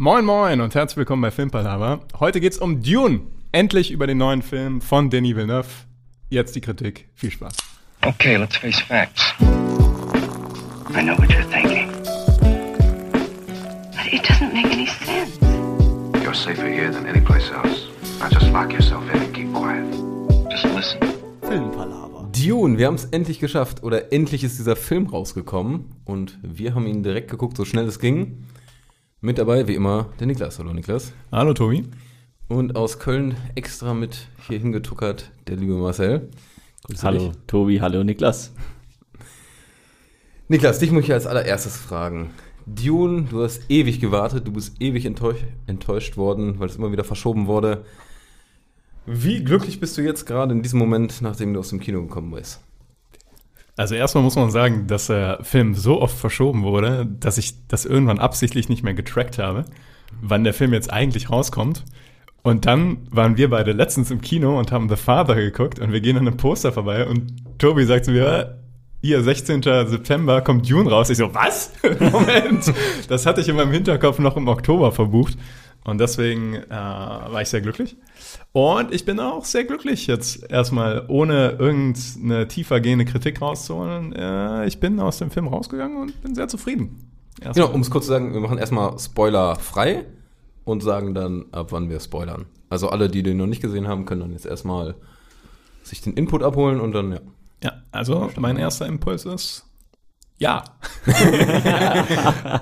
Moin 0.00 0.24
Moin 0.24 0.60
und 0.60 0.76
herzlich 0.76 0.96
willkommen 0.96 1.22
bei 1.22 1.32
Filmpalava. 1.32 1.98
Heute 2.20 2.38
geht's 2.38 2.58
um 2.58 2.84
Dune. 2.84 3.22
Endlich 3.50 3.90
über 3.90 4.06
den 4.06 4.18
neuen 4.18 4.42
Film 4.42 4.80
von 4.80 5.10
Denis 5.10 5.34
Villeneuve. 5.34 5.66
Jetzt 6.28 6.54
die 6.54 6.60
Kritik. 6.60 7.08
Viel 7.16 7.32
Spaß. 7.32 7.56
Okay, 8.06 8.36
let's 8.36 8.56
face 8.56 8.78
facts. 8.78 9.34
I 9.40 11.02
know 11.02 11.18
what 11.18 11.28
you're 11.28 11.42
thinking. 11.50 11.90
But 13.90 14.12
it 14.12 14.22
doesn't 14.22 14.52
make 14.52 14.72
any 14.72 14.86
sense. 14.86 15.36
You're 16.22 16.32
safer 16.32 16.68
here 16.68 16.92
than 16.92 17.04
any 17.04 17.20
place 17.20 17.50
else. 17.50 17.88
Now 18.20 18.28
just 18.28 18.52
lock 18.52 18.72
yourself 18.72 19.02
in 19.12 19.20
and 19.20 19.34
keep 19.34 19.52
quiet. 19.52 19.84
Just 20.48 20.64
listen. 20.76 21.00
Filmpalaver. 21.42 22.28
Dune, 22.30 22.78
wir 22.78 22.86
haben 22.86 22.94
es 22.94 23.06
endlich 23.06 23.40
geschafft. 23.40 23.82
Oder 23.82 24.12
endlich 24.12 24.44
ist 24.44 24.60
dieser 24.60 24.76
Film 24.76 25.08
rausgekommen. 25.08 25.86
Und 26.04 26.38
wir 26.42 26.76
haben 26.76 26.86
ihn 26.86 27.02
direkt 27.02 27.32
geguckt, 27.32 27.56
so 27.56 27.64
schnell 27.64 27.88
es 27.88 27.98
ging. 27.98 28.44
Mit 29.20 29.36
dabei, 29.38 29.66
wie 29.66 29.74
immer, 29.74 30.10
der 30.20 30.28
Niklas. 30.28 30.60
Hallo 30.60 30.72
Niklas. 30.72 31.12
Hallo 31.32 31.52
Tobi. 31.52 31.82
Und 32.46 32.76
aus 32.76 33.00
Köln 33.00 33.34
extra 33.56 33.92
mit 33.92 34.28
hier 34.46 34.60
hingetuckert, 34.60 35.32
der 35.48 35.56
liebe 35.56 35.74
Marcel. 35.74 36.30
Grüße 36.84 37.02
Hallo 37.02 37.18
dich. 37.30 37.38
Tobi, 37.48 37.80
hallo 37.80 38.04
Niklas. 38.04 38.52
Niklas, 40.46 40.78
dich 40.78 40.92
muss 40.92 41.02
ich 41.02 41.12
als 41.12 41.26
allererstes 41.26 41.76
fragen. 41.76 42.30
Dune, 42.64 43.22
du 43.28 43.42
hast 43.42 43.68
ewig 43.68 43.98
gewartet, 43.98 44.46
du 44.46 44.52
bist 44.52 44.80
ewig 44.80 45.04
enttäuscht, 45.04 45.42
enttäuscht 45.66 46.16
worden, 46.16 46.60
weil 46.60 46.68
es 46.68 46.76
immer 46.76 46.92
wieder 46.92 47.02
verschoben 47.02 47.48
wurde. 47.48 47.84
Wie 49.04 49.42
glücklich 49.42 49.80
bist 49.80 49.98
du 49.98 50.02
jetzt 50.02 50.26
gerade 50.26 50.52
in 50.54 50.62
diesem 50.62 50.78
Moment, 50.78 51.22
nachdem 51.22 51.54
du 51.54 51.58
aus 51.58 51.70
dem 51.70 51.80
Kino 51.80 52.02
gekommen 52.02 52.30
bist? 52.30 52.60
Also 53.78 53.94
erstmal 53.94 54.24
muss 54.24 54.34
man 54.34 54.50
sagen, 54.50 54.88
dass 54.88 55.06
der 55.06 55.38
Film 55.42 55.74
so 55.74 56.02
oft 56.02 56.18
verschoben 56.18 56.64
wurde, 56.64 57.06
dass 57.20 57.38
ich 57.38 57.68
das 57.68 57.84
irgendwann 57.84 58.18
absichtlich 58.18 58.68
nicht 58.68 58.82
mehr 58.82 58.92
getrackt 58.92 59.38
habe, 59.38 59.66
wann 60.20 60.42
der 60.42 60.52
Film 60.52 60.72
jetzt 60.72 60.92
eigentlich 60.92 61.30
rauskommt. 61.30 61.84
Und 62.42 62.66
dann 62.66 63.06
waren 63.12 63.36
wir 63.36 63.50
beide 63.50 63.70
letztens 63.70 64.10
im 64.10 64.20
Kino 64.20 64.58
und 64.58 64.72
haben 64.72 64.88
The 64.88 64.96
Father 64.96 65.36
geguckt 65.36 65.78
und 65.78 65.92
wir 65.92 66.00
gehen 66.00 66.16
an 66.16 66.26
einem 66.26 66.36
Poster 66.36 66.72
vorbei 66.72 67.06
und 67.06 67.32
Tobi 67.58 67.84
sagt 67.84 68.06
zu 68.06 68.10
mir, 68.10 68.58
hier, 69.00 69.22
16. 69.22 69.62
September 69.62 70.40
kommt 70.40 70.68
Dune 70.68 70.90
raus. 70.90 71.08
Ich 71.08 71.18
so, 71.18 71.32
was? 71.32 71.70
Moment. 72.00 72.72
Das 73.08 73.26
hatte 73.26 73.40
ich 73.40 73.48
in 73.48 73.54
meinem 73.54 73.70
Hinterkopf 73.70 74.18
noch 74.18 74.36
im 74.36 74.48
Oktober 74.48 74.90
verbucht. 74.90 75.38
Und 75.84 75.98
deswegen 75.98 76.56
äh, 76.56 76.68
war 76.70 77.40
ich 77.40 77.48
sehr 77.48 77.60
glücklich. 77.60 77.96
Und 78.52 78.94
ich 78.94 79.04
bin 79.04 79.20
auch 79.20 79.44
sehr 79.44 79.64
glücklich, 79.64 80.06
jetzt 80.06 80.50
erstmal 80.50 81.04
ohne 81.08 81.56
irgendeine 81.58 82.48
tiefergehende 82.48 83.04
Kritik 83.04 83.40
rauszuholen. 83.40 84.12
Äh, 84.14 84.66
ich 84.66 84.80
bin 84.80 84.98
aus 85.00 85.18
dem 85.18 85.30
Film 85.30 85.48
rausgegangen 85.48 86.00
und 86.00 86.22
bin 86.22 86.34
sehr 86.34 86.48
zufrieden. 86.48 87.10
Erstmal. 87.40 87.66
Genau, 87.66 87.74
um 87.74 87.82
es 87.82 87.90
kurz 87.90 88.06
zu 88.06 88.12
sagen, 88.12 88.32
wir 88.32 88.40
machen 88.40 88.58
erstmal 88.58 88.98
Spoiler 88.98 89.56
frei 89.56 90.06
und 90.64 90.82
sagen 90.82 91.14
dann, 91.14 91.46
ab 91.52 91.72
wann 91.72 91.88
wir 91.88 92.00
spoilern. 92.00 92.46
Also 92.70 92.88
alle, 92.88 93.08
die 93.08 93.22
den 93.22 93.36
noch 93.36 93.46
nicht 93.46 93.62
gesehen 93.62 93.86
haben, 93.86 94.06
können 94.06 94.22
dann 94.22 94.32
jetzt 94.32 94.46
erstmal 94.46 94.96
sich 95.82 96.00
den 96.00 96.14
Input 96.14 96.42
abholen 96.42 96.80
und 96.80 96.92
dann, 96.92 97.12
ja. 97.12 97.20
Ja, 97.62 97.72
also 97.90 98.30
mein 98.36 98.56
erster 98.56 98.86
Impuls 98.86 99.24
ist 99.24 99.68
ja. 100.38 100.62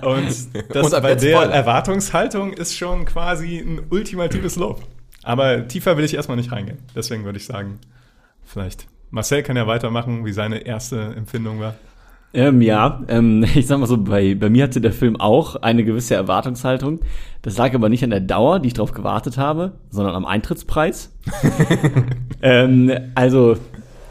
und 0.02 0.34
das 0.70 0.92
Und 0.92 1.02
bei 1.02 1.14
der. 1.14 1.42
Erwartungshaltung 1.42 2.52
ist 2.54 2.74
schon 2.74 3.04
quasi 3.04 3.58
ein 3.58 3.82
ultimatives 3.90 4.56
Lob. 4.56 4.82
Aber 5.26 5.66
tiefer 5.66 5.96
will 5.96 6.04
ich 6.04 6.14
erstmal 6.14 6.36
nicht 6.36 6.52
reingehen. 6.52 6.78
Deswegen 6.94 7.24
würde 7.24 7.38
ich 7.38 7.46
sagen, 7.46 7.80
vielleicht 8.44 8.86
Marcel 9.10 9.42
kann 9.42 9.56
ja 9.56 9.66
weitermachen, 9.66 10.24
wie 10.24 10.32
seine 10.32 10.58
erste 10.58 11.00
Empfindung 11.16 11.58
war. 11.58 11.74
Ähm, 12.32 12.60
ja, 12.60 13.02
ähm, 13.08 13.44
ich 13.56 13.66
sag 13.66 13.80
mal 13.80 13.86
so, 13.86 13.98
bei, 13.98 14.36
bei 14.36 14.50
mir 14.50 14.62
hatte 14.62 14.80
der 14.80 14.92
Film 14.92 15.18
auch 15.18 15.56
eine 15.56 15.82
gewisse 15.82 16.14
Erwartungshaltung. 16.14 17.00
Das 17.42 17.58
lag 17.58 17.74
aber 17.74 17.88
nicht 17.88 18.04
an 18.04 18.10
der 18.10 18.20
Dauer, 18.20 18.60
die 18.60 18.68
ich 18.68 18.74
darauf 18.74 18.92
gewartet 18.92 19.36
habe, 19.36 19.72
sondern 19.90 20.14
am 20.14 20.24
Eintrittspreis. 20.24 21.12
ähm, 22.42 22.92
also, 23.16 23.56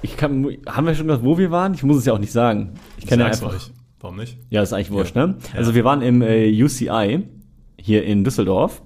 ich 0.02 0.18
kann, 0.18 0.50
haben 0.68 0.86
wir 0.86 0.96
schon 0.96 1.08
gesagt, 1.08 1.24
wo 1.24 1.38
wir 1.38 1.50
waren? 1.50 1.76
Ich 1.76 1.84
muss 1.84 1.96
es 1.96 2.06
ja 2.06 2.12
auch 2.12 2.20
nicht 2.20 2.34
sagen. 2.34 2.74
Ich 2.98 3.08
kann 3.08 3.22
ja 3.22 3.28
einfach. 3.28 3.54
euch. 3.54 3.72
Warum 4.02 4.18
nicht? 4.18 4.38
Ja, 4.50 4.62
ist 4.62 4.74
eigentlich 4.74 4.92
wurscht, 4.92 5.16
ne? 5.16 5.38
Also 5.56 5.76
wir 5.76 5.86
waren 5.86 6.02
im 6.02 6.22
äh, 6.22 6.62
UCI 6.62 7.24
hier 7.80 8.04
in 8.04 8.26
Düsseldorf. 8.26 8.82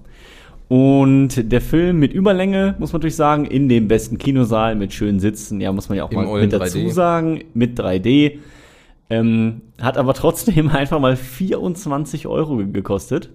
Und 0.70 1.50
der 1.50 1.60
Film 1.60 1.98
mit 1.98 2.12
Überlänge, 2.12 2.76
muss 2.78 2.92
man 2.92 3.00
natürlich 3.00 3.16
sagen, 3.16 3.44
in 3.44 3.68
dem 3.68 3.88
besten 3.88 4.18
Kinosaal 4.18 4.76
mit 4.76 4.92
schönen 4.92 5.18
Sitzen, 5.18 5.60
ja, 5.60 5.72
muss 5.72 5.88
man 5.88 5.98
ja 5.98 6.04
auch 6.04 6.12
Im 6.12 6.16
mal 6.24 6.40
mit 6.40 6.52
dazu 6.52 6.78
3D. 6.78 6.92
sagen, 6.92 7.40
mit 7.54 7.76
3D. 7.80 8.38
Ähm, 9.10 9.62
hat 9.80 9.98
aber 9.98 10.14
trotzdem 10.14 10.68
einfach 10.72 11.00
mal 11.00 11.16
24 11.16 12.28
Euro 12.28 12.58
ge- 12.58 12.70
gekostet. 12.70 13.30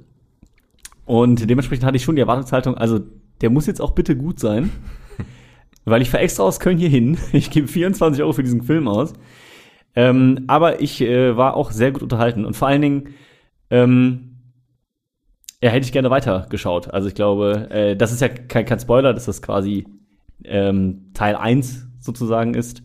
Und 1.03 1.50
dementsprechend 1.50 1.84
hatte 1.84 1.97
ich 1.97 2.03
schon 2.03 2.16
die 2.16 2.22
Erwartungshaltung, 2.22 2.75
also 2.78 3.01
der 3.41 3.50
muss 3.50 3.68
jetzt 3.68 3.81
auch 3.81 3.91
bitte 3.91 4.16
gut 4.16 4.40
sein. 4.40 4.72
weil 5.84 6.01
ich 6.01 6.09
fahre 6.09 6.24
extra 6.24 6.44
aus 6.44 6.62
Köln 6.62 6.78
hier 6.78 6.88
hin. 6.88 7.18
Ich 7.34 7.51
gebe 7.51 7.68
24 7.68 8.24
Euro 8.24 8.31
für 8.31 8.44
diesen 8.44 8.63
Film 8.63 8.88
aus. 8.88 9.12
Ähm, 9.94 10.45
aber 10.47 10.81
ich 10.81 11.01
äh, 11.01 11.35
war 11.35 11.57
auch 11.57 11.72
sehr 11.72 11.91
gut 11.91 12.01
unterhalten. 12.01 12.45
Und 12.45 12.56
vor 12.56 12.69
allen 12.69 12.81
Dingen, 12.81 13.09
ähm, 13.69 14.25
ja, 15.66 15.72
hätte 15.72 15.88
ich 15.88 15.92
gerne 15.92 16.12
weitergeschaut. 16.12 16.94
Also 16.94 17.08
ich 17.08 17.16
glaube, 17.16 17.72
äh, 17.72 17.96
das 17.96 18.12
ist 18.12 18.22
ja 18.22 18.28
kein, 18.28 18.66
kein 18.66 18.80
Spoiler, 18.80 19.16
dass 19.16 19.26
das 19.26 19.42
quasi 19.42 19.88
ähm, 20.44 21.09
Teil 21.16 21.36
1 21.36 21.88
sozusagen 22.00 22.53
ist. 22.53 22.84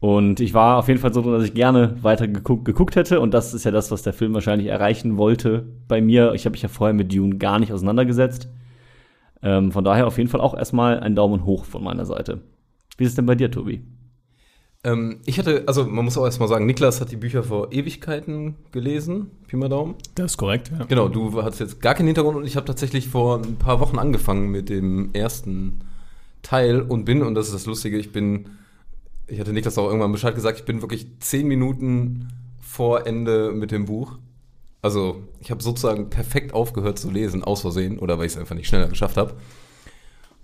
Und 0.00 0.40
ich 0.40 0.52
war 0.52 0.78
auf 0.78 0.88
jeden 0.88 0.98
Fall 0.98 1.14
so, 1.14 1.22
dass 1.22 1.44
ich 1.44 1.54
gerne 1.54 2.02
weiter 2.02 2.26
geguckt, 2.26 2.64
geguckt 2.64 2.96
hätte. 2.96 3.20
Und 3.20 3.32
das 3.32 3.54
ist 3.54 3.62
ja 3.62 3.70
das, 3.70 3.92
was 3.92 4.02
der 4.02 4.12
Film 4.12 4.34
wahrscheinlich 4.34 4.66
erreichen 4.66 5.18
wollte 5.18 5.66
bei 5.86 6.00
mir. 6.00 6.32
Ich 6.34 6.46
habe 6.46 6.54
mich 6.54 6.62
ja 6.62 6.68
vorher 6.68 6.94
mit 6.94 7.14
Dune 7.14 7.36
gar 7.36 7.60
nicht 7.60 7.72
auseinandergesetzt. 7.72 8.48
Ähm, 9.40 9.70
von 9.70 9.84
daher 9.84 10.08
auf 10.08 10.18
jeden 10.18 10.30
Fall 10.30 10.40
auch 10.40 10.54
erstmal 10.54 10.98
ein 10.98 11.14
Daumen 11.14 11.44
hoch 11.44 11.64
von 11.64 11.84
meiner 11.84 12.06
Seite. 12.06 12.40
Wie 12.96 13.04
ist 13.04 13.10
es 13.10 13.16
denn 13.16 13.26
bei 13.26 13.36
dir, 13.36 13.52
Tobi? 13.52 13.84
Ähm, 14.82 15.20
ich 15.26 15.38
hatte, 15.38 15.64
also 15.66 15.84
man 15.84 16.04
muss 16.04 16.16
auch 16.16 16.24
erstmal 16.24 16.48
sagen, 16.48 16.64
Niklas 16.64 17.00
hat 17.00 17.10
die 17.10 17.16
Bücher 17.16 17.42
vor 17.42 17.70
Ewigkeiten 17.72 18.56
gelesen, 18.72 19.30
Pi 19.46 19.56
mal 19.56 19.68
Daumen. 19.68 19.94
Das 20.14 20.32
ist 20.32 20.36
korrekt, 20.38 20.70
ja. 20.76 20.84
Genau, 20.86 21.08
du 21.08 21.42
hast 21.42 21.60
jetzt 21.60 21.82
gar 21.82 21.94
keinen 21.94 22.06
Hintergrund 22.06 22.36
und 22.38 22.46
ich 22.46 22.56
habe 22.56 22.64
tatsächlich 22.64 23.08
vor 23.08 23.42
ein 23.42 23.56
paar 23.56 23.80
Wochen 23.80 23.98
angefangen 23.98 24.50
mit 24.50 24.70
dem 24.70 25.10
ersten 25.12 25.80
Teil 26.42 26.80
und 26.80 27.04
bin, 27.04 27.22
und 27.22 27.34
das 27.34 27.48
ist 27.48 27.54
das 27.54 27.66
Lustige, 27.66 27.98
ich 27.98 28.10
bin, 28.10 28.50
ich 29.26 29.38
hatte 29.38 29.52
Niklas 29.52 29.76
auch 29.76 29.86
irgendwann 29.86 30.12
Bescheid 30.12 30.34
gesagt, 30.34 30.58
ich 30.58 30.64
bin 30.64 30.80
wirklich 30.80 31.08
zehn 31.20 31.46
Minuten 31.46 32.28
vor 32.60 33.06
Ende 33.06 33.52
mit 33.52 33.72
dem 33.72 33.84
Buch. 33.84 34.16
Also 34.80 35.24
ich 35.40 35.50
habe 35.50 35.62
sozusagen 35.62 36.08
perfekt 36.08 36.54
aufgehört 36.54 36.98
zu 36.98 37.10
lesen, 37.10 37.44
aus 37.44 37.60
Versehen, 37.60 37.98
oder 37.98 38.18
weil 38.18 38.24
ich 38.26 38.32
es 38.32 38.38
einfach 38.38 38.54
nicht 38.54 38.68
schneller 38.68 38.88
geschafft 38.88 39.18
habe. 39.18 39.34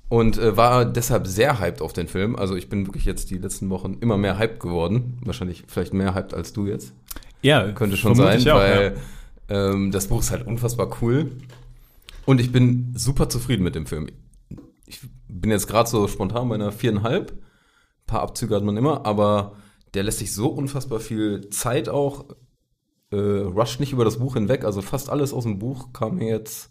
Und 0.09 0.39
äh, 0.39 0.57
war 0.57 0.85
deshalb 0.85 1.27
sehr 1.27 1.59
hyped 1.59 1.83
auf 1.83 1.93
den 1.93 2.07
Film. 2.07 2.37
Also 2.37 2.55
ich 2.55 2.69
bin 2.69 2.87
wirklich 2.87 3.05
jetzt 3.05 3.31
die 3.31 3.39
letzten 3.39 3.71
Wochen 3.71 3.95
immer 4.01 4.17
mehr 4.17 4.39
hyped 4.39 4.61
geworden. 4.61 5.19
Wahrscheinlich 5.25 5.65
vielleicht 5.67 5.95
mehr 5.95 6.15
hyped 6.15 6.33
als 6.33 6.53
du 6.53 6.67
jetzt. 6.67 6.93
Ja, 7.43 7.73
Könnte 7.73 7.97
schon 7.97 8.15
sein, 8.15 8.41
auch, 8.49 8.57
weil 8.57 8.97
ähm, 9.49 9.91
das 9.91 10.07
Buch 10.07 10.21
ist 10.21 10.31
halt 10.31 10.47
unfassbar 10.47 10.97
cool. 11.01 11.33
Und 12.25 12.41
ich 12.41 12.53
bin 12.53 12.93
super 12.97 13.29
zufrieden 13.29 13.63
mit 13.63 13.75
dem 13.75 13.87
Film. 13.87 14.09
Ich 14.87 15.01
bin 15.29 15.51
jetzt 15.51 15.67
gerade 15.67 15.89
so 15.89 16.07
spontan 16.09 16.49
bei 16.49 16.55
einer 16.55 16.73
viereinhalb. 16.73 17.33
Ein 17.33 18.07
paar 18.07 18.23
Abzüge 18.23 18.55
hat 18.55 18.65
man 18.65 18.77
immer, 18.77 19.07
aber 19.07 19.57
der 19.95 20.05
lässt 20.05 20.19
sich 20.19 20.33
so 20.33 20.49
unfassbar 20.49 21.01
viel 21.01 21.49
Zeit 21.51 21.89
auch, 21.89 22.27
äh, 23.11 23.17
rusht 23.17 23.81
nicht 23.81 23.93
über 23.93 24.05
das 24.05 24.19
Buch 24.19 24.35
hinweg. 24.35 24.65
Also 24.65 24.83
fast 24.83 25.11
alles 25.11 25.33
aus 25.33 25.45
dem 25.45 25.59
Buch 25.59 25.93
kam 25.93 26.17
mir 26.17 26.29
jetzt, 26.29 26.71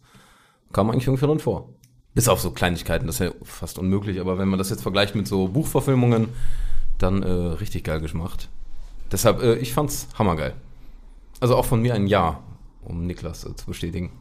kam 0.71 0.89
eigentlich 0.89 1.07
irgendwie 1.07 1.25
drin 1.25 1.39
vor. 1.39 1.73
Bis 2.15 2.27
auf 2.29 2.39
so 2.39 2.49
Kleinigkeiten, 2.51 3.05
das 3.07 3.19
ist 3.19 3.27
ja 3.27 3.31
fast 3.43 3.77
unmöglich, 3.77 4.19
aber 4.19 4.37
wenn 4.39 4.47
man 4.47 4.57
das 4.57 4.69
jetzt 4.71 4.81
vergleicht 4.81 5.13
mit 5.15 5.27
so 5.27 5.49
Buchverfilmungen, 5.49 6.29
dann 6.97 7.21
äh, 7.23 7.29
richtig 7.29 7.83
geil 7.83 7.99
gemacht. 7.99 8.49
Deshalb, 9.11 9.43
äh, 9.43 9.55
ich 9.57 9.73
fand's 9.73 10.07
hammergeil. 10.17 10.53
Also 11.41 11.55
auch 11.55 11.65
von 11.65 11.81
mir 11.81 11.93
ein 11.93 12.07
Ja, 12.07 12.39
um 12.83 13.05
Niklas 13.05 13.45
äh, 13.45 13.53
zu 13.55 13.65
bestätigen. 13.67 14.11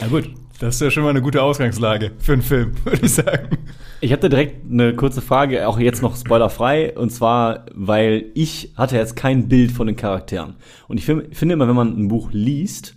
Ja 0.00 0.06
gut, 0.06 0.30
das 0.60 0.76
ist 0.76 0.80
ja 0.80 0.90
schon 0.90 1.02
mal 1.02 1.10
eine 1.10 1.20
gute 1.22 1.42
Ausgangslage 1.42 2.12
für 2.18 2.32
einen 2.32 2.42
Film, 2.42 2.72
würde 2.84 3.04
ich 3.04 3.12
sagen. 3.12 3.58
Ich 4.00 4.10
da 4.12 4.28
direkt 4.28 4.70
eine 4.70 4.94
kurze 4.94 5.20
Frage, 5.20 5.68
auch 5.68 5.78
jetzt 5.78 6.02
noch 6.02 6.16
spoilerfrei, 6.16 6.96
und 6.96 7.10
zwar, 7.10 7.66
weil 7.74 8.26
ich 8.34 8.72
hatte 8.76 8.96
jetzt 8.96 9.16
kein 9.16 9.48
Bild 9.48 9.72
von 9.72 9.86
den 9.86 9.96
Charakteren. 9.96 10.56
Und 10.86 10.98
ich 10.98 11.04
fin- 11.04 11.34
finde 11.34 11.54
immer, 11.54 11.68
wenn 11.68 11.74
man 11.76 11.94
ein 11.98 12.08
Buch 12.08 12.30
liest, 12.32 12.96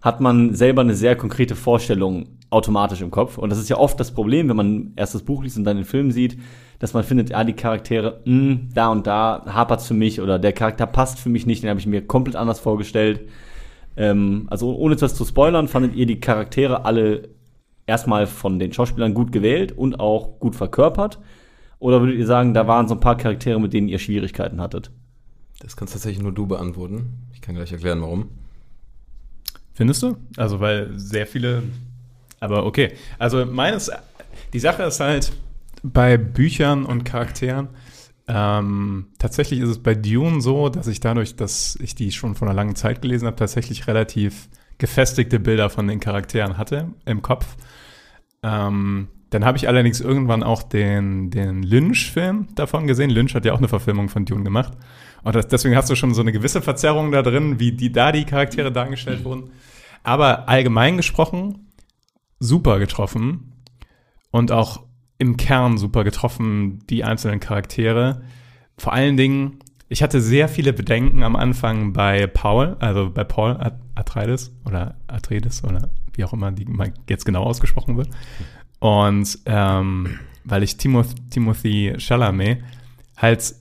hat 0.00 0.20
man 0.20 0.54
selber 0.54 0.80
eine 0.80 0.94
sehr 0.94 1.16
konkrete 1.16 1.54
Vorstellung 1.54 2.37
automatisch 2.50 3.00
im 3.00 3.10
Kopf. 3.10 3.38
Und 3.38 3.50
das 3.50 3.58
ist 3.58 3.68
ja 3.68 3.76
oft 3.76 3.98
das 4.00 4.12
Problem, 4.12 4.48
wenn 4.48 4.56
man 4.56 4.92
erst 4.96 5.14
das 5.14 5.22
Buch 5.22 5.42
liest 5.42 5.56
und 5.56 5.64
dann 5.64 5.76
den 5.76 5.84
Film 5.84 6.10
sieht, 6.10 6.38
dass 6.78 6.94
man 6.94 7.04
findet, 7.04 7.30
ja, 7.30 7.44
die 7.44 7.54
Charaktere, 7.54 8.20
mh, 8.24 8.58
da 8.72 8.88
und 8.88 9.06
da 9.06 9.44
hapert's 9.46 9.86
für 9.86 9.94
mich 9.94 10.20
oder 10.20 10.38
der 10.38 10.52
Charakter 10.52 10.86
passt 10.86 11.18
für 11.18 11.28
mich 11.28 11.46
nicht, 11.46 11.62
den 11.62 11.70
habe 11.70 11.80
ich 11.80 11.86
mir 11.86 12.06
komplett 12.06 12.36
anders 12.36 12.60
vorgestellt. 12.60 13.28
Ähm, 13.96 14.46
also 14.48 14.76
ohne 14.76 14.94
etwas 14.94 15.14
zu 15.14 15.24
spoilern, 15.24 15.68
fandet 15.68 15.94
ihr 15.94 16.06
die 16.06 16.20
Charaktere 16.20 16.84
alle 16.84 17.28
erstmal 17.86 18.26
von 18.26 18.58
den 18.58 18.72
Schauspielern 18.72 19.14
gut 19.14 19.32
gewählt 19.32 19.72
und 19.72 19.98
auch 19.98 20.38
gut 20.38 20.54
verkörpert? 20.54 21.18
Oder 21.80 22.00
würdet 22.00 22.18
ihr 22.18 22.26
sagen, 22.26 22.54
da 22.54 22.66
waren 22.66 22.88
so 22.88 22.94
ein 22.94 23.00
paar 23.00 23.16
Charaktere, 23.16 23.60
mit 23.60 23.72
denen 23.72 23.88
ihr 23.88 23.98
Schwierigkeiten 23.98 24.60
hattet? 24.60 24.90
Das 25.60 25.76
kannst 25.76 25.94
tatsächlich 25.94 26.22
nur 26.22 26.32
du 26.32 26.46
beantworten. 26.46 27.26
Ich 27.32 27.40
kann 27.40 27.54
gleich 27.54 27.72
erklären, 27.72 28.00
warum. 28.00 28.28
Findest 29.74 30.02
du? 30.02 30.16
Also, 30.36 30.60
weil 30.60 30.92
sehr 30.96 31.26
viele 31.26 31.62
Aber 32.40 32.66
okay. 32.66 32.92
Also 33.18 33.44
meines, 33.46 33.90
die 34.52 34.58
Sache 34.58 34.84
ist 34.84 35.00
halt 35.00 35.32
bei 35.82 36.16
Büchern 36.16 36.84
und 36.84 37.04
Charakteren, 37.04 37.68
ähm, 38.28 39.06
tatsächlich 39.18 39.60
ist 39.60 39.70
es 39.70 39.82
bei 39.82 39.94
Dune 39.94 40.42
so, 40.42 40.68
dass 40.68 40.86
ich 40.86 41.00
dadurch, 41.00 41.36
dass 41.36 41.78
ich 41.80 41.94
die 41.94 42.12
schon 42.12 42.34
vor 42.34 42.46
einer 42.46 42.54
langen 42.54 42.76
Zeit 42.76 43.00
gelesen 43.00 43.26
habe, 43.26 43.36
tatsächlich 43.36 43.86
relativ 43.86 44.48
gefestigte 44.76 45.40
Bilder 45.40 45.70
von 45.70 45.88
den 45.88 45.98
Charakteren 45.98 46.58
hatte 46.58 46.88
im 47.06 47.22
Kopf. 47.22 47.56
Ähm, 48.42 49.08
dann 49.30 49.44
habe 49.44 49.58
ich 49.58 49.66
allerdings 49.68 50.00
irgendwann 50.00 50.42
auch 50.42 50.62
den, 50.62 51.30
den 51.30 51.62
Lynch-Film 51.62 52.48
davon 52.54 52.86
gesehen. 52.86 53.10
Lynch 53.10 53.34
hat 53.34 53.44
ja 53.44 53.52
auch 53.52 53.58
eine 53.58 53.68
Verfilmung 53.68 54.08
von 54.08 54.24
Dune 54.24 54.44
gemacht. 54.44 54.74
Und 55.22 55.34
das, 55.34 55.48
deswegen 55.48 55.76
hast 55.76 55.90
du 55.90 55.96
schon 55.96 56.14
so 56.14 56.20
eine 56.20 56.32
gewisse 56.32 56.62
Verzerrung 56.62 57.12
da 57.12 57.22
drin, 57.22 57.58
wie 57.58 57.72
die 57.72 57.92
da 57.92 58.12
die 58.12 58.24
Charaktere 58.24 58.72
dargestellt 58.72 59.24
wurden. 59.24 59.50
Aber 60.02 60.48
allgemein 60.48 60.96
gesprochen, 60.96 61.67
super 62.38 62.78
getroffen. 62.78 63.52
Und 64.30 64.52
auch 64.52 64.84
im 65.18 65.36
Kern 65.36 65.78
super 65.78 66.04
getroffen, 66.04 66.80
die 66.88 67.02
einzelnen 67.04 67.40
Charaktere. 67.40 68.22
Vor 68.76 68.92
allen 68.92 69.16
Dingen, 69.16 69.58
ich 69.88 70.02
hatte 70.02 70.20
sehr 70.20 70.48
viele 70.48 70.72
Bedenken 70.72 71.22
am 71.22 71.34
Anfang 71.34 71.92
bei 71.92 72.26
Paul, 72.26 72.76
also 72.78 73.10
bei 73.10 73.24
Paul 73.24 73.58
Atreides 73.94 74.54
oder 74.64 74.96
Atreides 75.08 75.64
oder 75.64 75.90
wie 76.12 76.24
auch 76.24 76.32
immer 76.32 76.52
die 76.52 76.66
jetzt 77.08 77.24
genau 77.24 77.44
ausgesprochen 77.44 77.96
wird. 77.96 78.10
Und 78.80 79.38
ähm, 79.46 80.18
weil 80.44 80.62
ich 80.62 80.76
Timoth 80.76 81.14
Timothy 81.30 81.94
Chalamet 81.98 82.62
halt 83.16 83.54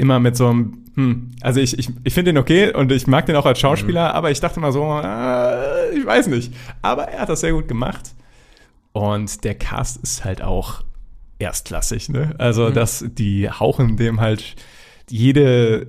immer 0.00 0.18
mit 0.18 0.36
so 0.36 0.48
einem, 0.48 0.84
hm, 0.94 1.30
also 1.40 1.60
ich, 1.60 1.78
ich, 1.78 1.88
ich 2.02 2.14
finde 2.14 2.32
den 2.32 2.38
okay 2.38 2.72
und 2.74 2.90
ich 2.90 3.06
mag 3.06 3.26
den 3.26 3.36
auch 3.36 3.46
als 3.46 3.60
Schauspieler, 3.60 4.10
mhm. 4.10 4.14
aber 4.16 4.30
ich 4.30 4.40
dachte 4.40 4.60
mal 4.60 4.72
so, 4.72 4.82
äh, 4.82 5.96
ich 5.96 6.04
weiß 6.04 6.26
nicht. 6.28 6.52
Aber 6.82 7.04
er 7.04 7.20
hat 7.20 7.28
das 7.28 7.40
sehr 7.40 7.52
gut 7.52 7.68
gemacht. 7.68 8.14
Und 8.92 9.44
der 9.44 9.54
Cast 9.54 10.02
ist 10.02 10.24
halt 10.24 10.42
auch 10.42 10.82
erstklassig, 11.38 12.08
ne? 12.08 12.34
Also, 12.38 12.70
mhm. 12.70 12.74
dass 12.74 13.04
die 13.06 13.48
hauchen 13.48 13.96
dem 13.96 14.20
halt 14.20 14.56
jede 15.08 15.86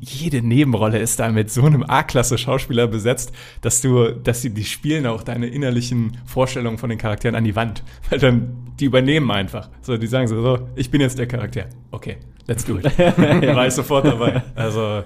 jede 0.00 0.46
Nebenrolle 0.46 0.98
ist 0.98 1.18
da 1.18 1.30
mit 1.30 1.50
so 1.50 1.64
einem 1.64 1.82
A-Klasse-Schauspieler 1.82 2.86
besetzt, 2.88 3.32
dass 3.62 3.80
du, 3.80 4.10
dass 4.10 4.42
sie, 4.42 4.50
die 4.50 4.64
spielen 4.64 5.06
auch 5.06 5.22
deine 5.22 5.46
innerlichen 5.46 6.18
Vorstellungen 6.26 6.78
von 6.78 6.90
den 6.90 6.98
Charakteren 6.98 7.34
an 7.34 7.44
die 7.44 7.56
Wand. 7.56 7.82
Weil 8.10 8.18
dann, 8.18 8.74
die 8.78 8.86
übernehmen 8.86 9.30
einfach. 9.30 9.70
So, 9.80 9.96
die 9.96 10.06
sagen 10.06 10.28
so, 10.28 10.42
so 10.42 10.68
ich 10.76 10.90
bin 10.90 11.00
jetzt 11.00 11.18
der 11.18 11.26
Charakter. 11.26 11.66
Okay, 11.90 12.18
let's 12.46 12.64
do 12.64 12.78
it. 12.78 12.84
er 12.98 13.56
war 13.56 13.66
ich 13.66 13.74
sofort 13.74 14.04
dabei. 14.04 14.42
Also, 14.54 15.04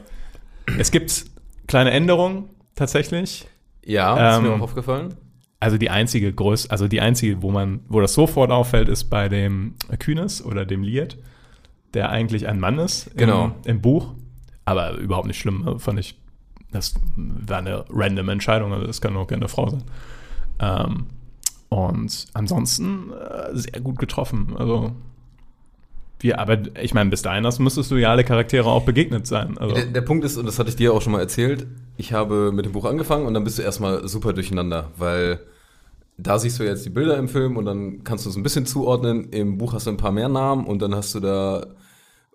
es 0.79 0.91
gibt 0.91 1.25
kleine 1.67 1.91
Änderungen, 1.91 2.49
tatsächlich. 2.75 3.47
Ja, 3.85 4.33
ist 4.33 4.39
ähm, 4.39 4.43
mir 4.45 4.57
auch 4.57 4.61
aufgefallen. 4.61 5.15
Also 5.59 5.79
die 5.79 5.91
einzige 5.91 6.33
Größe, 6.33 6.71
also 6.71 6.87
die 6.87 7.01
einzige, 7.01 7.41
wo 7.41 7.51
man, 7.51 7.81
wo 7.89 8.01
das 8.01 8.15
sofort 8.15 8.51
auffällt, 8.51 8.89
ist 8.89 9.05
bei 9.05 9.29
dem 9.29 9.75
Kühnes 9.99 10.45
oder 10.45 10.67
dem 10.67 10.83
Liet, 10.83 11.17
der 11.95 12.11
eigentlich 12.11 12.47
ein 12.47 12.61
Mann 12.61 12.79
ist 12.79 13.07
im, 13.09 13.17
genau. 13.17 13.55
im 13.65 13.81
Buch. 13.81 14.15
Aber 14.65 14.93
überhaupt 14.99 15.29
nicht 15.29 15.39
schlimm, 15.39 15.67
also 15.67 15.79
fand 15.79 15.99
ich. 16.01 16.21
Das 16.73 16.95
war 17.17 17.59
eine 17.59 17.85
random 17.89 18.29
Entscheidung, 18.29 18.73
also 18.73 18.87
das 18.87 19.01
kann 19.01 19.17
auch 19.17 19.29
gerne 19.29 19.45
eine 19.45 19.49
Frau 19.49 19.71
sein. 19.71 19.85
Ähm, 20.59 21.07
und 21.69 22.27
ansonsten 22.35 23.13
äh, 23.13 23.57
sehr 23.57 23.81
gut 23.81 23.99
getroffen. 23.99 24.55
Also 24.59 24.93
wir, 26.21 26.39
aber 26.39 26.59
ich 26.81 26.95
meine, 26.95 27.11
bis 27.11 27.23
dahin 27.23 27.45
das 27.45 27.59
müsstest 27.59 27.91
du 27.91 27.97
ja 27.97 28.11
alle 28.11 28.25
Charaktere 28.25 28.67
auch 28.67 28.85
begegnet 28.85 29.27
sein. 29.27 29.59
Also. 29.59 29.75
Der, 29.75 29.87
der, 29.87 30.01
Punkt 30.01 30.25
ist, 30.25 30.37
und 30.37 30.47
das 30.47 30.59
hatte 30.59 30.71
ich 30.71 30.77
dir 30.77 30.93
auch 30.93 31.03
schon 31.03 31.13
mal 31.13 31.21
erzählt, 31.21 31.67
ich 31.97 32.13
habe 32.13 32.53
mit 32.53 32.65
dem 32.65 32.73
Buch 32.73 32.85
angefangen 32.85 33.27
und 33.27 33.35
dann 33.35 33.45
bist 33.45 33.59
du 33.59 33.63
erstmal 33.63 34.07
super 34.09 34.33
durcheinander, 34.33 34.91
weil 34.97 35.41
da 36.19 36.39
siehst 36.39 36.59
du 36.59 36.65
jetzt 36.65 36.85
die 36.87 36.91
Bilder 36.91 37.17
im 37.19 37.29
Film 37.29 37.57
und 37.57 37.67
dann 37.67 38.03
kannst 38.05 38.25
du 38.25 38.31
es 38.31 38.37
ein 38.37 38.43
bisschen 38.43 38.65
zuordnen. 38.65 39.31
Im 39.31 39.59
Buch 39.59 39.75
hast 39.75 39.87
du 39.87 39.91
ein 39.91 39.99
paar 39.99 40.13
mehr 40.13 40.29
Namen 40.29 40.67
und 40.67 40.81
dann 40.81 40.95
hast 40.95 41.15
du 41.15 41.21
da 41.21 41.67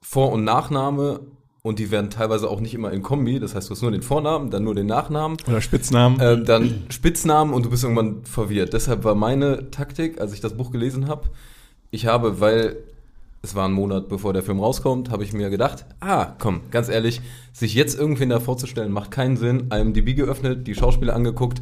Vor- 0.01 0.31
und 0.31 0.43
Nachname 0.43 1.21
und 1.63 1.79
die 1.79 1.91
werden 1.91 2.09
teilweise 2.09 2.49
auch 2.49 2.59
nicht 2.59 2.73
immer 2.73 2.91
in 2.91 3.01
Kombi. 3.01 3.39
Das 3.39 3.55
heißt, 3.55 3.69
du 3.69 3.73
hast 3.73 3.81
nur 3.81 3.91
den 3.91 4.03
Vornamen, 4.03 4.51
dann 4.51 4.63
nur 4.63 4.75
den 4.75 4.87
Nachnamen. 4.87 5.37
Oder 5.47 5.61
Spitznamen. 5.61 6.19
Äh, 6.19 6.43
dann 6.43 6.83
Spitznamen 6.89 7.53
und 7.53 7.65
du 7.65 7.69
bist 7.71 7.83
irgendwann 7.83 8.23
verwirrt. 8.25 8.73
Deshalb 8.73 9.03
war 9.03 9.15
meine 9.15 9.71
Taktik, 9.71 10.21
als 10.21 10.33
ich 10.33 10.41
das 10.41 10.55
Buch 10.55 10.71
gelesen 10.71 11.07
habe, 11.07 11.29
ich 11.89 12.05
habe, 12.05 12.39
weil 12.39 12.77
es 13.41 13.55
war 13.55 13.67
ein 13.67 13.73
Monat 13.73 14.07
bevor 14.07 14.33
der 14.33 14.43
Film 14.43 14.59
rauskommt, 14.59 15.09
habe 15.09 15.23
ich 15.23 15.33
mir 15.33 15.49
gedacht, 15.49 15.85
ah, 15.99 16.35
komm, 16.37 16.61
ganz 16.69 16.89
ehrlich, 16.89 17.21
sich 17.53 17.73
jetzt 17.73 17.97
irgendwen 17.97 18.29
da 18.29 18.39
vorzustellen, 18.39 18.91
macht 18.91 19.11
keinen 19.11 19.37
Sinn. 19.37 19.69
IMDb 19.71 20.15
geöffnet, 20.15 20.67
die 20.67 20.75
Schauspieler 20.75 21.15
angeguckt 21.15 21.61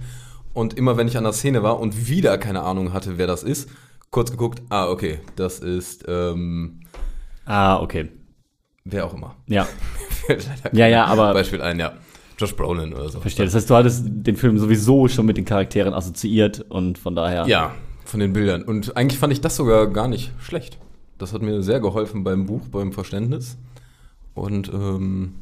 und 0.53 0.73
immer 0.73 0.97
wenn 0.97 1.07
ich 1.07 1.17
an 1.17 1.23
der 1.23 1.33
Szene 1.33 1.63
war 1.63 1.79
und 1.79 2.09
wieder 2.09 2.37
keine 2.37 2.63
Ahnung 2.63 2.93
hatte, 2.93 3.17
wer 3.17 3.27
das 3.27 3.43
ist, 3.43 3.69
kurz 4.11 4.31
geguckt, 4.31 4.61
ah, 4.69 4.89
okay, 4.89 5.19
das 5.35 5.59
ist, 5.59 6.05
ähm, 6.07 6.81
Ah, 7.49 7.81
okay. 7.81 8.09
Wer 8.85 9.05
auch 9.07 9.13
immer. 9.15 9.35
Ja. 9.47 9.67
ja, 10.71 10.87
ja, 10.87 11.05
aber. 11.05 11.33
Beispiel 11.33 11.61
ein, 11.63 11.79
ja. 11.79 11.93
Josh 12.37 12.55
Brolin 12.55 12.93
oder 12.93 13.09
so. 13.09 13.19
Verstehe. 13.19 13.45
Das 13.45 13.55
heißt, 13.55 13.69
du 13.69 13.75
hattest 13.75 14.03
den 14.05 14.35
Film 14.35 14.59
sowieso 14.59 15.07
schon 15.07 15.25
mit 15.25 15.35
den 15.35 15.45
Charakteren 15.45 15.95
assoziiert 15.95 16.63
und 16.69 16.99
von 16.99 17.15
daher. 17.15 17.47
Ja, 17.47 17.73
von 18.05 18.19
den 18.19 18.33
Bildern. 18.33 18.61
Und 18.61 18.95
eigentlich 18.95 19.19
fand 19.19 19.33
ich 19.33 19.41
das 19.41 19.55
sogar 19.55 19.87
gar 19.87 20.07
nicht 20.07 20.31
schlecht. 20.39 20.77
Das 21.19 21.33
hat 21.33 21.41
mir 21.41 21.61
sehr 21.61 21.79
geholfen 21.79 22.23
beim 22.23 22.45
Buch, 22.45 22.67
beim 22.71 22.91
Verständnis. 22.91 23.57
Und 24.33 24.71
ähm, 24.73 25.35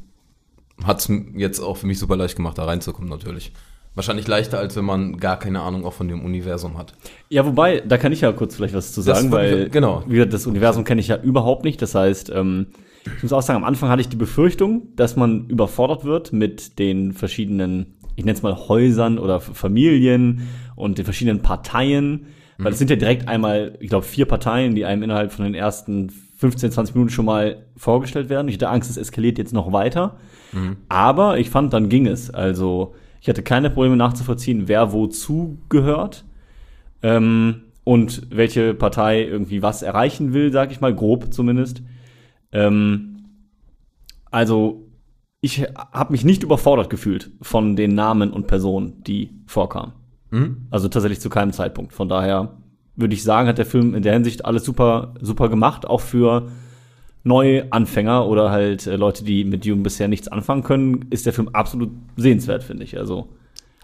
hat 0.83 0.99
es 0.99 1.11
jetzt 1.35 1.59
auch 1.59 1.77
für 1.77 1.87
mich 1.87 1.99
super 1.99 2.17
leicht 2.17 2.35
gemacht, 2.35 2.57
da 2.57 2.65
reinzukommen, 2.65 3.09
natürlich. 3.09 3.51
Wahrscheinlich 3.95 4.27
leichter, 4.27 4.59
als 4.59 4.75
wenn 4.75 4.85
man 4.85 5.17
gar 5.17 5.39
keine 5.39 5.61
Ahnung 5.61 5.85
auch 5.85 5.93
von 5.93 6.07
dem 6.07 6.23
Universum 6.23 6.77
hat. 6.77 6.93
Ja, 7.29 7.45
wobei, 7.45 7.81
da 7.81 7.97
kann 7.97 8.11
ich 8.11 8.21
ja 8.21 8.31
kurz 8.31 8.55
vielleicht 8.55 8.75
was 8.75 8.91
zu 8.91 9.01
sagen, 9.01 9.31
weil 9.31 9.69
genau. 9.69 10.03
das 10.29 10.45
Universum 10.45 10.83
kenne 10.83 11.01
ich 11.01 11.07
ja 11.07 11.17
überhaupt 11.19 11.63
nicht. 11.63 11.81
Das 11.81 11.95
heißt, 11.95 12.29
ähm, 12.29 12.67
ich 13.15 13.23
muss 13.23 13.33
auch 13.33 13.41
sagen, 13.41 13.57
am 13.57 13.63
Anfang 13.63 13.89
hatte 13.89 14.01
ich 14.01 14.09
die 14.09 14.15
Befürchtung, 14.15 14.89
dass 14.95 15.15
man 15.15 15.47
überfordert 15.47 16.05
wird 16.05 16.31
mit 16.31 16.77
den 16.77 17.13
verschiedenen, 17.13 17.97
ich 18.15 18.25
nenne 18.25 18.35
es 18.37 18.43
mal 18.43 18.55
Häusern 18.67 19.17
oder 19.17 19.39
Familien 19.39 20.47
und 20.75 20.99
den 20.99 21.05
verschiedenen 21.05 21.41
Parteien. 21.41 22.27
Weil 22.57 22.71
es 22.73 22.79
sind 22.79 22.89
ja 22.89 22.95
direkt 22.95 23.27
einmal, 23.27 23.77
ich 23.79 23.89
glaube, 23.89 24.05
vier 24.05 24.25
Parteien, 24.25 24.75
die 24.75 24.85
einem 24.85 25.03
innerhalb 25.03 25.31
von 25.31 25.45
den 25.45 25.53
ersten 25.53 26.09
15, 26.37 26.71
20 26.71 26.95
Minuten 26.95 27.11
schon 27.11 27.25
mal 27.25 27.65
vorgestellt 27.75 28.29
werden. 28.29 28.47
Ich 28.47 28.55
hatte 28.55 28.69
Angst, 28.69 28.89
es 28.89 28.97
eskaliert 28.97 29.37
jetzt 29.37 29.53
noch 29.53 29.71
weiter. 29.71 30.17
Mhm. 30.51 30.77
Aber 30.89 31.37
ich 31.37 31.49
fand, 31.49 31.73
dann 31.73 31.89
ging 31.89 32.07
es. 32.07 32.29
Also 32.29 32.95
ich 33.21 33.29
hatte 33.29 33.43
keine 33.43 33.69
Probleme 33.69 33.97
nachzuvollziehen, 33.97 34.67
wer 34.67 34.91
wozu 34.91 35.59
gehört. 35.69 36.25
Ähm, 37.03 37.63
und 37.83 38.27
welche 38.31 38.73
Partei 38.73 39.23
irgendwie 39.23 39.61
was 39.61 39.81
erreichen 39.81 40.33
will, 40.33 40.51
sag 40.51 40.71
ich 40.71 40.81
mal, 40.81 40.93
grob 40.93 41.33
zumindest. 41.33 41.81
Ähm, 42.51 43.17
also, 44.29 44.89
ich 45.39 45.61
habe 45.93 46.11
mich 46.11 46.25
nicht 46.25 46.43
überfordert 46.43 46.89
gefühlt 46.89 47.31
von 47.41 47.77
den 47.77 47.95
Namen 47.95 48.33
und 48.33 48.47
Personen, 48.47 49.03
die 49.03 49.41
vorkamen. 49.45 49.93
Mhm. 50.31 50.67
Also 50.69 50.87
tatsächlich 50.87 51.19
zu 51.19 51.29
keinem 51.29 51.53
Zeitpunkt. 51.53 51.93
Von 51.93 52.09
daher 52.09 52.57
würde 52.95 53.13
ich 53.13 53.23
sagen, 53.23 53.47
hat 53.47 53.57
der 53.57 53.65
Film 53.65 53.93
in 53.93 54.03
der 54.03 54.13
Hinsicht 54.13 54.45
alles 54.45 54.63
super, 54.65 55.13
super 55.21 55.49
gemacht, 55.49 55.85
auch 55.87 56.01
für 56.01 56.49
Neuanfänger 57.23 58.25
oder 58.25 58.49
halt 58.49 58.87
äh, 58.87 58.95
Leute, 58.95 59.23
die 59.23 59.43
mit 59.43 59.65
Dune 59.65 59.83
bisher 59.83 60.07
nichts 60.07 60.27
anfangen 60.27 60.63
können, 60.63 61.05
ist 61.09 61.25
der 61.25 61.33
Film 61.33 61.49
absolut 61.49 61.91
sehenswert, 62.15 62.63
finde 62.63 62.83
ich. 62.83 62.97
Also 62.97 63.29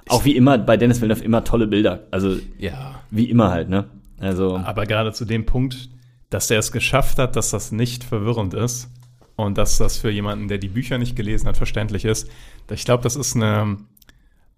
auch 0.09 0.25
wie 0.25 0.35
immer 0.35 0.57
bei 0.57 0.77
Dennis 0.77 1.01
Villeneuve 1.01 1.23
immer 1.23 1.43
tolle 1.43 1.67
Bilder. 1.67 2.07
Also 2.11 2.37
ja, 2.57 3.01
wie 3.11 3.29
immer 3.29 3.51
halt, 3.51 3.69
ne? 3.69 3.85
Also 4.19 4.57
aber 4.57 4.85
gerade 4.85 5.13
zu 5.13 5.25
dem 5.25 5.45
Punkt, 5.45 5.89
dass 6.29 6.47
der 6.47 6.59
es 6.59 6.71
geschafft 6.71 7.19
hat, 7.19 7.35
dass 7.35 7.51
das 7.51 7.71
nicht 7.71 8.03
verwirrend 8.03 8.53
ist 8.53 8.89
und 9.35 9.57
dass 9.57 9.77
das 9.77 9.97
für 9.97 10.09
jemanden, 10.09 10.47
der 10.47 10.57
die 10.57 10.69
Bücher 10.69 10.97
nicht 10.97 11.15
gelesen 11.15 11.47
hat, 11.47 11.57
verständlich 11.57 12.05
ist. 12.05 12.29
Ich 12.71 12.85
glaube, 12.85 13.03
das 13.03 13.15
ist 13.15 13.35
eine 13.35 13.77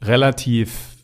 relativ 0.01 0.95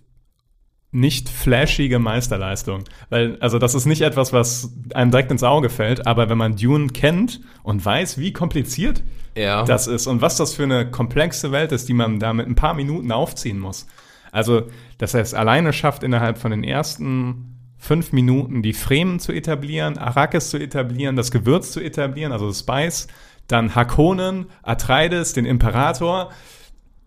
nicht 0.91 1.29
flashige 1.29 1.99
Meisterleistung. 1.99 2.83
Weil, 3.09 3.37
also 3.39 3.59
das 3.59 3.75
ist 3.75 3.85
nicht 3.85 4.01
etwas, 4.01 4.33
was 4.33 4.73
einem 4.93 5.11
direkt 5.11 5.31
ins 5.31 5.43
Auge 5.43 5.69
fällt, 5.69 6.05
aber 6.05 6.29
wenn 6.29 6.37
man 6.37 6.55
Dune 6.55 6.87
kennt 6.87 7.41
und 7.63 7.83
weiß, 7.83 8.17
wie 8.17 8.33
kompliziert 8.33 9.01
ja. 9.35 9.63
das 9.63 9.87
ist 9.87 10.07
und 10.07 10.21
was 10.21 10.35
das 10.35 10.53
für 10.53 10.63
eine 10.63 10.91
komplexe 10.91 11.51
Welt 11.51 11.71
ist, 11.71 11.87
die 11.87 11.93
man 11.93 12.19
da 12.19 12.33
mit 12.33 12.47
ein 12.47 12.55
paar 12.55 12.73
Minuten 12.73 13.11
aufziehen 13.11 13.59
muss. 13.59 13.87
Also, 14.31 14.63
dass 14.97 15.13
er 15.13 15.21
es 15.21 15.33
alleine 15.33 15.73
schafft, 15.73 16.03
innerhalb 16.03 16.37
von 16.37 16.51
den 16.51 16.63
ersten 16.63 17.57
fünf 17.77 18.11
Minuten 18.13 18.61
die 18.61 18.73
Fremen 18.73 19.19
zu 19.19 19.31
etablieren, 19.31 19.97
Arrakis 19.97 20.49
zu 20.49 20.57
etablieren, 20.57 21.15
das 21.15 21.31
Gewürz 21.31 21.71
zu 21.71 21.79
etablieren, 21.79 22.31
also 22.31 22.51
Spice, 22.53 23.07
dann 23.47 23.75
Hakonen, 23.75 24.45
Atreides, 24.61 25.33
den 25.33 25.45
Imperator, 25.45 26.31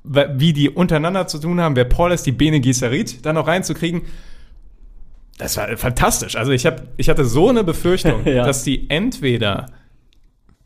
wie 0.04 0.52
die 0.52 0.68
untereinander 0.68 1.26
zu 1.26 1.38
tun 1.38 1.60
haben, 1.60 1.76
wer 1.76 1.86
Paul 1.86 2.12
ist, 2.12 2.26
die 2.26 2.32
Bene 2.32 2.60
Gesserit, 2.60 3.24
dann 3.24 3.34
noch 3.36 3.46
reinzukriegen. 3.46 4.02
Das 5.38 5.56
war 5.56 5.76
fantastisch. 5.76 6.36
Also 6.36 6.52
ich, 6.52 6.66
hab, 6.66 6.82
ich 6.96 7.08
hatte 7.08 7.24
so 7.24 7.48
eine 7.48 7.64
Befürchtung, 7.64 8.24
ja. 8.26 8.44
dass 8.44 8.64
die 8.64 8.88
entweder 8.90 9.66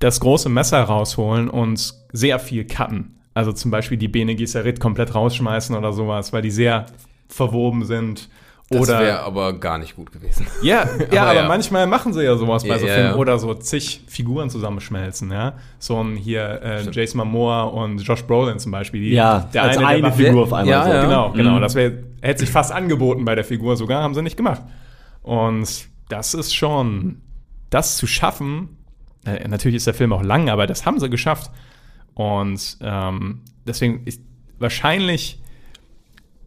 das 0.00 0.20
große 0.20 0.48
Messer 0.48 0.80
rausholen 0.80 1.48
und 1.48 1.94
sehr 2.12 2.38
viel 2.38 2.64
cutten. 2.64 3.16
Also 3.32 3.52
zum 3.52 3.70
Beispiel 3.70 3.96
die 3.96 4.08
Bene 4.08 4.34
Gesserit 4.34 4.80
komplett 4.80 5.14
rausschmeißen 5.14 5.76
oder 5.76 5.92
sowas, 5.92 6.32
weil 6.32 6.42
die 6.42 6.50
sehr 6.50 6.86
verwoben 7.28 7.84
sind 7.84 8.28
Das 8.70 8.86
wäre 8.88 9.20
aber 9.20 9.54
gar 9.54 9.78
nicht 9.78 9.96
gut 9.96 10.12
gewesen. 10.12 10.46
Ja, 10.62 10.86
ja, 11.12 11.22
Aber 11.22 11.30
aber, 11.30 11.40
ja. 11.40 11.48
manchmal 11.48 11.86
machen 11.86 12.12
sie 12.12 12.22
ja 12.22 12.36
sowas 12.36 12.64
bei 12.64 12.74
Ja, 12.74 12.78
so 12.78 12.86
Filmen 12.86 13.10
ja. 13.10 13.14
oder 13.16 13.38
so 13.38 13.54
zig 13.54 14.02
Figuren 14.08 14.50
zusammenschmelzen, 14.50 15.30
ja. 15.30 15.54
So 15.78 16.02
ein 16.02 16.16
hier 16.16 16.60
äh. 16.62 16.90
Jason 16.90 17.18
Momoa 17.18 17.62
und 17.64 17.98
Josh 18.00 18.24
Brolin 18.24 18.58
zum 18.58 18.72
Beispiel. 18.72 19.00
Die, 19.00 19.10
Ja, 19.14 19.48
als 19.54 19.78
eine 19.78 20.02
der- 20.02 20.12
Figur 20.12 20.42
auf 20.42 20.52
einmal. 20.52 20.70
Ja, 20.70 20.84
so. 20.84 20.90
ja. 20.90 21.02
Genau, 21.02 21.32
genau. 21.32 21.56
Mhm. 21.56 21.60
Das 21.62 21.74
wär, 21.74 21.92
hätte 22.20 22.40
sich 22.40 22.50
fast 22.50 22.70
angeboten 22.72 23.24
bei 23.24 23.34
der 23.34 23.44
Figur 23.44 23.76
sogar, 23.76 24.02
haben 24.02 24.14
sie 24.14 24.22
nicht 24.22 24.36
gemacht. 24.36 24.62
Und 25.22 25.88
das 26.10 26.34
ist 26.34 26.54
schon, 26.54 27.22
das 27.70 27.96
zu 27.96 28.06
schaffen, 28.06 28.76
äh, 29.24 29.48
natürlich 29.48 29.76
ist 29.76 29.86
der 29.86 29.94
Film 29.94 30.12
auch 30.12 30.22
lang, 30.22 30.50
aber 30.50 30.66
das 30.66 30.84
haben 30.84 31.00
sie 31.00 31.08
geschafft. 31.08 31.50
Und 32.14 32.76
ähm, 32.82 33.40
deswegen 33.66 34.02
ist 34.04 34.20
wahrscheinlich 34.58 35.40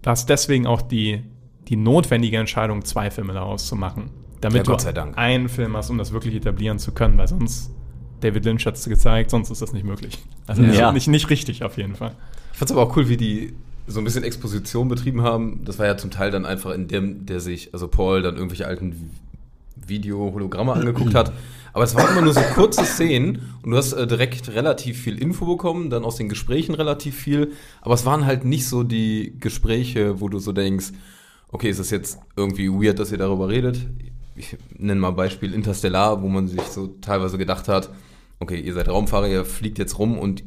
war 0.03 0.13
es 0.13 0.25
deswegen 0.25 0.65
auch 0.67 0.81
die, 0.81 1.23
die 1.71 1.75
notwendige 1.77 2.37
Entscheidung, 2.37 2.85
zwei 2.85 3.09
Filme 3.09 3.33
daraus 3.33 3.65
zu 3.65 3.75
machen. 3.75 4.11
Damit 4.41 4.57
Ja, 4.59 4.63
Gott 4.63 4.81
du 4.81 4.83
sei 4.83 4.91
Dank. 4.91 5.17
einen 5.17 5.49
Film 5.49 5.75
hast, 5.75 5.89
um 5.89 5.97
das 5.97 6.11
wirklich 6.11 6.35
etablieren 6.35 6.77
zu 6.77 6.91
können, 6.91 7.17
weil 7.17 7.27
sonst, 7.27 7.71
David 8.19 8.45
Lynch 8.45 8.65
hat 8.67 8.75
es 8.75 8.85
gezeigt, 8.85 9.31
sonst 9.31 9.49
ist 9.49 9.61
das 9.63 9.73
nicht 9.73 9.85
möglich. 9.85 10.19
Also 10.45 10.61
Ja. 10.61 10.91
nicht, 10.91 11.07
nicht 11.07 11.29
richtig 11.31 11.63
auf 11.63 11.77
jeden 11.77 11.95
Fall. 11.95 12.11
Ich 12.51 12.59
fand's 12.59 12.71
aber 12.71 12.83
auch 12.83 12.95
cool, 12.97 13.09
wie 13.09 13.17
die 13.17 13.53
so 13.87 13.99
ein 13.99 14.03
bisschen 14.03 14.23
Exposition 14.23 14.87
betrieben 14.89 15.21
haben. 15.23 15.61
Das 15.65 15.79
war 15.79 15.85
ja 15.87 15.97
zum 15.97 16.11
Teil 16.11 16.29
dann 16.29 16.45
einfach 16.45 16.71
in 16.71 16.87
dem, 16.87 17.25
der 17.25 17.39
sich, 17.39 17.73
also 17.73 17.87
Paul 17.87 18.21
dann 18.21 18.35
irgendwelche 18.35 18.67
alten 18.67 18.91
Vi- 18.93 19.87
Video-Hologramme 19.87 20.73
angeguckt 20.73 21.15
hat. 21.15 21.31
Aber 21.73 21.83
es 21.83 21.95
waren 21.95 22.09
immer 22.11 22.21
nur 22.21 22.33
so 22.33 22.41
kurze 22.53 22.83
Szenen 22.83 23.39
und 23.63 23.71
du 23.71 23.77
hast 23.77 23.93
äh, 23.93 24.05
direkt 24.05 24.49
relativ 24.49 24.99
viel 25.01 25.17
Info 25.17 25.45
bekommen, 25.45 25.89
dann 25.89 26.03
aus 26.03 26.17
den 26.17 26.29
Gesprächen 26.29 26.75
relativ 26.75 27.15
viel. 27.15 27.53
Aber 27.81 27.93
es 27.93 28.05
waren 28.05 28.25
halt 28.25 28.43
nicht 28.45 28.67
so 28.67 28.83
die 28.83 29.35
Gespräche, 29.39 30.19
wo 30.19 30.27
du 30.29 30.39
so 30.39 30.51
denkst, 30.51 30.87
okay, 31.51 31.69
ist 31.69 31.79
das 31.79 31.89
jetzt 31.89 32.19
irgendwie 32.35 32.69
weird, 32.69 32.99
dass 32.99 33.11
ihr 33.11 33.17
darüber 33.17 33.49
redet? 33.49 33.79
Ich 34.35 34.57
nenne 34.77 34.99
mal 34.99 35.11
Beispiel 35.11 35.53
Interstellar, 35.53 36.21
wo 36.21 36.27
man 36.29 36.47
sich 36.47 36.61
so 36.61 36.87
teilweise 37.01 37.37
gedacht 37.37 37.67
hat, 37.67 37.89
okay, 38.39 38.59
ihr 38.59 38.73
seid 38.73 38.87
Raumfahrer, 38.89 39.27
ihr 39.27 39.45
fliegt 39.45 39.77
jetzt 39.77 39.99
rum 39.99 40.17
und 40.17 40.43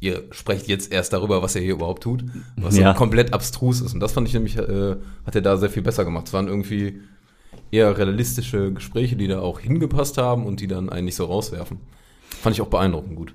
ihr 0.00 0.24
sprecht 0.32 0.68
jetzt 0.68 0.92
erst 0.92 1.12
darüber, 1.14 1.42
was 1.42 1.54
ihr 1.56 1.62
hier 1.62 1.72
überhaupt 1.74 2.02
tut, 2.02 2.24
was 2.56 2.76
Ja. 2.76 2.92
so 2.92 2.98
komplett 2.98 3.32
abstrus 3.32 3.80
ist. 3.80 3.94
Und 3.94 4.00
das 4.00 4.12
fand 4.12 4.28
ich 4.28 4.34
nämlich, 4.34 4.56
äh, 4.58 4.96
hat 5.26 5.34
er 5.34 5.40
da 5.40 5.56
sehr 5.56 5.70
viel 5.70 5.82
besser 5.82 6.04
gemacht. 6.04 6.26
Es 6.26 6.32
waren 6.34 6.46
irgendwie 6.46 7.00
eher 7.70 7.96
realistische 7.96 8.72
Gespräche, 8.72 9.16
die 9.16 9.26
da 9.28 9.40
auch 9.40 9.60
hingepasst 9.60 10.18
haben 10.18 10.44
und 10.44 10.60
die 10.60 10.66
dann 10.68 10.90
eigentlich 10.90 11.16
so 11.16 11.24
rauswerfen. 11.24 11.78
Fand 12.28 12.54
ich 12.54 12.60
auch 12.62 12.68
beeindruckend 12.68 13.16
gut. 13.16 13.34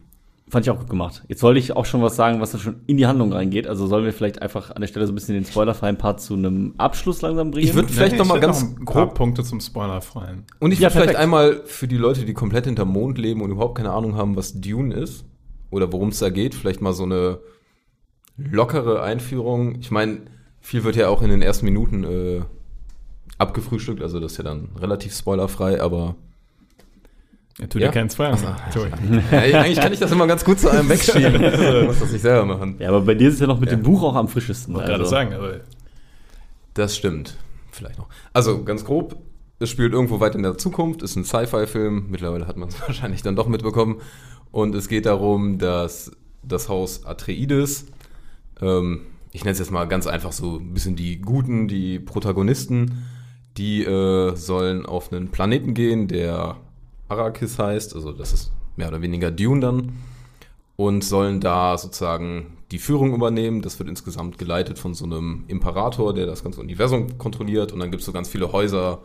Fand 0.49 0.65
ich 0.65 0.71
auch 0.71 0.79
gut 0.79 0.89
gemacht. 0.89 1.23
Jetzt 1.27 1.43
wollte 1.43 1.59
ich 1.59 1.75
auch 1.75 1.85
schon 1.85 2.01
was 2.01 2.15
sagen, 2.15 2.41
was 2.41 2.51
da 2.53 2.57
schon 2.57 2.77
in 2.87 2.97
die 2.97 3.05
Handlung 3.05 3.31
reingeht. 3.31 3.67
Also 3.67 3.85
sollen 3.85 4.03
wir 4.03 4.13
vielleicht 4.13 4.41
einfach 4.41 4.71
an 4.71 4.81
der 4.81 4.87
Stelle 4.87 5.05
so 5.05 5.11
ein 5.11 5.15
bisschen 5.15 5.35
den 5.35 5.45
spoilerfreien 5.45 5.97
Part 5.97 6.21
zu 6.21 6.33
einem 6.33 6.73
Abschluss 6.79 7.21
langsam 7.21 7.51
bringen? 7.51 7.67
Ich 7.67 7.73
würd- 7.75 7.87
Vielleicht 7.87 8.17
noch 8.17 8.25
mal 8.25 8.39
ganz 8.39 8.63
ein 8.63 8.83
paar 8.85 9.05
grob- 9.05 9.13
Punkte 9.15 9.43
zum 9.43 9.59
Spoiler 9.61 10.01
freuen. 10.01 10.45
Und 10.59 10.71
ich 10.71 10.79
Ja, 10.79 10.85
würde 10.87 10.93
vielleicht 10.93 11.07
perfekt. 11.09 11.19
einmal 11.19 11.61
für 11.65 11.87
die 11.87 11.97
Leute, 11.97 12.25
die 12.25 12.33
komplett 12.33 12.65
hinterm 12.65 12.89
Mond 12.89 13.19
leben 13.19 13.41
und 13.41 13.51
überhaupt 13.51 13.77
keine 13.77 13.91
Ahnung 13.91 14.15
haben, 14.15 14.35
was 14.35 14.59
Dune 14.59 14.95
ist 14.95 15.23
oder 15.69 15.91
worum 15.93 16.09
es 16.09 16.17
da 16.19 16.29
geht, 16.31 16.55
vielleicht 16.55 16.81
mal 16.81 16.93
so 16.93 17.03
eine 17.03 17.37
lockere 18.37 19.03
Einführung. 19.03 19.75
Ich 19.79 19.91
meine, 19.91 20.21
viel 20.61 20.83
wird 20.83 20.95
ja 20.95 21.09
auch 21.09 21.21
in 21.21 21.29
den 21.29 21.41
ersten 21.43 21.65
Minuten 21.65 22.03
äh, 22.03 22.41
abgefrühstückt, 23.37 24.01
also 24.01 24.19
das 24.19 24.31
ist 24.33 24.37
ja 24.39 24.43
dann 24.45 24.69
relativ 24.79 25.15
spoilerfrei, 25.15 25.79
aber 25.81 26.15
Ja, 27.59 27.67
tu 27.67 27.79
Ja? 27.79 27.87
dir 27.87 27.93
keinen 27.93 28.09
Spoiler. 28.09 28.37
Tobi. 28.73 28.89
ja, 29.31 29.61
eigentlich 29.61 29.79
kann 29.79 29.91
ich 29.93 29.99
das 29.99 30.11
immer 30.11 30.27
ganz 30.27 30.45
gut 30.45 30.59
zu 30.59 30.69
einem 30.69 30.89
wegschieben. 30.89 31.41
Ich 31.81 31.85
muss 31.87 31.99
das 31.99 32.11
nicht 32.11 32.21
selber 32.21 32.45
machen. 32.45 32.75
Ja, 32.79 32.89
aber 32.89 33.01
bei 33.01 33.15
dir 33.15 33.27
ist 33.27 33.35
es 33.35 33.39
ja 33.41 33.47
noch 33.47 33.59
mit 33.59 33.71
dem 33.71 33.83
Buch 33.83 34.03
auch 34.03 34.15
am 34.15 34.27
frischesten. 34.27 34.73
Wollte 34.73 34.87
gerade 34.87 35.01
also. 35.03 35.11
sagen, 35.11 35.33
aber 35.33 35.61
Das 36.73 36.95
stimmt. 36.95 37.37
Vielleicht 37.71 37.97
noch. 37.97 38.07
Also 38.33 38.63
ganz 38.63 38.83
grob, 38.85 39.17
es 39.59 39.69
spielt 39.69 39.93
irgendwo 39.93 40.19
weit 40.19 40.35
in 40.35 40.43
der 40.43 40.57
Zukunft, 40.57 41.01
ist 41.01 41.15
ein 41.15 41.25
Sci-Fi-Film. 41.25 42.07
Mittlerweile 42.09 42.47
hat 42.47 42.57
man 42.57 42.69
es 42.69 42.79
wahrscheinlich 42.87 43.21
dann 43.21 43.35
doch 43.35 43.47
mitbekommen. 43.47 44.01
Und 44.51 44.73
es 44.73 44.87
geht 44.87 45.05
darum, 45.05 45.59
dass 45.59 46.11
das 46.43 46.69
Haus 46.69 47.05
Atreides, 47.05 47.87
ähm, 48.61 49.01
ich 49.31 49.43
nenne 49.43 49.51
es 49.51 49.59
jetzt 49.59 49.71
mal 49.71 49.85
ganz 49.85 50.07
einfach 50.07 50.31
so 50.31 50.57
ein 50.57 50.73
bisschen 50.73 50.95
die 50.95 51.19
Guten, 51.19 51.67
die 51.67 51.99
Protagonisten, 51.99 53.05
die 53.57 53.83
äh, 53.83 54.35
sollen 54.35 54.85
auf 54.85 55.11
einen 55.11 55.29
Planeten 55.29 55.73
gehen, 55.73 56.07
der 56.07 56.55
Arrakis 57.09 57.59
heißt. 57.59 57.95
Also 57.95 58.11
das 58.13 58.33
ist 58.33 58.51
mehr 58.75 58.87
oder 58.87 59.01
weniger 59.01 59.31
Dune 59.31 59.59
dann 59.59 59.91
und 60.75 61.03
sollen 61.03 61.41
da 61.41 61.77
sozusagen 61.77 62.57
die 62.71 62.79
Führung 62.79 63.13
übernehmen. 63.13 63.61
Das 63.61 63.79
wird 63.79 63.89
insgesamt 63.89 64.37
geleitet 64.37 64.79
von 64.79 64.93
so 64.93 65.05
einem 65.05 65.43
Imperator, 65.47 66.13
der 66.13 66.25
das 66.25 66.43
ganze 66.43 66.61
Universum 66.61 67.17
kontrolliert. 67.17 67.73
Und 67.73 67.79
dann 67.79 67.91
gibt 67.91 68.01
es 68.01 68.05
so 68.05 68.13
ganz 68.13 68.29
viele 68.29 68.53
Häuser 68.53 69.01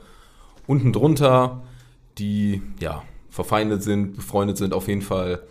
unten 0.66 0.92
drunter, 0.92 1.64
die 2.18 2.62
ja 2.78 3.02
verfeindet 3.28 3.82
sind, 3.82 4.14
befreundet 4.14 4.56
sind. 4.56 4.72
Auf 4.72 4.86
jeden 4.86 5.02
Fall 5.02 5.42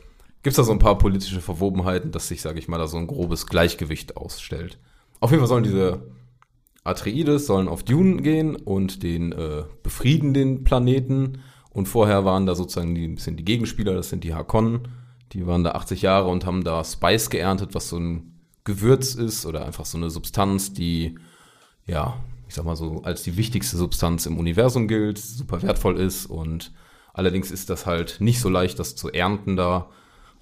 gibt 0.44 0.54
es 0.54 0.56
da 0.56 0.64
so 0.64 0.72
ein 0.72 0.80
paar 0.80 0.98
politische 0.98 1.42
Verwobenheiten, 1.42 2.12
dass 2.12 2.30
sich, 2.30 2.42
sage 2.42 2.60
ich 2.60 2.68
mal, 2.68 2.78
da 2.78 2.88
so 2.88 2.98
ein 2.98 3.08
grobes 3.08 3.48
Gleichgewicht 3.48 4.16
ausstellt. 4.16 4.78
Auf 5.20 5.32
jeden 5.32 5.42
Fall 5.42 5.50
sollen 5.50 5.64
diese 5.64 6.04
Atreides 6.84 7.46
sollen 7.46 7.68
auf 7.68 7.84
Dune 7.84 8.22
gehen 8.22 8.56
und 8.56 9.04
den 9.04 9.32
äh, 9.32 9.64
befrieden 9.84 10.34
den 10.34 10.64
Planeten. 10.64 11.40
Und 11.74 11.88
vorher 11.88 12.24
waren 12.24 12.46
da 12.46 12.56
sozusagen 12.56 12.96
die, 12.96 13.08
bisschen 13.08 13.36
die 13.36 13.46
Gegenspieler, 13.46 13.94
das 13.94 14.10
sind 14.10 14.24
die 14.24 14.34
Harkonnen. 14.34 14.88
Die 15.32 15.48
waren 15.48 15.64
da 15.64 15.72
80 15.72 16.04
Jahre 16.04 16.28
und 16.28 16.46
haben 16.46 16.64
da 16.64 16.84
Spice 16.84 17.30
geerntet, 17.30 17.74
was 17.74 17.90
so 17.90 17.98
ein 17.98 18.40
Gewürz 18.64 19.16
ist 19.16 19.46
oder 19.46 19.66
einfach 19.66 19.86
so 19.86 19.98
eine 19.98 20.10
Substanz, 20.10 20.74
die, 20.74 21.18
ja, 21.86 22.16
ich 22.48 22.54
sag 22.54 22.66
mal 22.66 22.76
so, 22.76 23.02
als 23.04 23.24
die 23.24 23.36
wichtigste 23.36 23.78
Substanz 23.78 24.26
im 24.28 24.38
Universum 24.38 24.88
gilt, 24.88 25.18
super 25.18 25.62
wertvoll 25.64 25.98
ist. 26.00 26.28
Und 26.28 26.72
allerdings 27.14 27.50
ist 27.50 27.70
das 27.70 27.86
halt 27.88 28.18
nicht 28.20 28.40
so 28.40 28.50
leicht, 28.50 28.78
das 28.78 28.96
zu 28.96 29.12
ernten 29.12 29.56
da, 29.56 29.90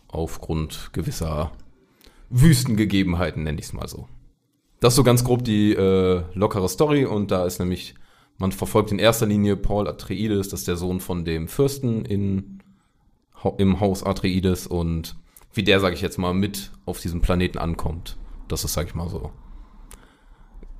aufgrund 0.09 0.89
gewisser 0.91 1.51
Wüstengegebenheiten, 2.29 3.43
nenne 3.43 3.59
ich 3.59 3.67
es 3.67 3.73
mal 3.73 3.87
so. 3.87 4.07
Das 4.81 4.93
ist 4.93 4.97
so 4.97 5.03
ganz 5.03 5.23
grob 5.23 5.43
die 5.43 5.73
äh, 5.73 6.23
lockere 6.33 6.67
Story 6.67 7.05
und 7.05 7.31
da 7.31 7.45
ist 7.45 7.59
nämlich, 7.59 7.95
man 8.41 8.51
verfolgt 8.51 8.91
in 8.91 8.97
erster 8.97 9.27
Linie 9.27 9.55
Paul 9.55 9.87
Atreides, 9.87 10.49
das 10.49 10.61
ist 10.61 10.67
der 10.67 10.75
Sohn 10.75 10.99
von 10.99 11.23
dem 11.25 11.47
Fürsten 11.47 12.03
in, 12.03 12.59
im 13.59 13.79
Haus 13.79 14.03
Atreides 14.03 14.65
und 14.65 15.15
wie 15.53 15.61
der, 15.63 15.79
sage 15.79 15.93
ich 15.93 16.01
jetzt 16.01 16.17
mal, 16.17 16.33
mit 16.33 16.71
auf 16.85 16.99
diesem 16.99 17.21
Planeten 17.21 17.59
ankommt. 17.59 18.17
Das 18.47 18.63
ist, 18.63 18.73
sage 18.73 18.87
ich 18.87 18.95
mal 18.95 19.09
so. 19.09 19.31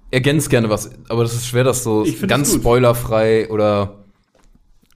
Ergänzt 0.10 0.50
gerne 0.50 0.72
was, 0.72 0.89
aber 1.08 1.22
das 1.22 1.36
ist 1.36 1.46
schwer, 1.46 1.63
das 1.63 1.84
so 1.84 2.03
ganz 2.25 2.51
spoilerfrei 2.51 3.48
oder 3.51 4.06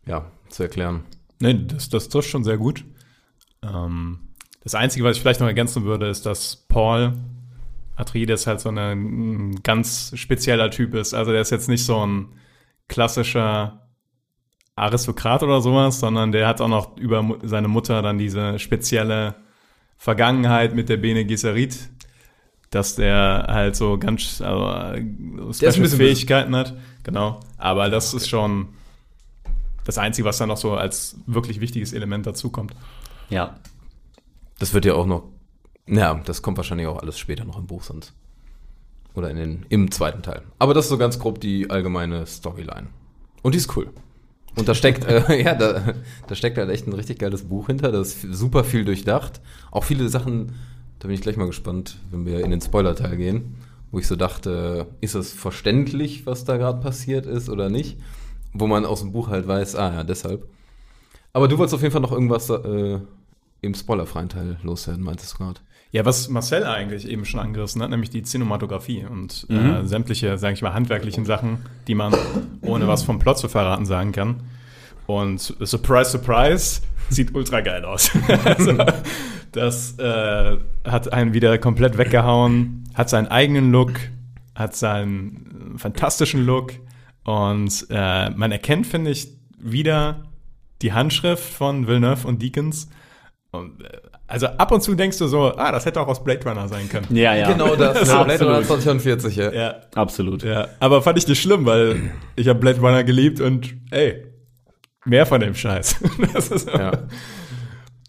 ja, 0.08 0.32
zu 0.50 0.64
erklären. 0.64 1.04
Nee, 1.40 1.66
das, 1.68 1.90
das 1.90 2.10
trifft 2.10 2.30
schon 2.30 2.44
sehr 2.44 2.58
gut. 2.58 2.84
Ähm, 3.62 4.22
das 4.64 4.74
Einzige, 4.74 5.06
was 5.06 5.18
ich 5.18 5.22
vielleicht 5.22 5.40
noch 5.40 5.48
ergänzen 5.48 5.84
würde, 5.84 6.08
ist, 6.08 6.26
dass 6.26 6.56
Paul 6.68 7.14
Atreides 7.96 8.48
halt 8.48 8.60
so 8.60 8.70
eine, 8.70 8.94
ein 8.94 9.62
ganz 9.62 10.14
spezieller 10.16 10.72
Typ 10.72 10.96
ist. 10.96 11.14
Also 11.14 11.32
der 11.32 11.42
ist 11.42 11.52
jetzt 11.52 11.70
nicht 11.70 11.86
so 11.86 12.04
ein 12.04 12.30
klassischer 12.88 13.82
Aristokrat 14.76 15.42
oder 15.44 15.62
sowas, 15.62 16.00
sondern 16.00 16.32
der 16.32 16.48
hat 16.48 16.62
auch 16.62 16.68
noch 16.68 16.98
über 16.98 17.38
seine 17.44 17.68
Mutter 17.68 18.02
dann 18.02 18.18
diese 18.18 18.60
spezielle 18.60 19.36
Vergangenheit 19.98 20.76
mit 20.76 20.90
der 20.90 20.98
Bene 20.98 21.26
Gesserit, 21.26 21.90
dass 22.72 22.96
der 22.96 23.46
halt 23.48 23.76
so 23.76 23.98
ganz 23.98 24.42
also, 24.42 24.66
äh, 24.94 25.02
special 25.54 25.82
bisschen- 25.82 25.98
Fähigkeiten 25.98 26.56
hat. 26.56 26.76
Genau. 27.04 27.40
Aber 27.58 27.90
das 27.90 28.14
ist 28.14 28.28
schon 28.28 28.70
das 29.86 29.98
Einzige, 29.98 30.28
was 30.28 30.38
dann 30.40 30.50
noch 30.50 30.58
so 30.58 30.76
als 30.76 31.18
wirklich 31.26 31.62
wichtiges 31.62 31.94
Element 31.94 32.26
dazukommt. 32.26 32.76
Ja. 33.30 33.56
Das 34.60 34.74
wird 34.74 34.86
ja 34.86 34.94
auch 34.96 35.06
noch, 35.06 35.24
ja, 35.88 36.16
das 36.26 36.42
kommt 36.42 36.58
wahrscheinlich 36.58 36.88
auch 36.88 37.02
alles 37.02 37.18
später 37.18 37.46
noch 37.46 37.58
im 37.58 37.68
Buch 37.68 37.84
sonst. 37.84 38.14
Oder 39.16 39.30
in 39.30 39.38
den, 39.38 39.66
im 39.70 39.92
zweiten 39.92 40.22
Teil. 40.22 40.42
Aber 40.60 40.74
das 40.74 40.86
ist 40.86 40.90
so 40.90 40.98
ganz 40.98 41.20
grob 41.20 41.40
die 41.40 41.70
allgemeine 41.70 42.26
Storyline. 42.26 42.88
Und 43.42 43.56
die 43.56 43.60
ist 43.60 43.76
cool. 43.78 43.90
Und 44.56 44.68
da 44.68 44.76
steckt, 44.76 45.06
äh, 45.06 45.42
ja, 45.44 45.56
da, 45.56 45.94
da 46.28 46.36
steckt 46.36 46.58
halt 46.58 46.70
echt 46.70 46.88
ein 46.88 46.94
richtig 46.94 47.20
geiles 47.20 47.44
Buch 47.44 47.68
hinter. 47.68 47.92
Das 47.92 48.24
ist 48.24 48.38
super 48.38 48.64
viel 48.64 48.86
durchdacht. 48.86 49.42
Auch 49.72 49.84
viele 49.84 50.10
Sachen, 50.10 50.54
da 51.00 51.08
bin 51.08 51.16
ich 51.16 51.22
gleich 51.22 51.38
mal 51.38 51.48
gespannt, 51.48 51.98
wenn 52.12 52.26
wir 52.26 52.44
in 52.44 52.52
den 52.52 52.62
Spoiler-Teil 52.62 53.18
gehen, 53.18 53.56
wo 53.92 54.00
ich 54.00 54.08
so 54.08 54.16
dachte, 54.16 54.88
ist 55.02 55.16
es 55.16 55.32
verständlich, 55.34 56.26
was 56.26 56.46
da 56.46 56.58
gerade 56.58 56.82
passiert 56.82 57.26
ist 57.26 57.50
oder 57.50 57.70
nicht? 57.70 57.98
Wo 58.54 58.68
man 58.68 58.86
aus 58.86 59.02
dem 59.02 59.12
Buch 59.12 59.30
halt 59.30 59.48
weiß, 59.48 59.76
ah 59.76 59.94
ja, 59.94 60.04
deshalb. 60.04 60.48
Aber 61.34 61.48
du 61.48 61.58
wolltest 61.58 61.76
auf 61.76 61.82
jeden 61.82 61.92
Fall 61.92 62.02
noch 62.02 62.14
irgendwas 62.14 62.50
äh, 62.50 63.00
im 63.62 63.74
spoilerfreien 63.74 64.30
Teil 64.30 64.58
loswerden, 64.64 65.04
meintest 65.04 65.34
du 65.34 65.38
gerade. 65.38 65.60
Ja, 65.96 66.04
was 66.04 66.28
Marcel 66.28 66.66
eigentlich 66.66 67.08
eben 67.08 67.24
schon 67.24 67.40
angerissen 67.40 67.82
hat, 67.82 67.90
nämlich 67.90 68.10
die 68.10 68.22
Cinematografie 68.22 69.06
und 69.10 69.48
äh, 69.50 69.86
sämtliche, 69.86 70.38
sage 70.38 70.56
ich 70.56 70.62
mal, 70.62 70.74
handwerklichen 70.74 71.24
Sachen, 71.24 71.60
die 71.88 71.96
man 71.96 72.14
ohne 72.64 72.86
was 72.86 73.04
vom 73.04 73.18
Plot 73.18 73.38
zu 73.38 73.48
verraten 73.48 73.86
sagen 73.86 74.12
kann. 74.12 74.42
Und 75.06 75.56
surprise, 75.62 76.12
surprise, 76.12 76.82
sieht 77.10 77.34
ultra 77.34 77.62
geil 77.62 77.86
aus. 77.86 78.12
also, 78.44 78.76
das 79.54 79.98
äh, 79.98 80.58
hat 80.84 81.14
einen 81.14 81.32
wieder 81.32 81.58
komplett 81.60 81.98
weggehauen, 81.98 82.84
hat 82.94 83.10
seinen 83.10 83.28
eigenen 83.28 83.72
Look, 83.72 83.94
hat 84.54 84.76
seinen 84.76 85.76
äh, 85.76 85.80
fantastischen 85.80 86.46
Look 86.46 86.74
Und 87.24 87.88
äh, 87.90 88.32
man 88.32 88.52
erkennt, 88.52 88.86
finde 88.86 89.12
ich, 89.12 89.30
wieder 89.58 90.26
die 90.82 90.92
Handschrift 90.92 91.54
von 91.54 91.88
Villeneuve 91.88 92.28
und 92.28 92.42
Deakins. 92.42 92.90
Und, 93.52 93.82
äh, 93.82 94.02
also 94.28 94.48
ab 94.48 94.72
und 94.72 94.82
zu 94.82 94.96
denkst 94.96 95.18
du 95.20 95.28
so, 95.28 95.56
ah, 95.56 95.72
das 95.72 95.86
hätte 95.86 96.02
auch 96.02 96.08
aus 96.08 96.24
Blade 96.24 96.44
Runner 96.50 96.68
sein 96.68 96.90
können. 96.90 97.06
Ja, 97.16 97.36
ja. 97.36 97.52
Genau 97.52 97.76
das. 97.76 98.08
Ja, 98.08 98.24
Blade 98.24 98.44
Runner 98.46 98.58
absolut. 98.60 98.82
2040, 98.84 99.36
ja. 99.36 99.52
Ja, 99.54 99.76
Absolut. 99.94 100.44
ja. 100.44 100.68
Aber 100.80 101.02
fand 101.02 101.18
ich 101.20 101.28
nicht 101.28 101.42
schlimm, 101.42 101.66
weil 101.66 102.12
ich 102.36 102.48
habe 102.48 102.60
Blade 102.60 102.80
Runner 102.80 103.04
geliebt 103.04 103.40
und 103.40 103.76
ey, 103.92 104.26
mehr 105.06 105.26
von 105.26 105.40
dem 105.42 105.54
Scheiß. 105.54 105.98
das 106.34 106.50
ist 106.50 106.68
Ja. 106.70 106.92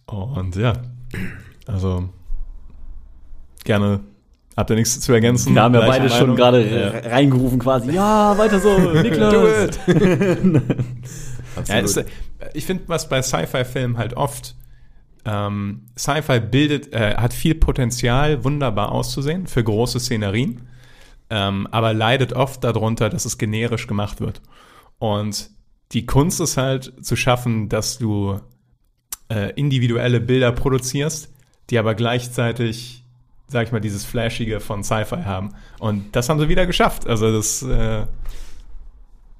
Und 0.06 0.56
ja, 0.56 0.72
also 1.66 2.08
gerne. 3.64 4.00
Habt 4.56 4.70
ihr 4.70 4.76
nichts 4.76 4.98
zu 5.00 5.12
ergänzen? 5.12 5.54
Da 5.54 5.64
haben 5.64 5.74
wir 5.74 5.82
beide 5.82 6.08
schon 6.08 6.20
Meinung? 6.20 6.36
gerade 6.36 6.62
Ja. 6.66 6.88
re- 6.88 7.10
reingerufen 7.10 7.58
quasi. 7.58 7.90
Ja, 7.92 8.38
weiter 8.38 8.58
so, 8.58 8.78
Niklas. 9.02 9.32
Do 9.34 9.46
it. 9.48 9.78
Ja, 11.68 11.74
äh, 11.78 12.04
ich 12.54 12.64
finde, 12.64 12.84
was 12.86 13.08
bei 13.08 13.20
Sci-Fi-Filmen 13.20 13.98
halt 13.98 14.14
oft 14.16 14.54
ähm, 15.26 15.82
Sci-Fi 15.98 16.40
bildet, 16.40 16.92
äh, 16.92 17.16
hat 17.16 17.34
viel 17.34 17.56
Potenzial, 17.56 18.44
wunderbar 18.44 18.92
auszusehen 18.92 19.46
für 19.48 19.64
große 19.64 19.98
Szenerien, 19.98 20.68
ähm, 21.28 21.66
aber 21.72 21.92
leidet 21.92 22.32
oft 22.32 22.62
darunter, 22.62 23.10
dass 23.10 23.24
es 23.24 23.36
generisch 23.36 23.88
gemacht 23.88 24.20
wird. 24.20 24.40
Und 24.98 25.50
die 25.92 26.06
Kunst 26.06 26.40
ist 26.40 26.56
halt 26.56 26.92
zu 27.04 27.16
schaffen, 27.16 27.68
dass 27.68 27.98
du 27.98 28.40
äh, 29.28 29.52
individuelle 29.54 30.20
Bilder 30.20 30.52
produzierst, 30.52 31.32
die 31.70 31.78
aber 31.78 31.96
gleichzeitig, 31.96 33.02
sag 33.48 33.66
ich 33.66 33.72
mal, 33.72 33.80
dieses 33.80 34.04
Flashige 34.04 34.60
von 34.60 34.84
Sci-Fi 34.84 35.24
haben. 35.24 35.54
Und 35.80 36.14
das 36.14 36.28
haben 36.28 36.38
sie 36.38 36.48
wieder 36.48 36.66
geschafft. 36.66 37.08
Also 37.08 37.32
das, 37.32 37.62
äh, 37.62 38.06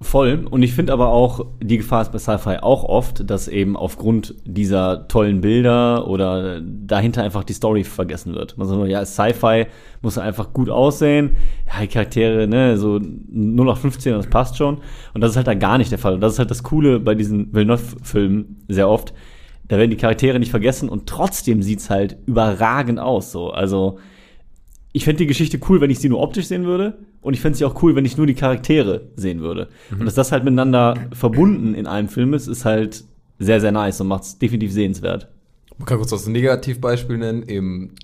Voll. 0.02 0.46
Und 0.50 0.62
ich 0.62 0.74
finde 0.74 0.92
aber 0.92 1.08
auch, 1.08 1.46
die 1.62 1.78
Gefahr 1.78 2.02
ist 2.02 2.12
bei 2.12 2.18
Sci-Fi 2.18 2.58
auch 2.58 2.84
oft, 2.84 3.30
dass 3.30 3.48
eben 3.48 3.78
aufgrund 3.78 4.34
dieser 4.44 5.08
tollen 5.08 5.40
Bilder 5.40 6.06
oder 6.06 6.60
dahinter 6.60 7.22
einfach 7.22 7.44
die 7.44 7.54
Story 7.54 7.82
vergessen 7.82 8.34
wird. 8.34 8.58
Man 8.58 8.68
sagt 8.68 8.78
nur, 8.78 8.88
ja, 8.88 9.06
Sci-Fi 9.06 9.66
muss 10.02 10.18
einfach 10.18 10.52
gut 10.52 10.68
aussehen. 10.68 11.30
Ja, 11.66 11.80
die 11.80 11.88
Charaktere, 11.88 12.46
ne, 12.46 12.76
so 12.76 13.00
0 13.00 13.66
nach 13.66 13.78
15, 13.78 14.12
das 14.12 14.26
passt 14.26 14.58
schon. 14.58 14.82
Und 15.14 15.22
das 15.22 15.30
ist 15.30 15.36
halt 15.36 15.46
da 15.46 15.54
gar 15.54 15.78
nicht 15.78 15.90
der 15.90 15.98
Fall. 15.98 16.14
Und 16.14 16.20
das 16.20 16.34
ist 16.34 16.38
halt 16.38 16.50
das 16.50 16.62
Coole 16.62 17.00
bei 17.00 17.14
diesen 17.14 17.54
Villeneuve-Filmen 17.54 18.64
sehr 18.68 18.90
oft. 18.90 19.14
Da 19.66 19.78
werden 19.78 19.90
die 19.90 19.96
Charaktere 19.96 20.38
nicht 20.38 20.50
vergessen 20.50 20.90
und 20.90 21.08
trotzdem 21.08 21.62
sieht's 21.62 21.88
halt 21.88 22.18
überragend 22.26 23.00
aus, 23.00 23.32
so. 23.32 23.50
Also, 23.50 23.98
ich 24.92 25.04
fände 25.04 25.18
die 25.18 25.26
Geschichte 25.26 25.58
cool, 25.68 25.80
wenn 25.80 25.90
ich 25.90 25.98
sie 25.98 26.08
nur 26.08 26.20
optisch 26.20 26.46
sehen 26.46 26.64
würde. 26.64 26.98
Und 27.26 27.34
ich 27.34 27.40
fände 27.40 27.58
sie 27.58 27.64
auch 27.64 27.82
cool, 27.82 27.96
wenn 27.96 28.04
ich 28.04 28.16
nur 28.16 28.28
die 28.28 28.34
Charaktere 28.34 29.08
sehen 29.16 29.40
würde. 29.40 29.66
Und 29.90 30.06
dass 30.06 30.14
das 30.14 30.30
halt 30.30 30.44
miteinander 30.44 30.94
verbunden 31.12 31.74
in 31.74 31.88
einem 31.88 32.08
Film 32.08 32.34
ist, 32.34 32.46
ist 32.46 32.64
halt 32.64 33.02
sehr, 33.40 33.60
sehr 33.60 33.72
nice 33.72 34.00
und 34.00 34.06
macht 34.06 34.22
es 34.22 34.38
definitiv 34.38 34.72
sehenswert. 34.72 35.26
Man 35.76 35.86
kann 35.86 35.98
kurz 35.98 36.10
das 36.10 36.28
Negativbeispiel 36.28 37.18
nennen. 37.18 37.42
Eben 37.48 37.96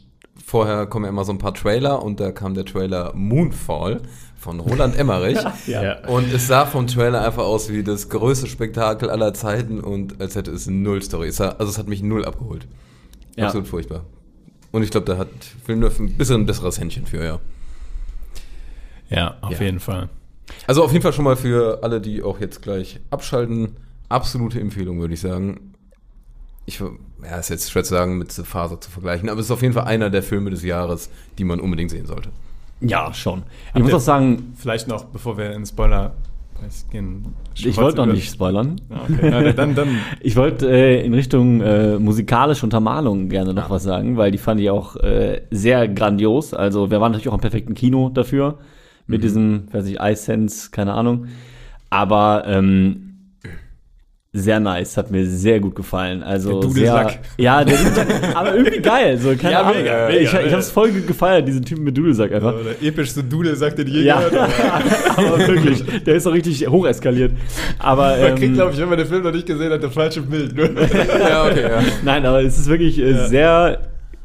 vorher 0.45 0.87
kommen 0.87 1.05
ja 1.05 1.11
immer 1.11 1.25
so 1.25 1.31
ein 1.31 1.39
paar 1.39 1.55
Trailer 1.55 2.03
und 2.03 2.19
da 2.19 2.33
kam 2.33 2.55
der 2.55 2.65
Trailer 2.65 3.13
Moonfall 3.15 4.01
von 4.41 4.59
Roland 4.59 4.99
Emmerich. 4.99 5.39
Ja. 5.69 6.05
Und 6.09 6.33
es 6.35 6.49
sah 6.49 6.67
vom 6.67 6.89
Trailer 6.89 7.25
einfach 7.25 7.45
aus 7.45 7.71
wie 7.71 7.85
das 7.85 8.09
größte 8.09 8.49
Spektakel 8.49 9.09
aller 9.09 9.35
Zeiten 9.35 9.79
und 9.79 10.21
als 10.21 10.35
hätte 10.35 10.51
es 10.51 10.67
null 10.67 11.01
Story. 11.01 11.29
Es 11.29 11.37
sah, 11.37 11.51
also 11.51 11.71
es 11.71 11.79
hat 11.79 11.87
mich 11.87 12.03
null 12.03 12.25
abgeholt. 12.25 12.67
Ja. 13.37 13.47
Absolut 13.47 13.69
furchtbar. 13.69 14.05
Und 14.73 14.83
ich 14.83 14.91
glaube, 14.91 15.07
da 15.07 15.17
hat 15.17 15.29
Villeneuve 15.65 16.03
ein 16.03 16.15
bisschen 16.15 16.41
ein 16.41 16.47
besseres 16.47 16.81
Händchen 16.81 17.07
für, 17.07 17.25
ja. 17.25 17.39
Ja, 19.15 19.37
auf 19.41 19.53
Ja. 19.59 19.65
jeden 19.67 19.81
Fall. 19.81 20.09
Also 20.67 20.85
auf 20.85 20.93
jeden 20.93 21.03
Fall 21.03 21.13
schon 21.13 21.25
mal 21.25 21.37
für 21.37 21.81
alle, 21.83 22.01
die 22.01 22.23
auch 22.23 22.41
jetzt 22.41 22.63
gleich 22.63 23.01
abschalten, 23.11 23.77
absolute 24.09 24.61
Empfehlung, 24.61 25.01
würde 25.01 25.15
ich 25.15 25.21
sagen. 25.21 25.73
Ich, 26.67 26.79
ja, 26.81 27.37
ist 27.39 27.49
jetzt 27.51 27.71
schwer 27.71 27.83
zu 27.85 27.91
sagen, 27.95 28.19
mit 28.19 28.31
The 28.33 28.43
Father 28.45 28.81
zu 28.81 28.91
vergleichen, 28.91 29.29
aber 29.29 29.41
es 29.41 29.47
ist 29.47 29.51
auf 29.53 29.63
jeden 29.63 29.75
Fall 29.75 29.85
einer 29.85 30.11
der 30.11 30.23
Filme 30.23 30.51
des 30.51 30.63
Jahres, 30.63 31.11
die 31.39 31.45
man 31.45 31.59
unbedingt 31.61 31.91
sehen 31.91 32.07
sollte. 32.07 32.31
Ja, 32.81 33.13
schon. 33.15 33.43
Ich 33.69 33.75
Habt 33.75 33.85
muss 33.85 33.95
auch 33.95 34.01
sagen, 34.01 34.53
Vielleicht 34.57 34.89
noch, 34.89 35.05
bevor 35.07 35.39
wir 35.39 35.53
in 35.53 35.65
Spoiler 35.67 36.13
gehen. 36.91 37.35
ich 37.57 37.77
wollte 37.77 37.99
noch 37.99 38.07
nicht 38.07 38.31
spoilern. 38.31 38.81
Ja, 38.89 39.03
okay. 39.03 39.31
Ja, 39.47 39.53
dann, 39.53 39.75
dann, 39.75 39.89
Ich 40.21 40.37
wollte 40.37 40.71
äh, 40.71 41.05
in 41.05 41.15
Richtung 41.15 41.61
äh, 41.61 41.99
musikalische 41.99 42.65
Untermalung 42.65 43.29
gerne 43.29 43.53
noch 43.55 43.69
was 43.71 43.83
sagen, 43.83 44.17
weil 44.17 44.31
die 44.31 44.39
fand 44.39 44.61
ich 44.61 44.71
auch 44.71 44.95
äh, 44.97 45.43
sehr 45.51 45.89
grandios. 45.89 46.55
Also 46.55 46.91
wir 46.91 47.01
waren 47.01 47.11
natürlich 47.13 47.29
auch 47.31 47.35
im 47.35 47.41
perfekten 47.41 47.75
Kino 47.75 48.11
dafür 48.11 48.59
mit 49.07 49.23
diesem, 49.25 49.65
weiß 49.73 49.87
ich, 49.87 50.01
iSense, 50.01 50.71
keine 50.71 50.93
Ahnung. 50.95 51.27
Aber 51.91 52.45
ähm, 52.47 53.09
sehr 54.35 54.61
nice, 54.61 54.97
hat 54.97 55.11
mir 55.11 55.27
sehr 55.27 55.61
gut 55.61 55.75
gefallen. 55.75 56.23
Also 56.23 56.63
Der 56.63 56.71
sehr, 56.71 56.93
Dudelsack. 56.95 57.19
ja, 57.37 57.63
der 57.65 57.77
Dudelsack, 57.77 58.35
aber 58.35 58.55
irgendwie 58.57 58.81
geil. 58.81 59.19
So, 59.19 59.37
keine 59.37 59.53
Ja, 59.53 59.61
Ahnung. 59.61 59.77
mega, 59.83 60.09
ich 60.09 60.33
mega, 60.33 60.47
ich 60.47 60.53
habe 60.53 60.63
es 60.63 60.71
voll 60.71 60.91
gefeiert, 60.91 61.47
diesen 61.47 61.63
Typen 61.67 61.85
mit 61.85 61.95
Dudelsack 61.99 62.33
einfach. 62.33 62.55
der 62.65 62.89
epischste 62.89 63.23
Dudel 63.23 63.55
sagt 63.57 63.77
den 63.79 63.89
je 63.89 64.05
Ja, 64.05 64.27
gehört. 64.27 64.51
aber 65.19 65.39
wirklich, 65.39 65.85
der 66.05 66.15
ist 66.15 66.27
auch 66.27 66.33
richtig 66.33 66.67
hoch 66.67 66.87
eskaliert. 66.87 67.33
Aber 67.79 68.17
Man 68.17 68.29
kriegt, 68.37 68.43
ähm, 68.43 68.55
glaube 68.55 68.73
ich, 68.73 68.79
wenn 68.81 68.89
man 68.89 68.97
den 68.97 69.07
Film 69.07 69.23
noch 69.23 69.33
nicht 69.33 69.47
gesehen 69.47 69.71
hat, 69.71 69.83
das 69.83 69.93
falsche 69.93 70.23
Bild. 70.23 70.57
Ne? 70.57 70.71
ja, 71.29 71.45
okay, 71.45 71.63
ja. 71.69 71.83
Nein, 72.03 72.25
aber 72.25 72.43
es 72.43 72.59
ist 72.59 72.69
wirklich 72.69 72.99
äh, 72.99 73.11
Ja. 73.11 73.27
sehr 73.29 73.81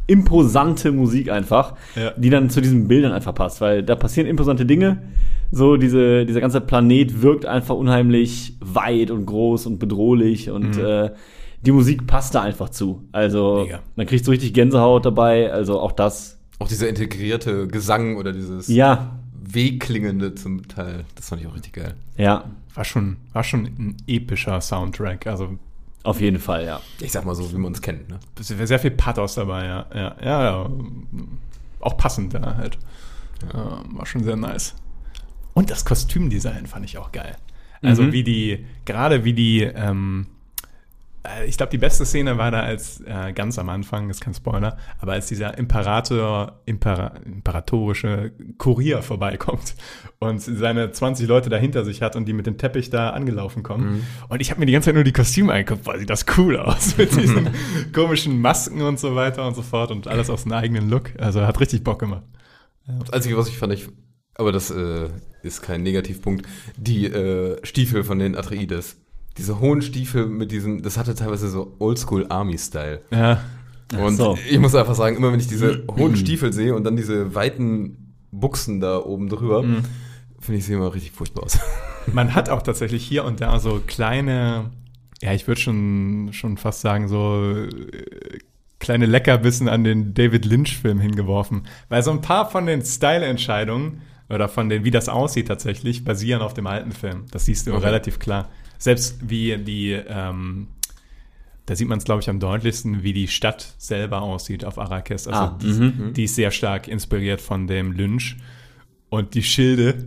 imposante 0.08 0.92
Musik 0.92 1.30
einfach, 1.30 1.76
Ja. 1.96 2.12
die 2.18 2.30
dann 2.30 2.50
zu 2.50 2.62
diesen 2.62 2.88
Bildern 2.88 3.12
einfach 3.12 3.36
passt, 3.36 3.62
weil 3.62 3.84
da 3.84 3.96
passieren 3.96 4.28
imposante 4.28 4.66
Dinge. 4.66 5.04
So, 5.52 5.78
diese, 5.78 6.26
dieser 6.26 6.42
ganze 6.42 6.60
Planet 6.62 7.22
wirkt 7.22 7.46
einfach 7.46 7.76
unheimlich 7.76 8.58
weit 8.60 9.12
und 9.12 9.26
groß 9.26 9.66
und 9.68 9.80
bedrohlich 9.80 10.50
und 10.50 10.78
äh, 10.78 11.12
die 11.62 11.72
Musik 11.72 12.06
passt 12.08 12.36
da 12.36 12.42
einfach 12.42 12.70
zu. 12.70 13.04
Also, 13.12 13.62
Mega. 13.64 13.80
man 13.96 14.06
kriegt 14.08 14.26
so 14.26 14.32
richtig 14.32 14.54
Gänsehaut 14.54 15.06
dabei, 15.06 15.52
also 15.52 15.80
auch 15.80 15.92
das. 15.94 16.38
Auch 16.60 16.68
dieser 16.68 16.90
integrierte 16.90 17.68
Gesang 17.68 18.18
oder 18.18 18.32
dieses 18.34 18.68
Ja, 18.68 19.20
wehklingende 19.42 20.36
zum 20.36 20.68
Teil, 20.68 21.06
das 21.16 21.30
fand 21.30 21.42
ich 21.42 21.48
auch 21.48 21.56
richtig 21.56 21.74
geil. 21.74 21.94
ja, 22.18 22.44
War 22.76 22.84
schon, 22.84 23.18
war 23.34 23.44
schon 23.44 23.66
ein 23.66 23.98
epischer 24.08 24.60
Soundtrack. 24.62 25.28
Also 25.28 25.58
auf 26.08 26.22
jeden 26.22 26.40
Fall, 26.40 26.66
ja. 26.66 26.80
Ich 27.00 27.12
sag 27.12 27.26
mal 27.26 27.36
so, 27.36 27.52
wie 27.52 27.58
man 27.58 27.74
es 27.74 27.82
kennt, 27.82 28.08
ne? 28.10 28.20
sehr 28.40 28.80
viel 28.80 28.92
Pathos 28.92 29.36
dabei, 29.36 29.66
ja. 29.66 29.86
Ja, 29.94 30.16
ja, 30.22 30.44
ja. 30.44 30.70
Auch 31.80 31.98
passend 31.98 32.34
da 32.34 32.56
halt. 32.56 32.78
Ähm, 33.54 33.98
war 33.98 34.06
schon 34.06 34.24
sehr 34.24 34.36
nice. 34.36 34.76
Und 35.54 35.70
das 35.70 35.86
Kostümdesign 35.86 36.66
fand 36.68 36.86
ich 36.86 36.98
auch 36.98 37.12
geil. 37.12 37.36
Also 37.82 38.04
Mhm. 38.04 38.12
wie 38.12 38.24
die, 38.24 38.66
gerade 38.86 39.24
wie 39.24 39.34
die, 39.34 39.62
ähm, 39.64 40.28
äh, 40.28 40.37
ich 41.48 41.58
glaube, 41.58 41.70
die 41.72 41.78
beste 41.78 42.06
Szene 42.06 42.38
war 42.38 42.52
da 42.52 42.62
als 42.62 43.02
äh, 43.02 43.34
ganz 43.34 43.60
am 43.60 43.70
Anfang, 43.70 44.10
ist 44.10 44.22
kein 44.22 44.34
Spoiler, 44.34 44.78
aber 45.00 45.14
als 45.14 45.28
dieser 45.28 45.58
Imperator, 45.58 46.62
Impera, 46.66 47.14
imperatorische 47.26 48.32
Kurier 48.58 49.02
vorbeikommt 49.02 49.76
und 50.20 50.40
seine 50.42 50.92
20 50.92 51.28
Leute 51.28 51.50
da 51.50 51.58
hinter 51.58 51.86
sich 51.86 52.02
hat 52.02 52.16
und 52.16 52.26
die 52.26 52.34
mit 52.34 52.46
dem 52.46 52.58
Teppich 52.58 52.90
da 52.90 53.12
angelaufen 53.12 53.64
kommen. 53.64 54.06
Und 54.30 54.42
ich 54.42 54.52
habe 54.52 54.60
mir 54.60 54.66
die 54.66 54.74
ganze 54.74 54.88
Zeit 54.88 54.96
nur 54.96 55.04
die 55.04 55.14
Kostüme 55.14 55.54
angeguckt, 55.54 55.84
boah, 55.84 55.98
sieht 55.98 56.10
das 56.10 56.26
cool 56.38 56.58
aus 56.58 56.98
mit 56.98 57.16
diesen 57.16 57.50
komischen 57.94 58.40
Masken 58.42 58.82
und 58.82 59.00
so 59.00 59.16
weiter 59.16 59.46
und 59.48 59.56
so 59.56 59.62
fort 59.62 59.92
und 59.92 60.08
alles 60.08 60.30
aus 60.30 60.46
einem 60.46 60.54
eigenen 60.54 60.90
Look. 60.90 61.12
Also 61.20 61.46
hat 61.46 61.60
richtig 61.60 61.84
Bock 61.84 62.00
gemacht. 62.00 62.24
Das 62.88 63.12
Einzige, 63.12 63.38
was 63.38 63.50
ich 63.50 63.58
fand, 63.58 63.74
ich, 63.74 63.88
aber 64.36 64.52
das 64.52 64.72
äh, 64.72 65.10
ist 65.44 65.62
kein 65.62 65.84
Negativpunkt, 65.84 66.46
die 66.78 67.06
äh, 67.06 67.58
Stiefel 67.66 68.04
von 68.04 68.20
den 68.20 68.36
Atreides. 68.36 68.98
Diese 69.38 69.60
hohen 69.60 69.82
Stiefel 69.82 70.26
mit 70.26 70.52
diesen, 70.52 70.82
das 70.82 70.98
hatte 70.98 71.14
teilweise 71.16 71.48
so 71.50 71.76
Oldschool-Army-Style. 71.80 73.02
Ja, 73.12 73.42
Und 74.00 74.16
so. 74.18 74.38
ich 74.50 74.60
muss 74.60 74.76
einfach 74.76 74.96
sagen, 74.96 75.16
immer 75.18 75.32
wenn 75.32 75.40
ich 75.40 75.48
diese 75.48 75.84
hohen 75.90 76.16
Stiefel 76.16 76.52
sehe 76.54 76.76
und 76.76 76.84
dann 76.84 76.96
diese 76.96 77.36
weiten 77.36 78.14
Buchsen 78.32 78.80
da 78.80 78.98
oben 79.00 79.30
drüber, 79.30 79.64
finde 80.40 80.58
ich 80.60 80.66
sie 80.66 80.74
immer 80.74 80.94
richtig 80.94 81.12
furchtbar 81.12 81.44
aus. 81.44 81.60
Man 82.14 82.36
hat 82.36 82.50
auch 82.50 82.62
tatsächlich 82.62 83.06
hier 83.06 83.26
und 83.26 83.42
da 83.42 83.60
so 83.60 83.82
kleine, 83.86 84.72
ja, 85.22 85.34
ich 85.34 85.48
würde 85.48 85.60
schon, 85.62 86.30
schon 86.32 86.58
fast 86.58 86.82
sagen, 86.82 87.08
so 87.08 87.44
äh, 87.54 88.40
kleine 88.80 89.06
Leckerbissen 89.06 89.68
an 89.70 89.84
den 89.84 90.14
David 90.14 90.46
Lynch-Film 90.46 91.00
hingeworfen. 91.00 91.64
Weil 91.90 92.04
so 92.04 92.12
ein 92.12 92.22
paar 92.22 92.50
von 92.50 92.66
den 92.66 92.82
Style-Entscheidungen 92.84 94.02
oder 94.30 94.48
von 94.50 94.70
den, 94.70 94.84
wie 94.84 94.92
das 94.92 95.10
aussieht 95.10 95.48
tatsächlich, 95.48 96.04
basieren 96.04 96.42
auf 96.42 96.54
dem 96.54 96.68
alten 96.68 96.92
Film. 96.92 97.26
Das 97.32 97.46
siehst 97.46 97.68
du 97.68 97.74
Okay. 97.74 97.86
relativ 97.86 98.20
klar. 98.20 98.50
Selbst 98.78 99.18
wie 99.28 99.58
die, 99.58 99.92
ähm, 99.92 100.68
da 101.66 101.76
sieht 101.76 101.88
man 101.88 101.98
es, 101.98 102.06
glaube 102.06 102.22
ich, 102.22 102.30
am 102.30 102.40
deutlichsten, 102.40 103.04
wie 103.04 103.14
die 103.14 103.28
Stadt 103.28 103.74
selber 103.78 104.22
aussieht 104.22 104.64
auf 104.64 104.78
Arrakis. 104.80 105.28
Also 105.28 105.40
Ah, 105.40 105.58
die, 105.62 105.68
mhm. 105.68 106.14
die 106.14 106.24
ist 106.26 106.36
sehr 106.36 106.52
stark 106.52 106.88
inspiriert 106.88 107.42
von 107.42 107.68
dem 107.68 107.92
Lynch. 107.92 108.38
Und 109.10 109.34
die 109.36 109.44
Schilde, 109.44 110.06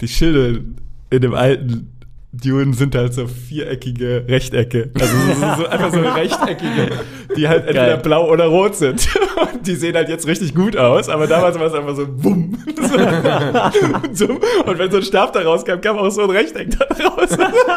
die 0.00 0.08
Schilde 0.08 0.64
in 1.10 1.20
dem 1.20 1.34
alten 1.34 1.88
Dune 2.32 2.72
sind 2.72 2.94
halt 2.94 3.12
so 3.12 3.26
viereckige 3.28 4.24
Rechtecke. 4.26 4.90
Also 4.98 5.14
so, 5.16 5.34
so, 5.34 5.62
so 5.62 5.66
einfach 5.66 5.92
so 5.92 6.00
rechteckige, 6.14 6.90
die 7.36 7.46
halt 7.46 7.62
entweder 7.66 7.86
Geil. 7.88 7.98
blau 7.98 8.30
oder 8.30 8.46
rot 8.46 8.74
sind. 8.74 9.06
Und 9.62 9.66
die 9.68 9.74
sehen 9.76 9.94
halt 9.94 10.08
jetzt 10.08 10.26
richtig 10.26 10.54
gut 10.54 10.76
aus, 10.76 11.08
aber 11.08 11.26
damals 11.26 11.58
war 11.58 11.66
es 11.66 11.74
einfach 11.74 11.94
so 11.96 12.06
bumm. 12.06 12.58
So, 12.92 14.26
so. 14.26 14.32
Und 14.66 14.78
wenn 14.78 14.90
so 14.90 14.98
ein 14.98 15.02
Stab 15.02 15.32
da 15.32 15.40
rauskam, 15.40 15.80
kam 15.80 15.96
auch 15.96 16.10
so 16.10 16.22
ein 16.22 16.30
Rechteck 16.30 16.76
da 16.78 16.84
raus. 17.04 17.30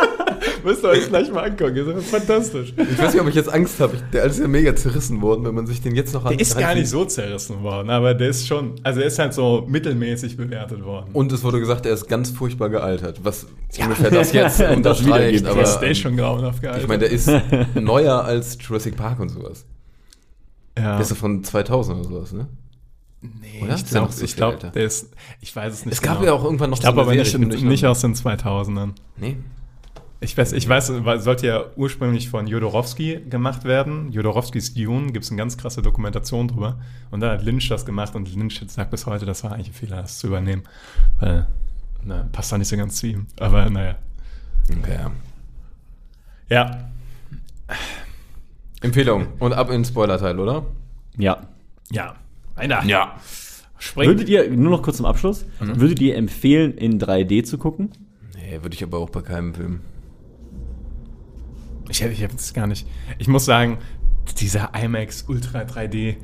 Müsst 0.63 0.83
ihr 0.83 0.89
euch 0.89 1.07
gleich 1.07 1.31
mal 1.31 1.43
angucken. 1.43 1.75
Das 1.75 2.03
ist 2.03 2.09
fantastisch. 2.09 2.73
Ich 2.77 2.97
weiß 3.01 3.13
nicht, 3.13 3.21
ob 3.21 3.29
ich 3.29 3.35
jetzt 3.35 3.53
Angst 3.53 3.79
habe. 3.79 3.93
Der 4.11 4.25
ist 4.25 4.39
ja 4.39 4.47
mega 4.47 4.75
zerrissen 4.75 5.21
worden, 5.21 5.45
wenn 5.45 5.53
man 5.55 5.67
sich 5.67 5.81
den 5.81 5.95
jetzt 5.95 6.13
noch 6.13 6.27
Der 6.27 6.39
ist 6.39 6.57
gar 6.57 6.73
nicht 6.75 6.89
so 6.89 7.05
zerrissen 7.05 7.63
worden, 7.63 7.89
aber 7.89 8.13
der 8.13 8.29
ist 8.29 8.47
schon, 8.47 8.73
also 8.83 8.99
er 8.99 9.07
ist 9.07 9.19
halt 9.19 9.33
so 9.33 9.65
mittelmäßig 9.69 10.35
bewertet 10.37 10.83
worden. 10.83 11.11
Und 11.13 11.31
es 11.31 11.43
wurde 11.43 11.59
gesagt, 11.59 11.85
er 11.85 11.93
ist 11.93 12.07
ganz 12.07 12.31
furchtbar 12.31 12.69
gealtert. 12.69 13.19
Was 13.23 13.45
ungefähr 13.79 14.11
das 14.11 14.33
jetzt 14.33 14.59
Das 14.59 14.75
unterstreicht. 14.75 15.07
wiedergibt. 15.07 15.45
aber 15.47 15.55
der 15.55 15.63
ist, 15.63 15.79
der 15.79 15.93
schon 15.93 16.17
grauenhaft 16.17 16.61
gehalten. 16.61 16.81
ich 16.81 16.87
meine, 16.87 16.99
der 16.99 17.11
ist 17.11 17.29
neuer 17.75 18.23
als 18.25 18.57
Jurassic 18.59 18.97
Park 18.97 19.19
und 19.19 19.29
sowas. 19.29 19.65
Ja. 20.77 20.93
Der 20.93 20.99
ist 20.99 21.09
ja 21.09 21.15
von 21.15 21.43
2000 21.43 21.99
oder 21.99 22.09
sowas, 22.09 22.33
ne? 22.33 22.47
nee, 23.21 23.61
oder? 23.63 23.75
ich 23.75 23.85
glaube, 23.85 24.13
ich 24.21 24.35
glaub, 24.35 24.59
der 24.73 24.83
ist, 24.83 25.13
ich 25.41 25.55
weiß 25.55 25.73
es 25.73 25.85
nicht 25.85 25.93
Es 25.95 26.01
gab 26.01 26.19
genau. 26.19 26.27
ja 26.31 26.33
auch 26.33 26.43
irgendwann 26.43 26.69
noch 26.69 26.77
Ich 26.77 26.81
glaube 26.81 26.95
so 26.97 27.01
aber 27.01 27.11
eine 27.11 27.21
nicht, 27.21 27.31
Serie, 27.31 27.47
nicht 27.47 27.63
durch- 27.63 27.85
aus 27.85 28.01
den 28.01 28.13
2000ern. 28.15 28.91
Nee. 29.17 29.37
Ich 30.21 30.37
weiß, 30.37 30.53
ich 30.53 30.67
weiß, 30.67 30.87
sollte 31.17 31.45
ja 31.45 31.65
ursprünglich 31.75 32.29
von 32.29 32.47
Jodorowsky 32.47 33.21
gemacht 33.29 33.63
werden. 33.65 34.11
Jodorowskys 34.11 34.73
Dune 34.73 35.11
gibt 35.11 35.25
es 35.25 35.29
eine 35.31 35.37
ganz 35.37 35.57
krasse 35.57 35.81
Dokumentation 35.81 36.47
drüber. 36.47 36.79
Und 37.11 37.19
dann 37.19 37.31
hat 37.31 37.43
Lynch 37.43 37.67
das 37.69 37.85
gemacht 37.85 38.15
und 38.15 38.33
Lynch 38.33 38.61
sagt 38.67 38.91
bis 38.91 39.05
heute, 39.05 39.25
das 39.25 39.43
war 39.43 39.51
eigentlich 39.51 39.69
ein 39.69 39.73
Fehler, 39.73 39.97
das 40.01 40.17
zu 40.19 40.27
übernehmen. 40.27 40.63
Weil, 41.19 41.47
na, 42.03 42.27
passt 42.31 42.51
da 42.51 42.57
nicht 42.57 42.69
so 42.69 42.77
ganz 42.77 42.95
zu 42.95 43.07
ihm. 43.07 43.27
Aber 43.39 43.69
naja. 43.69 43.95
Okay, 44.71 44.97
ja. 46.49 46.89
Empfehlung. 48.85 49.27
Und 49.39 49.53
ab 49.53 49.67
in 49.69 49.81
den 49.81 49.85
Spoiler-Teil, 49.85 50.39
oder? 50.39 50.65
Ja. 51.17 51.47
Ja. 51.91 52.15
Einer. 52.55 52.83
Ja. 52.85 53.15
Springt. 53.77 54.07
Würdet 54.07 54.29
ihr, 54.29 54.49
nur 54.49 54.71
noch 54.71 54.81
kurz 54.81 54.97
zum 54.97 55.05
Abschluss, 55.05 55.45
würdet 55.59 55.99
ihr 55.99 56.15
empfehlen, 56.15 56.77
in 56.77 56.99
3D 56.99 57.43
zu 57.43 57.57
gucken? 57.57 57.91
Nee, 58.35 58.59
würde 58.61 58.73
ich 58.73 58.83
aber 58.83 58.97
auch 58.99 59.09
bei 59.09 59.21
keinem 59.21 59.53
Film. 59.53 59.81
Ich, 61.89 62.01
ich 62.01 62.23
habe 62.23 62.33
es 62.35 62.53
gar 62.53 62.67
nicht. 62.67 62.87
Ich 63.17 63.27
muss 63.27 63.45
sagen, 63.45 63.77
dieser 64.39 64.71
IMAX 64.73 65.25
Ultra 65.27 65.61
3D. 65.61 66.15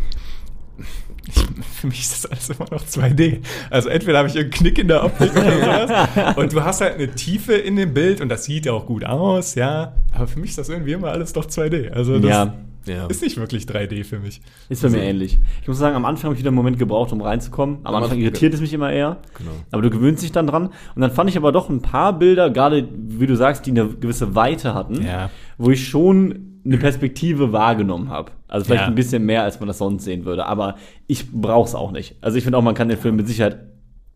Für 1.79 1.87
mich 1.87 2.01
ist 2.01 2.23
das 2.23 2.31
alles 2.31 2.49
immer 2.49 2.65
noch 2.71 2.83
2D. 2.85 3.39
Also 3.69 3.89
entweder 3.89 4.17
habe 4.19 4.27
ich 4.29 4.37
einen 4.37 4.49
Knick 4.49 4.79
in 4.79 4.87
der 4.87 5.03
Optik 5.03 5.31
oder 5.31 5.51
sowas. 5.51 6.35
Und 6.37 6.53
du 6.53 6.63
hast 6.63 6.81
halt 6.81 6.95
eine 6.95 7.09
Tiefe 7.13 7.53
in 7.53 7.75
dem 7.75 7.93
Bild 7.93 8.21
und 8.21 8.29
das 8.29 8.45
sieht 8.45 8.65
ja 8.65 8.73
auch 8.73 8.85
gut 8.85 9.03
aus, 9.05 9.55
ja. 9.55 9.93
Aber 10.13 10.27
für 10.27 10.39
mich 10.39 10.51
ist 10.51 10.57
das 10.57 10.69
irgendwie 10.69 10.93
immer 10.93 11.09
alles 11.09 11.33
doch 11.33 11.45
2D. 11.45 11.91
Also 11.91 12.17
das 12.19 12.29
Ja. 12.29 12.53
Ja. 12.87 13.05
ist 13.05 13.21
nicht 13.21 13.37
wirklich 13.37 13.65
3D 13.65 14.03
für 14.03 14.17
mich. 14.19 14.41
Ist 14.67 14.81
bei 14.81 14.89
mir 14.89 15.03
ähnlich. 15.03 15.37
Ich 15.61 15.67
muss 15.67 15.77
sagen, 15.77 15.95
am 15.95 16.05
Anfang 16.05 16.25
habe 16.25 16.33
ich 16.33 16.39
wieder 16.39 16.49
einen 16.49 16.55
Moment 16.57 16.79
gebraucht, 16.79 17.11
um 17.11 17.21
reinzukommen. 17.21 17.77
Am 17.83 17.87
Am 17.87 17.95
Anfang 17.95 18.03
Anfang- 18.05 18.19
irritiert 18.21 18.55
es 18.55 18.59
mich 18.61 18.73
immer 18.73 18.91
eher. 18.91 19.17
Genau. 19.37 19.51
Aber 19.69 19.83
du 19.83 19.91
gewöhnst 19.91 20.23
dich 20.23 20.31
dann 20.31 20.47
dran. 20.47 20.69
Und 20.95 21.01
dann 21.01 21.11
fand 21.11 21.29
ich 21.29 21.37
aber 21.37 21.51
doch 21.51 21.69
ein 21.69 21.81
paar 21.83 22.17
Bilder, 22.17 22.49
gerade 22.49 22.87
wie 22.91 23.27
du 23.27 23.35
sagst, 23.35 23.67
die 23.67 23.71
eine 23.71 23.87
gewisse 23.87 24.33
Weite 24.33 24.73
hatten, 24.73 25.03
Ja. 25.05 25.29
wo 25.59 25.69
ich 25.69 25.87
schon 25.87 26.50
eine 26.63 26.77
Perspektive 26.77 27.51
wahrgenommen 27.53 28.09
habe. 28.09 28.31
Also 28.47 28.65
vielleicht 28.65 28.83
Ja. 28.83 28.87
ein 28.87 28.95
bisschen 28.95 29.25
mehr, 29.25 29.43
als 29.43 29.59
man 29.59 29.67
das 29.67 29.77
sonst 29.79 30.03
sehen 30.03 30.25
würde. 30.25 30.45
Aber 30.45 30.75
ich 31.07 31.31
brauche 31.31 31.67
es 31.67 31.75
auch 31.75 31.91
nicht. 31.91 32.15
Also 32.21 32.37
ich 32.37 32.43
finde 32.43 32.57
auch, 32.57 32.61
man 32.61 32.75
kann 32.75 32.89
den 32.89 32.97
Film 32.97 33.15
mit 33.15 33.27
Sicherheit 33.27 33.59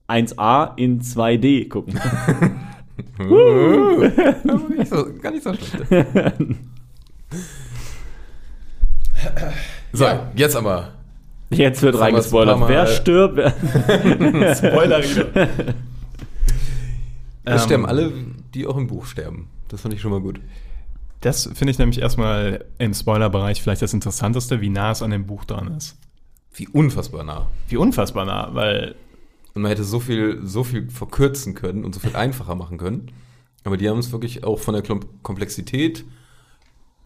1A 0.08 0.74
in 0.78 1.02
2D 1.02 1.68
gucken. 1.70 2.00
Aber 3.20 4.70
nicht 4.70 4.88
so, 4.90 5.06
gar 5.22 5.32
nicht 5.32 5.44
so 5.44 5.54
schlecht. 5.54 5.76
so, 9.94 10.06
jetzt 10.36 10.56
aber. 10.56 10.90
Jetzt 11.50 11.82
wird 11.82 11.96
es 11.96 12.02
reingespoilert. 12.02 12.68
Wer 12.68 12.88
stirbt? 12.88 13.36
Wer 13.38 13.52
Spoiler 14.56 15.00
Es 15.00 15.22
Ähm, 17.46 17.60
sterben 17.60 17.86
alle, 17.86 18.12
die 18.54 18.66
auch 18.66 18.78
im 18.78 18.88
Buch 18.88 19.06
sterben. 19.06 19.48
Das 19.70 19.82
fand 19.82 19.94
ich 19.94 20.02
schon 20.02 20.12
mal 20.12 20.20
gut. 20.22 20.40
Das 21.26 21.50
finde 21.56 21.72
ich 21.72 21.80
nämlich 21.80 22.00
erstmal 22.02 22.66
im 22.78 22.94
Spoilerbereich 22.94 23.60
vielleicht 23.60 23.82
das 23.82 23.96
Interessanteste, 23.96 24.62
wie 24.62 24.70
nah 24.70 24.92
es 24.92 25.02
an 25.02 25.10
dem 25.10 25.26
Buch 25.26 25.44
dran 25.44 25.76
ist. 25.76 25.98
Wie 26.54 26.68
unfassbar 26.68 27.24
nah. 27.24 27.50
Wie 27.68 27.78
unfassbar 27.78 28.26
nah, 28.26 28.54
weil 28.54 28.94
Und 29.56 29.64
man 29.64 29.70
hätte 29.70 29.84
so 29.84 30.00
viel, 30.00 30.42
so 30.44 30.64
viel 30.64 30.88
verkürzen 30.92 31.56
können 31.56 31.84
und 31.84 31.96
so 31.96 32.00
viel 32.00 32.16
einfacher 32.16 32.54
machen 32.54 32.78
können. 32.78 33.12
Aber 33.64 33.76
die 33.76 33.90
haben 33.90 33.98
es 33.98 34.12
wirklich 34.12 34.44
auch 34.44 34.60
von 34.60 34.76
der 34.76 34.84
Komplexität 34.84 36.06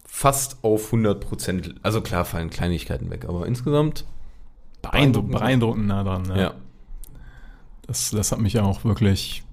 fast 0.04 0.62
auf 0.64 0.84
100 0.84 1.18
Prozent. 1.18 1.76
Also 1.82 2.02
klar 2.02 2.26
fallen 2.26 2.50
Kleinigkeiten 2.50 3.08
weg, 3.08 3.24
aber 3.26 3.46
insgesamt. 3.46 4.04
beeindruckend, 4.82 5.32
beeindruckend 5.32 5.86
nah 5.86 6.04
dran. 6.04 6.30
Ja. 6.36 6.54
Das, 7.86 8.10
das 8.10 8.32
hat 8.32 8.40
mich 8.40 8.60
auch 8.60 8.84
wirklich. 8.84 9.44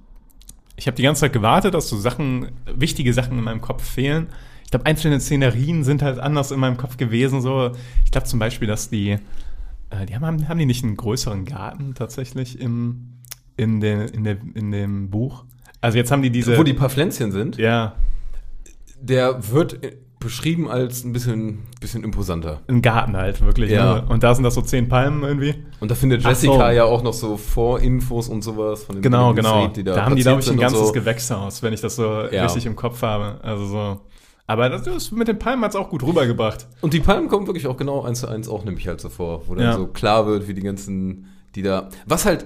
Ich 0.76 0.88
habe 0.88 0.98
die 0.98 1.04
ganze 1.04 1.22
Zeit 1.22 1.32
gewartet, 1.32 1.74
dass 1.74 1.88
so 1.88 1.98
Sachen, 1.98 2.52
wichtige 2.66 3.14
Sachen 3.14 3.38
in 3.38 3.46
meinem 3.46 3.62
Kopf 3.62 3.82
fehlen. 3.82 4.28
Ich 4.68 4.72
glaube, 4.72 4.86
einzelne 4.86 5.18
Szenerien 5.22 5.86
sind 5.86 6.02
halt 6.02 6.20
anders 6.20 6.52
in 6.52 6.60
meinem 6.60 6.76
Kopf 6.76 6.98
gewesen. 6.98 7.40
So, 7.40 7.72
ich 8.04 8.12
glaube 8.12 8.28
zum 8.28 8.38
Beispiel, 8.38 8.68
dass 8.68 8.90
die, 8.90 9.12
äh, 9.92 10.06
die 10.10 10.14
haben, 10.14 10.50
haben 10.50 10.60
die 10.60 10.66
nicht 10.66 10.84
einen 10.84 10.98
größeren 10.98 11.46
Garten 11.46 11.96
tatsächlich 11.96 12.60
im, 12.60 13.14
in, 13.56 13.80
der, 13.80 14.14
in, 14.14 14.26
der, 14.26 14.38
in 14.56 14.72
dem 14.72 15.10
Buch. 15.10 15.46
Also 15.80 15.98
jetzt 15.98 16.12
haben 16.12 16.22
die 16.22 16.32
diese. 16.32 16.58
Wo 16.58 16.64
die 16.64 16.74
paar 16.74 16.90
Pflänzchen 16.90 17.32
sind, 17.32 17.56
ja, 17.56 17.96
der 19.00 19.52
wird 19.54 19.80
beschrieben 20.20 20.70
als 20.70 21.06
ein 21.06 21.14
bisschen, 21.14 21.60
bisschen 21.80 22.04
imposanter. 22.04 22.60
ein 22.68 22.82
Garten 22.82 23.16
halt 23.16 23.40
wirklich. 23.46 23.72
Ja. 23.72 24.02
Ne? 24.02 24.06
Und 24.10 24.24
da 24.24 24.36
sind 24.36 24.44
das 24.44 24.56
so 24.56 24.62
zehn 24.62 24.90
Palmen 24.90 25.24
irgendwie. 25.24 25.56
Und 25.80 25.92
da 25.92 25.96
findet 25.96 26.24
Jessica 26.26 26.54
so. 26.54 26.76
ja 26.76 26.84
auch 26.84 27.04
noch 27.04 27.14
so 27.14 27.38
Vorinfos 27.38 28.28
und 28.28 28.42
sowas 28.42 28.84
von 28.84 28.96
den 28.96 29.02
Genau, 29.02 29.32
den 29.32 29.38
genau. 29.38 29.68
Die 29.68 29.84
Da, 29.86 30.04
haben 30.04 30.18
die, 30.18 30.24
glaube 30.24 30.42
ich, 30.42 30.50
ein 30.50 30.58
ganzes 30.58 30.88
so. 30.88 30.92
Gewächshaus, 30.92 31.64
wenn 31.64 31.72
ich 31.72 31.80
das 31.80 31.96
so 31.96 32.24
Ja. 32.32 32.44
richtig 32.44 32.66
im 32.66 32.76
Kopf 32.76 33.02
habe. 33.02 33.40
Also 33.44 33.66
so. 33.68 34.02
Aber 34.48 34.70
das, 34.70 34.84
das 34.84 35.12
mit 35.12 35.28
den 35.28 35.40
Palmen 35.40 35.64
hat 35.64 35.72
es 35.72 35.76
auch 35.76 35.90
gut 35.90 36.04
rübergebracht. 36.04 36.68
Und 36.82 36.94
die 36.94 37.02
Palmen 37.02 37.28
kommen 37.28 37.46
wirklich 37.48 37.68
auch 37.68 37.76
genau 37.78 38.04
eins 38.04 38.22
zu 38.22 38.28
eins 38.28 38.48
auch 38.48 38.64
nämlich 38.64 38.88
halt 38.88 39.02
so 39.02 39.10
vor, 39.10 39.48
wo 39.48 39.56
dann 39.56 39.66
Ja. 39.66 39.74
so 39.74 39.88
klar 39.88 40.26
wird, 40.26 40.48
wie 40.48 40.54
die 40.54 40.62
ganzen, 40.62 41.28
die 41.54 41.62
da. 41.62 41.90
Was 42.06 42.26
halt, 42.26 42.46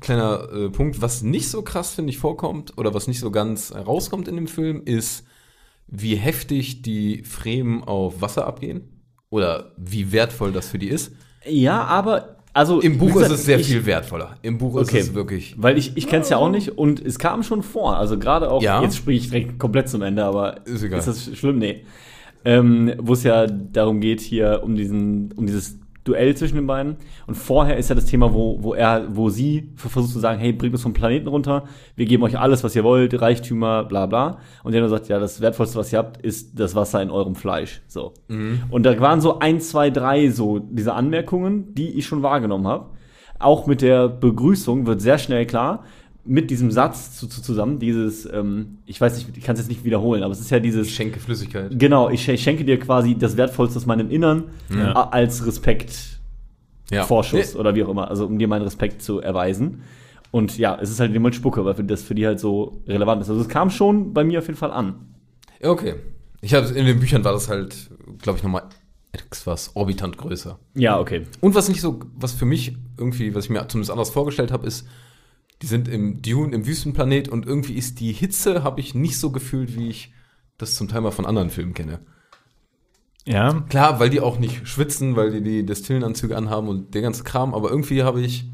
kleiner 0.00 0.48
äh, 0.52 0.68
Punkt, 0.70 1.00
was 1.00 1.22
nicht 1.22 1.48
so 1.48 1.62
krass, 1.62 1.94
finde 1.94 2.10
ich, 2.10 2.18
vorkommt, 2.18 2.76
oder 2.76 2.92
was 2.94 3.06
nicht 3.06 3.20
so 3.20 3.30
ganz 3.30 3.72
rauskommt 3.74 4.26
in 4.28 4.34
dem 4.36 4.48
Film, 4.48 4.82
ist, 4.84 5.24
wie 5.86 6.16
heftig 6.16 6.82
die 6.82 7.22
Fremen 7.22 7.84
auf 7.84 8.20
Wasser 8.20 8.46
abgehen. 8.46 9.04
Oder 9.30 9.72
wie 9.76 10.10
wertvoll 10.12 10.50
das 10.52 10.68
für 10.68 10.78
die 10.78 10.88
ist. 10.88 11.12
Ja, 11.44 11.84
aber 11.84 12.35
also 12.56 12.80
Im 12.80 12.98
Buch 12.98 13.12
gesagt, 13.12 13.32
ist 13.32 13.40
es 13.40 13.44
sehr 13.46 13.60
ich- 13.60 13.66
viel 13.66 13.84
wertvoller. 13.86 14.36
Im 14.42 14.58
Buch 14.58 14.74
Okay. 14.74 14.98
ist 14.98 15.08
es 15.08 15.14
wirklich. 15.14 15.54
Weil 15.58 15.76
ich, 15.78 15.96
ich 15.96 16.06
kenne 16.08 16.22
es 16.22 16.28
ja 16.30 16.38
auch 16.38 16.48
nicht 16.50 16.70
und 16.78 17.04
es 17.04 17.18
kam 17.18 17.42
schon 17.42 17.62
vor. 17.62 17.96
Also 17.96 18.18
gerade 18.18 18.50
auch, 18.50 18.62
Ja. 18.62 18.82
jetzt 18.82 18.96
springe 18.96 19.18
ich 19.18 19.28
direkt 19.30 19.58
komplett 19.58 19.88
zum 19.88 20.02
Ende, 20.02 20.24
aber 20.24 20.66
Ist 20.66 20.82
egal. 20.82 21.02
das 21.04 21.30
schlimm? 21.36 21.58
Nee. 21.58 21.84
Ähm, 22.44 22.92
Wo 22.98 23.12
es 23.12 23.22
ja 23.24 23.46
darum 23.46 24.00
geht, 24.00 24.20
hier 24.20 24.60
um 24.64 24.74
diesen, 24.74 25.32
um 25.32 25.46
dieses 25.46 25.78
Duell 26.06 26.36
zwischen 26.36 26.56
den 26.56 26.66
beiden. 26.66 26.96
Und 27.26 27.34
vorher 27.34 27.76
ist 27.76 27.88
ja 27.88 27.94
das 27.94 28.06
Thema, 28.06 28.32
wo, 28.32 28.62
wo 28.62 28.74
er, 28.74 29.06
wo 29.14 29.28
sie 29.28 29.72
versucht 29.76 30.12
zu 30.12 30.20
sagen, 30.20 30.40
hey, 30.40 30.52
bringt 30.52 30.74
uns 30.74 30.82
vom 30.82 30.92
Planeten 30.92 31.28
runter, 31.28 31.64
wir 31.96 32.06
geben 32.06 32.22
euch 32.22 32.38
alles, 32.38 32.64
was 32.64 32.76
ihr 32.76 32.84
wollt, 32.84 33.20
Reichtümer, 33.20 33.84
bla 33.84 34.06
bla. 34.06 34.38
Und 34.62 34.72
der 34.72 34.80
nur 34.80 34.90
sagt, 34.90 35.08
ja, 35.08 35.18
das 35.18 35.40
Wertvollste, 35.40 35.78
was 35.78 35.92
ihr 35.92 35.98
habt, 35.98 36.22
ist 36.22 36.58
das 36.58 36.74
Wasser 36.74 37.02
in 37.02 37.10
eurem 37.10 37.34
Fleisch. 37.34 37.82
So. 37.88 38.14
Und 38.70 38.84
da 38.84 38.98
waren 39.00 39.20
so 39.20 39.38
ein, 39.40 39.60
zwei, 39.60 39.90
drei 39.90 40.30
so 40.30 40.58
diese 40.58 40.94
Anmerkungen, 40.94 41.74
die 41.74 41.90
ich 41.98 42.06
schon 42.06 42.22
wahrgenommen 42.22 42.66
habe. 42.66 42.90
Auch 43.38 43.66
mit 43.66 43.82
der 43.82 44.08
Begrüßung 44.08 44.86
wird 44.86 45.02
sehr 45.02 45.18
schnell 45.18 45.44
klar, 45.44 45.84
mit 46.26 46.50
diesem 46.50 46.70
Satz 46.70 47.16
zu, 47.16 47.26
zu, 47.26 47.42
zusammen, 47.42 47.78
dieses, 47.78 48.26
ähm, 48.32 48.78
ich 48.86 49.00
weiß 49.00 49.16
nicht, 49.16 49.36
ich 49.36 49.44
kann 49.44 49.54
es 49.54 49.60
jetzt 49.60 49.68
nicht 49.68 49.84
wiederholen, 49.84 50.22
aber 50.22 50.32
es 50.32 50.40
ist 50.40 50.50
ja 50.50 50.58
dieses, 50.60 50.88
Ich 50.88 50.94
schenke 50.94 51.20
Flüssigkeit. 51.20 51.78
genau, 51.78 52.08
ich, 52.10 52.24
sch- 52.26 52.32
ich 52.32 52.42
schenke 52.42 52.64
dir 52.64 52.78
quasi 52.78 53.16
das 53.16 53.36
Wertvollste 53.36 53.78
aus 53.78 53.86
meinem 53.86 54.10
Innern 54.10 54.44
Ja. 54.74 54.94
a- 54.94 55.08
als 55.10 55.46
Respekt, 55.46 56.18
Ja. 56.90 57.04
Vorschuss 57.04 57.56
oder 57.56 57.74
wie 57.74 57.82
auch 57.84 57.88
immer, 57.88 58.08
also 58.10 58.26
um 58.26 58.38
dir 58.38 58.48
meinen 58.48 58.62
Respekt 58.62 59.02
zu 59.02 59.20
erweisen. 59.20 59.82
Und 60.30 60.58
ja, 60.58 60.76
es 60.80 60.90
ist 60.90 61.00
halt 61.00 61.12
jemand 61.12 61.34
Spucke, 61.34 61.64
weil 61.64 61.74
das 61.84 62.02
für 62.02 62.14
die 62.14 62.26
halt 62.26 62.38
so 62.40 62.82
relevant 62.86 63.22
ist. 63.22 63.28
Also 63.30 63.40
es 63.40 63.48
kam 63.48 63.70
schon 63.70 64.12
bei 64.12 64.22
mir 64.24 64.38
auf 64.40 64.46
jeden 64.46 64.58
Fall 64.58 64.70
an. 64.70 64.94
Ja, 65.62 65.70
okay. 65.70 65.94
Ich 66.42 66.52
habe 66.54 66.66
in 66.68 66.84
den 66.86 67.00
Büchern 67.00 67.24
war 67.24 67.32
das 67.32 67.48
halt, 67.48 67.90
glaube 68.20 68.38
ich, 68.38 68.42
nochmal 68.44 68.64
etwas 69.12 69.70
orbitant 69.74 70.18
größer. 70.18 70.58
Ja, 70.74 71.00
okay. 71.00 71.22
Und 71.40 71.54
was 71.54 71.68
nicht 71.68 71.80
so, 71.80 72.00
was 72.16 72.32
für 72.32 72.44
mich 72.44 72.76
irgendwie, 72.98 73.34
was 73.34 73.44
ich 73.44 73.50
mir 73.50 73.66
zumindest 73.68 73.90
anders 73.90 74.10
vorgestellt 74.10 74.52
habe, 74.52 74.66
ist, 74.66 74.86
die 75.62 75.66
sind 75.66 75.88
im 75.88 76.20
Dune, 76.20 76.54
im 76.54 76.66
Wüstenplanet 76.66 77.28
und 77.28 77.46
irgendwie 77.46 77.74
ist 77.74 78.00
die 78.00 78.12
Hitze, 78.12 78.62
habe 78.62 78.80
ich 78.80 78.94
nicht 78.94 79.18
so 79.18 79.30
gefühlt, 79.30 79.76
wie 79.76 79.88
ich 79.88 80.12
das 80.58 80.74
zum 80.74 80.88
Teil 80.88 81.00
mal 81.00 81.10
von 81.10 81.26
anderen 81.26 81.50
Filmen 81.50 81.74
kenne. 81.74 82.00
Ja. 83.24 83.64
Klar, 83.68 83.98
weil 83.98 84.10
die 84.10 84.20
auch 84.20 84.38
nicht 84.38 84.68
schwitzen, 84.68 85.16
weil 85.16 85.32
die 85.32 85.42
die 85.42 85.66
Destillenanzüge 85.66 86.36
anhaben 86.36 86.68
und 86.68 86.94
der 86.94 87.02
ganze 87.02 87.24
Kram, 87.24 87.54
aber 87.54 87.70
irgendwie 87.70 88.02
habe 88.02 88.20
ich, 88.20 88.48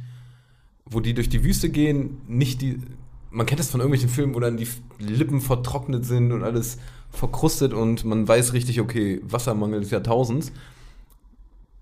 wo 0.86 1.00
die 1.00 1.14
durch 1.14 1.28
die 1.28 1.44
Wüste 1.44 1.68
gehen, 1.68 2.22
nicht 2.26 2.62
die, 2.62 2.78
man 3.30 3.46
kennt 3.46 3.60
das 3.60 3.70
von 3.70 3.80
irgendwelchen 3.80 4.08
Filmen, 4.08 4.34
wo 4.34 4.40
dann 4.40 4.56
die 4.56 4.68
Lippen 4.98 5.40
vertrocknet 5.40 6.04
sind 6.04 6.32
und 6.32 6.42
alles 6.42 6.78
verkrustet 7.10 7.74
und 7.74 8.04
man 8.04 8.26
weiß 8.26 8.54
richtig, 8.54 8.80
okay, 8.80 9.20
Wassermangel 9.24 9.80
des 9.80 9.90
Jahrtausends. 9.90 10.52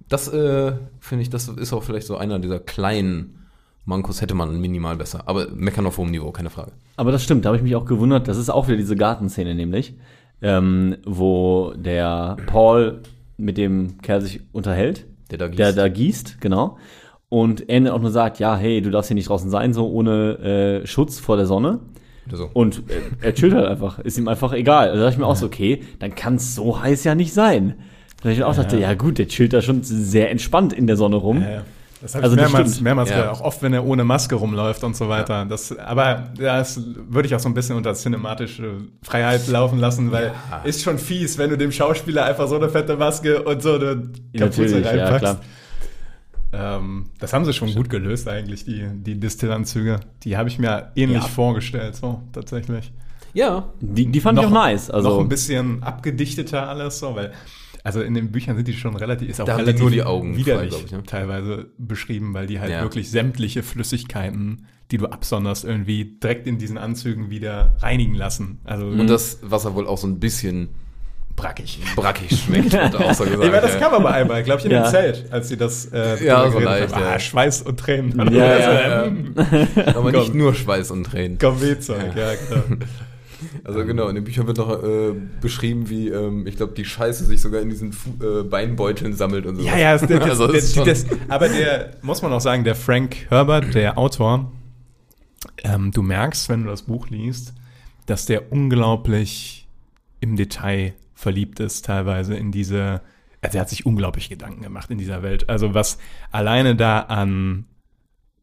Das 0.09 0.27
äh, 0.27 0.73
finde 0.99 1.23
ich, 1.23 1.31
das 1.31 1.49
ist 1.49 1.73
auch 1.73 1.85
vielleicht 1.85 2.07
so 2.07 2.17
einer 2.17 2.41
dieser 2.41 2.59
kleinen 2.59 3.40
Mankos, 3.85 4.21
hätte 4.21 4.35
man 4.35 4.61
minimal 4.61 4.97
besser. 4.97 5.23
Aber 5.27 5.49
meckern 5.55 5.87
auf 5.87 5.99
hohem 5.99 6.11
Niveau, 6.11 6.31
keine 6.31 6.51
Frage. 6.51 6.73
Aber 6.97 7.13
das 7.13 7.25
stimmt, 7.25 7.45
da 7.45 7.49
habe 7.49 7.57
ich 7.57 7.63
mich 7.63 7.77
auch 7.77 7.87
gewundert. 7.87 8.29
Das 8.29 8.37
ist 8.37 8.51
auch 8.51 8.69
wieder 8.69 8.77
diese 8.77 8.97
Gartenszene 8.97 9.55
nämlich, 9.55 9.95
ähm, 10.43 10.97
wo 11.05 11.73
der 11.77 12.37
Paul 12.47 13.03
mit 13.37 13.57
dem 13.57 14.01
Kerl 14.03 14.21
sich 14.21 14.41
unterhält. 14.53 15.07
Der 15.31 15.39
da 15.39 15.49
gießt. 15.49 15.59
Der 15.59 15.73
da 15.73 15.89
gießt, 15.89 16.41
genau. 16.41 16.79
Und 17.29 17.69
er 17.69 17.95
auch 17.95 18.01
nur 18.01 18.11
sagt, 18.11 18.39
ja, 18.39 18.57
hey, 18.57 18.83
du 18.83 18.91
darfst 18.91 19.09
hier 19.09 19.15
nicht 19.15 19.29
draußen 19.29 19.51
sein, 19.51 19.73
so 19.73 19.89
ohne 19.89 20.83
äh, 20.83 20.87
Schutz 20.87 21.21
vor 21.21 21.37
der 21.37 21.47
Sonne. 21.47 21.81
So. 22.31 22.51
Und 22.53 22.83
äh, 22.91 23.27
er 23.27 23.35
chillt 23.35 23.55
halt 23.55 23.67
einfach, 23.67 23.99
ist 24.01 24.19
ihm 24.19 24.29
einfach 24.29 24.53
egal. 24.53 24.89
Da 24.89 24.97
dachte 24.97 25.13
ich 25.13 25.19
mir 25.19 25.27
auch 25.27 25.37
so, 25.37 25.47
okay, 25.47 25.83
dann 25.99 26.15
kann 26.15 26.37
es 26.37 26.55
so 26.55 26.83
heiß 26.83 27.05
ja 27.05 27.15
nicht 27.15 27.33
sein. 27.33 27.75
Da 28.23 28.29
ich 28.29 28.43
auch 28.45 28.55
dachte, 28.55 28.79
ja 28.79 28.95
gut, 28.95 29.19
der 29.19 29.29
chillt 29.29 29.53
da 29.53 29.63
schon 29.63 29.83
sehr 29.83 30.31
entspannt 30.31 30.73
in 30.73 30.87
der 30.87 30.97
Sonne 30.97 31.17
rum. 31.17 31.41
Ja, 31.41 31.51
ja. 31.51 31.63
Das 32.03 32.15
habe 32.15 32.25
Also 32.25 32.37
ich 32.37 32.41
mehrmals, 32.43 32.81
mehrmals 32.81 33.11
Ja. 33.11 33.17
gehört, 33.17 33.31
auch 33.37 33.41
oft, 33.43 33.63
wenn 33.63 33.73
er 33.75 33.85
ohne 33.85 34.05
Maske 34.05 34.35
rumläuft 34.35 34.83
und 34.85 34.97
so 34.97 35.09
weiter. 35.11 35.45
Das, 35.45 35.77
aber 35.79 36.31
das 36.37 36.81
würde 37.09 37.27
ich 37.29 37.35
auch 37.35 37.41
so 37.41 37.49
ein 37.49 37.55
bisschen 37.55 37.77
unter 37.77 37.93
cinematische 37.95 38.77
Freiheit 39.03 39.47
laufen 39.49 39.79
lassen, 39.79 40.11
weil 40.11 40.33
ist 40.65 40.83
schon 40.83 40.99
fies, 40.99 41.37
wenn 41.37 41.51
du 41.51 41.59
dem 41.59 41.73
Schauspieler 41.73 42.25
einfach 42.25 42.49
so 42.49 42.57
eine 42.57 42.71
fette 42.71 42.97
Maske 42.97 43.43
und 43.43 43.63
so 43.63 43.75
eine 43.75 43.97
Kapuze 44.37 44.63
Natürlich, 44.63 44.85
ja, 44.85 44.91
reinpackst. 44.91 45.19
klar. 45.21 45.41
ähm, 46.53 47.07
das 47.19 47.33
haben 47.33 47.45
sie 47.45 47.53
schon 47.53 47.75
gut 47.75 47.91
gelöst 47.91 48.29
eigentlich, 48.29 48.65
die, 48.65 48.89
die 48.93 49.21
Distillanzüge. 49.21 50.01
Die 50.25 50.37
habe 50.37 50.49
ich 50.49 50.59
mir 50.59 50.91
ähnlich 50.97 51.23
Ja. 51.23 51.29
vorgestellt, 51.29 51.97
so 51.97 52.23
tatsächlich. 52.33 52.93
Ja, 53.33 53.69
Die, 53.81 54.07
die 54.07 54.21
fand 54.21 54.39
ich 54.41 54.45
auch 54.47 54.51
nice. 54.51 54.91
Also, 54.91 55.11
noch 55.11 55.21
ein 55.21 55.29
bisschen 55.29 55.83
abgedichteter 55.85 56.69
alles 56.69 56.99
so, 56.99 57.15
weil 57.15 57.33
also 57.85 58.03
in 58.03 58.15
den 58.15 58.31
Büchern 58.33 58.57
sind 58.57 58.69
die 58.69 58.73
schon 58.75 58.95
relativ 58.97 59.29
ist 59.29 59.41
auch 59.41 59.47
Da 59.47 59.57
relativ 59.57 59.81
nur 59.81 59.91
die 59.91 60.03
Augen 60.03 60.35
frei, 60.35 60.41
widerlich 60.41 60.71
glaub 60.71 60.85
ich, 60.85 60.93
ne? 60.93 61.03
teilweise 61.05 61.71
beschrieben, 61.79 62.35
weil 62.35 62.47
die 62.47 62.61
halt 62.61 62.71
Ja. 62.71 62.83
wirklich 62.83 63.11
sämtliche 63.11 63.63
Flüssigkeiten, 63.63 64.67
die 64.91 64.99
du 64.99 65.07
absonderst, 65.07 65.65
irgendwie 65.65 66.19
direkt 66.23 66.47
in 66.47 66.59
diesen 66.59 66.77
Anzügen 66.79 67.31
wieder 67.31 67.77
reinigen 67.81 68.15
lassen. 68.15 68.59
Also 68.65 68.87
und 68.87 69.07
das 69.09 69.39
Wasser 69.43 69.75
wohl 69.75 69.87
auch 69.87 69.99
so 69.99 70.07
ein 70.07 70.19
bisschen 70.21 70.69
brackig. 71.37 71.81
brackig 71.97 72.39
schmeckt, 72.45 72.73
wird 72.73 72.97
auch 72.97 73.15
so 73.15 73.25
gesagt. 73.25 73.45
Ich 73.45 73.51
meine, 73.51 73.63
das 73.63 73.75
ja. 73.75 73.79
kam 73.81 73.95
aber 73.95 74.13
einmal, 74.13 74.43
glaube 74.43 74.59
ich, 74.61 74.67
in 74.67 74.73
Ja. 74.73 74.83
dem 74.83 74.91
Zelt, 74.91 75.33
als 75.33 75.49
sie 75.49 75.57
das 75.57 75.87
äh, 75.93 76.23
Ja, 76.23 76.51
so 76.51 76.59
leicht, 76.59 76.93
haben. 76.95 77.03
ja. 77.03 77.11
Ah, 77.13 77.19
Schweiß 77.19 77.63
und 77.63 77.79
Tränen. 77.81 78.19
Ja, 78.33 78.45
Also, 78.51 78.71
ja, 78.71 79.05
ähm, 79.05 79.35
Aber 79.95 80.13
nicht 80.13 80.35
nur 80.35 80.55
Schweiß 80.55 80.91
und 80.91 81.05
Tränen. 81.05 81.39
Komm, 81.41 81.63
Wehzeug, 81.63 82.15
ja, 82.17 82.33
genau. 82.35 82.83
Also 83.65 83.85
genau, 83.85 84.09
in 84.09 84.15
den 84.15 84.25
Büchern 84.25 84.47
wird 84.47 84.59
noch 84.59 84.83
äh, 84.83 85.13
beschrieben, 85.41 85.89
wie, 85.89 86.09
ähm, 86.09 86.47
ich 86.47 86.57
glaube, 86.57 86.75
die 86.75 86.85
Scheiße 86.85 87.25
sich 87.25 87.41
sogar 87.41 87.61
in 87.61 87.71
diesen 87.71 87.93
Fu 87.93 88.11
äh, 88.23 88.43
Beinbeuteln 88.43 89.15
sammelt 89.15 89.47
und 89.47 89.57
so. 89.57 89.63
Ja, 89.63 89.77
ja, 89.77 89.93
das, 89.97 90.03
das, 90.09 90.21
Also 90.21 90.47
das 90.47 90.73
das, 90.75 91.07
aber 91.29 91.49
der, 91.49 91.93
muss 92.03 92.23
man 92.23 92.33
auch 92.33 92.41
sagen, 92.41 92.65
der 92.65 92.75
Frank 92.75 93.27
Herbert, 93.29 93.75
der 93.75 93.99
Autor, 93.99 94.53
ähm, 95.65 95.91
du 95.93 96.03
merkst, 96.03 96.49
wenn 96.49 96.65
du 96.65 96.71
das 96.71 96.83
Buch 96.83 97.09
liest, 97.09 97.55
dass 98.07 98.27
der 98.27 98.53
unglaublich 98.53 99.69
im 100.21 100.37
Detail 100.37 100.95
verliebt 101.15 101.61
ist, 101.61 101.85
teilweise 101.85 102.35
in 102.35 102.53
diese, 102.53 103.03
also 103.41 103.59
er 103.59 103.63
hat 103.63 103.69
sich 103.69 103.87
unglaublich 103.87 104.29
Gedanken 104.29 104.63
gemacht 104.63 104.91
in 104.91 104.99
dieser 104.99 105.23
Welt. 105.23 105.49
Also 105.49 105.75
was 105.75 105.99
alleine 106.31 106.77
da 106.77 107.01
an 107.01 107.67